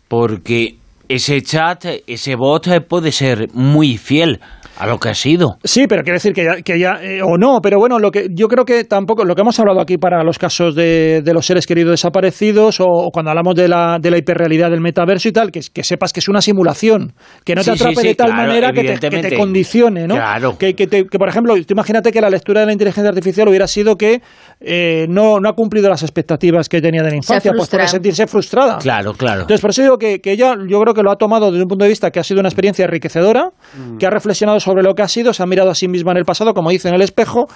porque 0.09 0.77
ese 1.09 1.41
chat, 1.43 1.85
ese 2.07 2.37
bot 2.37 2.69
puede 2.87 3.13
ser 3.13 3.49
muy 3.55 3.97
fiel 3.97 4.41
a 4.79 4.87
lo 4.87 4.99
que 4.99 5.09
ha 5.09 5.15
sido. 5.15 5.59
Sí, 5.65 5.87
pero 5.89 6.03
quiere 6.03 6.17
decir 6.17 6.33
que 6.33 6.45
ya, 6.45 6.63
que 6.63 6.79
ya 6.79 7.01
eh, 7.03 7.21
o 7.23 7.37
no, 7.37 7.59
pero 7.61 7.79
bueno, 7.79 7.99
lo 7.99 8.11
que 8.11 8.29
yo 8.31 8.47
creo 8.47 8.65
que 8.65 8.85
tampoco, 8.85 9.25
lo 9.25 9.35
que 9.35 9.41
hemos 9.41 9.59
hablado 9.59 9.81
aquí 9.81 9.99
para 9.99 10.23
los 10.23 10.39
casos 10.39 10.75
de, 10.77 11.21
de 11.23 11.35
los 11.35 11.45
seres 11.47 11.67
queridos 11.67 11.93
desaparecidos 11.93 12.81
o, 12.81 13.09
cuando 13.13 13.31
hablamos 13.31 13.57
de 13.57 13.67
la, 13.67 13.99
de 14.01 14.11
la 14.11 14.19
hiperrealidad 14.19 14.71
del 14.71 14.81
metaverso 14.81 15.29
y 15.29 15.33
tal, 15.33 15.51
que, 15.51 15.61
que 15.73 15.83
sepas 15.83 16.13
que 16.13 16.21
es 16.21 16.29
una 16.29 16.41
simulación, 16.41 17.13
que 17.45 17.57
no 17.57 17.65
te 17.65 17.73
atrape 17.73 18.03
de 18.03 18.15
tal 18.15 18.33
manera 18.33 18.73
que 18.73 18.85
te, 18.85 19.11
que 19.11 19.21
te, 19.21 19.37
condicione, 19.37 20.07
¿no? 20.07 20.15
Claro. 20.15 20.57
Que, 20.57 20.75
que, 20.75 20.87
que, 20.87 21.19
por 21.19 21.29
ejemplo, 21.29 21.57
imagínate 21.57 22.13
que 22.13 22.21
la 22.21 22.31
lectura 22.31 22.61
de 22.61 22.67
la 22.67 22.73
inteligencia 22.73 23.09
artificial 23.09 23.49
hubiera 23.49 23.67
sido 23.67 23.97
que 23.97 24.23
eh, 24.61 25.07
no, 25.09 25.41
no 25.41 25.49
ha 25.49 25.55
cumplido 25.55 25.89
las 25.89 26.03
expectativas 26.03 26.69
que 26.69 26.81
tenía 26.81 27.03
de 27.03 27.11
la 27.11 27.17
infancia, 27.17 27.53
pues 27.53 27.69
por 27.69 27.89
sentirse 27.89 28.29
frustrada. 28.29 28.79
Claro, 28.79 29.13
claro. 29.15 29.41
Entonces, 29.41 29.61
por 29.61 29.71
eso 29.71 29.83
digo 29.83 29.99
que, 29.99 30.21
que 30.21 30.33
ella, 30.33 30.55
yo 30.69 30.81
creo 30.81 30.95
que 30.95 30.98
lo 31.03 31.11
ha 31.11 31.17
tomado 31.17 31.51
desde 31.51 31.63
un 31.63 31.69
punto 31.69 31.85
de 31.85 31.89
vista 31.89 32.11
que 32.11 32.21
ha 32.21 32.25
sido 32.25 32.41
una 32.41 32.49
experiencia 32.49 32.85
enriquecedora, 32.85 33.51
mm. 33.77 33.99
que 33.99 34.07
ha 34.07 34.11
reflexionado 34.11 34.61
sobre 34.61 34.83
lo 34.83 34.95
que 34.95 35.03
ha 35.03 35.09
sido, 35.09 35.33
se 35.33 35.43
ha 35.43 35.47
mirado 35.47 35.71
a 35.71 35.75
sí 35.75 35.89
misma 35.89 36.13
en 36.13 36.19
el 36.19 36.25
pasado, 36.25 36.55
como 36.55 36.71
dice 36.71 36.89
en 36.89 36.95
el 36.95 37.03
espejo, 37.03 37.47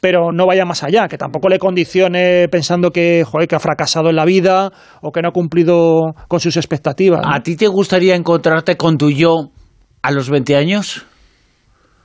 pero 0.00 0.32
no 0.32 0.46
vaya 0.46 0.64
más 0.64 0.82
allá, 0.82 1.08
que 1.08 1.18
tampoco 1.18 1.48
le 1.48 1.58
condicione 1.58 2.48
pensando 2.48 2.90
que, 2.90 3.24
joder, 3.24 3.48
que 3.48 3.56
ha 3.56 3.60
fracasado 3.60 4.10
en 4.10 4.16
la 4.16 4.24
vida 4.24 4.70
o 5.02 5.12
que 5.12 5.22
no 5.22 5.28
ha 5.28 5.32
cumplido 5.32 6.14
con 6.28 6.40
sus 6.40 6.56
expectativas. 6.56 7.22
¿A 7.24 7.40
ti 7.40 7.56
te 7.56 7.68
gustaría 7.68 8.14
encontrarte 8.14 8.76
con 8.76 8.96
tu 8.96 9.10
yo 9.10 9.50
a 10.02 10.10
los 10.10 10.30
20 10.30 10.56
años? 10.56 11.06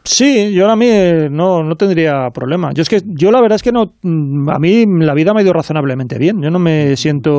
Sí, 0.05 0.53
yo 0.53 0.69
a 0.69 0.75
mí 0.75 0.85
eh, 0.87 1.29
no, 1.31 1.63
no 1.63 1.75
tendría 1.75 2.29
problema. 2.31 2.69
Yo 2.75 2.83
es 2.83 2.89
que 2.89 3.01
yo 3.03 3.31
la 3.31 3.41
verdad 3.41 3.55
es 3.55 3.63
que 3.63 3.71
no 3.71 3.93
mm, 4.03 4.49
a 4.49 4.59
mí 4.59 4.85
la 4.99 5.15
vida 5.15 5.33
me 5.33 5.41
ha 5.41 5.43
ido 5.43 5.51
razonablemente 5.51 6.19
bien. 6.19 6.41
Yo 6.43 6.51
no 6.51 6.59
me 6.59 6.95
siento, 6.95 7.31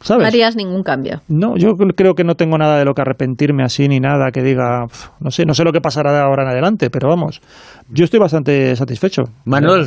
¿sabes? 0.00 0.22
No 0.22 0.26
harías 0.28 0.56
ningún 0.56 0.82
cambio. 0.82 1.20
No, 1.28 1.56
yo 1.58 1.74
creo 1.94 2.14
que 2.14 2.24
no 2.24 2.36
tengo 2.36 2.56
nada 2.56 2.78
de 2.78 2.86
lo 2.86 2.94
que 2.94 3.02
arrepentirme 3.02 3.64
así 3.64 3.86
ni 3.86 4.00
nada 4.00 4.30
que 4.32 4.42
diga, 4.42 4.86
no 5.20 5.30
sé, 5.30 5.44
no 5.44 5.52
sé 5.52 5.62
lo 5.62 5.72
que 5.72 5.82
pasará 5.82 6.10
de 6.12 6.20
ahora 6.20 6.44
en 6.44 6.48
adelante, 6.48 6.88
pero 6.88 7.08
vamos, 7.08 7.42
yo 7.90 8.04
estoy 8.04 8.18
bastante 8.18 8.74
satisfecho. 8.76 9.24
Manuel, 9.44 9.86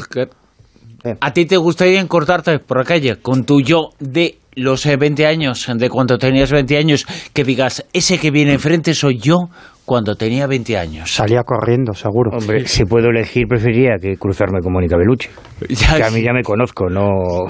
¿a 1.19 1.33
ti 1.33 1.45
te 1.45 1.57
gustaría 1.57 1.99
encortarte 1.99 2.59
por 2.59 2.77
la 2.77 2.83
calle 2.83 3.15
con 3.15 3.43
tu 3.43 3.59
yo 3.59 3.89
de 3.99 4.37
los 4.55 4.85
20 4.85 5.23
eh, 5.23 5.25
años, 5.25 5.67
de 5.75 5.89
cuando 5.89 6.17
tenías 6.17 6.51
20 6.51 6.77
años, 6.77 7.05
que 7.33 7.43
digas, 7.43 7.85
ese 7.93 8.19
que 8.19 8.29
viene 8.29 8.53
enfrente 8.53 8.93
soy 8.93 9.17
yo 9.17 9.49
cuando 9.87 10.15
tenía 10.15 10.47
20 10.47 10.77
años. 10.77 11.09
Salía 11.09 11.43
corriendo, 11.43 11.93
seguro. 11.93 12.31
Hombre, 12.37 12.67
si 12.67 12.83
puedo 12.83 13.07
elegir, 13.07 13.47
preferiría 13.47 13.95
que 14.01 14.17
cruzarme 14.17 14.59
con 14.59 14.73
Mónica 14.73 14.97
Belucci. 14.97 15.29
que 15.97 16.03
a 16.03 16.11
mí 16.11 16.21
ya 16.21 16.33
me 16.33 16.43
conozco, 16.43 16.89
no... 16.89 17.47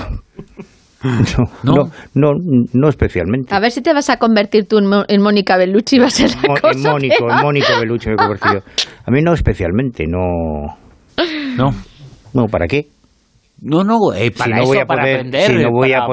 No, 1.63 1.91
no, 2.15 2.31
no, 2.73 2.89
especialmente. 2.89 3.53
A 3.53 3.59
ver 3.59 3.71
si 3.71 3.81
te 3.81 3.93
vas 3.93 4.09
a 4.09 4.17
convertir 4.17 4.67
tú 4.67 4.79
en, 4.79 5.21
Mónica 5.21 5.55
Bellucci, 5.55 5.99
va 5.99 6.07
a 6.07 6.09
ser 6.09 6.31
la 6.31 6.59
cosa 6.59 6.71
En 6.71 6.81
Mónico, 6.81 7.29
en 7.29 7.37
Mónica 7.41 7.79
Bellucci 7.79 8.09
me 8.09 8.13
he 8.15 8.17
convertido. 8.17 8.63
A 9.05 9.11
mí 9.11 9.21
no 9.21 9.33
especialmente, 9.33 10.05
no... 10.07 10.77
No. 11.55 11.71
No, 12.33 12.47
¿para 12.47 12.67
qué? 12.67 12.87
No, 13.59 13.83
no, 13.83 14.13
eh, 14.13 14.29
para 14.29 14.61
eso, 14.61 14.85
para 14.85 15.01
aprender, 15.01 15.67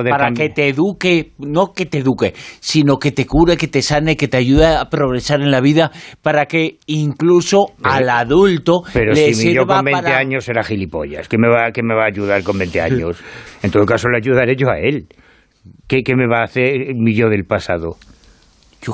para, 0.09 0.33
que 0.33 0.49
te 0.49 0.69
eduque, 0.69 1.33
no 1.39 1.73
que 1.75 1.85
te 1.85 1.99
eduque, 1.99 2.33
sino 2.61 2.97
que 2.99 3.13
te 3.13 3.27
cure, 3.27 3.59
que 3.59 3.69
te 3.69 3.83
sane, 3.83 4.17
que 4.17 4.29
te 4.29 4.39
ayude 4.39 4.67
a 4.67 4.87
progresar 4.87 5.43
en 5.43 5.51
la 5.51 5.61
vida, 5.61 5.93
para 6.23 6.47
que 6.47 6.79
incluso 6.87 7.67
al 7.83 8.09
adulto 8.09 8.83
pero 8.95 9.13
le 9.13 9.35
si 9.35 9.53
yo 9.53 9.67
con 9.67 9.85
20 9.85 10.11
años 10.11 10.49
era 10.49 10.65
gilipollas, 10.65 11.29
¿qué 11.29 11.37
me, 11.37 11.49
va, 11.49 11.71
¿qué 11.71 11.83
me 11.83 11.95
va 11.95 12.05
a 12.05 12.09
ayudar 12.09 12.43
con 12.43 12.57
20 12.57 12.81
años? 12.81 13.23
En 13.63 13.71
todo 13.71 13.85
caso 13.85 14.09
le 14.09 14.17
ayudaré 14.17 14.57
yo 14.57 14.71
a 14.71 14.79
él. 14.79 15.07
¿Qué, 15.87 16.03
qué 16.03 16.15
me 16.15 16.27
va 16.27 16.41
a 16.41 16.45
hacer 16.45 16.95
mi 16.95 17.15
yo 17.15 17.29
del 17.29 17.45
pasado? 17.45 17.97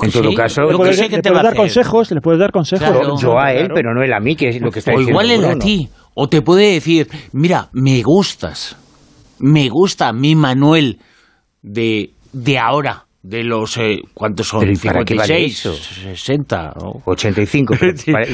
en 0.01 0.11
todo 0.11 0.33
caso, 0.33 0.63
le 0.63 0.77
puedes, 0.77 0.97
dar 0.97 1.55
consejos, 1.55 2.11
le 2.11 2.21
puedes 2.21 2.39
dar 2.39 2.51
consejos. 2.51 3.21
yo 3.21 3.39
a 3.39 3.51
él, 3.53 3.69
pero 3.73 3.93
no 3.93 4.01
él 4.03 4.13
a 4.13 4.19
mí, 4.19 4.35
que 4.35 4.49
es 4.49 4.61
lo 4.61 4.71
que 4.71 4.79
está 4.79 4.91
diciendo. 4.91 5.19
O 5.19 5.23
igual 5.23 5.31
él 5.31 5.45
a 5.45 5.59
ti. 5.59 5.89
O 6.13 6.27
te 6.27 6.41
puede 6.41 6.73
decir, 6.73 7.09
mira, 7.31 7.69
me 7.71 8.01
gustas, 8.03 8.75
me 9.39 9.69
gusta 9.69 10.11
mi 10.13 10.35
Manuel 10.35 10.99
de, 11.61 12.13
de 12.33 12.59
ahora 12.59 13.05
de 13.23 13.43
los 13.43 13.77
eh, 13.77 13.99
¿cuántos 14.15 14.47
son? 14.47 14.75
56, 14.75 15.69
60, 16.15 16.73
85, 17.05 17.75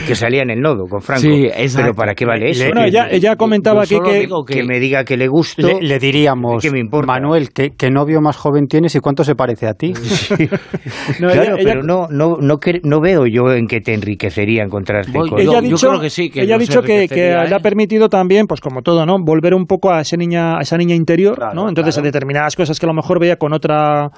que 0.07 0.15
salía 0.15 0.43
en 0.43 0.51
el 0.51 0.61
nodo 0.61 0.85
con 0.89 1.01
Franco. 1.01 1.22
Sí, 1.22 1.47
pero 1.76 1.93
¿para 1.93 2.15
qué 2.15 2.26
vale 2.26 2.51
eso? 2.51 2.64
bueno, 2.65 2.84
ella, 2.85 3.09
ella 3.11 3.35
comentaba 3.35 3.84
aquí 3.84 3.97
que, 3.99 4.30
que, 4.47 4.64
me 4.64 4.80
diga 4.80 5.03
que 5.03 5.18
le 5.18 5.27
gusto. 5.27 5.68
Le, 5.81 5.99
diríamos, 5.99 6.64
me 6.72 6.80
importa? 6.80 7.05
Manuel, 7.05 7.49
¿qué, 7.51 7.72
¿qué, 7.77 7.89
novio 7.89 8.22
más 8.22 8.38
joven 8.38 8.68
tienes 8.68 8.95
y 8.95 8.99
cuánto 8.99 9.26
se 9.26 9.35
parece 9.35 9.68
a 9.68 9.73
ti? 9.73 9.91
claro, 11.18 11.57
pero 11.61 11.84
no, 11.84 12.07
no, 12.09 12.38
no, 12.39 12.57
no, 12.84 13.01
veo 13.01 13.26
yo 13.27 13.51
en 13.51 13.68
que 13.68 13.81
te 13.81 13.93
enriquecería 13.93 14.64
encontrarte 14.64 15.11
con 15.11 15.38
ella. 15.38 15.57
Ha 15.57 15.61
dicho, 15.61 15.76
yo 15.76 15.89
creo 15.89 16.01
que 16.01 16.09
sí. 16.09 16.30
Que 16.30 16.43
ella 16.43 16.55
ha 16.55 16.59
dicho 16.59 16.81
que, 16.81 17.09
que 17.09 17.35
le 17.47 17.55
ha 17.55 17.59
permitido 17.59 18.07
también, 18.07 18.47
pues 18.47 18.61
como 18.61 18.81
todo, 18.81 19.05
¿no? 19.05 19.18
Volver 19.19 19.53
un 19.53 19.65
poco 19.65 19.91
a 19.91 19.99
esa 19.99 20.15
niña, 20.15 20.57
a 20.57 20.61
esa 20.61 20.77
niña 20.77 20.95
interior, 20.95 21.53
¿no? 21.53 21.68
Entonces, 21.68 21.97
a 21.97 22.01
determinadas 22.01 22.55
cosas 22.55 22.80
que 22.80 22.85
a 22.85 22.89
lo 22.89 22.93
mejor 22.93 23.19
veía 23.19 23.35
con 23.35 23.51
otra, 23.51 24.09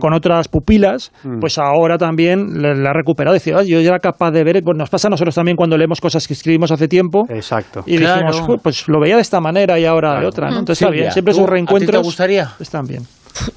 con 0.00 0.13
otras 0.14 0.48
pupilas, 0.48 1.12
mm. 1.24 1.40
pues 1.40 1.58
ahora 1.58 1.98
también 1.98 2.62
la 2.62 2.90
ha 2.90 2.92
recuperado. 2.92 3.34
Decir, 3.34 3.54
yo 3.66 3.80
ya 3.80 3.88
era 3.88 3.98
capaz 3.98 4.30
de 4.30 4.44
ver, 4.44 4.62
pues 4.64 4.76
nos 4.76 4.88
pasa 4.88 5.08
a 5.08 5.10
nosotros 5.10 5.34
también 5.34 5.56
cuando 5.56 5.76
leemos 5.76 6.00
cosas 6.00 6.26
que 6.26 6.32
escribimos 6.34 6.70
hace 6.70 6.88
tiempo. 6.88 7.26
Exacto. 7.28 7.82
Y 7.86 7.98
decimos, 7.98 8.42
pues 8.62 8.88
lo 8.88 9.00
veía 9.00 9.16
de 9.16 9.22
esta 9.22 9.40
manera 9.40 9.78
y 9.78 9.84
ahora 9.84 10.20
de 10.20 10.26
otra, 10.26 10.50
¿no? 10.50 10.60
Entonces 10.60 10.82
está 10.82 10.92
bien, 10.92 11.12
siempre 11.12 11.32
es 11.32 11.38
un 11.38 11.46
reencuentro. 11.46 11.90
¿A 11.90 11.92
ti 11.92 12.02
te 12.02 12.06
gustaría? 12.06 12.52
Están 12.60 12.86
bien. 12.86 13.02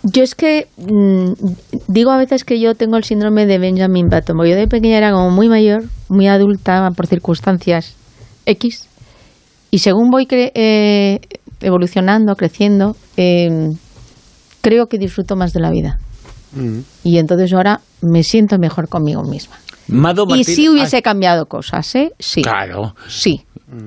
Yo 0.04 0.24
es 0.24 0.34
que 0.34 0.68
mm, 0.78 1.34
digo 1.88 2.12
a 2.12 2.18
veces 2.18 2.44
que 2.44 2.60
yo 2.60 2.74
tengo 2.74 2.98
el 2.98 3.04
síndrome 3.04 3.46
de 3.46 3.60
Benjamin 3.60 4.08
Button. 4.10 4.36
porque 4.36 4.50
Yo 4.52 4.56
de 4.56 4.68
pequeña 4.68 4.98
era 4.98 5.12
como 5.12 5.30
muy 5.30 5.50
mayor, 5.50 5.84
muy 6.10 6.28
adulta 6.28 6.90
por 6.96 7.06
circunstancias 7.06 7.96
X. 8.48 8.88
Y 9.70 9.80
según 9.80 10.10
voy 10.10 10.26
cre- 10.26 10.52
eh, 10.56 11.20
evolucionando, 11.62 12.36
creciendo, 12.36 12.96
eh, 13.18 13.70
creo 14.62 14.88
que 14.88 14.98
disfruto 14.98 15.36
más 15.36 15.54
de 15.54 15.60
la 15.60 15.70
vida. 15.70 16.00
Y 17.04 17.18
entonces 17.18 17.54
ahora 17.54 17.82
me 18.02 18.24
siento 18.24 18.58
mejor 18.58 18.88
conmigo 18.90 19.24
misma. 19.24 19.56
Mado 19.88 20.24
Y 20.28 20.40
Martín- 20.40 20.56
sí 20.56 20.70
hubiese 20.70 21.02
cambiado 21.02 21.46
cosas, 21.46 21.96
¿eh? 21.96 22.12
Sí. 22.20 22.42
Claro. 22.42 22.96
Sí. 23.08 23.44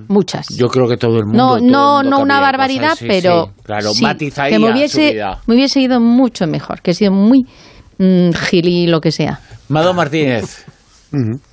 Muchas. 0.09 0.47
Yo 0.57 0.69
creo 0.69 0.87
que 0.89 0.97
todo 0.99 1.19
el 1.19 1.25
mundo. 1.25 1.59
No, 1.59 1.59
no, 1.59 2.03
mundo 2.03 2.11
no 2.19 2.23
una 2.23 2.39
barbaridad, 2.41 2.91
cosas, 2.91 2.99
sí, 2.99 3.07
pero 3.09 3.47
sí, 3.47 3.63
claro, 3.63 3.93
sí, 3.95 4.03
matizaría 4.03 4.57
que 4.57 4.59
me 4.63 4.67
su 4.69 4.73
hubiese, 4.75 5.13
vida. 5.13 5.41
me 5.47 5.55
hubiese 5.55 5.81
ido 5.81 6.01
mucho 6.01 6.47
mejor, 6.47 6.83
que 6.83 6.91
he 6.91 6.95
sido 6.95 7.13
muy 7.13 7.47
mm, 7.99 8.31
gili 8.33 8.87
lo 8.89 9.01
que 9.01 9.11
sea. 9.11 9.41
Mado 9.69 9.95
Martínez. 9.95 10.67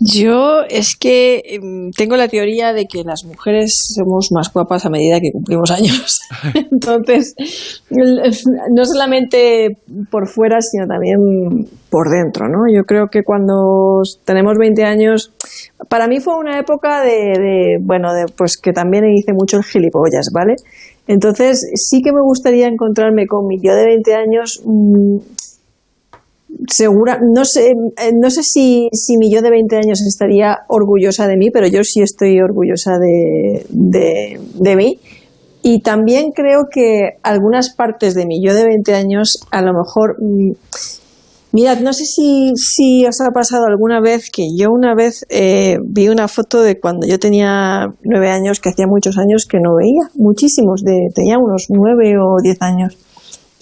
Yo 0.00 0.62
es 0.68 0.96
que 0.96 1.42
em, 1.44 1.90
tengo 1.90 2.16
la 2.16 2.28
teoría 2.28 2.72
de 2.72 2.86
que 2.86 3.04
las 3.04 3.24
mujeres 3.24 3.94
somos 3.94 4.30
más 4.32 4.52
guapas 4.52 4.84
a 4.86 4.90
medida 4.90 5.20
que 5.20 5.32
cumplimos 5.32 5.70
años. 5.70 6.20
Entonces, 6.72 7.34
no 7.90 8.84
solamente 8.84 9.78
por 10.10 10.28
fuera, 10.28 10.60
sino 10.60 10.86
también 10.86 11.18
por 11.90 12.10
dentro, 12.10 12.48
¿no? 12.48 12.64
Yo 12.72 12.84
creo 12.84 13.06
que 13.08 13.22
cuando 13.22 14.02
tenemos 14.24 14.58
20 14.58 14.84
años, 14.84 15.32
para 15.88 16.08
mí 16.08 16.20
fue 16.20 16.36
una 16.36 16.58
época 16.58 17.02
de, 17.02 17.38
de, 17.38 17.78
bueno, 17.80 18.12
de, 18.12 18.26
pues 18.36 18.56
que 18.56 18.72
también 18.72 19.04
hice 19.04 19.32
mucho 19.32 19.58
el 19.58 19.64
gilipollas, 19.64 20.30
¿vale? 20.32 20.56
Entonces, 21.06 21.70
sí 21.74 22.00
que 22.02 22.12
me 22.12 22.22
gustaría 22.22 22.66
encontrarme 22.66 23.26
con 23.26 23.46
mi 23.46 23.58
yo 23.62 23.74
de 23.74 23.84
20 23.84 24.14
años 24.14 24.62
mm, 24.64 25.18
segura, 26.68 27.18
no 27.22 27.44
sé, 27.44 27.70
eh, 27.70 28.12
no 28.14 28.30
sé 28.30 28.42
si, 28.42 28.88
si 28.92 29.16
mi 29.16 29.30
yo 29.30 29.42
de 29.42 29.50
20 29.50 29.76
años 29.76 30.00
estaría 30.02 30.58
orgullosa 30.68 31.26
de 31.26 31.36
mí, 31.36 31.50
pero 31.50 31.66
yo 31.66 31.82
sí 31.84 32.00
estoy 32.00 32.40
orgullosa 32.40 32.98
de, 32.98 33.66
de, 33.68 34.40
de 34.54 34.76
mí. 34.76 34.98
Y 35.62 35.80
también 35.80 36.32
creo 36.32 36.66
que 36.70 37.16
algunas 37.22 37.74
partes 37.74 38.14
de 38.14 38.26
mi 38.26 38.44
yo 38.44 38.54
de 38.54 38.64
20 38.64 38.94
años, 38.94 39.38
a 39.50 39.62
lo 39.62 39.72
mejor, 39.72 40.16
mm, 40.20 40.52
mirad, 41.52 41.80
no 41.80 41.94
sé 41.94 42.04
si, 42.04 42.52
si 42.56 43.06
os 43.06 43.20
ha 43.22 43.30
pasado 43.30 43.64
alguna 43.66 44.00
vez 44.00 44.28
que 44.30 44.48
yo 44.54 44.68
una 44.70 44.94
vez 44.94 45.24
eh, 45.30 45.78
vi 45.82 46.08
una 46.08 46.28
foto 46.28 46.60
de 46.60 46.78
cuando 46.78 47.06
yo 47.06 47.18
tenía 47.18 47.86
9 48.02 48.28
años, 48.28 48.60
que 48.60 48.68
hacía 48.68 48.86
muchos 48.86 49.16
años 49.16 49.46
que 49.48 49.58
no 49.58 49.76
veía, 49.76 50.10
muchísimos, 50.16 50.82
de, 50.82 51.08
tenía 51.14 51.38
unos 51.38 51.66
9 51.70 52.14
o 52.18 52.42
10 52.42 52.60
años. 52.60 52.98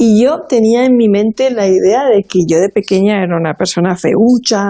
Y 0.05 0.21
yo 0.21 0.41
tenía 0.49 0.85
en 0.85 0.97
mi 0.97 1.09
mente 1.09 1.51
la 1.53 1.67
idea 1.69 2.07
de 2.13 2.25
que 2.25 2.41
yo 2.45 2.59
de 2.59 2.71
pequeña 2.71 3.23
era 3.23 3.37
una 3.37 3.55
persona 3.55 3.95
feucha, 3.95 4.65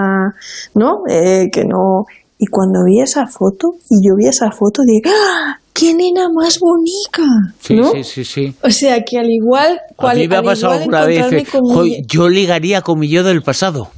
¿no? 0.74 1.04
Eh, 1.08 1.48
que 1.50 1.64
no. 1.64 2.04
Y 2.38 2.46
cuando 2.48 2.80
vi 2.84 3.00
esa 3.00 3.26
foto, 3.26 3.68
y 3.88 4.06
yo 4.06 4.14
vi 4.14 4.26
esa 4.26 4.50
foto, 4.50 4.82
dije, 4.84 5.00
¡Ah! 5.06 5.56
¡qué 5.72 5.94
nena 5.94 6.28
más 6.28 6.58
bonita! 6.60 7.22
Sí, 7.60 7.76
¿no? 7.76 7.90
sí, 7.92 8.04
sí, 8.04 8.24
sí. 8.24 8.54
O 8.62 8.68
sea, 8.70 9.02
que 9.04 9.18
al 9.18 9.30
igual. 9.30 9.80
A 9.92 9.94
cual- 9.94 10.18
mí 10.18 10.28
me 10.28 10.36
ha 10.36 10.42
pasado 10.42 10.74
alguna 10.74 11.06
vez. 11.06 11.32
eh, 11.32 11.46
con 11.50 11.62
mi- 11.82 12.02
yo 12.06 12.28
ligaría 12.28 12.82
con 12.82 12.98
mi 12.98 13.08
yo 13.08 13.22
del 13.24 13.40
pasado. 13.42 13.88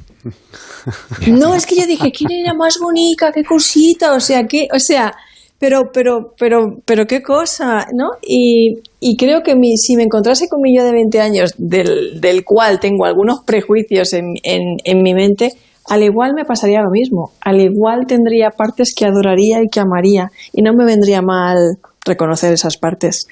No, 1.27 1.53
es 1.55 1.65
que 1.65 1.75
yo 1.75 1.85
dije, 1.85 2.11
¿quién 2.11 2.31
era 2.31 2.53
más 2.53 2.77
bonita? 2.81 3.31
¿Qué 3.33 3.43
cosita? 3.43 4.13
O 4.13 4.19
sea, 4.21 4.45
¿qué? 4.47 4.67
O 4.73 4.79
sea, 4.79 5.11
pero, 5.59 5.91
pero, 5.93 6.33
pero, 6.37 6.77
pero 6.85 7.05
qué 7.05 7.21
cosa, 7.21 7.87
¿no? 7.93 8.09
Y, 8.21 8.81
y 8.99 9.17
creo 9.17 9.41
que 9.41 9.55
mi, 9.55 9.77
si 9.77 9.95
me 9.95 10.03
encontrase 10.03 10.47
con 10.49 10.61
mi 10.61 10.75
yo 10.75 10.83
de 10.83 10.91
20 10.91 11.21
años, 11.21 11.53
del, 11.57 12.19
del 12.19 12.43
cual 12.43 12.79
tengo 12.79 13.05
algunos 13.05 13.41
prejuicios 13.45 14.13
en, 14.13 14.33
en, 14.43 14.77
en 14.83 15.01
mi 15.01 15.13
mente, 15.13 15.51
al 15.87 16.03
igual 16.03 16.33
me 16.35 16.45
pasaría 16.45 16.81
lo 16.81 16.89
mismo. 16.89 17.31
Al 17.41 17.61
igual 17.61 18.05
tendría 18.07 18.49
partes 18.49 18.93
que 18.95 19.05
adoraría 19.05 19.61
y 19.61 19.67
que 19.71 19.79
amaría. 19.79 20.29
Y 20.51 20.61
no 20.61 20.73
me 20.73 20.83
vendría 20.83 21.21
mal 21.21 21.77
reconocer 22.05 22.53
esas 22.53 22.77
partes. 22.77 23.27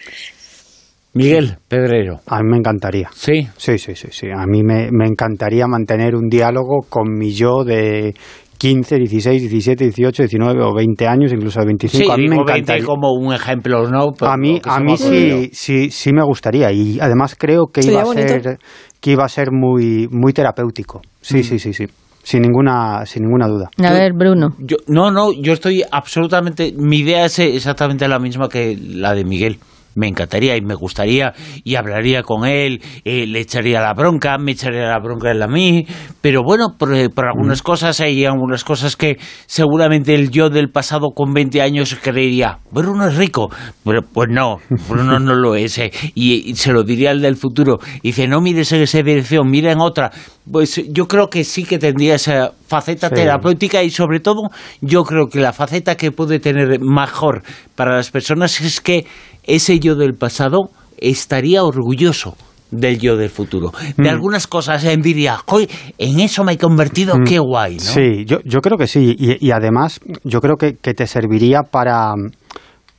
Miguel 1.14 1.58
Pedrero. 1.68 2.22
A 2.28 2.41
mí 2.41 2.50
me 2.50 2.58
encantaría. 2.58 3.10
Sí. 3.14 3.48
Sí, 3.58 3.78
sí, 3.78 3.95
sí, 3.95 4.08
sí. 4.12 4.28
A 4.36 4.45
mí 4.48 4.64
me, 4.64 4.90
me 4.91 5.06
encantaría 5.06 5.68
mantener 5.68 6.16
un 6.16 6.28
diálogo 6.28 6.86
con 6.90 7.14
mi 7.14 7.32
yo 7.34 7.64
de 7.64 8.16
15, 8.64 8.95
16, 8.98 9.41
17, 9.49 9.84
18, 9.85 10.23
19 10.23 10.64
o 10.64 10.73
20 10.73 11.06
años, 11.07 11.34
incluso 11.34 11.60
de 11.60 11.65
25. 11.65 12.03
Sí, 12.06 12.10
a 12.10 12.15
mí 12.15 12.23
me 12.30 12.35
digo 12.35 12.45
20 12.45 12.52
encantaría. 12.60 12.85
como 12.85 13.11
un 13.11 13.34
ejemplo, 13.34 13.90
¿no? 13.90 14.11
Pero 14.18 14.31
A 14.31 14.38
mí, 14.38 14.61
a 14.64 14.80
mí 14.80 14.95
sí, 14.98 15.49
sí, 15.52 15.90
sí 15.91 16.14
me 16.14 16.23
gustaría 16.23 16.72
y 16.72 16.99
además 17.02 17.35
creo 17.38 17.68
que 17.68 17.81
iba 17.85 18.02
a 18.02 18.06
bonito. 18.06 18.27
ser 18.27 18.57
que 19.02 19.11
iba 19.11 19.26
a 19.26 19.30
ser 19.30 19.52
muy 19.52 20.07
muy 20.10 20.31
terapéutico. 20.31 21.02
Sí, 21.22 21.40
Mm. 21.40 21.44
sí, 21.44 21.60
sí, 21.60 21.73
sí. 21.73 21.85
Sin 22.23 22.41
ninguna 22.41 23.06
sin 23.06 23.23
ninguna 23.23 23.48
duda. 23.48 23.69
A 23.84 23.91
ver, 23.91 24.14
Bruno. 24.14 24.56
Yo, 24.60 24.77
no, 24.88 25.11
no, 25.11 25.34
yo 25.34 25.52
estoy 25.52 25.84
absolutamente. 25.91 26.72
Mi 26.77 26.99
idea 26.99 27.26
es 27.26 27.38
exactamente 27.40 28.07
la 28.07 28.18
misma 28.19 28.48
que 28.48 28.77
la 28.81 29.14
de 29.14 29.26
Miguel. 29.26 29.57
Me 29.95 30.07
encantaría 30.07 30.56
y 30.57 30.61
me 30.61 30.76
gustaría 30.76 31.34
y 31.64 31.76
hablaría 31.76 32.24
con 32.24 32.45
él, 32.45 32.82
eh, 33.03 33.26
le 33.28 33.40
echaría 33.40 33.82
la 33.82 33.94
bronca, 33.94 34.38
me 34.38 34.52
echaría 34.53 34.88
la 34.88 34.99
bronca 34.99 35.32
él 35.32 35.41
a 35.41 35.48
mí, 35.48 35.86
pero 36.22 36.41
bueno, 36.44 36.76
por, 36.78 36.95
eh, 36.95 37.10
por 37.10 37.26
algunas 37.28 37.61
cosas 37.61 37.99
hay 37.99 38.26
algunas 38.26 38.64
cosas 38.64 38.95
que 38.95 39.18
seguramente 39.45 40.15
el 40.15 40.30
yo 40.30 40.49
del 40.49 40.70
pasado 40.70 41.11
con 41.15 41.34
20 41.34 41.61
años 41.61 41.95
creería, 42.02 42.60
Bruno 42.72 43.07
es 43.07 43.15
rico, 43.18 43.49
pero 43.84 44.02
pues 44.02 44.30
no, 44.32 44.57
Bruno 44.90 45.20
no 45.20 45.36
lo 45.36 45.56
es, 45.56 45.78
eh, 45.78 45.91
y, 46.15 46.49
y 46.52 46.56
se 46.56 46.72
lo 46.72 46.84
diría 46.84 47.11
al 47.11 47.22
del 47.22 47.36
futuro, 47.36 47.80
y 48.02 48.10
dice, 48.10 48.28
no 48.28 48.41
mires 48.41 48.72
en 48.72 48.82
esa 48.82 48.99
dirección, 49.03 49.49
mira 49.49 49.72
en 49.72 49.80
otra, 49.80 50.11
pues 50.52 50.82
yo 50.90 51.07
creo 51.07 51.30
que 51.30 51.44
sí 51.44 51.64
que 51.64 51.80
tendría 51.80 52.15
esa 52.15 52.52
faceta 52.68 53.10
Sí. 53.10 53.15
terapéutica 53.15 53.84
y 53.84 53.90
sobre 53.91 54.20
todo 54.20 54.49
yo 54.82 55.03
creo 55.03 55.28
que 55.28 55.40
la 55.40 55.53
faceta 55.53 55.95
que 55.95 56.11
puede 56.11 56.40
tener 56.40 56.80
mejor 56.80 57.44
para 57.76 57.95
las 57.95 58.10
personas 58.11 58.60
es 58.61 58.82
que 58.82 59.06
ese 59.44 59.80
yo 59.80 59.95
del 59.95 60.14
pasado 60.14 60.70
estaría 60.98 61.64
orgulloso 61.64 62.36
del 62.72 62.98
yo 62.99 63.15
del 63.18 63.30
futuro. 63.30 63.72
De 63.98 64.03
Mm. 64.10 64.14
algunas 64.14 64.48
cosas 64.48 64.84
envidia, 64.86 65.38
"Joy, 65.48 65.70
en 65.99 66.20
eso 66.20 66.44
me 66.44 66.53
he 66.53 66.57
convertido, 66.57 67.15
Mm. 67.18 67.24
qué 67.24 67.38
guay, 67.40 67.76
¿no? 67.76 67.82
Sí, 67.82 68.26
yo, 68.26 68.38
yo 68.45 68.61
creo 68.61 68.78
que 68.80 68.88
sí. 68.88 69.15
Y, 69.18 69.45
y 69.45 69.52
además, 69.52 69.99
yo 70.24 70.40
creo 70.41 70.56
que, 70.56 70.76
que 70.82 70.94
te 70.95 71.06
serviría 71.06 71.61
para, 71.70 72.14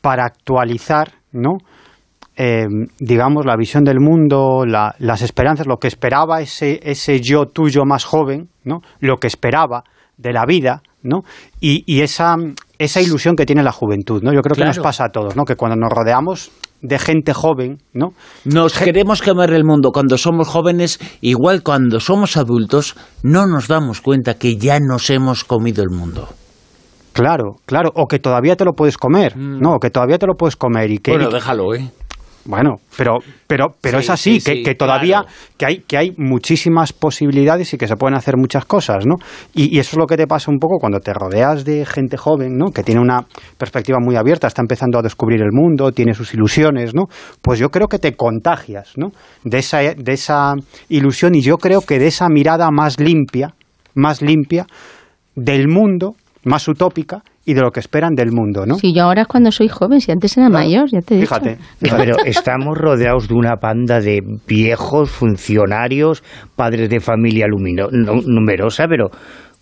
para 0.00 0.24
actualizar, 0.26 1.12
¿no? 1.32 1.56
Eh, 2.36 2.66
digamos, 3.00 3.46
la 3.46 3.56
visión 3.56 3.84
del 3.84 4.00
mundo, 4.00 4.64
la- 4.66 4.94
las 4.98 5.22
esperanzas, 5.22 5.66
lo 5.66 5.76
que 5.78 5.88
esperaba 5.88 6.40
ese, 6.40 6.80
ese 6.82 7.20
yo 7.20 7.46
tuyo 7.46 7.84
más 7.84 8.04
joven, 8.04 8.48
¿no? 8.64 8.78
Lo 9.00 9.16
que 9.16 9.26
esperaba 9.28 9.82
de 10.18 10.32
la 10.32 10.44
vida, 10.46 10.82
¿no? 11.02 11.22
Y, 11.60 11.82
y 11.86 12.00
esa, 12.02 12.34
esa 12.78 13.00
ilusión 13.00 13.36
que 13.36 13.46
tiene 13.46 13.62
la 13.62 13.72
juventud, 13.72 14.22
¿no? 14.22 14.32
Yo 14.32 14.40
creo 14.40 14.54
que 14.54 14.62
Claro. 14.62 14.70
nos 14.70 14.78
pasa 14.80 15.04
a 15.06 15.08
todos, 15.10 15.36
¿no? 15.36 15.44
Que 15.44 15.56
cuando 15.56 15.76
nos 15.76 15.90
rodeamos 15.90 16.50
de 16.82 16.98
gente 16.98 17.32
joven, 17.32 17.78
¿no? 17.92 18.08
Nos 18.44 18.76
queremos 18.78 19.22
comer 19.22 19.52
el 19.54 19.64
mundo 19.64 19.90
cuando 19.92 20.18
somos 20.18 20.48
jóvenes, 20.48 20.98
igual 21.22 21.62
cuando 21.62 21.98
somos 22.00 22.36
adultos, 22.36 22.94
no 23.22 23.46
nos 23.46 23.68
damos 23.68 24.00
cuenta 24.00 24.34
que 24.34 24.56
ya 24.56 24.78
nos 24.80 25.08
hemos 25.10 25.44
comido 25.44 25.82
el 25.82 25.90
mundo. 25.90 26.28
Claro, 27.14 27.56
claro, 27.64 27.90
o 27.94 28.06
que 28.06 28.18
todavía 28.18 28.56
te 28.56 28.64
lo 28.64 28.72
puedes 28.72 28.98
comer, 28.98 29.36
¿no? 29.36 29.74
O 29.76 29.78
que 29.78 29.90
todavía 29.90 30.18
te 30.18 30.26
lo 30.26 30.34
puedes 30.34 30.56
comer 30.56 30.90
y 30.90 30.98
que... 30.98 31.12
Mm. 31.12 31.14
bueno, 31.14 31.30
déjalo, 31.30 31.74
¿eh? 31.74 31.90
Bueno, 32.46 32.76
pero, 32.96 33.18
pero, 33.46 33.68
pero 33.80 33.98
Sí, 33.98 34.04
es 34.04 34.10
así, 34.10 34.40
sí, 34.40 34.52
que, 34.52 34.62
que 34.62 34.74
todavía 34.74 35.22
claro. 35.22 35.34
que 35.56 35.66
hay, 35.66 35.78
que 35.80 35.96
hay 35.96 36.12
muchísimas 36.18 36.92
posibilidades 36.92 37.72
y 37.72 37.78
que 37.78 37.88
se 37.88 37.96
pueden 37.96 38.16
hacer 38.16 38.36
muchas 38.36 38.66
cosas, 38.66 39.06
¿no? 39.06 39.14
Y, 39.54 39.74
y 39.74 39.78
eso 39.78 39.92
es 39.92 39.98
lo 39.98 40.06
que 40.06 40.16
te 40.16 40.26
pasa 40.26 40.50
un 40.50 40.58
poco 40.58 40.78
cuando 40.78 41.00
te 41.00 41.12
rodeas 41.14 41.64
de 41.64 41.86
gente 41.86 42.16
joven, 42.16 42.56
¿no? 42.56 42.70
Que 42.70 42.82
tiene 42.82 43.00
una 43.00 43.26
perspectiva 43.56 43.98
muy 44.00 44.16
abierta, 44.16 44.46
está 44.46 44.60
empezando 44.60 44.98
a 44.98 45.02
descubrir 45.02 45.40
el 45.40 45.52
mundo, 45.52 45.90
tiene 45.92 46.12
sus 46.12 46.34
ilusiones, 46.34 46.94
¿no? 46.94 47.04
Pues 47.40 47.58
yo 47.58 47.70
creo 47.70 47.88
que 47.88 47.98
te 47.98 48.14
contagias, 48.14 48.92
¿no? 48.96 49.08
De 49.42 49.58
esa, 49.58 49.78
de 49.78 50.12
esa 50.12 50.52
ilusión 50.88 51.34
y 51.34 51.40
yo 51.40 51.56
creo 51.56 51.80
que 51.80 51.98
de 51.98 52.08
esa 52.08 52.28
mirada 52.28 52.70
más 52.70 53.00
limpia, 53.00 53.54
más 53.94 54.20
limpia 54.20 54.66
del 55.34 55.68
mundo, 55.68 56.14
más 56.44 56.68
utópica 56.68 57.22
y 57.46 57.54
de 57.54 57.60
lo 57.60 57.70
que 57.70 57.80
esperan 57.80 58.14
del 58.14 58.32
mundo, 58.32 58.64
¿no? 58.66 58.76
Si 58.76 58.94
yo 58.94 59.02
ahora 59.04 59.22
es 59.22 59.28
cuando 59.28 59.50
soy 59.52 59.68
joven, 59.68 60.00
si 60.00 60.10
antes 60.12 60.36
era 60.36 60.48
mayor, 60.48 60.88
ya 60.90 61.00
te 61.02 61.14
he 61.14 61.18
dicho. 61.20 61.28
Fíjate, 61.34 61.58
No, 61.80 61.96
pero 61.98 62.16
estamos 62.24 62.76
rodeados 62.78 63.28
de 63.28 63.34
una 63.34 63.56
panda 63.56 64.00
de 64.00 64.22
viejos 64.46 65.10
funcionarios, 65.10 66.22
padres 66.56 66.88
de 66.88 67.00
familia 67.00 67.46
lumino- 67.46 67.90
nu- 67.90 68.22
numerosa, 68.26 68.86
pero 68.88 69.10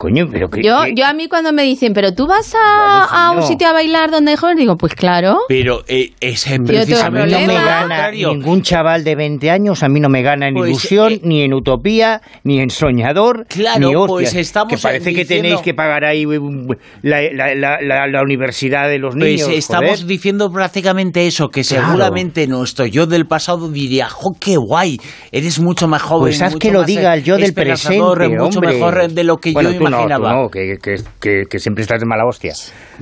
Coño, 0.02 0.26
pero 0.32 0.48
que, 0.50 0.62
Yo, 0.64 0.80
que- 0.82 0.94
yo 0.96 1.06
a 1.06 1.12
mí 1.12 1.28
cuando 1.28 1.52
me 1.52 1.62
dicen, 1.62 1.92
pero 1.94 2.12
tú 2.12 2.26
vas 2.26 2.52
a, 2.56 3.04
a 3.04 3.30
un 3.30 3.36
no. 3.36 3.42
sitio 3.46 3.68
a 3.68 3.72
bailar 3.72 4.10
donde 4.10 4.32
hay 4.32 4.36
jóvenes, 4.36 4.58
digo, 4.58 4.76
pues 4.76 4.96
claro. 4.96 5.38
Pero 5.46 5.84
eh, 5.86 6.10
ese 6.18 6.50
tengo 6.58 6.64
precisamente 6.66 7.40
no 7.40 7.46
me 7.46 7.54
gana 7.54 8.10
ningún 8.10 8.62
chaval 8.62 9.04
de 9.04 9.14
20 9.14 9.48
años, 9.50 9.84
a 9.84 9.88
mí 9.88 10.00
no 10.00 10.08
me 10.08 10.22
gana 10.22 10.48
en 10.48 10.54
Pues, 10.54 10.70
ilusión, 10.70 11.12
eh, 11.12 11.20
ni 11.22 11.42
en 11.42 11.54
utopía, 11.54 12.20
ni 12.42 12.58
en 12.58 12.70
soñador, 12.70 13.46
Claro, 13.48 13.78
ni 13.78 13.94
hostias. 13.94 14.08
pues 14.08 14.34
estamos 14.34 14.70
Que 14.74 14.78
parece 14.78 15.12
que 15.12 15.20
diciendo- 15.20 15.42
tenéis 15.44 15.60
que 15.62 15.72
pagar 15.72 16.04
ahí 16.04 16.26
um, 16.26 16.66
la, 17.02 17.22
la- 17.32 17.54
la- 17.54 17.80
la- 17.80 18.08
la 18.08 18.22
universidad 18.22 18.88
de 18.88 18.98
los 18.98 19.14
Pues 19.14 19.24
niños. 19.24 19.50
estamos 19.50 19.90
joder. 19.90 20.06
diciendo 20.06 20.50
prácticamente 20.50 21.28
eso, 21.28 21.48
que 21.48 21.62
Claro. 21.62 21.86
seguramente 21.86 22.48
nuestro 22.48 22.86
yo 22.86 23.06
del 23.06 23.26
pasado 23.26 23.70
diría, 23.70 24.08
jo, 24.08 24.32
qué 24.40 24.56
guay, 24.56 24.98
eres 25.30 25.60
mucho 25.60 25.86
más 25.86 26.02
joven. 26.02 26.22
Pues 26.32 26.42
haz 26.42 26.54
mucho 26.54 26.58
que 26.58 26.72
lo 26.72 26.80
más, 26.80 26.86
diga 26.88 27.14
eh, 27.14 27.18
el 27.18 27.22
yo 27.22 27.36
del 27.36 27.54
presente, 27.54 28.28
mucho 28.30 28.58
hombre. 28.58 28.72
mejor 28.72 29.08
de 29.12 29.22
lo 29.24 29.36
que 29.36 29.52
Bueno, 29.52 29.70
yo 29.70 29.78
tú 29.96 30.02
no, 30.02 30.02
tú 30.02 30.08
imaginaba. 30.08 30.32
no, 30.42 30.48
que, 30.48 30.78
que, 30.82 30.94
que- 31.20 31.44
que 31.48 31.58
siempre 31.58 31.82
estás 31.82 32.00
de 32.00 32.06
mala 32.06 32.24
hostia. 32.26 32.52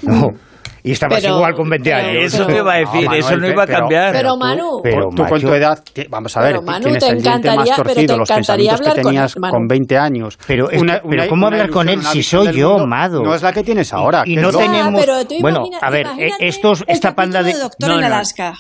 No. 0.03 0.29
Y 0.83 0.93
estabas 0.93 1.21
Pero- 1.21 1.35
igual 1.37 1.55
con 1.55 1.69
20 1.69 1.91
pero- 1.91 2.09
años. 2.09 2.33
Eso 2.33 2.47
te 2.47 2.57
iba 2.57 2.73
a 2.73 2.77
decir, 2.79 3.05
Manuel, 3.05 3.21
eso 3.21 3.37
no 3.37 3.47
iba 3.49 3.63
a 3.65 3.67
pero- 3.67 3.79
cambiar. 3.81 4.13
Pero 4.13 4.31
tú- 4.33 4.39
Manu, 4.39 4.81
Pero, 4.83 5.09
tú 5.11 5.17
con 5.25 5.31
macho. 5.33 5.47
tu 5.49 5.53
edad, 5.53 5.85
vamos 6.09 6.37
a 6.37 6.41
ver, 6.41 6.51
Pero, 6.53 6.63
Manu, 6.63 6.85
tienes 6.85 7.05
te 7.05 7.11
el 7.11 7.23
diente 7.23 7.29
más 7.29 7.37
encantaría- 7.57 7.75
pero 7.77 7.85
torcido, 7.85 8.15
te 8.15 8.19
los 8.19 8.31
encantaría 8.31 8.37
pensamientos 8.71 8.81
que 8.81 8.89
hablar 8.91 9.03
con- 9.05 9.13
tenías 9.13 9.37
Manu. 9.39 9.53
con 9.53 9.67
20 9.69 9.99
años. 9.99 10.39
Pero 10.47 10.71
es 10.71 10.83
que- 10.83 11.01
pero 11.11 11.29
¿cómo 11.29 11.47
hablar 11.49 11.69
con 11.69 11.89
él 11.91 11.99
una 11.99 12.11
si 12.13 12.23
soy 12.23 12.53
yo, 12.53 12.71
mundo 12.71 12.87
Mado? 12.87 13.23
No 13.23 13.35
es 13.35 13.43
la 13.43 13.53
que 13.53 13.63
tienes 13.63 13.93
ahora. 13.93 14.23
Y 14.25 14.37
que 14.37 14.41
no 14.41 14.51
tenemos... 14.53 15.01
pero 15.05 15.27
tú 15.27 15.35
bueno, 15.43 15.59
imagina- 15.67 15.79
a 15.83 15.91
ver, 15.91 16.07
eh, 16.19 16.31
estos, 16.39 16.83
esta 16.87 17.15
panda 17.15 17.43
de... 17.43 17.53
Doctor 17.53 17.89
No, 17.91 17.95
en 17.97 18.01
no. 18.01 18.07
Alaska. 18.07 18.55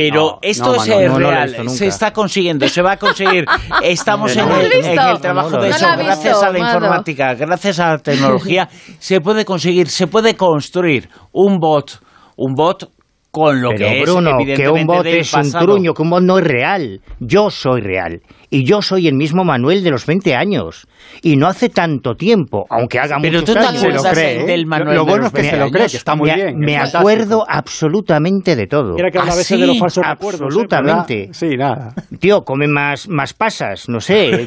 Pero 0.00 0.20
No, 0.20 0.38
esto 0.40 0.64
no, 0.64 0.82
es 0.82 0.88
Manu, 0.88 1.18
no 1.18 1.30
real, 1.30 1.68
se 1.68 1.86
está 1.86 2.10
consiguiendo, 2.12 2.66
se 2.68 2.80
va 2.80 2.92
a 2.92 2.96
conseguir. 2.96 3.44
Estamos 3.82 4.34
¿No 4.34 4.44
en, 4.44 4.50
el, 4.50 4.70
visto? 4.70 4.88
en 4.88 4.98
el 4.98 5.20
trabajo 5.20 5.58
de 5.58 5.68
eso, 5.68 5.86
gracias 5.98 6.34
visto, 6.34 6.46
a 6.46 6.50
la 6.50 6.58
informática, 6.58 7.34
gracias 7.34 7.80
a 7.80 7.88
la 7.90 7.98
tecnología, 7.98 8.68
se 8.98 9.20
puede 9.20 9.44
conseguir, 9.44 9.88
se 9.88 10.06
puede 10.06 10.36
construir 10.36 11.10
un 11.32 11.58
bot, 11.58 12.00
un 12.36 12.54
bot 12.54 12.88
con 13.30 13.62
lo 13.62 13.70
Pero 13.70 13.86
que 13.88 14.02
Bruno, 14.02 14.30
es 14.30 14.36
que 14.36 14.42
evidentemente 14.64 14.80
un 14.80 14.86
bot 14.86 15.06
es 15.06 15.34
un 15.34 15.52
truño, 15.52 15.94
que 15.94 16.02
un 16.02 16.10
bot 16.10 16.22
no 16.22 16.38
es 16.38 16.44
real. 16.44 17.00
Yo 17.20 17.50
soy 17.50 17.80
real. 17.80 18.20
Y 18.52 18.64
yo 18.64 18.82
soy 18.82 19.06
el 19.06 19.14
mismo 19.14 19.44
Manuel 19.44 19.84
de 19.84 19.90
los 19.90 20.04
20 20.06 20.34
años. 20.34 20.88
Y 21.22 21.36
no 21.36 21.46
hace 21.46 21.68
tanto 21.68 22.14
tiempo, 22.16 22.66
aunque 22.68 22.98
haga 22.98 23.18
Pero 23.22 23.38
muchos 23.40 23.56
años. 23.56 23.84
¿eh? 24.16 24.44
del 24.46 24.66
Manuel 24.66 24.96
Lo 24.96 25.04
bueno 25.04 25.22
los 25.24 25.26
es 25.28 25.32
que 25.32 25.42
se 25.44 25.56
20 25.56 25.64
lo 25.64 25.70
cree, 25.70 25.82
años? 25.82 25.92
que 25.92 25.96
está 25.98 26.16
muy 26.16 26.30
me, 26.30 26.34
bien. 26.34 26.58
me 26.58 26.72
es 26.72 26.76
fantástico. 26.78 26.98
acuerdo 26.98 27.44
absolutamente 27.48 28.56
de 28.56 28.66
todo. 28.66 28.94
Quiera 28.94 29.10
que 29.12 29.18
habla 29.18 29.30
a 29.30 29.34
¿Ah, 29.34 29.36
veces 29.36 29.56
sí? 29.56 29.60
de 29.60 29.66
los 29.68 29.78
falsos 29.78 30.04
recuerdos. 30.04 30.40
¿eh? 30.40 30.44
Absolutamente. 30.46 31.28
Sí, 31.32 31.56
nada. 31.56 31.94
Tío, 32.18 32.42
come 32.42 32.66
más, 32.66 33.08
más 33.08 33.32
pasas, 33.32 33.88
no 33.88 34.00
sé, 34.00 34.46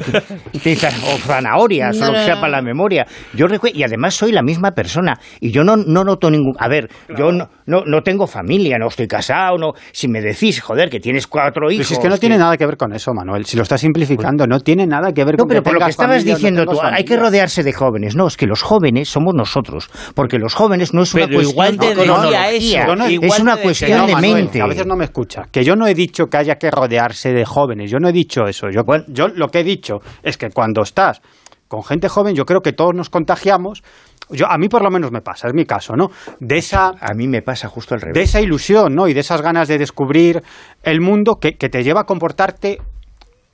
o 0.52 1.18
zanahorias, 1.18 1.96
No, 1.98 2.08
o 2.08 2.12
lo 2.12 2.18
que 2.18 2.24
sea 2.24 2.36
para 2.40 2.48
la 2.52 2.62
memoria. 2.62 3.06
Yo 3.34 3.46
recu- 3.46 3.70
y 3.74 3.82
además 3.82 4.14
soy 4.14 4.32
la 4.32 4.42
misma 4.42 4.72
persona. 4.72 5.18
Y 5.40 5.50
yo 5.50 5.64
no, 5.64 5.76
no 5.76 6.04
noto 6.04 6.30
ningún... 6.30 6.54
A 6.58 6.68
ver, 6.68 6.88
yo 7.16 7.32
no, 7.32 7.48
no, 7.66 7.82
no 7.86 8.02
tengo 8.02 8.26
familia, 8.26 8.73
no 8.78 8.88
estoy 8.88 9.06
casado, 9.06 9.58
no... 9.58 9.72
Si 9.92 10.08
me 10.08 10.20
decís, 10.20 10.60
joder, 10.60 10.88
que 10.90 11.00
tienes 11.00 11.26
cuatro 11.26 11.66
Pero 11.66 11.70
hijos... 11.70 11.86
si 11.86 11.94
es 11.94 12.00
que 12.00 12.08
no 12.08 12.18
tiene 12.18 12.38
nada 12.38 12.56
que 12.56 12.66
ver 12.66 12.76
con 12.76 12.92
eso, 12.92 13.12
Manuel. 13.12 13.44
Si 13.46 13.56
lo 13.56 13.62
estás 13.62 13.80
simplificando, 13.80 14.46
no 14.46 14.60
tiene 14.60 14.86
nada 14.86 15.12
que 15.12 15.24
ver 15.24 15.34
No, 15.34 15.44
con 15.44 15.48
pero 15.48 15.62
que 15.62 15.64
por 15.64 15.74
lo 15.74 15.84
que 15.84 15.90
estabas 15.90 16.16
familia 16.16 16.32
o 16.32 16.34
no 16.34 16.38
diciendo 16.38 16.66
tú, 16.66 16.80
hay 16.82 17.04
que 17.04 17.16
rodearse 17.16 17.62
de 17.62 17.72
jóvenes. 17.72 18.16
No, 18.16 18.26
es 18.26 18.36
que 18.36 18.46
los 18.46 18.62
jóvenes 18.62 19.08
somos 19.08 19.34
nosotros. 19.34 19.90
Porque 20.14 20.38
los 20.38 20.54
jóvenes 20.54 20.94
no 20.94 21.02
es 21.02 21.14
una 21.14 21.26
Pero 21.26 21.36
cuestión 21.38 21.52
igual 21.52 21.78
te 21.78 21.94
de 21.94 22.06
no- 22.06 23.08
igual 23.10 23.30
es 23.32 23.40
una 23.40 23.56
cuestión 23.56 24.06
de 24.06 24.16
mente. 24.16 24.60
a 24.60 24.66
veces 24.66 24.86
no 24.86 24.96
me 24.96 25.04
escucha. 25.04 25.42
Que 25.50 25.64
yo 25.64 25.76
no 25.76 25.86
he 25.86 25.94
dicho 25.94 26.26
que 26.26 26.36
haya 26.36 26.56
que 26.56 26.70
rodearse 26.70 27.32
de 27.32 27.44
jóvenes. 27.44 27.90
Yo 27.90 27.98
no 27.98 28.08
he 28.08 28.12
dicho 28.12 28.44
eso. 28.46 28.68
Yo, 28.70 28.82
yo 29.08 29.28
lo 29.28 29.48
que 29.48 29.60
he 29.60 29.64
dicho 29.64 29.98
es 30.22 30.36
que 30.36 30.50
cuando 30.50 30.82
estás 30.82 31.20
con 31.68 31.82
gente 31.82 32.08
joven, 32.08 32.34
yo 32.34 32.44
creo 32.44 32.60
que 32.60 32.72
todos 32.72 32.94
nos 32.94 33.10
contagiamos. 33.10 33.82
Yo, 34.30 34.46
a 34.50 34.56
mí 34.58 34.68
por 34.68 34.82
lo 34.82 34.90
menos 34.90 35.10
me 35.10 35.20
pasa, 35.20 35.48
es 35.48 35.54
mi 35.54 35.64
caso, 35.64 35.94
¿no? 35.96 36.08
De 36.40 36.56
esa, 36.56 36.92
A 37.00 37.14
mí 37.14 37.28
me 37.28 37.42
pasa 37.42 37.68
justo 37.68 37.94
al 37.94 38.00
revés. 38.00 38.14
de 38.14 38.22
esa 38.22 38.40
ilusión, 38.40 38.94
¿no? 38.94 39.06
Y 39.08 39.14
de 39.14 39.20
esas 39.20 39.42
ganas 39.42 39.68
de 39.68 39.78
descubrir 39.78 40.42
el 40.82 41.00
mundo 41.00 41.36
que, 41.40 41.56
que 41.56 41.68
te 41.68 41.82
lleva 41.82 42.02
a 42.02 42.04
comportarte 42.04 42.78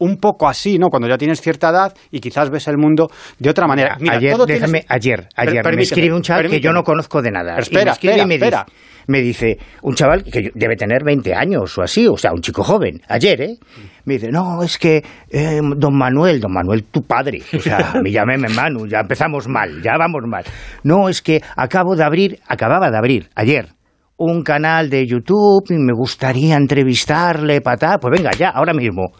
un 0.01 0.16
poco 0.16 0.48
así, 0.48 0.78
¿no? 0.78 0.89
Cuando 0.89 1.09
ya 1.09 1.16
tienes 1.16 1.40
cierta 1.40 1.70
edad 1.70 1.94
y 2.10 2.20
quizás 2.20 2.51
ves 2.51 2.66
el 2.68 2.77
mundo 2.77 3.09
de 3.39 3.48
otra 3.51 3.66
manera. 3.66 3.97
Mira, 4.01 4.16
ayer, 4.16 4.32
todo 4.32 4.47
tienes- 4.47 4.62
déjame, 4.62 4.85
ayer, 4.89 5.28
ayer 5.36 5.62
me 5.77 5.82
escribe 5.82 6.14
un 6.14 6.22
chaval 6.22 6.51
que 6.51 6.60
yo 6.60 6.72
no 6.72 6.82
conozco 6.82 7.22
de 7.22 7.31
nada. 7.31 7.56
Pero 7.56 7.66
Y 7.70 7.74
me 7.85 7.90
espera, 7.90 7.90
y 7.90 7.93
espera, 7.93 8.27
me 8.27 8.35
espera. 8.35 8.64
Dice, 8.66 8.90
me 9.06 9.20
dice, 9.22 9.59
un 9.82 9.94
chaval 9.94 10.24
que 10.24 10.51
debe 10.55 10.77
tener 10.77 11.02
20 11.05 11.35
años 11.35 11.77
o 11.78 11.82
así, 11.82 12.06
o 12.06 12.16
sea, 12.16 12.32
un 12.32 12.40
chico 12.40 12.62
joven, 12.62 13.01
ayer, 13.09 13.40
¿eh? 13.40 13.56
Me 14.05 14.14
dice, 14.14 14.31
no, 14.31 14.62
es 14.62 14.78
que 14.78 15.02
eh, 15.31 15.60
don 15.77 15.97
Manuel, 15.97 16.40
don 16.40 16.52
Manuel, 16.52 16.85
tu 16.85 17.02
padre, 17.02 17.40
o 17.56 17.60
sea, 17.60 17.94
me 18.02 18.10
llamé 18.10 18.36
Manu, 18.39 18.86
ya 18.86 19.01
empezamos 19.01 19.48
mal, 19.48 19.82
ya 19.82 19.97
vamos 19.98 20.22
mal. 20.27 20.44
No, 20.85 21.09
es 21.09 21.22
que 21.22 21.43
acabo 21.56 21.97
de 21.97 22.05
abrir, 22.05 22.39
acababa 22.47 22.90
de 22.90 22.97
abrir, 22.97 23.28
ayer, 23.35 23.68
un 24.16 24.43
canal 24.43 24.90
de 24.90 25.06
YouTube 25.06 25.64
y 25.70 25.78
me 25.78 25.93
gustaría 25.93 26.56
entrevistarle, 26.56 27.60
patá, 27.62 27.98
pues 27.98 28.12
venga, 28.16 28.31
ya, 28.32 28.51
ahora 28.51 28.74
mismo. 28.74 29.12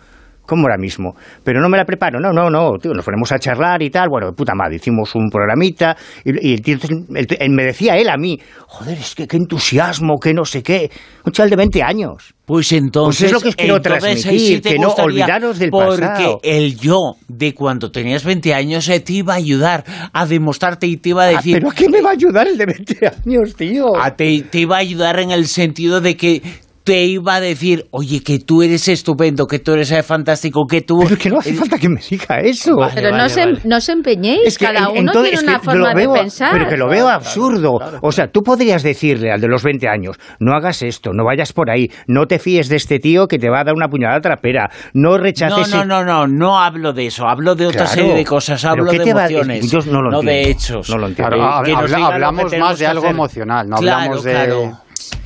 ¿Cómo 0.51 0.63
ahora 0.63 0.79
mismo? 0.79 1.15
Pero 1.45 1.61
no 1.61 1.69
me 1.69 1.77
la 1.79 1.85
preparo, 1.85 2.19
no, 2.19 2.33
no, 2.33 2.51
no, 2.51 2.73
tío, 2.83 2.93
nos 2.93 3.05
ponemos 3.05 3.31
a 3.31 3.39
charlar 3.39 3.81
y 3.85 3.89
tal, 3.91 4.09
bueno, 4.11 4.27
de 4.27 4.33
puta 4.33 4.53
madre, 4.53 4.77
hicimos 4.77 5.15
un 5.15 5.31
programita 5.31 5.97
y, 6.25 6.49
y 6.51 6.55
el 6.55 6.61
tío, 6.63 6.77
el- 7.15 7.27
el- 7.39 7.51
me 7.53 7.63
decía 7.63 7.97
él 7.97 8.09
a 8.09 8.17
mí, 8.17 8.37
joder, 8.67 8.99
es 8.99 9.15
que 9.15 9.29
qué 9.29 9.37
entusiasmo, 9.37 10.19
que 10.19 10.35
no 10.35 10.45
sé 10.45 10.65
qué, 10.65 10.91
un 11.25 11.31
chaval 11.31 11.51
de 11.51 11.57
20 11.57 11.83
años. 11.85 12.35
Pues 12.45 12.73
entonces, 12.73 13.21
Pues 13.21 13.27
es 13.31 13.33
lo 13.33 13.41
que 13.41 13.49
os 13.51 13.55
quiero 13.55 13.81
transmitir, 13.81 14.23
sí 14.41 14.61
que 14.61 14.77
no 14.77 14.89
olvidaros 14.95 15.61
del 15.61 15.71
porque 15.71 16.01
pasado. 16.01 16.41
el 16.43 16.77
yo 16.77 17.13
de 17.29 17.55
cuando 17.55 17.93
tenías 17.93 18.25
20 18.25 18.53
años 18.53 18.89
eh, 18.89 18.99
te 18.99 19.13
iba 19.13 19.35
a 19.35 19.37
ayudar 19.37 19.85
a 20.13 20.27
demostrarte 20.27 20.89
y 20.89 20.97
te 20.97 21.11
iba 21.11 21.23
a 21.23 21.29
Ah, 21.29 21.31
decir... 21.37 21.55
¿Pero 21.59 21.71
a 21.71 21.75
qué 21.75 21.89
me 21.89 22.03
va 22.03 22.09
a 22.11 22.13
ayudar 22.15 22.49
el 22.49 22.59
de 22.59 22.67
20 22.67 23.07
años, 23.07 23.55
tío? 23.55 23.97
a 23.97 24.17
te, 24.17 24.43
te 24.51 24.59
iba 24.59 24.75
a 24.75 24.81
ayudar 24.81 25.21
en 25.21 25.31
el 25.31 25.47
sentido 25.47 26.01
de 26.01 26.17
que 26.17 26.43
te 26.83 27.05
iba 27.05 27.35
a 27.35 27.41
decir, 27.41 27.87
oye, 27.91 28.23
que 28.23 28.39
tú 28.39 28.63
eres 28.63 28.89
estupendo, 28.89 29.47
que 29.47 29.59
tú 29.59 29.73
eres 29.75 29.91
eh, 29.93 30.03
fantástico, 30.03 30.67
que 30.67 30.81
tú... 30.81 30.99
Pero 31.03 31.15
es 31.15 31.19
que 31.21 31.29
no 31.31 31.39
hace 31.39 31.53
falta 31.55 31.79
que 31.79 31.89
me 31.89 32.01
diga 32.01 32.39
eso. 32.41 32.75
Vale, 32.77 32.93
Pero 32.95 33.11
no, 33.11 33.17
vale, 33.19 33.29
se, 33.29 33.41
vale. 33.45 33.61
no 33.65 33.77
os 33.77 33.89
empeñéis, 33.89 34.41
Es 34.47 34.59
que 34.59 34.65
cada 34.65 34.81
en- 34.81 34.87
uno 34.91 34.99
entonces, 34.99 35.23
tiene 35.23 35.37
es 35.37 35.43
una 35.43 35.59
que 35.59 35.65
forma 35.65 35.89
lo 35.91 35.95
veo- 35.95 36.13
de 36.15 36.21
pensar. 36.21 36.53
Pero 36.53 36.69
que 36.69 36.77
lo 36.77 36.89
veo 36.89 37.09
absurdo. 37.09 37.73
O 38.03 38.13
sea, 38.13 38.29
tú 38.29 38.43
podrías 38.43 38.83
decirle 38.83 39.31
al 39.31 39.41
de 39.41 39.49
los 39.49 39.63
20 39.63 39.89
años, 39.89 40.17
no 40.41 40.55
hagas 40.55 40.83
esto, 40.83 41.13
no 41.13 41.25
vayas 41.25 41.53
por 41.53 41.71
ahí, 41.71 41.91
no 42.07 42.27
te 42.27 42.39
fíes 42.39 42.69
de 42.69 42.77
este 42.77 42.99
tío 42.99 43.27
que 43.29 43.39
te 43.39 43.51
va 43.51 43.61
a 43.61 43.65
dar 43.65 43.75
una 43.75 43.89
puñalada 43.89 44.21
trapera, 44.21 44.71
no 44.95 45.11
No, 45.11 45.19
rechaces... 45.19 45.75
no, 45.75 45.85
no, 45.85 46.05
no, 46.05 46.27
no 46.27 46.59
hablo 46.61 46.93
de 46.93 47.07
eso, 47.07 47.27
hablo 47.29 47.55
de 47.55 47.67
otra 47.67 47.85
Claro. 47.85 47.95
serie 47.95 48.15
de 48.15 48.25
cosas, 48.25 48.61
¿Pero 48.63 48.73
hablo 48.73 48.91
qué 48.91 48.99
de 49.01 49.05
te 49.05 49.15
va- 49.15 49.27
emociones, 49.29 49.71
yo 49.71 49.79
no 49.91 50.03
lo 50.03 50.21
de 50.23 50.33
entiendo, 50.43 50.51
hechos. 50.51 50.91
no 50.91 50.99
lo 50.99 51.07
entiendo. 51.09 51.37
Que 51.65 51.73
habla- 51.75 52.07
hablamos 52.07 52.57
más 52.59 52.79
de 52.79 52.87
algo 52.87 53.03
hacer. 53.05 53.15
emocional, 53.15 53.69
no 53.69 53.77
Claro, 53.77 53.99
hablamos 54.15 54.25
de... 54.25 54.73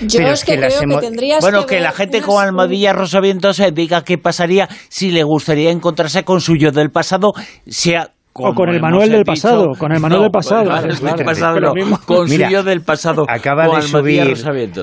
Yo 0.01 0.19
Pero 0.19 0.33
es 0.33 0.45
que, 0.45 0.55
que 0.55 0.61
las 0.61 0.77
creo 0.79 0.99
que 0.99 1.07
tendrías 1.07 1.41
Bueno, 1.41 1.67
que 1.67 1.77
ver 1.77 1.85
la 1.85 1.93
gente 1.93 2.19
unas- 2.19 2.27
con 2.29 2.45
almohadillas 2.45 2.95
rosavientos 2.97 3.59
eh, 3.61 3.71
diga 3.73 4.03
qué 4.05 4.19
pasaría 4.19 4.69
si 4.89 5.11
le 5.11 5.23
gustaría 5.23 5.71
encontrarse 5.71 6.25
con 6.25 6.41
su 6.41 6.57
yo 6.57 6.71
del 6.73 6.91
pasado, 6.91 7.33
sea 7.67 8.11
O 8.33 8.53
con 8.53 8.69
el 8.69 8.81
Manuel 8.81 9.11
del 9.11 9.21
dicho- 9.23 9.33
pasado, 9.33 9.67
con 9.79 9.93
el 9.93 10.01
Manuel 10.01 10.19
No, 10.19 10.23
del 10.25 10.33
pasado, 10.33 10.65
con 10.65 10.91
el 10.91 10.97
claro, 10.99 11.17
del 11.17 11.25
pasado, 11.27 11.55
pero 11.55 11.67
no, 11.69 11.75
mismo. 11.75 12.01
con 12.05 12.29
Mira, 12.29 12.49
su 12.49 12.53
yo 12.53 12.63
del 12.65 12.81
pasado. 12.83 13.27
Acaban 13.29 13.71
de 13.71 13.83
subir, 13.83 14.35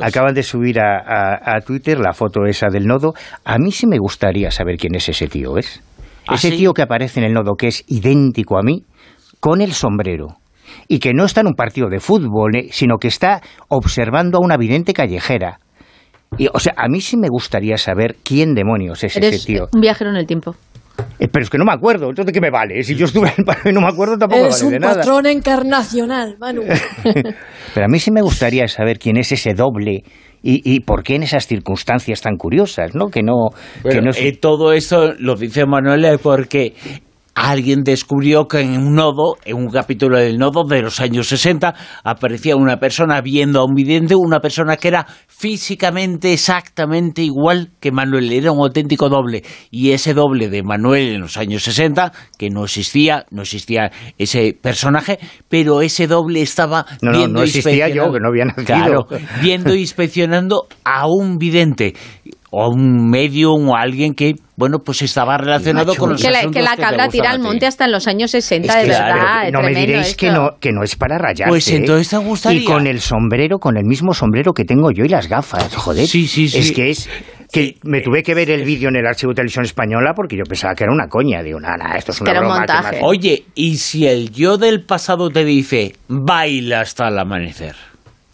acaban 0.02 0.34
de 0.34 0.44
subir 0.44 0.80
a, 0.80 1.00
a- 1.00 1.56
a 1.58 1.60
Twitter 1.62 2.00
la 2.00 2.14
foto 2.14 2.46
esa 2.46 2.68
del 2.72 2.86
nodo. 2.86 3.14
A 3.44 3.58
mí 3.58 3.72
sí 3.74 3.88
me 3.88 3.98
gustaría 4.00 4.52
saber 4.52 4.78
quién 4.78 4.96
es 4.96 5.10
ese 5.10 5.28
tío, 5.28 5.58
¿es? 5.58 5.82
¿Ah, 6.28 6.36
ese 6.36 6.52
sí? 6.52 6.58
tío 6.58 6.72
que 6.74 6.82
aparece 6.84 7.20
en 7.20 7.26
el 7.26 7.34
nodo, 7.34 7.56
que 7.58 7.68
es 7.68 7.84
idéntico 7.88 8.58
a 8.58 8.62
mí, 8.64 8.84
con 9.42 9.60
el 9.60 9.74
sombrero. 9.74 10.38
Y 10.88 11.00
que 11.00 11.14
no 11.14 11.26
está 11.26 11.42
en 11.42 11.48
un 11.48 11.54
partido 11.56 11.90
de 11.90 12.00
fútbol, 12.00 12.56
eh, 12.56 12.68
sino 12.72 12.98
que 12.98 13.08
está 13.08 13.42
observando 13.70 14.38
a 14.38 14.42
una 14.42 14.58
vidente 14.58 14.94
callejera. 14.94 15.60
Y, 16.38 16.48
o 16.54 16.60
sea, 16.60 16.74
a 16.78 16.88
mí 16.88 17.02
sí 17.02 17.18
me 17.18 17.28
gustaría 17.30 17.78
saber 17.78 18.16
quién 18.24 18.54
demonios 18.54 19.04
es 19.04 19.16
Eres 19.18 19.36
ese 19.36 19.46
tío. 19.48 19.68
un 19.74 19.82
viajero 19.82 20.10
en 20.12 20.16
el 20.18 20.26
tiempo. 20.26 20.56
Eh, 21.20 21.28
pero 21.28 21.44
es 21.44 21.50
que 21.50 21.58
no 21.58 21.66
me 21.66 21.74
acuerdo, 21.74 22.10
entonces 22.10 22.32
¿qué 22.34 22.40
me 22.42 22.52
vale? 22.52 22.84
Si 22.84 22.96
yo 22.96 23.06
estuve 23.06 23.30
en 23.30 23.34
el 23.40 23.44
paro 23.46 23.70
y 23.70 23.74
no 23.74 23.82
me 23.82 23.88
acuerdo, 23.88 24.18
tampoco 24.18 24.42
Eres 24.46 24.64
me 24.64 24.66
vale 24.66 24.66
un 24.68 24.72
de 24.74 24.80
nada. 24.88 24.96
patrón 25.00 25.26
encarnacional, 25.26 26.38
Manu. 26.40 26.62
Pero 27.74 27.86
a 27.86 27.90
mí 27.90 28.00
sí 28.00 28.12
me 28.12 28.22
gustaría 28.22 28.68
saber 28.68 29.00
quién 29.00 29.18
es 29.18 29.32
ese 29.32 29.54
doble 29.54 30.04
y, 30.44 30.62
y 30.76 30.80
por 30.82 31.04
qué 31.04 31.16
en 31.16 31.24
esas 31.24 31.48
circunstancias 31.48 32.22
tan 32.22 32.36
curiosas, 32.38 32.94
¿no? 32.96 33.08
Que 33.08 33.24
no... 33.24 33.50
que 33.82 33.82
Bueno, 33.84 34.02
no 34.04 34.10
es- 34.12 34.20
eh, 34.20 34.38
todo 34.40 34.74
esto 34.74 35.14
lo 35.18 35.36
dice 35.36 35.66
Manuel 35.66 36.20
porque 36.22 36.74
alguien 37.36 37.84
descubrió 37.84 38.48
que 38.48 38.60
en 38.60 38.78
un 38.78 38.96
nodo, 38.96 39.38
en 39.46 39.56
un 39.58 39.70
capítulo 39.70 40.18
del 40.18 40.38
nodo 40.38 40.64
de 40.64 40.82
los 40.82 41.00
años 41.00 41.28
60, 41.28 41.74
aparecía 42.04 42.56
una 42.56 42.78
persona 42.78 43.22
viendo 43.22 43.62
a 43.62 43.66
un 43.66 43.74
vidente, 43.74 44.16
una 44.16 44.40
persona 44.40 44.78
que 44.78 44.90
era 44.90 45.08
físicamente 45.28 46.34
exactamente 46.34 47.22
igual 47.22 47.72
que 47.80 47.92
Manuel, 47.92 48.32
era 48.32 48.52
un 48.52 48.60
auténtico 48.60 49.10
doble. 49.10 49.44
Y 49.70 49.92
ese 49.92 50.14
doble 50.14 50.50
de 50.50 50.64
Manuel 50.64 51.16
en 51.16 51.22
los 51.22 51.38
años 51.38 51.64
60, 51.64 52.12
que 52.38 52.50
no 52.50 52.64
existía, 52.66 53.26
no 53.32 53.44
existía 53.44 53.92
ese 54.18 54.58
personaje, 54.60 55.20
pero 55.50 55.82
ese 55.82 56.08
doble 56.08 56.42
estaba 56.42 56.86
No, 57.02 57.12
no, 57.12 57.18
viendo 57.18 57.40
no 57.40 57.44
existía 57.46 57.90
yo, 57.90 58.12
que 58.12 58.20
no 58.20 58.28
había 58.30 58.46
nacido. 58.58 58.66
Claro, 58.66 59.08
viendo 59.42 59.72
e 59.72 59.80
inspeccionando 59.80 60.68
a 60.84 61.08
un 61.08 61.38
vidente. 61.38 61.94
O 62.54 62.70
un 62.70 63.10
medium 63.10 63.70
o 63.70 63.76
alguien 63.78 64.14
que 64.14 64.36
bueno 64.58 64.80
pues 64.80 65.02
estaba 65.02 65.38
relacionado 65.38 65.96
con 65.96 66.12
los 66.12 66.22
que 66.22 66.30
la, 66.30 66.40
asuntos 66.40 66.58
que 66.58 66.62
la 66.62 66.76
cabra 66.76 67.08
tira 67.08 67.32
al 67.32 67.40
monte 67.40 67.66
hasta 67.66 67.86
en 67.86 67.94
los 67.94 68.08
años 68.08 68.32
60, 68.32 68.78
de 68.78 68.88
verdad. 68.90 69.52
no 69.54 69.62
me 69.62 69.74
diréis 69.74 70.16
que 70.16 70.32
no, 70.32 70.58
que 70.60 70.72
no 70.74 70.84
es 70.84 70.98
para 70.98 71.18
rayarse. 71.18 71.50
Pues 71.50 71.70
¿eh? 71.70 71.78
entonces 71.78 72.10
te 72.10 72.18
gustaría. 72.18 72.62
Y 72.62 72.66
con 72.66 72.88
el 72.88 73.00
sombrero, 73.00 73.58
con 73.58 73.78
el 73.78 73.86
mismo 73.86 74.14
sombrero 74.14 74.54
que 74.54 74.66
tengo 74.66 74.92
yo 74.92 75.06
y 75.06 75.08
las 75.08 75.30
gafas, 75.30 75.74
joder. 75.76 76.06
Sí, 76.06 76.28
sí, 76.28 76.50
sí. 76.50 76.60
Es 76.60 76.72
que 76.74 76.90
es 76.90 77.10
que 77.54 77.78
me 77.84 78.02
tuve 78.02 78.22
que 78.22 78.34
ver 78.34 78.50
el 78.50 78.66
vídeo 78.66 78.90
en 78.90 78.98
el 78.98 79.08
archivo 79.08 79.32
de 79.32 79.36
televisión 79.36 79.64
española 79.64 80.12
porque 80.14 80.36
yo 80.36 80.44
pensaba 80.44 80.76
que 80.76 80.84
era 80.84 80.94
una 80.94 81.08
coña. 81.08 81.42
Digo, 81.42 81.60
nada, 81.60 81.96
esto 81.96 82.12
es 82.12 82.20
una 82.20 82.32
un 82.32 82.38
broma. 82.40 82.58
montaje. 82.58 82.98
hace". 82.98 83.00
Oye, 83.02 83.46
¿y 83.56 83.78
si 83.78 84.08
el 84.08 84.30
yo 84.32 84.58
del 84.58 84.84
pasado 84.84 85.30
te 85.30 85.46
dice 85.46 85.96
baila 86.10 86.82
hasta 86.82 87.08
el 87.08 87.18
amanecer? 87.18 87.76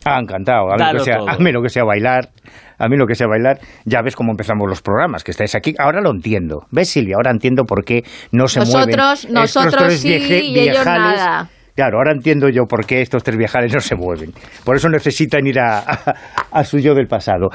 Ah, 0.06 0.20
encantado. 0.20 0.72
A 0.72 0.76
mí, 0.76 0.80
lo 0.80 0.86
Dalo 0.86 1.00
que 1.00 1.06
sea, 1.06 1.18
a 1.28 1.38
mí 1.38 1.52
lo 1.52 1.62
que 1.62 1.70
sea 1.70 1.84
bailar. 1.84 2.30
A 2.80 2.88
mí 2.88 2.96
lo 2.98 3.06
que 3.08 3.16
sea 3.16 3.28
bailar, 3.28 3.60
ya 3.86 4.02
ves 4.02 4.16
cómo 4.16 4.32
empezamos 4.32 4.68
los 4.70 4.82
programas, 4.82 5.24
que 5.24 5.32
estáis 5.32 5.56
aquí. 5.56 5.74
Ahora 5.80 6.02
lo 6.02 6.12
entiendo. 6.12 6.66
¿Ves, 6.72 6.90
Silvia? 6.90 7.16
Ahora 7.18 7.32
entiendo 7.32 7.64
por 7.64 7.84
qué 7.84 8.04
no 8.32 8.48
se 8.48 8.60
mueven. 8.60 8.96
Nosotros- 8.96 9.20
estos 9.26 9.32
nosotros 9.34 9.76
tres 9.84 10.00
sí 10.02 10.08
vieje- 10.10 10.44
y 10.44 10.60
ellos 10.60 10.76
viejales. 10.86 11.18
nada. 11.18 11.50
Claro, 11.76 11.98
ahora 12.00 12.12
entiendo 12.12 12.50
yo 12.50 12.64
por 12.66 12.86
qué 12.86 13.02
estos 13.02 13.24
tres 13.24 13.38
viejales 13.38 13.74
no 13.74 13.80
se 13.80 13.96
mueven. 13.96 14.32
Por 14.64 14.76
eso 14.76 14.90
necesitan 14.90 15.46
ir 15.46 15.60
a, 15.60 15.80
a- 15.80 16.16
a 16.52 16.64
su 16.64 16.80
yo 16.80 16.94
del 16.96 17.08
pasado. 17.08 17.50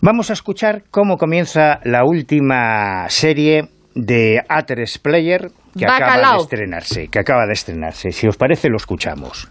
Vamos 0.00 0.30
a 0.30 0.32
escuchar 0.32 0.82
cómo 0.90 1.16
comienza 1.16 1.78
la 1.84 2.04
última 2.04 3.04
serie 3.08 3.68
de 3.94 4.40
A3 4.48 4.98
Player 5.02 5.48
que 5.78 5.84
acaba 5.86 6.32
de 6.32 6.36
estrenarse. 6.42 7.08
Que 7.08 7.18
acaba 7.20 7.46
de 7.46 7.52
estrenarse. 7.52 8.10
Si 8.10 8.26
os 8.26 8.36
parece, 8.36 8.68
lo 8.68 8.76
escuchamos. 8.76 9.48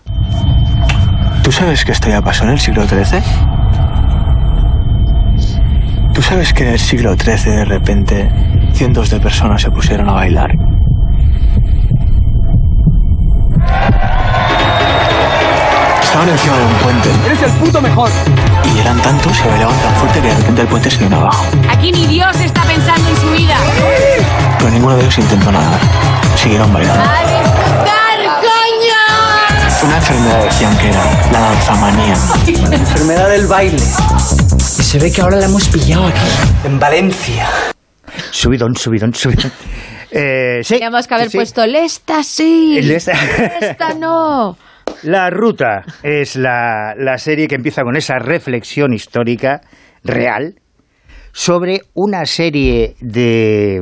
¿Tú 1.44 1.52
sabes 1.52 1.86
que 1.86 1.92
esto 1.92 2.10
ya 2.10 2.22
pasó 2.22 2.44
en 2.46 2.52
el 2.52 2.60
siglo 2.60 2.84
XIII? 2.86 3.22
¿Tú 6.20 6.24
sabes 6.24 6.52
que 6.52 6.64
en 6.64 6.74
el 6.74 6.80
siglo 6.80 7.16
XIII 7.16 7.56
de 7.56 7.64
repente 7.64 8.30
cientos 8.74 9.10
de 9.10 9.22
personas 9.22 9.62
se 9.62 9.72
pusieron 9.72 10.10
a 10.10 10.12
bailar? 10.12 10.52
Estaban 16.04 16.28
encima 16.28 16.58
de 16.58 16.66
un 16.66 16.74
puente 16.74 17.10
¡Eres 17.26 17.42
el 17.44 17.52
puto 17.52 17.82
mejor! 17.82 18.10
y 18.66 18.80
eran 18.80 19.02
tantos 19.02 19.40
y 19.40 19.48
bailaban 19.48 19.80
tan 19.80 19.96
fuerte 19.96 20.20
que 20.20 20.28
de 20.28 20.36
repente 20.36 20.62
el 20.62 20.68
puente 20.68 20.92
se 20.92 20.98
vino 20.98 21.16
abajo. 21.16 21.46
Aquí 21.72 21.90
ni 21.94 22.06
Dios 22.06 22.38
está 22.42 22.64
pensando 22.64 23.10
en 23.10 23.16
su 23.16 23.32
vida. 23.32 23.56
Pero 24.58 24.72
ninguno 24.72 24.98
de 24.98 25.04
ellos 25.04 25.20
intentó 25.20 25.54
nadar. 25.54 25.80
Siguieron 26.36 26.74
bailando. 26.74 27.02
¡Dar 27.02 28.42
coño! 28.42 29.88
Una 29.88 29.96
enfermedad 29.96 30.44
decían 30.44 30.78
que 30.80 30.90
era 30.90 31.02
la 31.32 31.40
danzamanía. 31.40 32.16
La 32.70 32.76
enfermedad 32.76 33.30
del 33.30 33.48
baile. 33.48 33.82
Se 34.90 34.98
ve 34.98 35.12
que 35.12 35.22
ahora 35.22 35.38
la 35.38 35.46
hemos 35.46 35.68
pillado 35.68 36.08
aquí, 36.08 36.20
en 36.66 36.80
Valencia. 36.80 37.48
Subidón, 38.32 38.76
subidón, 38.76 39.14
subidón. 39.14 39.52
Eh, 40.10 40.62
sí, 40.64 40.74
Teníamos 40.74 41.08
que 41.08 41.14
haber 41.14 41.28
sí, 41.28 41.32
sí. 41.34 41.38
puesto 41.38 41.64
Lesta 41.68 42.24
sí, 42.24 42.80
Lesta- 42.82 43.14
Lesta 43.62 43.94
no. 43.94 44.58
La 45.04 45.30
Ruta 45.30 45.84
es 46.02 46.36
la, 46.36 46.96
la 46.98 47.20
serie 47.20 47.48
que 47.48 47.54
empieza 47.54 47.84
con 47.84 47.96
esa 47.96 48.18
reflexión 48.18 48.92
histórica 48.92 49.62
real 50.04 50.56
sobre 51.34 51.82
una 51.94 52.26
serie 52.26 52.96
de, 53.00 53.82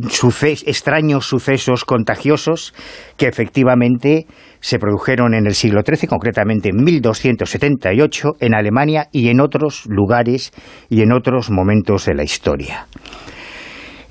suce- 0.09 0.63
extraños 0.65 1.27
sucesos 1.27 1.85
contagiosos 1.85 2.73
que 3.15 3.27
efectivamente 3.27 4.25
se 4.61 4.79
produjeron 4.79 5.33
en 5.33 5.45
el 5.47 5.55
siglo 5.55 5.81
XIII, 5.85 6.07
concretamente 6.07 6.69
en 6.69 6.83
1278, 6.83 8.33
en 8.39 8.53
Alemania 8.53 9.07
y 9.11 9.29
en 9.29 9.39
otros 9.39 9.85
lugares 9.87 10.51
y 10.89 11.01
en 11.01 11.11
otros 11.11 11.49
momentos 11.49 12.05
de 12.05 12.15
la 12.15 12.23
historia. 12.23 12.87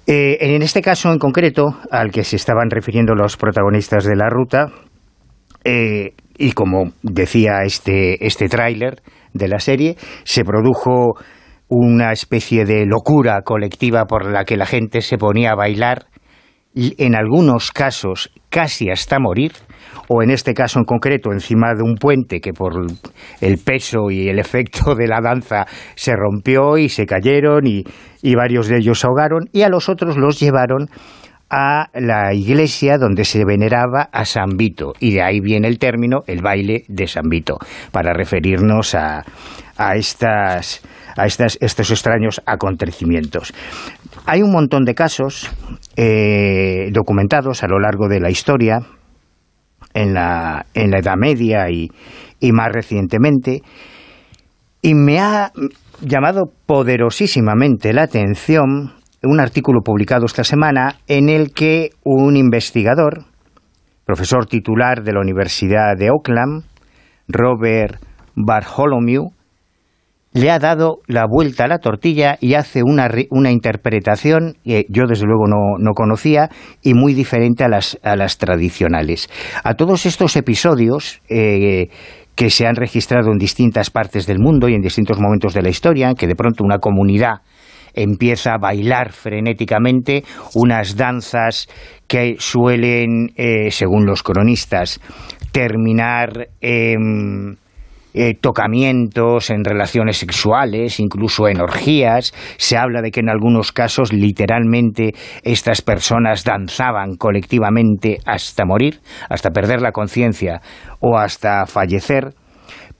Eh, 0.06 0.38
en 0.40 0.62
este 0.62 0.80
caso 0.80 1.12
en 1.12 1.18
concreto, 1.18 1.66
al 1.90 2.10
que 2.10 2.24
se 2.24 2.36
estaban 2.36 2.70
refiriendo 2.70 3.14
los 3.14 3.36
protagonistas 3.36 4.04
de 4.04 4.16
la 4.16 4.30
ruta, 4.30 4.72
eh, 5.64 6.14
y 6.38 6.52
como 6.52 6.92
decía 7.02 7.64
este, 7.64 8.26
este 8.26 8.48
tráiler 8.48 9.02
de 9.34 9.48
la 9.48 9.58
serie, 9.58 9.96
se 10.24 10.44
produjo 10.44 11.18
una 11.68 12.12
especie 12.12 12.64
de 12.64 12.86
locura 12.86 13.42
colectiva 13.42 14.06
por 14.06 14.24
la 14.30 14.44
que 14.46 14.56
la 14.56 14.64
gente 14.64 15.02
se 15.02 15.18
ponía 15.18 15.50
a 15.50 15.56
bailar, 15.56 16.06
y 16.72 16.94
en 17.04 17.14
algunos 17.14 17.70
casos 17.70 18.30
casi 18.48 18.88
hasta 18.88 19.18
morir, 19.18 19.52
o 20.08 20.22
en 20.22 20.30
este 20.30 20.54
caso 20.54 20.78
en 20.78 20.84
concreto 20.84 21.32
encima 21.32 21.74
de 21.74 21.82
un 21.82 21.96
puente 21.96 22.40
que 22.40 22.52
por 22.52 22.72
el 23.40 23.58
peso 23.58 24.10
y 24.10 24.28
el 24.28 24.38
efecto 24.38 24.94
de 24.94 25.06
la 25.06 25.20
danza 25.20 25.66
se 25.94 26.14
rompió 26.14 26.78
y 26.78 26.88
se 26.88 27.06
cayeron 27.06 27.66
y, 27.66 27.84
y 28.22 28.34
varios 28.34 28.68
de 28.68 28.78
ellos 28.78 29.00
se 29.00 29.06
ahogaron, 29.06 29.48
y 29.52 29.62
a 29.62 29.68
los 29.68 29.88
otros 29.88 30.16
los 30.16 30.40
llevaron 30.40 30.88
a 31.50 31.86
la 31.94 32.34
iglesia 32.34 32.98
donde 32.98 33.24
se 33.24 33.44
veneraba 33.44 34.10
a 34.12 34.24
San 34.26 34.58
Vito, 34.58 34.92
y 35.00 35.14
de 35.14 35.22
ahí 35.22 35.40
viene 35.40 35.68
el 35.68 35.78
término 35.78 36.18
el 36.26 36.42
baile 36.42 36.84
de 36.88 37.06
San 37.06 37.28
Vito, 37.30 37.56
para 37.90 38.12
referirnos 38.12 38.94
a, 38.94 39.24
a, 39.78 39.96
estas, 39.96 40.82
a 41.16 41.24
estas, 41.24 41.56
estos 41.62 41.90
extraños 41.90 42.42
acontecimientos. 42.44 43.54
Hay 44.26 44.42
un 44.42 44.52
montón 44.52 44.84
de 44.84 44.94
casos 44.94 45.50
eh, 45.96 46.90
documentados 46.92 47.62
a 47.62 47.68
lo 47.68 47.78
largo 47.78 48.08
de 48.08 48.20
la 48.20 48.28
historia, 48.28 48.80
en 50.02 50.14
la, 50.14 50.66
en 50.74 50.90
la 50.90 50.98
Edad 50.98 51.16
Media 51.16 51.70
y, 51.70 51.90
y 52.40 52.52
más 52.52 52.68
recientemente, 52.72 53.62
y 54.80 54.94
me 54.94 55.18
ha 55.18 55.50
llamado 56.00 56.52
poderosísimamente 56.66 57.92
la 57.92 58.02
atención 58.02 58.92
un 59.24 59.40
artículo 59.40 59.80
publicado 59.82 60.26
esta 60.26 60.44
semana 60.44 60.94
en 61.08 61.28
el 61.28 61.52
que 61.52 61.90
un 62.04 62.36
investigador, 62.36 63.24
profesor 64.04 64.46
titular 64.46 65.02
de 65.02 65.12
la 65.12 65.20
Universidad 65.20 65.96
de 65.98 66.08
Auckland, 66.08 66.64
Robert 67.26 68.00
Bartholomew, 68.36 69.32
le 70.32 70.50
ha 70.50 70.58
dado 70.58 71.00
la 71.06 71.24
vuelta 71.26 71.64
a 71.64 71.68
la 71.68 71.78
tortilla 71.78 72.36
y 72.40 72.54
hace 72.54 72.82
una, 72.84 73.08
una 73.30 73.50
interpretación 73.50 74.56
que 74.64 74.84
yo 74.88 75.04
desde 75.08 75.26
luego 75.26 75.46
no, 75.46 75.78
no 75.78 75.92
conocía 75.92 76.50
y 76.82 76.94
muy 76.94 77.14
diferente 77.14 77.64
a 77.64 77.68
las, 77.68 77.98
a 78.02 78.16
las 78.16 78.38
tradicionales. 78.38 79.28
A 79.64 79.74
todos 79.74 80.06
estos 80.06 80.36
episodios 80.36 81.22
eh, 81.28 81.88
que 82.34 82.50
se 82.50 82.66
han 82.66 82.76
registrado 82.76 83.32
en 83.32 83.38
distintas 83.38 83.90
partes 83.90 84.26
del 84.26 84.38
mundo 84.38 84.68
y 84.68 84.74
en 84.74 84.80
distintos 84.80 85.18
momentos 85.18 85.54
de 85.54 85.62
la 85.62 85.70
historia, 85.70 86.14
que 86.14 86.26
de 86.26 86.36
pronto 86.36 86.62
una 86.62 86.78
comunidad 86.78 87.40
empieza 87.94 88.54
a 88.54 88.58
bailar 88.58 89.12
frenéticamente 89.12 90.22
unas 90.54 90.96
danzas 90.96 91.68
que 92.06 92.36
suelen, 92.38 93.32
eh, 93.34 93.70
según 93.70 94.06
los 94.06 94.22
cronistas, 94.22 95.00
terminar 95.50 96.48
en 96.60 97.58
eh, 98.20 98.34
tocamientos 98.34 99.48
en 99.50 99.62
relaciones 99.62 100.16
sexuales, 100.16 100.98
incluso 100.98 101.46
en 101.46 101.60
orgías. 101.60 102.34
Se 102.56 102.76
habla 102.76 103.00
de 103.00 103.12
que 103.12 103.20
en 103.20 103.28
algunos 103.28 103.70
casos 103.70 104.12
literalmente 104.12 105.14
estas 105.44 105.82
personas 105.82 106.42
danzaban 106.42 107.14
colectivamente 107.14 108.18
hasta 108.26 108.64
morir, 108.64 108.98
hasta 109.28 109.50
perder 109.50 109.80
la 109.82 109.92
conciencia 109.92 110.60
o 110.98 111.16
hasta 111.16 111.64
fallecer. 111.66 112.34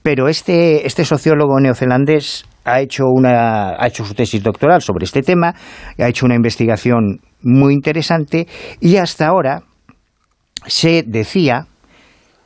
Pero 0.03 0.29
este, 0.29 0.87
este 0.87 1.03
sociólogo 1.03 1.59
neozelandés 1.59 2.45
ha 2.63 2.79
hecho, 2.79 3.03
una, 3.13 3.71
ha 3.71 3.87
hecho 3.87 4.05
su 4.05 4.13
tesis 4.13 4.41
doctoral 4.41 4.81
sobre 4.81 5.03
este 5.03 5.21
tema, 5.21 5.53
ha 5.97 6.07
hecho 6.07 6.27
una 6.27 6.35
investigación 6.35 7.19
muy 7.41 7.73
interesante 7.73 8.47
y 8.79 8.95
hasta 8.95 9.27
ahora 9.27 9.63
se 10.65 11.03
decía 11.05 11.67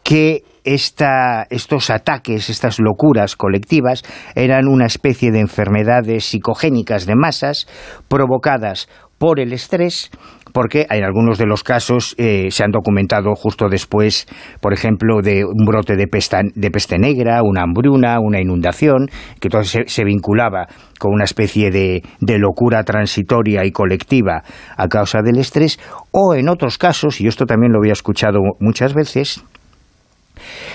que 0.04 0.42
esta, 0.64 1.46
estos 1.50 1.90
ataques, 1.90 2.50
estas 2.50 2.80
locuras 2.80 3.36
colectivas, 3.36 4.04
eran 4.36 4.68
una 4.68 4.86
especie 4.86 5.32
de 5.32 5.40
enfermedades 5.40 6.26
psicogénicas 6.26 7.06
de 7.06 7.16
masas 7.16 7.68
provocadas 8.08 8.88
por 9.24 9.40
el 9.40 9.54
estrés, 9.54 10.12
porque 10.52 10.86
en 10.90 11.04
algunos 11.06 11.38
de 11.38 11.46
los 11.46 11.64
casos 11.64 12.14
eh, 12.18 12.50
se 12.52 12.64
han 12.64 12.72
documentado 12.72 13.36
justo 13.36 13.70
después, 13.70 14.28
por 14.60 14.74
ejemplo, 14.74 15.22
de 15.22 15.46
un 15.46 15.66
brote 15.66 15.96
de 15.96 16.08
peste, 16.08 16.38
de 16.54 16.72
peste 16.72 17.00
negra, 17.00 17.42
una 17.42 17.64
hambruna, 17.64 18.20
una 18.20 18.42
inundación, 18.42 19.08
que 19.40 19.48
todo 19.48 19.64
se, 19.64 19.84
se 19.88 20.04
vinculaba 20.04 20.68
con 21.00 21.14
una 21.14 21.24
especie 21.24 21.72
de, 21.72 22.04
de 22.20 22.38
locura 22.38 22.84
transitoria 22.84 23.66
y 23.66 23.72
colectiva 23.72 24.44
a 24.76 24.88
causa 24.90 25.22
del 25.22 25.40
estrés, 25.40 25.80
o 26.12 26.36
en 26.36 26.50
otros 26.50 26.78
casos, 26.78 27.22
y 27.22 27.28
esto 27.28 27.46
también 27.46 27.72
lo 27.72 27.80
había 27.80 27.94
escuchado 27.94 28.42
muchas 28.60 28.94
veces, 28.94 29.42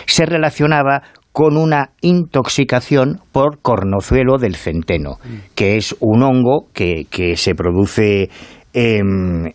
se 0.06 0.26
relacionaba 0.26 1.02
con 1.32 1.56
una 1.56 1.90
intoxicación 2.00 3.20
por 3.32 3.60
cornozuelo 3.60 4.38
del 4.38 4.56
centeno, 4.56 5.18
que 5.54 5.76
es 5.76 5.94
un 6.00 6.22
hongo 6.22 6.66
que, 6.72 7.06
que 7.10 7.36
se 7.36 7.54
produce 7.54 8.28
en, 8.72 9.54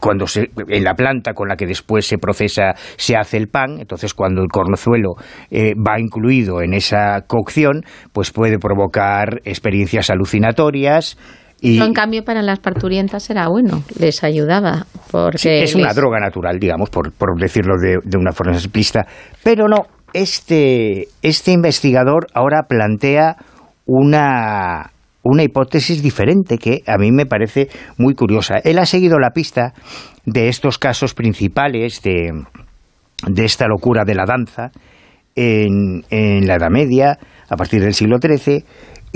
cuando 0.00 0.26
se, 0.26 0.50
en 0.68 0.84
la 0.84 0.94
planta 0.94 1.32
con 1.32 1.48
la 1.48 1.56
que 1.56 1.66
después 1.66 2.06
se 2.06 2.18
procesa 2.18 2.74
se 2.96 3.16
hace 3.16 3.38
el 3.38 3.48
pan, 3.48 3.78
entonces 3.80 4.12
cuando 4.12 4.42
el 4.42 4.48
cornozuelo 4.48 5.14
eh, 5.50 5.74
va 5.74 5.98
incluido 5.98 6.60
en 6.60 6.74
esa 6.74 7.22
cocción, 7.26 7.82
pues 8.12 8.32
puede 8.32 8.58
provocar 8.58 9.40
experiencias 9.44 10.10
alucinatorias, 10.10 11.16
y 11.60 11.80
en 11.80 11.92
cambio, 11.94 12.22
para 12.22 12.42
las 12.42 12.58
parturientas 12.58 13.30
era 13.30 13.48
bueno, 13.48 13.82
les 13.98 14.22
ayudaba. 14.22 14.86
Porque 15.10 15.62
es 15.62 15.74
una 15.74 15.94
droga 15.94 16.18
natural, 16.20 16.58
digamos, 16.58 16.90
por, 16.90 17.12
decirlo 17.38 17.74
de, 17.80 17.96
de, 18.04 18.18
una 18.18 18.32
forma 18.32 18.52
explícita. 18.52 19.06
Pero 19.42 19.66
no, 19.66 19.86
este, 20.12 21.08
este 21.22 21.52
investigador 21.52 22.26
ahora 22.34 22.64
plantea 22.68 23.36
una, 23.86 24.90
una 25.22 25.42
hipótesis 25.42 26.02
diferente 26.02 26.58
que 26.58 26.82
a 26.86 26.98
mí 26.98 27.10
me 27.10 27.26
parece 27.26 27.68
muy 27.96 28.14
curiosa. 28.14 28.56
Él 28.62 28.78
ha 28.78 28.86
seguido 28.86 29.18
la 29.18 29.30
pista 29.30 29.72
de 30.24 30.48
estos 30.48 30.78
casos 30.78 31.14
principales 31.14 32.02
de, 32.02 32.32
de 33.26 33.44
esta 33.44 33.66
locura 33.66 34.04
de 34.04 34.14
la 34.14 34.24
danza 34.26 34.70
en, 35.34 36.02
en, 36.10 36.46
la 36.46 36.54
Edad 36.54 36.70
Media, 36.70 37.18
a 37.48 37.56
partir 37.56 37.82
del 37.82 37.94
siglo 37.94 38.18
XIII, 38.18 38.64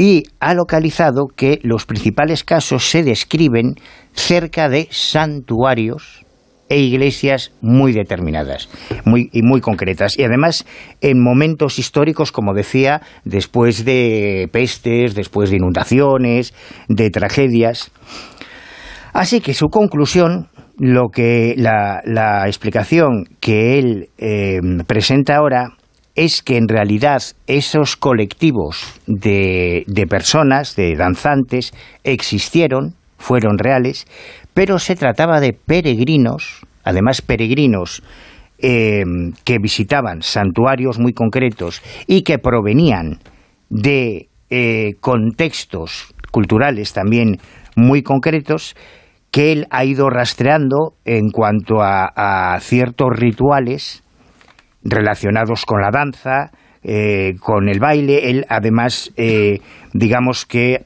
y 0.00 0.22
ha 0.40 0.54
localizado 0.54 1.26
que 1.26 1.58
los 1.62 1.84
principales 1.84 2.42
casos 2.42 2.88
se 2.88 3.02
describen 3.02 3.74
cerca 4.14 4.70
de 4.70 4.88
santuarios 4.90 6.24
e 6.70 6.78
iglesias 6.78 7.52
muy 7.60 7.92
determinadas 7.92 8.70
muy, 9.04 9.28
y 9.30 9.42
muy 9.42 9.60
concretas. 9.60 10.18
Y 10.18 10.24
además 10.24 10.64
en 11.02 11.22
momentos 11.22 11.78
históricos, 11.78 12.32
como 12.32 12.54
decía, 12.54 13.02
después 13.26 13.84
de 13.84 14.48
pestes, 14.50 15.14
después 15.14 15.50
de 15.50 15.56
inundaciones, 15.56 16.54
de 16.88 17.10
tragedias. 17.10 17.92
Así 19.12 19.42
que 19.42 19.52
su 19.52 19.68
conclusión, 19.68 20.48
lo 20.78 21.10
que 21.10 21.52
la, 21.58 22.44
explicación 22.46 23.26
que 23.38 23.78
él 23.78 24.08
eh, 24.16 24.60
presenta 24.86 25.36
ahora 25.36 25.74
es 26.14 26.42
que 26.42 26.56
en 26.56 26.68
realidad 26.68 27.22
esos 27.46 27.96
colectivos 27.96 29.00
de, 29.06 29.84
de 29.86 30.06
personas, 30.06 30.76
de 30.76 30.94
danzantes, 30.96 31.72
existieron, 32.04 32.94
fueron 33.18 33.58
reales, 33.58 34.06
pero 34.54 34.78
se 34.78 34.96
trataba 34.96 35.40
de 35.40 35.52
peregrinos, 35.52 36.60
además 36.84 37.22
peregrinos 37.22 38.02
eh, 38.62 39.04
que 39.44 39.58
visitaban 39.58 40.20
santuarios 40.20 40.98
muy 40.98 41.14
concretos 41.14 41.80
y 42.06 42.22
que 42.24 42.38
provenían 42.38 43.18
de 43.70 44.28
eh, 44.50 44.96
contextos 45.00 46.12
culturales 46.30 46.92
también 46.92 47.38
muy 47.74 48.02
concretos 48.02 48.76
que 49.30 49.52
él 49.52 49.66
ha 49.70 49.84
ido 49.84 50.10
rastreando 50.10 50.92
en 51.06 51.30
cuanto 51.30 51.80
a, 51.80 52.58
ciertos 52.60 53.08
rituales 53.16 54.02
relacionados 54.82 55.64
con 55.64 55.80
la 55.80 55.90
danza, 55.90 56.50
eh, 56.82 57.36
con 57.40 57.68
el 57.68 57.80
baile. 57.80 58.30
Él 58.30 58.46
además, 58.48 59.12
digamos 59.92 60.46
que 60.46 60.84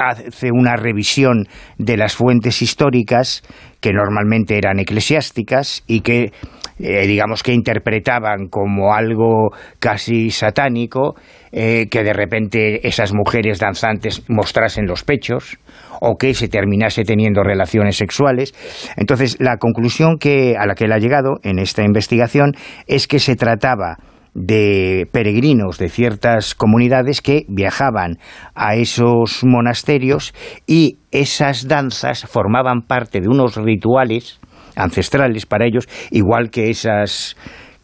hace 0.00 0.50
una 0.50 0.76
revisión 0.76 1.46
de 1.76 1.96
las 1.96 2.14
fuentes 2.14 2.62
históricas 2.62 3.42
que 3.80 3.92
normalmente 3.92 4.56
eran 4.56 4.78
eclesiásticas 4.78 5.82
y 5.86 6.00
que 6.00 6.32
eh, 6.78 7.06
digamos 7.06 7.42
que 7.42 7.52
interpretaban 7.52 8.48
como 8.48 8.94
algo 8.94 9.50
casi 9.78 10.30
satánico 10.30 11.14
eh, 11.52 11.88
que 11.90 12.02
de 12.02 12.14
repente 12.14 12.88
esas 12.88 13.12
mujeres 13.12 13.58
danzantes 13.58 14.22
mostrasen 14.28 14.86
los 14.86 15.04
pechos 15.04 15.58
o 16.00 16.16
que 16.16 16.32
se 16.32 16.48
terminase 16.48 17.04
teniendo 17.04 17.42
relaciones 17.42 17.96
sexuales. 17.96 18.54
Entonces, 18.96 19.36
la 19.40 19.58
conclusión 19.58 20.16
que, 20.18 20.56
a 20.58 20.66
la 20.66 20.74
que 20.74 20.84
él 20.84 20.92
ha 20.92 20.98
llegado 20.98 21.34
en 21.42 21.58
esta 21.58 21.82
investigación 21.82 22.52
es 22.86 23.06
que 23.06 23.18
se 23.18 23.36
trataba 23.36 23.98
de 24.34 25.08
peregrinos 25.12 25.78
de 25.78 25.88
ciertas 25.88 26.54
comunidades 26.54 27.20
que 27.20 27.44
viajaban 27.48 28.18
a 28.54 28.76
esos 28.76 29.44
monasterios 29.44 30.34
y 30.66 30.98
esas 31.10 31.68
danzas 31.68 32.24
formaban 32.26 32.82
parte 32.82 33.20
de 33.20 33.28
unos 33.28 33.56
rituales 33.56 34.40
ancestrales 34.76 35.46
para 35.46 35.66
ellos, 35.66 35.88
igual 36.10 36.50
que 36.50 36.70
esas 36.70 37.36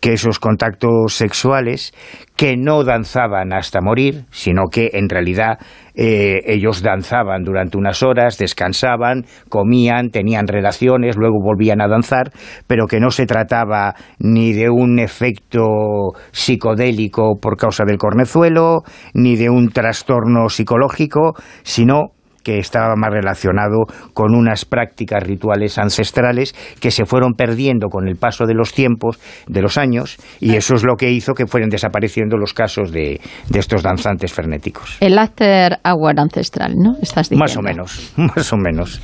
que 0.07 0.13
esos 0.13 0.39
contactos 0.39 1.15
sexuales 1.15 1.93
que 2.37 2.57
no 2.57 2.85
danzaban 2.85 3.53
hasta 3.53 3.81
morir, 3.81 4.27
sino 4.31 4.67
que 4.71 4.91
en 4.93 5.09
realidad 5.09 5.59
eh, 5.97 6.43
ellos 6.47 6.81
danzaban 6.81 7.43
durante 7.43 7.77
unas 7.77 8.05
horas, 8.05 8.39
descansaban, 8.39 9.25
comían, 9.49 10.11
tenían 10.11 10.47
relaciones, 10.47 11.17
luego 11.17 11.43
volvían 11.43 11.81
a 11.81 11.89
danzar, 11.89 12.31
pero 12.69 12.87
que 12.87 13.01
no 13.01 13.11
se 13.11 13.27
trataba 13.27 13.97
ni 14.21 14.53
de 14.53 14.71
un 14.71 15.01
efecto 15.01 16.13
psicodélico 16.31 17.41
por 17.43 17.57
causa 17.57 17.83
del 17.85 17.99
cornezuelo, 17.99 18.83
ni 19.13 19.35
de 19.35 19.51
un 19.51 19.71
trastorno 19.71 20.49
psicológico, 20.51 21.35
sino 21.65 22.13
que 22.47 22.61
estaba 22.61 22.95
más 22.95 23.11
relacionado 23.11 23.87
con 24.15 24.33
unas 24.33 24.65
prácticas 24.65 25.21
rituales 25.21 25.79
ancestrales 25.79 26.55
que 26.81 26.93
se 26.93 27.05
fueron 27.05 27.33
perdiendo 27.33 27.89
con 27.89 28.07
el 28.07 28.15
paso 28.15 28.47
de 28.47 28.55
los 28.55 28.73
tiempos, 28.73 29.19
de 29.49 29.63
los 29.63 29.77
años, 29.77 30.17
y 30.39 30.55
eso 30.55 30.77
es 30.77 30.85
lo 30.85 30.95
que 30.95 31.11
hizo 31.11 31.35
que 31.35 31.49
fueran 31.49 31.71
desapareciendo 31.71 32.37
los 32.37 32.55
casos 32.55 32.93
de, 32.93 33.21
de 33.49 33.59
estos 33.59 33.83
danzantes 33.83 34.33
frenéticos. 34.33 34.97
El 35.01 35.19
after 35.19 35.81
hour 35.85 36.21
ancestral, 36.21 36.75
¿no? 36.77 36.93
Estás 37.03 37.31
diciendo. 37.31 37.43
Más 37.43 37.57
o 37.57 37.63
menos, 37.63 38.13
más 38.37 38.53
o 38.53 38.57
menos. 38.57 39.03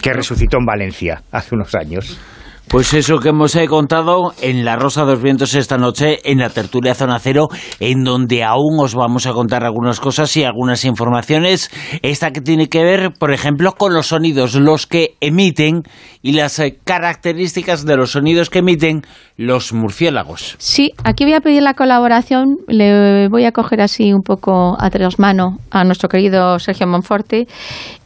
Que 0.00 0.12
resucitó 0.12 0.58
en 0.58 0.64
Valencia 0.64 1.22
hace 1.32 1.56
unos 1.56 1.74
años. 1.74 2.20
Pues 2.68 2.92
eso 2.92 3.18
que 3.18 3.28
hemos 3.28 3.54
eh, 3.54 3.68
contado 3.68 4.32
en 4.40 4.64
La 4.64 4.74
Rosa 4.74 5.04
de 5.04 5.12
los 5.12 5.22
Vientos 5.22 5.54
esta 5.54 5.78
noche, 5.78 6.18
en 6.24 6.38
la 6.38 6.50
tertulia 6.50 6.94
Zona 6.94 7.20
Cero, 7.20 7.48
en 7.78 8.02
donde 8.02 8.42
aún 8.42 8.80
os 8.80 8.94
vamos 8.94 9.26
a 9.26 9.32
contar 9.32 9.64
algunas 9.64 10.00
cosas 10.00 10.36
y 10.36 10.44
algunas 10.44 10.84
informaciones. 10.84 11.70
Esta 12.02 12.32
que 12.32 12.40
tiene 12.40 12.68
que 12.68 12.82
ver, 12.82 13.12
por 13.12 13.32
ejemplo, 13.32 13.72
con 13.72 13.94
los 13.94 14.08
sonidos, 14.08 14.54
los 14.56 14.86
que 14.86 15.14
emiten 15.20 15.82
y 16.20 16.32
las 16.32 16.58
eh, 16.58 16.78
características 16.82 17.84
de 17.84 17.96
los 17.96 18.12
sonidos 18.12 18.50
que 18.50 18.58
emiten 18.58 19.02
los 19.36 19.72
murciélagos. 19.72 20.56
Sí, 20.58 20.92
aquí 21.04 21.24
voy 21.24 21.34
a 21.34 21.40
pedir 21.40 21.62
la 21.62 21.74
colaboración. 21.74 22.56
Le 22.66 23.28
voy 23.28 23.44
a 23.44 23.52
coger 23.52 23.82
así 23.82 24.12
un 24.12 24.22
poco 24.22 24.76
a 24.80 24.90
tres 24.90 25.18
manos 25.18 25.58
a 25.70 25.84
nuestro 25.84 26.08
querido 26.08 26.58
Sergio 26.58 26.88
Monforte. 26.88 27.46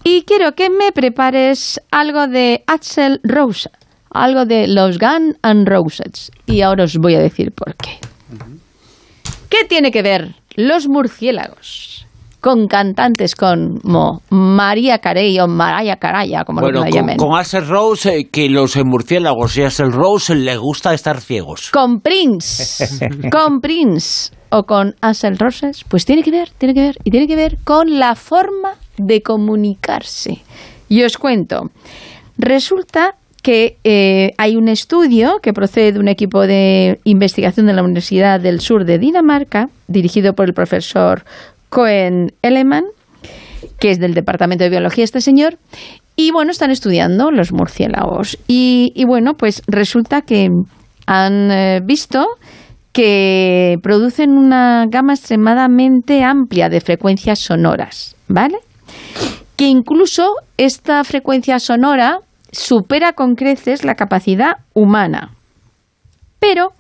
Y 0.05 0.25
quiero 0.25 0.53
que 0.53 0.69
me 0.69 0.93
prepares 0.93 1.81
algo 1.91 2.27
de 2.27 2.65
Axel 2.67 3.21
Rose 3.23 3.71
algo 4.11 4.45
de 4.45 4.67
los 4.69 4.99
Gun 4.99 5.37
and 5.43 5.69
Roses. 5.69 6.31
Y 6.47 6.63
ahora 6.63 6.85
os 6.85 6.97
voy 6.97 7.15
a 7.15 7.21
decir 7.21 7.53
por 7.53 7.75
qué. 7.77 7.99
¿Qué 9.49 9.65
tiene 9.67 9.91
que 9.91 10.03
ver 10.03 10.35
los 10.57 10.89
murciélagos 10.89 12.07
con 12.41 12.69
cantantes 12.69 13.35
como 13.35 14.23
María 14.31 14.99
Carey 14.99 15.39
o 15.41 15.49
Maraya 15.49 15.97
Caraya, 15.97 16.45
como 16.45 16.61
lo 16.61 16.85
llamen? 16.85 17.17
Con, 17.17 17.31
con 17.31 17.39
Axel 17.39 17.67
Rose, 17.67 18.17
eh, 18.17 18.29
que 18.31 18.49
los 18.49 18.77
murciélagos 18.85 19.57
y 19.57 19.63
Axel 19.63 19.91
Rose 19.91 20.35
le 20.35 20.57
gusta 20.57 20.93
estar 20.93 21.21
ciegos. 21.21 21.71
Con 21.71 22.01
Prince, 22.01 23.09
con 23.33 23.61
Prince 23.61 24.33
o 24.51 24.65
con 24.65 24.95
Axel 25.01 25.39
Roses, 25.39 25.85
pues 25.89 26.05
tiene 26.05 26.23
que 26.23 26.31
ver, 26.31 26.51
tiene 26.59 26.75
que 26.75 26.81
ver, 26.81 26.97
y 27.05 27.11
tiene 27.11 27.27
que 27.27 27.37
ver 27.37 27.59
con 27.65 27.99
la 27.99 28.15
forma 28.15 28.75
de 28.99 29.23
comunicarse. 29.23 30.43
Y 30.89 31.03
os 31.05 31.17
cuento, 31.19 31.71
resulta 32.37 33.17
que 33.43 33.77
eh, 33.85 34.33
hay 34.37 34.57
un 34.57 34.69
estudio 34.69 35.39
que 35.43 35.53
procede 35.53 35.93
de 35.93 36.01
un 36.01 36.09
equipo 36.09 36.47
de 36.47 37.01
investigación 37.05 37.67
de 37.67 37.73
la 37.73 37.83
Universidad 37.83 38.41
del 38.41 38.61
Sur 38.61 38.85
de 38.85 38.99
Dinamarca, 38.99 39.69
dirigido 39.87 40.35
por 40.35 40.47
el 40.47 40.55
profesor 40.55 41.25
Cohen 41.69 42.33
Eleman, 42.43 42.85
que 43.79 43.91
es 43.91 43.99
del 43.99 44.15
Departamento 44.15 44.65
de 44.65 44.71
Biología 44.71 45.05
este 45.05 45.21
señor, 45.21 45.59
y 46.17 46.33
bueno, 46.33 46.51
están 46.51 46.73
estudiando 46.73 47.31
los 47.31 47.53
murciélagos. 47.53 48.39
Y, 48.49 48.93
bueno, 49.07 49.35
pues 49.35 49.63
resulta 49.69 50.23
que 50.23 50.49
han 51.07 51.51
eh, 51.53 51.81
visto 51.85 52.27
que 52.93 53.77
producen 53.83 54.33
una 54.33 54.87
gama 54.91 55.15
extremadamente 55.15 56.25
amplia 56.25 56.69
de 56.69 56.81
frecuencias 56.81 57.39
sonoras, 57.39 58.17
¿vale? 58.27 58.59
Que 59.55 59.69
incluso 59.69 60.35
esta 60.57 61.05
frecuencia 61.05 61.61
sonora 61.61 62.19
supera 62.53 63.13
con 63.13 63.35
creces 63.35 63.85
la 63.85 63.95
capacidad 63.95 64.59
humana. 64.75 65.35
Pero 66.39 66.73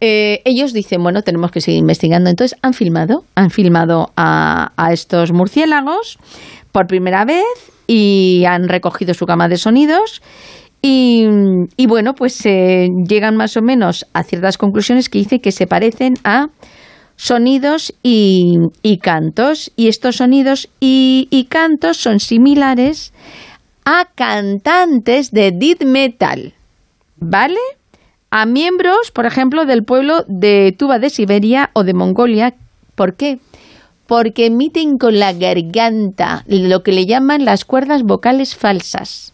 eh, 0.00 0.42
ellos 0.44 0.72
dicen, 0.72 1.02
bueno, 1.02 1.22
tenemos 1.22 1.50
que 1.50 1.60
seguir 1.60 1.80
investigando. 1.80 2.30
Entonces 2.30 2.58
han 2.62 2.72
filmado, 2.72 3.24
han 3.34 3.50
filmado 3.50 4.10
a, 4.16 4.70
estos 4.92 5.32
murciélagos 5.32 6.18
por 6.72 6.86
primera 6.86 7.24
vez 7.24 7.44
y 7.86 8.44
han 8.46 8.68
recogido 8.68 9.14
su 9.14 9.26
gama 9.26 9.48
de 9.48 9.56
sonidos. 9.56 10.22
Y, 10.80 11.26
bueno, 11.88 12.14
pues 12.14 12.40
eh, 12.46 12.88
llegan 13.08 13.36
más 13.36 13.56
o 13.56 13.62
menos 13.62 14.06
a 14.12 14.22
ciertas 14.22 14.56
conclusiones 14.56 15.08
que 15.08 15.18
dice 15.18 15.40
que 15.40 15.50
se 15.50 15.66
parecen 15.66 16.14
a 16.22 16.46
sonidos 17.16 17.92
y, 18.04 18.98
cantos. 19.02 19.72
Y 19.74 19.88
estos 19.88 20.16
sonidos 20.16 20.68
y 20.78 21.46
cantos 21.50 21.96
son 21.96 22.20
similares 22.20 23.12
a 23.90 24.04
cantantes 24.14 25.30
de 25.30 25.50
death 25.50 25.82
metal, 25.82 26.52
¿vale? 27.16 27.58
A 28.30 28.44
miembros, 28.44 29.10
por 29.14 29.24
ejemplo, 29.24 29.64
del 29.64 29.82
pueblo 29.82 30.24
de 30.28 30.74
Tuba 30.78 30.98
de 30.98 31.08
Siberia 31.08 31.70
o 31.72 31.84
de 31.84 31.94
Mongolia. 31.94 32.52
¿Por 32.94 33.16
qué? 33.16 33.38
Porque 34.06 34.44
emiten 34.44 34.98
con 34.98 35.18
la 35.18 35.32
garganta 35.32 36.44
lo 36.46 36.82
que 36.82 36.92
le 36.92 37.06
llaman 37.06 37.46
las 37.46 37.64
cuerdas 37.64 38.02
vocales 38.02 38.54
falsas. 38.54 39.32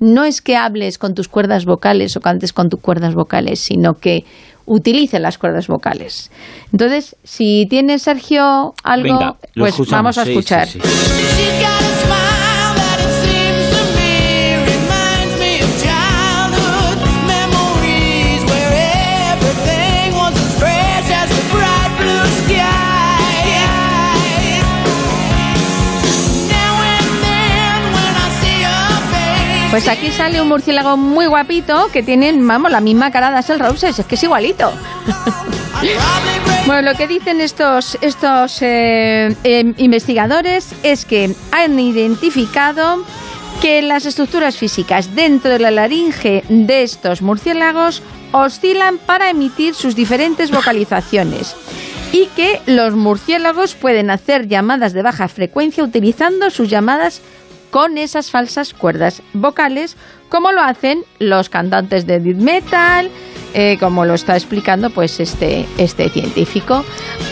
No 0.00 0.24
es 0.24 0.40
que 0.40 0.56
hables 0.56 0.96
con 0.96 1.12
tus 1.12 1.28
cuerdas 1.28 1.66
vocales 1.66 2.16
o 2.16 2.20
cantes 2.20 2.54
con 2.54 2.70
tus 2.70 2.80
cuerdas 2.80 3.14
vocales, 3.14 3.60
sino 3.60 3.92
que 4.00 4.24
utilice 4.64 5.20
las 5.20 5.36
cuerdas 5.36 5.66
vocales. 5.66 6.30
Entonces, 6.72 7.14
si 7.24 7.66
tiene 7.68 7.98
Sergio 7.98 8.72
algo, 8.84 9.18
Venga, 9.18 9.36
pues 9.54 9.74
escuchamos. 9.74 10.16
vamos 10.16 10.18
a 10.18 10.24
Sí, 10.24 10.30
escuchar. 10.30 10.66
sí, 10.66 10.80
sí. 10.80 12.31
Pues 29.72 29.88
aquí 29.88 30.10
sale 30.10 30.38
un 30.42 30.48
murciélago 30.48 30.98
muy 30.98 31.24
guapito 31.24 31.88
que 31.90 32.02
tiene, 32.02 32.30
vamos, 32.34 32.70
la 32.70 32.82
misma 32.82 33.10
cara 33.10 33.30
de 33.30 33.38
Axel 33.38 33.58
Roses, 33.58 33.98
es 33.98 34.04
que 34.04 34.16
es 34.16 34.22
igualito. 34.22 34.70
bueno, 36.66 36.90
lo 36.90 36.94
que 36.94 37.08
dicen 37.08 37.40
estos, 37.40 37.96
estos 38.02 38.60
eh, 38.60 39.34
eh, 39.44 39.72
investigadores 39.78 40.74
es 40.82 41.06
que 41.06 41.34
han 41.52 41.80
identificado 41.80 43.02
que 43.62 43.80
las 43.80 44.04
estructuras 44.04 44.58
físicas 44.58 45.14
dentro 45.14 45.50
de 45.50 45.58
la 45.58 45.70
laringe 45.70 46.44
de 46.50 46.82
estos 46.82 47.22
murciélagos 47.22 48.02
oscilan 48.32 48.98
para 48.98 49.30
emitir 49.30 49.74
sus 49.74 49.96
diferentes 49.96 50.50
vocalizaciones 50.50 51.56
y 52.12 52.26
que 52.36 52.60
los 52.66 52.94
murciélagos 52.94 53.74
pueden 53.74 54.10
hacer 54.10 54.48
llamadas 54.48 54.92
de 54.92 55.00
baja 55.00 55.28
frecuencia 55.28 55.82
utilizando 55.82 56.50
sus 56.50 56.68
llamadas 56.68 57.22
con 57.72 57.98
esas 57.98 58.30
falsas 58.30 58.72
cuerdas 58.74 59.22
vocales, 59.32 59.96
como 60.28 60.52
lo 60.52 60.60
hacen 60.60 61.04
los 61.18 61.48
cantantes 61.48 62.06
de 62.06 62.20
death 62.20 62.36
metal, 62.36 63.10
eh, 63.54 63.76
como 63.80 64.04
lo 64.04 64.14
está 64.14 64.36
explicando 64.36 64.90
pues 64.90 65.18
este, 65.20 65.66
este 65.78 66.08
científico. 66.10 66.84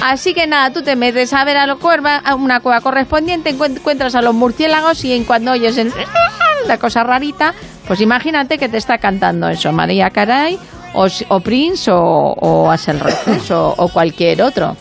Así 0.03 0.35
que 0.35 0.47
nada, 0.49 0.73
tú 0.73 0.83
te 0.83 0.97
metes 0.97 1.33
a 1.35 1.45
ver 1.45 1.59
a, 1.59 1.67
la 1.67 1.77
cuerva, 1.77 2.17
a 2.17 2.35
una 2.35 2.61
cueva 2.61 2.81
correspondiente, 2.81 3.55
encuent- 3.57 3.77
encuentras 3.77 4.15
a 4.17 4.23
los 4.23 4.35
murciélagos 4.35 5.05
y 5.05 5.13
en 5.13 5.25
cuando 5.25 5.53
oyes 5.53 5.77
el- 5.77 5.93
la 6.67 6.79
cosa 6.79 7.05
rarita, 7.05 7.55
pues 7.87 8.01
imagínate 8.01 8.57
que 8.59 8.69
te 8.71 8.79
está 8.79 8.97
cantando 8.99 9.47
eso, 9.49 9.73
María 9.73 10.09
Caray, 10.11 10.59
o, 10.95 11.41
Prince, 11.41 11.91
o, 11.91 11.99
o 12.01 12.71
Axel 12.71 12.99
Roses, 12.99 13.51
o, 13.51 13.89
cualquier 13.93 14.43
otro. 14.43 14.75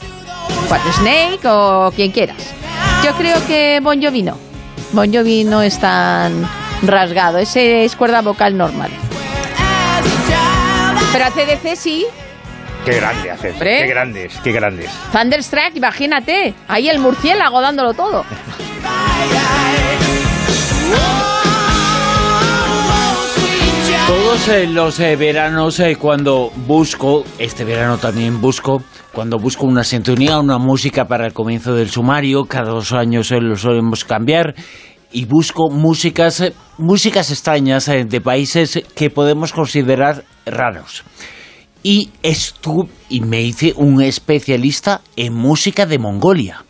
Snake, 0.93 1.45
o 1.47 1.91
quien 1.95 2.11
quieras. 2.11 2.37
Yo 3.03 3.13
creo 3.13 3.35
que 3.45 3.79
Bon 3.83 4.01
Jovi 4.01 4.23
no. 4.23 4.48
Bon 4.91 5.13
Jovi 5.13 5.43
no 5.43 5.61
es 5.61 5.79
tan 5.79 6.47
rasgado, 6.83 7.37
ese 7.37 7.85
es 7.85 7.95
cuerda 7.95 8.21
vocal 8.21 8.57
normal. 8.57 8.89
Pero 11.11 11.25
ACDC 11.25 11.75
sí, 11.75 12.05
Qué 12.85 12.95
grande 12.95 13.31
haces. 13.31 13.55
Qué 13.55 13.87
grandes, 13.87 14.33
qué 14.43 14.51
grandes. 14.51 14.89
Thunderstruck, 15.11 15.75
imagínate, 15.75 16.53
ahí 16.67 16.89
el 16.89 16.99
murciélago 16.99 17.61
dándolo 17.61 17.93
todo. 17.93 18.25
Todos 24.09 24.47
eh, 24.47 24.65
los 24.65 24.99
eh, 24.99 25.15
veranos 25.15 25.79
eh, 25.79 25.95
cuando 25.95 26.49
busco, 26.65 27.23
este 27.37 27.63
verano 27.63 27.99
también 27.99 28.41
busco, 28.41 28.81
cuando 29.13 29.37
busco 29.37 29.67
una 29.67 29.83
sintonía, 29.83 30.39
una 30.39 30.57
música 30.57 31.05
para 31.05 31.27
el 31.27 31.33
comienzo 31.33 31.75
del 31.75 31.91
sumario, 31.91 32.45
cada 32.45 32.71
dos 32.71 32.91
años 32.91 33.31
eh, 33.31 33.39
lo 33.39 33.55
solemos 33.55 34.05
cambiar 34.05 34.55
y 35.11 35.25
busco 35.25 35.69
músicas, 35.69 36.51
músicas 36.79 37.29
extrañas 37.29 37.85
de 37.85 38.19
países 38.19 38.81
que 38.95 39.11
podemos 39.11 39.53
considerar 39.53 40.23
raros. 40.43 41.03
Y 41.83 42.09
estuve 42.23 42.89
y 43.09 43.21
me 43.21 43.43
hice 43.43 43.73
un 43.75 44.01
especialista 44.01 45.01
en 45.17 45.35
música 45.35 45.85
de 45.85 45.99
Mongolia. 45.99 46.65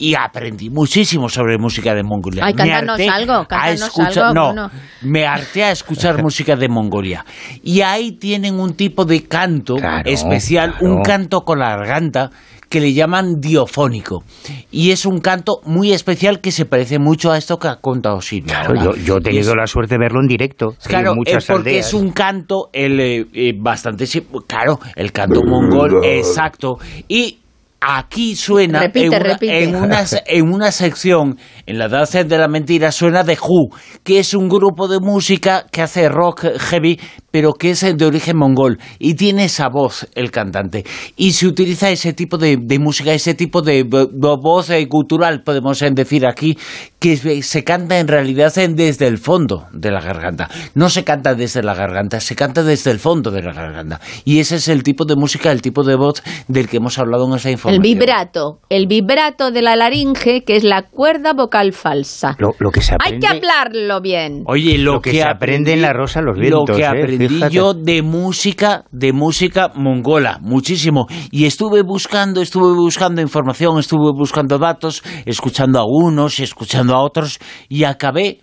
Y 0.00 0.14
aprendí 0.14 0.70
muchísimo 0.70 1.28
sobre 1.28 1.58
música 1.58 1.94
de 1.94 2.02
Mongolia. 2.02 2.44
Ay, 2.46 2.54
Me 2.54 2.56
cántanos 2.70 3.00
algo, 3.12 3.32
a 3.34 3.46
cántanos 3.46 3.82
escuchar- 3.82 4.24
algo, 4.24 4.34
no, 4.34 4.46
Bruno. 4.52 4.70
me 5.02 5.26
harté 5.26 5.62
a 5.64 5.70
escuchar 5.72 6.22
música 6.22 6.56
de 6.56 6.68
Mongolia. 6.68 7.24
Y 7.62 7.82
ahí 7.82 8.12
tienen 8.12 8.58
un 8.58 8.72
tipo 8.74 9.04
de 9.04 9.24
canto 9.24 9.76
especial, 10.06 10.72
claro. 10.78 10.94
un 10.96 11.02
canto 11.02 11.42
con 11.42 11.58
la 11.58 11.76
garganta 11.76 12.30
que 12.70 12.80
le 12.80 12.92
llaman 12.92 13.40
diofónico. 13.40 14.22
Y 14.70 14.92
es 14.92 15.04
un 15.04 15.18
canto 15.20 15.60
muy 15.64 15.92
especial 15.92 16.40
que 16.40 16.52
se 16.52 16.64
parece 16.66 17.00
mucho 17.00 17.32
a 17.32 17.36
esto 17.36 17.58
que 17.58 17.66
ha 17.68 17.76
contado 17.76 18.20
Silvia. 18.20 18.62
Claro, 18.64 18.74
yo, 18.94 18.94
yo 19.04 19.16
he 19.16 19.20
tenido 19.20 19.50
es- 19.50 19.56
la 19.56 19.66
suerte 19.66 19.96
de 19.96 19.98
verlo 19.98 20.20
en 20.20 20.28
directo. 20.28 20.74
Claro, 20.86 21.10
en 21.10 21.16
muchas 21.16 21.44
porque 21.46 21.70
aldeas. 21.70 21.88
es 21.88 21.94
un 21.94 22.12
canto 22.12 22.70
el, 22.72 23.00
eh, 23.00 23.26
eh, 23.34 23.52
bastante... 23.58 24.06
sí, 24.06 24.24
Claro, 24.46 24.78
el 24.94 25.10
canto 25.12 25.42
mongol, 25.44 25.98
exacto. 26.04 26.76
Y 27.08 27.39
aquí 27.80 28.36
suena 28.36 28.80
Repite, 28.80 29.06
en, 29.06 29.08
una, 29.14 29.18
repite. 29.18 29.62
En, 29.64 29.74
una, 29.76 30.04
en 30.26 30.52
una 30.52 30.70
sección, 30.72 31.38
en 31.66 31.78
la 31.78 31.88
danza 31.88 32.24
de 32.24 32.38
la 32.38 32.48
mentira, 32.48 32.92
suena 32.92 33.24
The 33.24 33.38
Who, 33.40 33.74
que 34.04 34.18
es 34.18 34.34
un 34.34 34.48
grupo 34.48 34.86
de 34.88 34.98
música 35.00 35.66
que 35.70 35.80
hace 35.82 36.08
rock 36.08 36.44
heavy, 36.58 37.00
pero 37.30 37.52
que 37.54 37.70
es 37.70 37.80
de 37.80 38.04
origen 38.04 38.36
mongol. 38.36 38.78
Y 38.98 39.14
tiene 39.14 39.44
esa 39.44 39.68
voz 39.68 40.06
el 40.14 40.30
cantante. 40.30 40.84
Y 41.16 41.32
se 41.32 41.46
utiliza 41.46 41.90
ese 41.90 42.12
tipo 42.12 42.36
de, 42.38 42.58
de 42.60 42.78
música, 42.78 43.12
ese 43.12 43.34
tipo 43.34 43.62
de, 43.62 43.84
vo- 43.86 44.38
voz 44.42 44.68
eh, 44.70 44.86
cultural, 44.88 45.42
podemos 45.42 45.78
decir 45.94 46.26
aquí, 46.26 46.58
que 46.98 47.16
se- 47.42 47.64
canta 47.64 47.98
en 47.98 48.08
realidad 48.08 48.52
desde 48.54 49.06
el 49.06 49.18
fondo 49.18 49.66
de 49.72 49.90
la 49.90 50.00
garganta. 50.00 50.50
No 50.74 50.90
se 50.90 51.04
canta 51.04 51.34
desde 51.34 51.62
la 51.62 51.74
garganta, 51.74 52.20
se 52.20 52.34
canta 52.36 52.62
desde 52.62 52.90
el 52.90 52.98
fondo 52.98 53.30
de 53.30 53.42
la 53.42 53.52
garganta. 53.52 54.00
Y 54.24 54.40
ese 54.40 54.56
es 54.56 54.68
el 54.68 54.82
tipo 54.82 55.04
de 55.04 55.14
música, 55.16 55.50
el 55.52 55.62
tipo 55.62 55.82
de 55.84 55.94
voz 55.96 56.22
del 56.48 56.68
que 56.68 56.78
hemos 56.78 56.98
hablado 56.98 57.26
en 57.28 57.34
esa 57.36 57.50
información. 57.50 57.69
El 57.70 57.80
vibrato, 57.80 58.60
el 58.68 58.86
vibrato 58.86 59.50
de 59.50 59.62
la 59.62 59.76
laringe, 59.76 60.42
que 60.44 60.56
es 60.56 60.64
la 60.64 60.82
cuerda 60.82 61.32
vocal 61.32 61.72
falsa. 61.72 62.36
Lo, 62.38 62.54
lo 62.58 62.70
que 62.70 62.80
se 62.80 62.96
Hay 62.98 63.18
que 63.18 63.26
hablarlo 63.26 64.00
bien. 64.00 64.42
Oye, 64.46 64.76
lo, 64.78 64.94
Lo 64.94 65.00
que 65.00 65.12
se 65.12 65.22
aprende 65.22 65.72
en 65.72 65.82
la 65.82 65.92
Rosa 65.92 66.20
los 66.20 66.36
Vientos, 66.36 66.68
Lo 66.68 66.76
que 66.76 66.82
¿eh? 66.82 66.86
aprendí 66.86 67.40
yo 67.50 67.74
de 67.74 68.02
música, 68.02 68.84
de 68.90 69.12
música 69.12 69.70
mongola, 69.74 70.38
muchísimo. 70.40 71.06
Y 71.30 71.46
estuve 71.46 71.82
buscando, 71.82 72.42
estuve 72.42 72.74
buscando 72.74 73.22
información, 73.22 73.78
estuve 73.78 74.10
buscando 74.12 74.58
datos, 74.58 75.02
escuchando 75.24 75.78
a 75.78 75.84
unos 75.86 76.40
y 76.40 76.42
escuchando 76.42 76.94
a 76.94 77.02
otros, 77.02 77.38
y 77.68 77.84
acabé. 77.84 78.40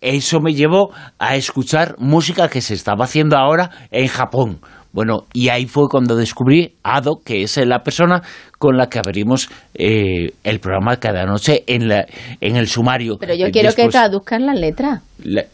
Eso 0.00 0.38
me 0.40 0.54
llevó 0.54 0.90
a 1.18 1.34
escuchar 1.34 1.96
música 1.98 2.48
que 2.48 2.60
se 2.60 2.74
estaba 2.74 3.04
haciendo 3.04 3.36
ahora 3.36 3.70
en 3.90 4.06
Japón. 4.06 4.60
Bueno, 4.98 5.26
y 5.32 5.48
ahí 5.48 5.66
fue 5.66 5.86
cuando 5.88 6.16
descubrí 6.16 6.74
Ado, 6.82 7.20
que 7.24 7.42
es 7.44 7.56
la 7.58 7.84
persona 7.84 8.20
con 8.58 8.76
la 8.76 8.88
que 8.88 8.98
abrimos 8.98 9.48
eh, 9.74 10.32
el 10.42 10.58
programa 10.58 10.96
cada 10.96 11.24
noche 11.24 11.62
en, 11.68 11.86
la, 11.86 12.04
en 12.40 12.56
el 12.56 12.66
sumario. 12.66 13.16
Pero 13.20 13.32
yo 13.34 13.46
Eh, 13.46 13.50
quiero 13.52 13.72
que 13.72 13.86
traduzcan 13.86 14.44
la 14.44 14.54
letra 14.54 15.00
la- 15.22 15.44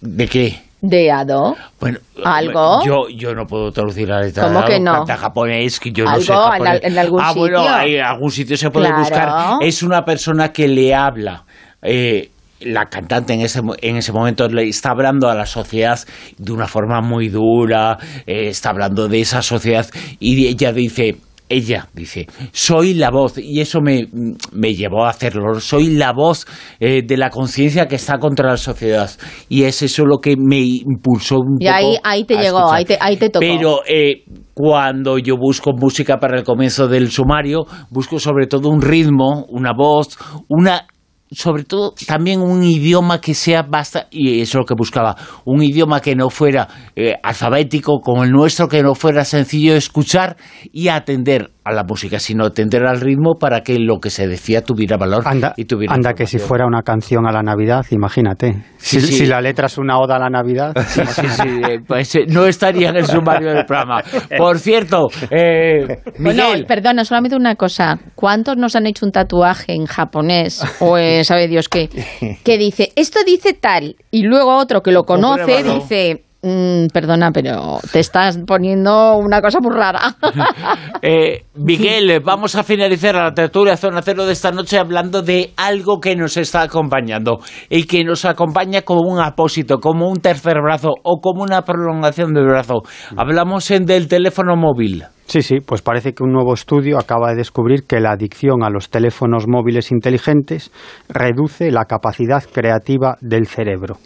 ¿De 0.00 0.28
qué? 0.28 0.60
de 0.80 1.10
Ado. 1.10 1.56
Bueno, 1.80 1.98
¿Algo? 2.24 2.84
Yo, 2.86 3.08
yo 3.08 3.34
no 3.34 3.46
puedo 3.46 3.72
traducir 3.72 4.08
la 4.08 4.20
letra. 4.20 4.44
¿Cómo 4.44 4.64
que 4.64 4.78
no? 4.78 5.04
Japonés, 5.04 5.80
que 5.80 5.90
yo 5.90 6.04
no 6.04 6.14
¿En 6.14 6.22
japonés. 6.22 6.80
en 6.84 6.96
algún 6.96 7.20
ah, 7.20 7.32
bueno, 7.34 7.58
sitio? 7.62 7.74
hay- 7.74 7.94
en 7.96 8.04
algún 8.04 8.30
sitio 8.30 8.56
se 8.56 8.70
puede 8.70 8.86
Claro. 8.86 9.00
buscar. 9.00 9.56
Es 9.60 9.82
una 9.82 10.04
persona 10.04 10.52
que 10.52 10.68
le 10.68 10.94
habla. 10.94 11.42
eh, 11.82 12.30
la 12.64 12.86
cantante 12.86 13.34
en 13.34 13.40
ese, 13.40 13.60
en 13.82 13.96
ese 13.96 14.12
momento 14.12 14.48
le 14.48 14.68
está 14.68 14.90
hablando 14.90 15.28
a 15.28 15.34
la 15.34 15.46
sociedad 15.46 15.98
de 16.38 16.52
una 16.52 16.66
forma 16.66 17.00
muy 17.00 17.28
dura, 17.28 17.98
eh, 18.26 18.48
está 18.48 18.70
hablando 18.70 19.08
de 19.08 19.20
esa 19.20 19.42
sociedad 19.42 19.86
y 20.18 20.46
ella 20.46 20.72
dice, 20.72 21.16
ella 21.48 21.88
dice, 21.92 22.26
soy 22.52 22.94
la 22.94 23.10
voz, 23.10 23.38
y 23.38 23.60
eso 23.60 23.80
me, 23.80 24.08
me 24.52 24.74
llevó 24.74 25.04
a 25.04 25.10
hacerlo, 25.10 25.60
soy 25.60 25.90
la 25.90 26.12
voz 26.12 26.46
eh, 26.80 27.02
de 27.06 27.16
la 27.16 27.30
conciencia 27.30 27.86
que 27.86 27.96
está 27.96 28.18
contra 28.18 28.50
la 28.50 28.56
sociedad. 28.56 29.10
Y 29.48 29.64
es 29.64 29.82
eso 29.82 30.06
lo 30.06 30.18
que 30.18 30.36
me 30.38 30.60
impulsó 30.60 31.36
un 31.36 31.58
Y 31.60 31.66
poco 31.66 31.76
ahí, 31.76 31.96
ahí 32.02 32.24
te 32.24 32.38
a 32.38 32.42
llegó, 32.42 32.72
ahí 32.72 32.84
te, 32.84 32.96
ahí 33.00 33.16
te 33.16 33.28
tocó. 33.28 33.40
Pero 33.46 33.80
eh, 33.86 34.24
cuando 34.54 35.18
yo 35.18 35.36
busco 35.36 35.72
música 35.74 36.18
para 36.18 36.38
el 36.38 36.44
comienzo 36.44 36.88
del 36.88 37.10
sumario, 37.10 37.66
busco 37.90 38.18
sobre 38.18 38.46
todo 38.46 38.70
un 38.70 38.80
ritmo, 38.80 39.44
una 39.48 39.72
voz, 39.76 40.16
una 40.48 40.86
sobre 41.30 41.64
todo 41.64 41.94
también 42.06 42.40
un 42.40 42.62
idioma 42.62 43.20
que 43.20 43.34
sea 43.34 43.62
basta 43.62 44.08
y 44.10 44.40
eso 44.40 44.58
es 44.58 44.62
lo 44.62 44.64
que 44.64 44.74
buscaba 44.76 45.16
un 45.44 45.62
idioma 45.62 46.00
que 46.00 46.14
no 46.14 46.30
fuera 46.30 46.68
eh, 46.94 47.14
alfabético 47.22 48.00
como 48.00 48.24
el 48.24 48.30
nuestro 48.30 48.68
que 48.68 48.82
no 48.82 48.94
fuera 48.94 49.24
sencillo 49.24 49.74
escuchar 49.74 50.36
y 50.72 50.88
atender 50.88 51.53
a 51.64 51.72
la 51.72 51.82
música, 51.84 52.18
sino 52.18 52.44
atender 52.44 52.84
al 52.84 53.00
ritmo 53.00 53.36
para 53.40 53.62
que 53.62 53.78
lo 53.78 53.98
que 53.98 54.10
se 54.10 54.28
decía 54.28 54.62
tuviera 54.62 54.98
valor 54.98 55.22
Anda, 55.26 55.54
y 55.56 55.64
tuviera 55.64 55.94
anda 55.94 56.12
que 56.12 56.26
si 56.26 56.38
fuera 56.38 56.66
una 56.66 56.82
canción 56.82 57.26
a 57.26 57.32
la 57.32 57.42
Navidad, 57.42 57.84
imagínate. 57.90 58.52
Sí, 58.76 59.00
si, 59.00 59.06
sí. 59.06 59.12
si 59.14 59.26
la 59.26 59.40
letra 59.40 59.66
es 59.66 59.78
una 59.78 59.98
oda 59.98 60.16
a 60.16 60.18
la 60.18 60.30
Navidad. 60.30 60.74
Sí, 60.94 61.00
sí, 61.06 61.26
sí, 61.28 61.48
eh, 61.68 61.80
pues 61.84 62.14
eh, 62.14 62.24
no 62.28 62.46
estaría 62.46 62.90
en 62.90 62.96
el 62.96 63.06
sumario 63.06 63.52
del 63.52 63.64
programa. 63.64 64.02
Por 64.38 64.58
cierto, 64.58 65.08
eh, 65.30 66.02
Bueno, 66.18 66.44
Miguel, 66.50 66.66
perdona, 66.66 67.04
solamente 67.04 67.36
una 67.36 67.56
cosa. 67.56 67.98
¿Cuántos 68.14 68.56
nos 68.56 68.76
han 68.76 68.86
hecho 68.86 69.06
un 69.06 69.10
tatuaje 69.10 69.72
en 69.72 69.86
japonés 69.86 70.62
o 70.80 70.96
en 70.98 71.24
sabe 71.24 71.48
Dios 71.48 71.68
qué? 71.68 71.88
Que 72.44 72.58
dice, 72.58 72.92
esto 72.96 73.20
dice 73.26 73.54
tal, 73.54 73.96
y 74.10 74.22
luego 74.22 74.56
otro 74.56 74.82
que 74.82 74.92
lo 74.92 75.04
conoce 75.04 75.62
dice, 75.64 76.23
"Mm, 76.44 76.88
perdona, 76.92 77.30
pero 77.32 77.78
te 77.90 78.00
estás 78.00 78.38
poniendo 78.46 79.16
una 79.16 79.40
cosa 79.40 79.60
muy 79.60 79.74
rara. 79.74 80.14
Eh, 81.06 81.44
Miguel, 81.56 82.20
vamos 82.24 82.54
a 82.54 82.62
finalizar 82.62 83.14
la 83.14 83.34
tertulia 83.34 83.76
Zona 83.76 84.00
Cero 84.00 84.24
de 84.24 84.32
esta 84.32 84.50
noche 84.52 84.78
hablando 84.78 85.20
de 85.20 85.52
algo 85.56 86.00
que 86.00 86.16
nos 86.16 86.38
está 86.38 86.62
acompañando 86.62 87.40
y 87.68 87.84
que 87.84 88.04
nos 88.04 88.24
acompaña 88.24 88.82
como 88.82 89.02
un 89.10 89.20
apósito, 89.20 89.80
como 89.80 90.08
un 90.08 90.16
tercer 90.16 90.62
brazo 90.62 90.94
o 91.02 91.20
como 91.20 91.42
una 91.42 91.62
prolongación 91.62 92.32
del 92.32 92.46
brazo. 92.46 92.82
Hablamos 93.16 93.70
en 93.70 93.84
del 93.84 94.08
teléfono 94.08 94.56
móvil. 94.56 95.04
Sí, 95.26 95.42
sí, 95.42 95.56
pues 95.60 95.82
parece 95.82 96.12
que 96.12 96.22
un 96.22 96.32
nuevo 96.32 96.54
estudio 96.54 96.98
acaba 96.98 97.30
de 97.30 97.36
descubrir 97.36 97.84
que 97.86 98.00
la 98.00 98.12
adicción 98.12 98.62
a 98.62 98.70
los 98.70 98.90
teléfonos 98.90 99.44
móviles 99.46 99.90
inteligentes 99.92 100.70
reduce 101.08 101.70
la 101.70 101.84
capacidad 101.84 102.42
creativa 102.50 103.16
del 103.20 103.46
cerebro. 103.46 103.96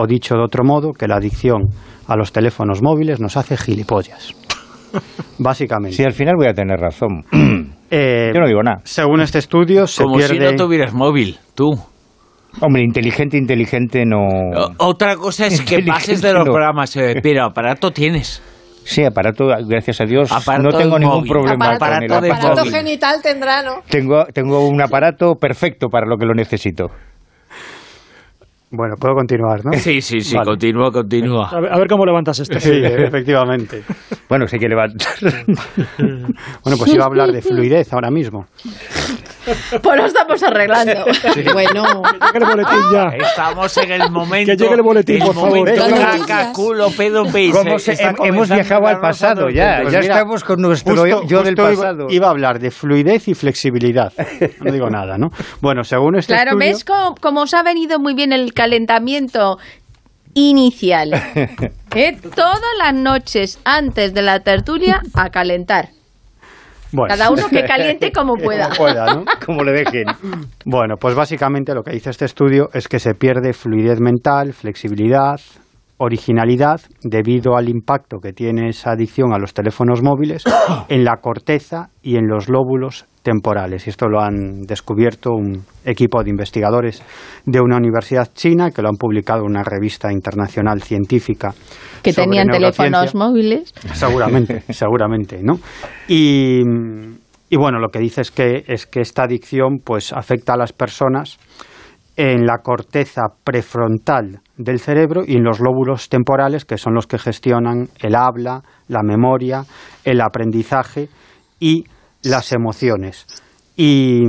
O 0.00 0.06
dicho 0.06 0.36
de 0.36 0.42
otro 0.44 0.62
modo, 0.64 0.92
que 0.92 1.08
la 1.08 1.16
adicción 1.16 1.70
a 2.06 2.14
los 2.16 2.30
teléfonos 2.32 2.82
móviles 2.82 3.18
nos 3.20 3.36
hace 3.36 3.56
gilipollas. 3.56 4.32
Básicamente. 5.38 5.96
Sí, 5.96 6.04
al 6.04 6.12
final 6.12 6.34
voy 6.36 6.46
a 6.46 6.54
tener 6.54 6.78
razón. 6.78 7.24
Eh, 7.90 8.32
Yo 8.34 8.40
no 8.42 8.46
digo 8.46 8.62
nada. 8.62 8.82
Según 8.84 9.22
este 9.22 9.38
estudio, 9.38 9.86
se 9.86 10.02
Como 10.02 10.20
si 10.20 10.28
pierde... 10.34 10.50
no 10.52 10.56
tuvieras 10.62 10.92
móvil, 10.92 11.38
tú. 11.54 11.70
Hombre, 12.60 12.82
inteligente, 12.82 13.38
inteligente 13.38 14.04
no... 14.04 14.18
Otra 14.76 15.16
cosa 15.16 15.46
es 15.46 15.62
que 15.62 15.82
pases 15.84 16.20
de 16.20 16.34
los 16.34 16.44
no. 16.44 16.52
programas, 16.52 16.94
eh, 16.96 17.18
pero 17.22 17.44
aparato 17.46 17.90
tienes. 17.90 18.42
Sí, 18.84 19.04
aparato, 19.04 19.46
gracias 19.66 20.02
a 20.02 20.04
Dios, 20.04 20.30
Aparato 20.30 20.64
no 20.70 20.76
tengo 20.78 20.98
ningún 20.98 21.16
móvil. 21.20 21.30
problema 21.30 21.76
Aparato 21.76 21.94
con 21.94 22.04
el 22.04 22.12
aparato. 22.12 22.46
Aparato 22.48 22.70
genital 22.70 23.22
tendrá, 23.22 23.62
¿no? 23.62 23.76
Tengo, 23.88 24.26
tengo 24.34 24.68
un 24.68 24.82
aparato 24.82 25.36
perfecto 25.36 25.88
para 25.88 26.06
lo 26.06 26.18
que 26.18 26.26
lo 26.26 26.34
necesito. 26.34 26.88
Bueno, 28.70 28.96
puedo 28.96 29.14
continuar, 29.14 29.64
¿no? 29.64 29.72
Sí, 29.72 30.02
sí, 30.02 30.20
sí, 30.20 30.36
Vale. 30.36 30.50
continúa, 30.50 30.92
continúa. 30.92 31.48
A 31.48 31.60
ver, 31.60 31.72
a 31.72 31.78
ver 31.78 31.88
cómo 31.88 32.04
levantas 32.04 32.38
esto. 32.40 32.60
Sí, 32.60 32.70
efectivamente. 32.84 33.82
Bueno, 34.28 34.46
sé 34.46 34.58
que 34.58 34.68
levantar. 34.68 35.08
Bueno, 36.62 36.76
pues 36.76 36.92
iba 36.92 37.04
a 37.04 37.06
hablar 37.06 37.32
de 37.32 37.40
fluidez 37.40 37.90
ahora 37.94 38.10
mismo. 38.10 38.46
pues 39.82 39.96
lo 39.96 40.04
estamos 40.04 40.42
arreglando. 40.42 40.92
Bueno, 41.02 41.18
Que 41.22 41.42
llegue 41.42 41.64
el 42.34 42.44
boletín 42.44 42.78
ya. 42.92 43.04
Estamos 43.16 43.74
en 43.78 43.92
el 43.92 44.10
momento. 44.10 44.52
Que 44.52 44.56
llegue 44.58 44.74
el 44.74 44.82
boletín, 44.82 45.18
por 45.20 45.34
favor. 45.34 45.66
culo, 46.52 46.88
pedo, 46.94 47.24
pis. 47.32 47.54
¿Cómo 47.56 47.78
se- 47.78 47.92
Está 47.92 48.12
hem- 48.12 48.26
hemos 48.28 48.50
viajado 48.50 48.86
al 48.86 49.00
pasado 49.00 49.48
ya, 49.48 49.78
ya 49.84 49.84
mira, 49.88 50.00
estamos 50.00 50.44
con 50.44 50.60
nuestro 50.60 50.94
Justo- 50.94 51.26
yo 51.26 51.42
del 51.42 51.54
justo 51.54 51.72
iba- 51.72 51.80
pasado. 51.82 52.06
Iba, 52.10 52.26
a 52.26 52.30
hablar 52.30 52.58
de 52.58 52.70
fluidez 52.70 53.28
y 53.28 53.34
flexibilidad. 53.34 54.12
No 54.60 54.70
digo 54.70 54.90
nada, 54.90 55.16
¿no? 55.16 55.30
Bueno, 55.62 55.84
según 55.84 56.16
este 56.16 56.34
Claro, 56.34 56.50
estudio... 56.50 56.68
¿ves 56.74 56.84
cómo, 56.84 57.14
cómo 57.18 57.40
os 57.42 57.54
ha 57.54 57.62
venido 57.62 57.98
muy 57.98 58.12
bien 58.12 58.32
el 58.34 58.52
calentamiento 58.58 59.56
inicial? 60.34 61.12
¿Eh? 61.94 62.16
Todas 62.34 62.74
las 62.78 62.94
noches 62.94 63.60
antes 63.64 64.12
de 64.12 64.22
la 64.22 64.40
tertulia 64.40 65.00
a 65.14 65.30
calentar. 65.30 65.90
Bueno. 66.92 67.14
Cada 67.14 67.30
uno 67.30 67.48
que 67.48 67.64
caliente 67.64 68.12
como 68.14 68.34
pueda. 68.34 68.64
Como 68.64 68.76
pueda, 68.76 69.14
¿no? 69.14 69.24
Como 69.46 69.62
le 69.62 69.72
dejen. 69.72 70.04
Bueno, 70.64 70.96
pues 70.98 71.14
básicamente 71.14 71.74
lo 71.74 71.82
que 71.82 71.92
dice 71.92 72.10
este 72.10 72.24
estudio 72.24 72.68
es 72.72 72.88
que 72.88 72.98
se 72.98 73.14
pierde 73.14 73.52
fluidez 73.52 74.00
mental, 74.00 74.54
flexibilidad, 74.54 75.38
originalidad 75.98 76.80
debido 77.02 77.56
al 77.56 77.68
impacto 77.68 78.18
que 78.22 78.32
tiene 78.32 78.68
esa 78.68 78.92
adicción 78.92 79.34
a 79.34 79.38
los 79.38 79.52
teléfonos 79.52 80.02
móviles 80.02 80.44
en 80.88 81.04
la 81.04 81.16
corteza 81.20 81.90
y 82.02 82.16
en 82.16 82.26
los 82.26 82.48
lóbulos 82.48 83.06
temporales. 83.22 83.86
Y 83.86 83.90
esto 83.90 84.08
lo 84.08 84.20
han 84.20 84.62
descubierto 84.62 85.32
un 85.32 85.64
equipo 85.84 86.22
de 86.22 86.30
investigadores 86.30 87.02
de 87.44 87.60
una 87.60 87.76
universidad 87.76 88.32
china 88.34 88.70
que 88.70 88.82
lo 88.82 88.88
han 88.88 88.96
publicado 88.96 89.40
en 89.40 89.50
una 89.50 89.62
revista 89.62 90.12
internacional 90.12 90.82
científica. 90.82 91.54
Que 92.02 92.12
tenían 92.12 92.48
teléfonos 92.48 93.14
móviles. 93.14 93.72
Seguramente, 93.92 94.60
seguramente, 94.72 95.40
¿no? 95.42 95.58
Y, 96.08 96.62
y 97.50 97.56
bueno, 97.56 97.78
lo 97.78 97.88
que 97.88 97.98
dice 97.98 98.20
es 98.20 98.30
que, 98.30 98.64
es 98.66 98.86
que 98.86 99.00
esta 99.00 99.24
adicción 99.24 99.78
pues 99.84 100.12
afecta 100.12 100.54
a 100.54 100.56
las 100.56 100.72
personas 100.72 101.38
en 102.18 102.46
la 102.46 102.58
corteza 102.58 103.28
prefrontal 103.44 104.40
del 104.56 104.80
cerebro 104.80 105.22
y 105.24 105.36
en 105.36 105.44
los 105.44 105.60
lóbulos 105.60 106.08
temporales, 106.08 106.64
que 106.64 106.76
son 106.76 106.92
los 106.94 107.06
que 107.06 107.16
gestionan 107.16 107.88
el 108.00 108.16
habla, 108.16 108.62
la 108.88 109.04
memoria, 109.04 109.62
el 110.04 110.20
aprendizaje 110.20 111.08
y 111.60 111.84
las 112.22 112.52
emociones. 112.52 113.26
Y, 113.76 114.24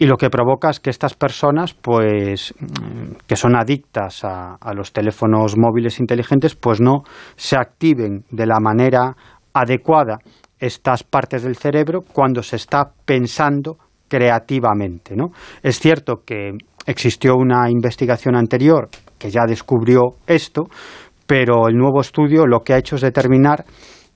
lo 0.00 0.16
que 0.18 0.28
provoca 0.28 0.68
es 0.68 0.80
que 0.80 0.90
estas 0.90 1.14
personas, 1.14 1.72
pues, 1.72 2.52
mm, 2.60 3.16
que 3.26 3.36
son 3.36 3.56
adictas 3.56 4.22
a, 4.24 4.56
a 4.56 4.74
los 4.74 4.92
teléfonos 4.92 5.56
móviles 5.56 5.98
inteligentes, 5.98 6.54
pues 6.54 6.80
no 6.80 7.04
se 7.36 7.56
activen 7.56 8.24
de 8.30 8.46
la 8.46 8.60
manera 8.60 9.16
adecuada 9.54 10.18
estas 10.58 11.04
partes 11.04 11.42
del 11.42 11.56
cerebro 11.56 12.02
cuando 12.02 12.42
se 12.42 12.56
está 12.56 12.90
pensando 13.06 13.78
creativamente, 14.08 15.16
¿no? 15.16 15.28
Es 15.62 15.78
cierto 15.78 16.22
que 16.26 16.52
existió 16.86 17.34
una 17.36 17.70
investigación 17.70 18.36
anterior 18.36 18.88
que 19.18 19.30
ya 19.30 19.46
descubrió 19.46 20.16
esto, 20.26 20.64
pero 21.26 21.68
el 21.68 21.76
nuevo 21.76 22.00
estudio 22.00 22.46
lo 22.46 22.60
que 22.60 22.74
ha 22.74 22.78
hecho 22.78 22.96
es 22.96 23.02
determinar 23.02 23.64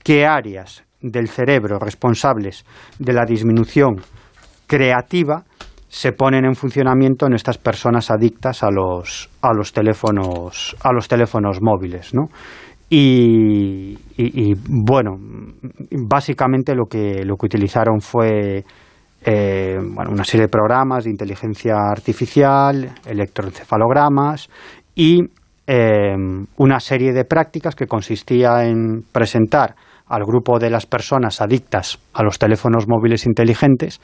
qué 0.03 0.25
áreas 0.25 0.83
del 1.01 1.29
cerebro 1.29 1.79
responsables 1.79 2.65
de 2.97 3.13
la 3.13 3.25
disminución 3.25 4.01
creativa 4.67 5.43
se 5.89 6.11
ponen 6.11 6.45
en 6.45 6.55
funcionamiento 6.55 7.25
en 7.25 7.33
estas 7.33 7.57
personas 7.57 8.11
adictas 8.11 8.63
a 8.63 8.69
los, 8.69 9.29
a 9.41 9.53
los 9.53 9.73
teléfonos 9.73 10.75
a 10.83 10.93
los 10.93 11.07
teléfonos 11.07 11.59
móviles, 11.61 12.13
¿no? 12.13 12.29
Y, 12.91 13.95
bueno, 14.67 15.11
básicamente 16.07 16.73
lo 16.73 16.85
que 16.85 17.23
lo 17.23 17.35
que 17.35 17.45
utilizaron 17.45 18.01
fue 18.01 18.63
eh, 19.23 19.77
una 19.77 20.23
serie 20.23 20.45
de 20.45 20.49
programas 20.49 21.03
de 21.03 21.11
inteligencia 21.11 21.75
artificial, 21.75 22.95
electroencefalogramas 23.05 24.49
y 24.95 25.21
eh, 25.67 26.15
una 26.57 26.79
serie 26.79 27.13
de 27.13 27.25
prácticas 27.25 27.75
que 27.75 27.85
consistía 27.85 28.65
en 28.65 29.03
presentar 29.11 29.75
al 30.09 30.25
grupo 30.25 30.59
de 30.59 30.69
las 30.69 30.85
personas 30.85 31.41
adictas 31.41 31.99
a 32.13 32.23
los 32.23 32.39
teléfonos 32.39 32.85
móviles 32.87 33.25
inteligentes 33.25 34.01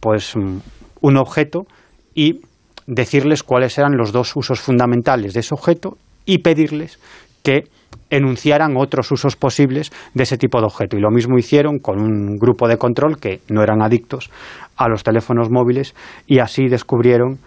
pues 0.00 0.36
mm, 0.36 0.58
un 1.00 1.16
objeto 1.16 1.66
y 2.14 2.40
decirles 2.86 3.42
cuáles 3.42 3.78
eran 3.78 3.96
los 3.96 4.12
dos 4.12 4.34
usos 4.34 4.60
fundamentales 4.60 5.34
de 5.34 5.40
ese 5.40 5.54
objeto 5.54 5.96
y 6.24 6.38
pedirles 6.38 6.98
que 7.42 7.64
enunciaran 8.10 8.76
otros 8.76 9.10
usos 9.12 9.36
posibles 9.36 9.92
de 10.14 10.22
ese 10.22 10.38
tipo 10.38 10.60
de 10.60 10.66
objeto. 10.66 10.96
Y 10.96 11.00
lo 11.00 11.10
mismo 11.10 11.38
hicieron 11.38 11.78
con 11.78 12.00
un 12.00 12.36
grupo 12.36 12.68
de 12.68 12.78
control 12.78 13.18
que 13.18 13.40
no 13.48 13.62
eran 13.62 13.82
adictos 13.82 14.30
a 14.76 14.88
los 14.88 15.02
teléfonos 15.02 15.50
móviles 15.50 15.94
y 16.26 16.38
así 16.38 16.68
descubrieron 16.68 17.38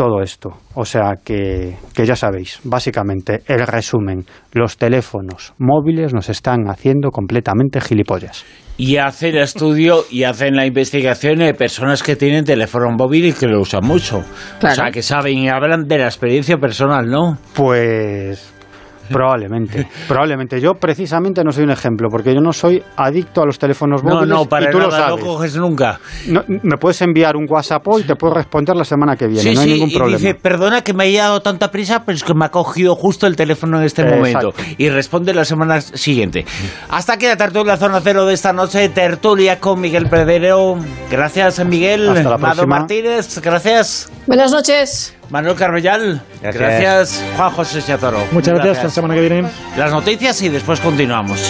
todo 0.00 0.22
esto. 0.22 0.56
O 0.76 0.86
sea 0.86 1.16
que, 1.22 1.76
que 1.94 2.06
ya 2.06 2.16
sabéis, 2.16 2.58
básicamente 2.64 3.42
el 3.46 3.66
resumen, 3.66 4.24
los 4.52 4.78
teléfonos 4.78 5.52
móviles 5.58 6.14
nos 6.14 6.30
están 6.30 6.70
haciendo 6.70 7.10
completamente 7.10 7.82
gilipollas. 7.82 8.46
Y 8.78 8.96
hacen 8.96 9.36
el 9.36 9.42
estudio 9.42 10.04
y 10.10 10.22
hacen 10.22 10.56
la 10.56 10.64
investigación 10.64 11.40
de 11.40 11.52
personas 11.52 12.02
que 12.02 12.16
tienen 12.16 12.46
teléfono 12.46 12.86
móvil 12.96 13.26
y 13.26 13.32
que 13.34 13.46
lo 13.46 13.60
usan 13.60 13.84
mucho. 13.84 14.24
Claro. 14.58 14.72
O 14.72 14.76
sea, 14.76 14.90
que 14.90 15.02
saben 15.02 15.36
y 15.36 15.50
hablan 15.50 15.86
de 15.86 15.98
la 15.98 16.06
experiencia 16.06 16.56
personal, 16.56 17.04
¿no? 17.06 17.36
Pues 17.54 18.54
probablemente, 19.12 19.86
probablemente. 20.08 20.60
Yo 20.60 20.74
precisamente 20.74 21.42
no 21.44 21.52
soy 21.52 21.64
un 21.64 21.70
ejemplo, 21.70 22.08
porque 22.10 22.34
yo 22.34 22.40
no 22.40 22.52
soy 22.52 22.82
adicto 22.96 23.42
a 23.42 23.46
los 23.46 23.58
teléfonos 23.58 24.02
No, 24.02 24.14
móviles 24.16 24.28
no, 24.36 24.44
para 24.46 24.66
y 24.68 24.70
tú 24.72 24.78
lo 24.78 24.88
nada, 24.88 25.00
no 25.00 25.08
sabes. 25.16 25.24
coges 25.24 25.56
nunca. 25.56 26.00
No, 26.26 26.42
me 26.46 26.76
puedes 26.78 27.00
enviar 27.02 27.36
un 27.36 27.46
WhatsApp 27.48 27.86
hoy 27.88 28.02
y 28.02 28.04
te 28.04 28.16
puedo 28.16 28.34
responder 28.34 28.76
la 28.76 28.84
semana 28.84 29.16
que 29.16 29.26
viene, 29.26 29.42
Sí, 29.42 29.54
no 29.54 29.60
hay 29.60 29.66
sí, 29.68 29.72
ningún 29.74 29.90
y 29.90 29.94
problema. 29.96 30.18
dice, 30.18 30.34
perdona 30.34 30.82
que 30.82 30.92
me 30.94 31.04
haya 31.04 31.24
dado 31.24 31.40
tanta 31.40 31.70
prisa, 31.70 32.04
pero 32.04 32.16
es 32.16 32.24
que 32.24 32.34
me 32.34 32.44
ha 32.44 32.50
cogido 32.50 32.94
justo 32.96 33.26
el 33.26 33.36
teléfono 33.36 33.78
en 33.78 33.84
este 33.84 34.02
Exacto. 34.02 34.16
momento. 34.52 34.52
Y 34.78 34.88
responde 34.90 35.34
la 35.34 35.44
semana 35.44 35.80
siguiente. 35.80 36.44
Hasta 36.88 37.14
aquí 37.14 37.26
la 37.26 37.36
tertulia 37.36 37.76
Zona 37.76 38.00
Cero 38.00 38.26
de 38.26 38.34
esta 38.34 38.52
noche, 38.52 38.88
tertulia 38.88 39.60
con 39.60 39.80
Miguel 39.80 40.06
Pedrero. 40.08 40.76
Gracias, 41.10 41.64
Miguel. 41.64 42.08
Hasta 42.08 42.22
la 42.22 42.38
Mado 42.38 42.54
próxima. 42.54 42.78
Martínez, 42.78 43.40
gracias. 43.40 44.10
buenas 44.26 44.52
noches. 44.52 45.19
Manuel 45.30 45.54
Carvellal, 45.56 46.20
Gracias. 46.42 46.54
gracias. 46.62 47.24
Juan 47.36 47.50
José 47.50 47.82
Chazoro. 47.82 48.18
Muchas 48.32 48.54
gracias. 48.54 48.76
Hasta 48.78 48.88
la 48.88 48.90
semana 48.94 49.14
que 49.14 49.20
viene. 49.20 49.48
Las 49.76 49.92
noticias 49.92 50.42
y 50.42 50.48
después 50.48 50.80
continuamos. 50.80 51.40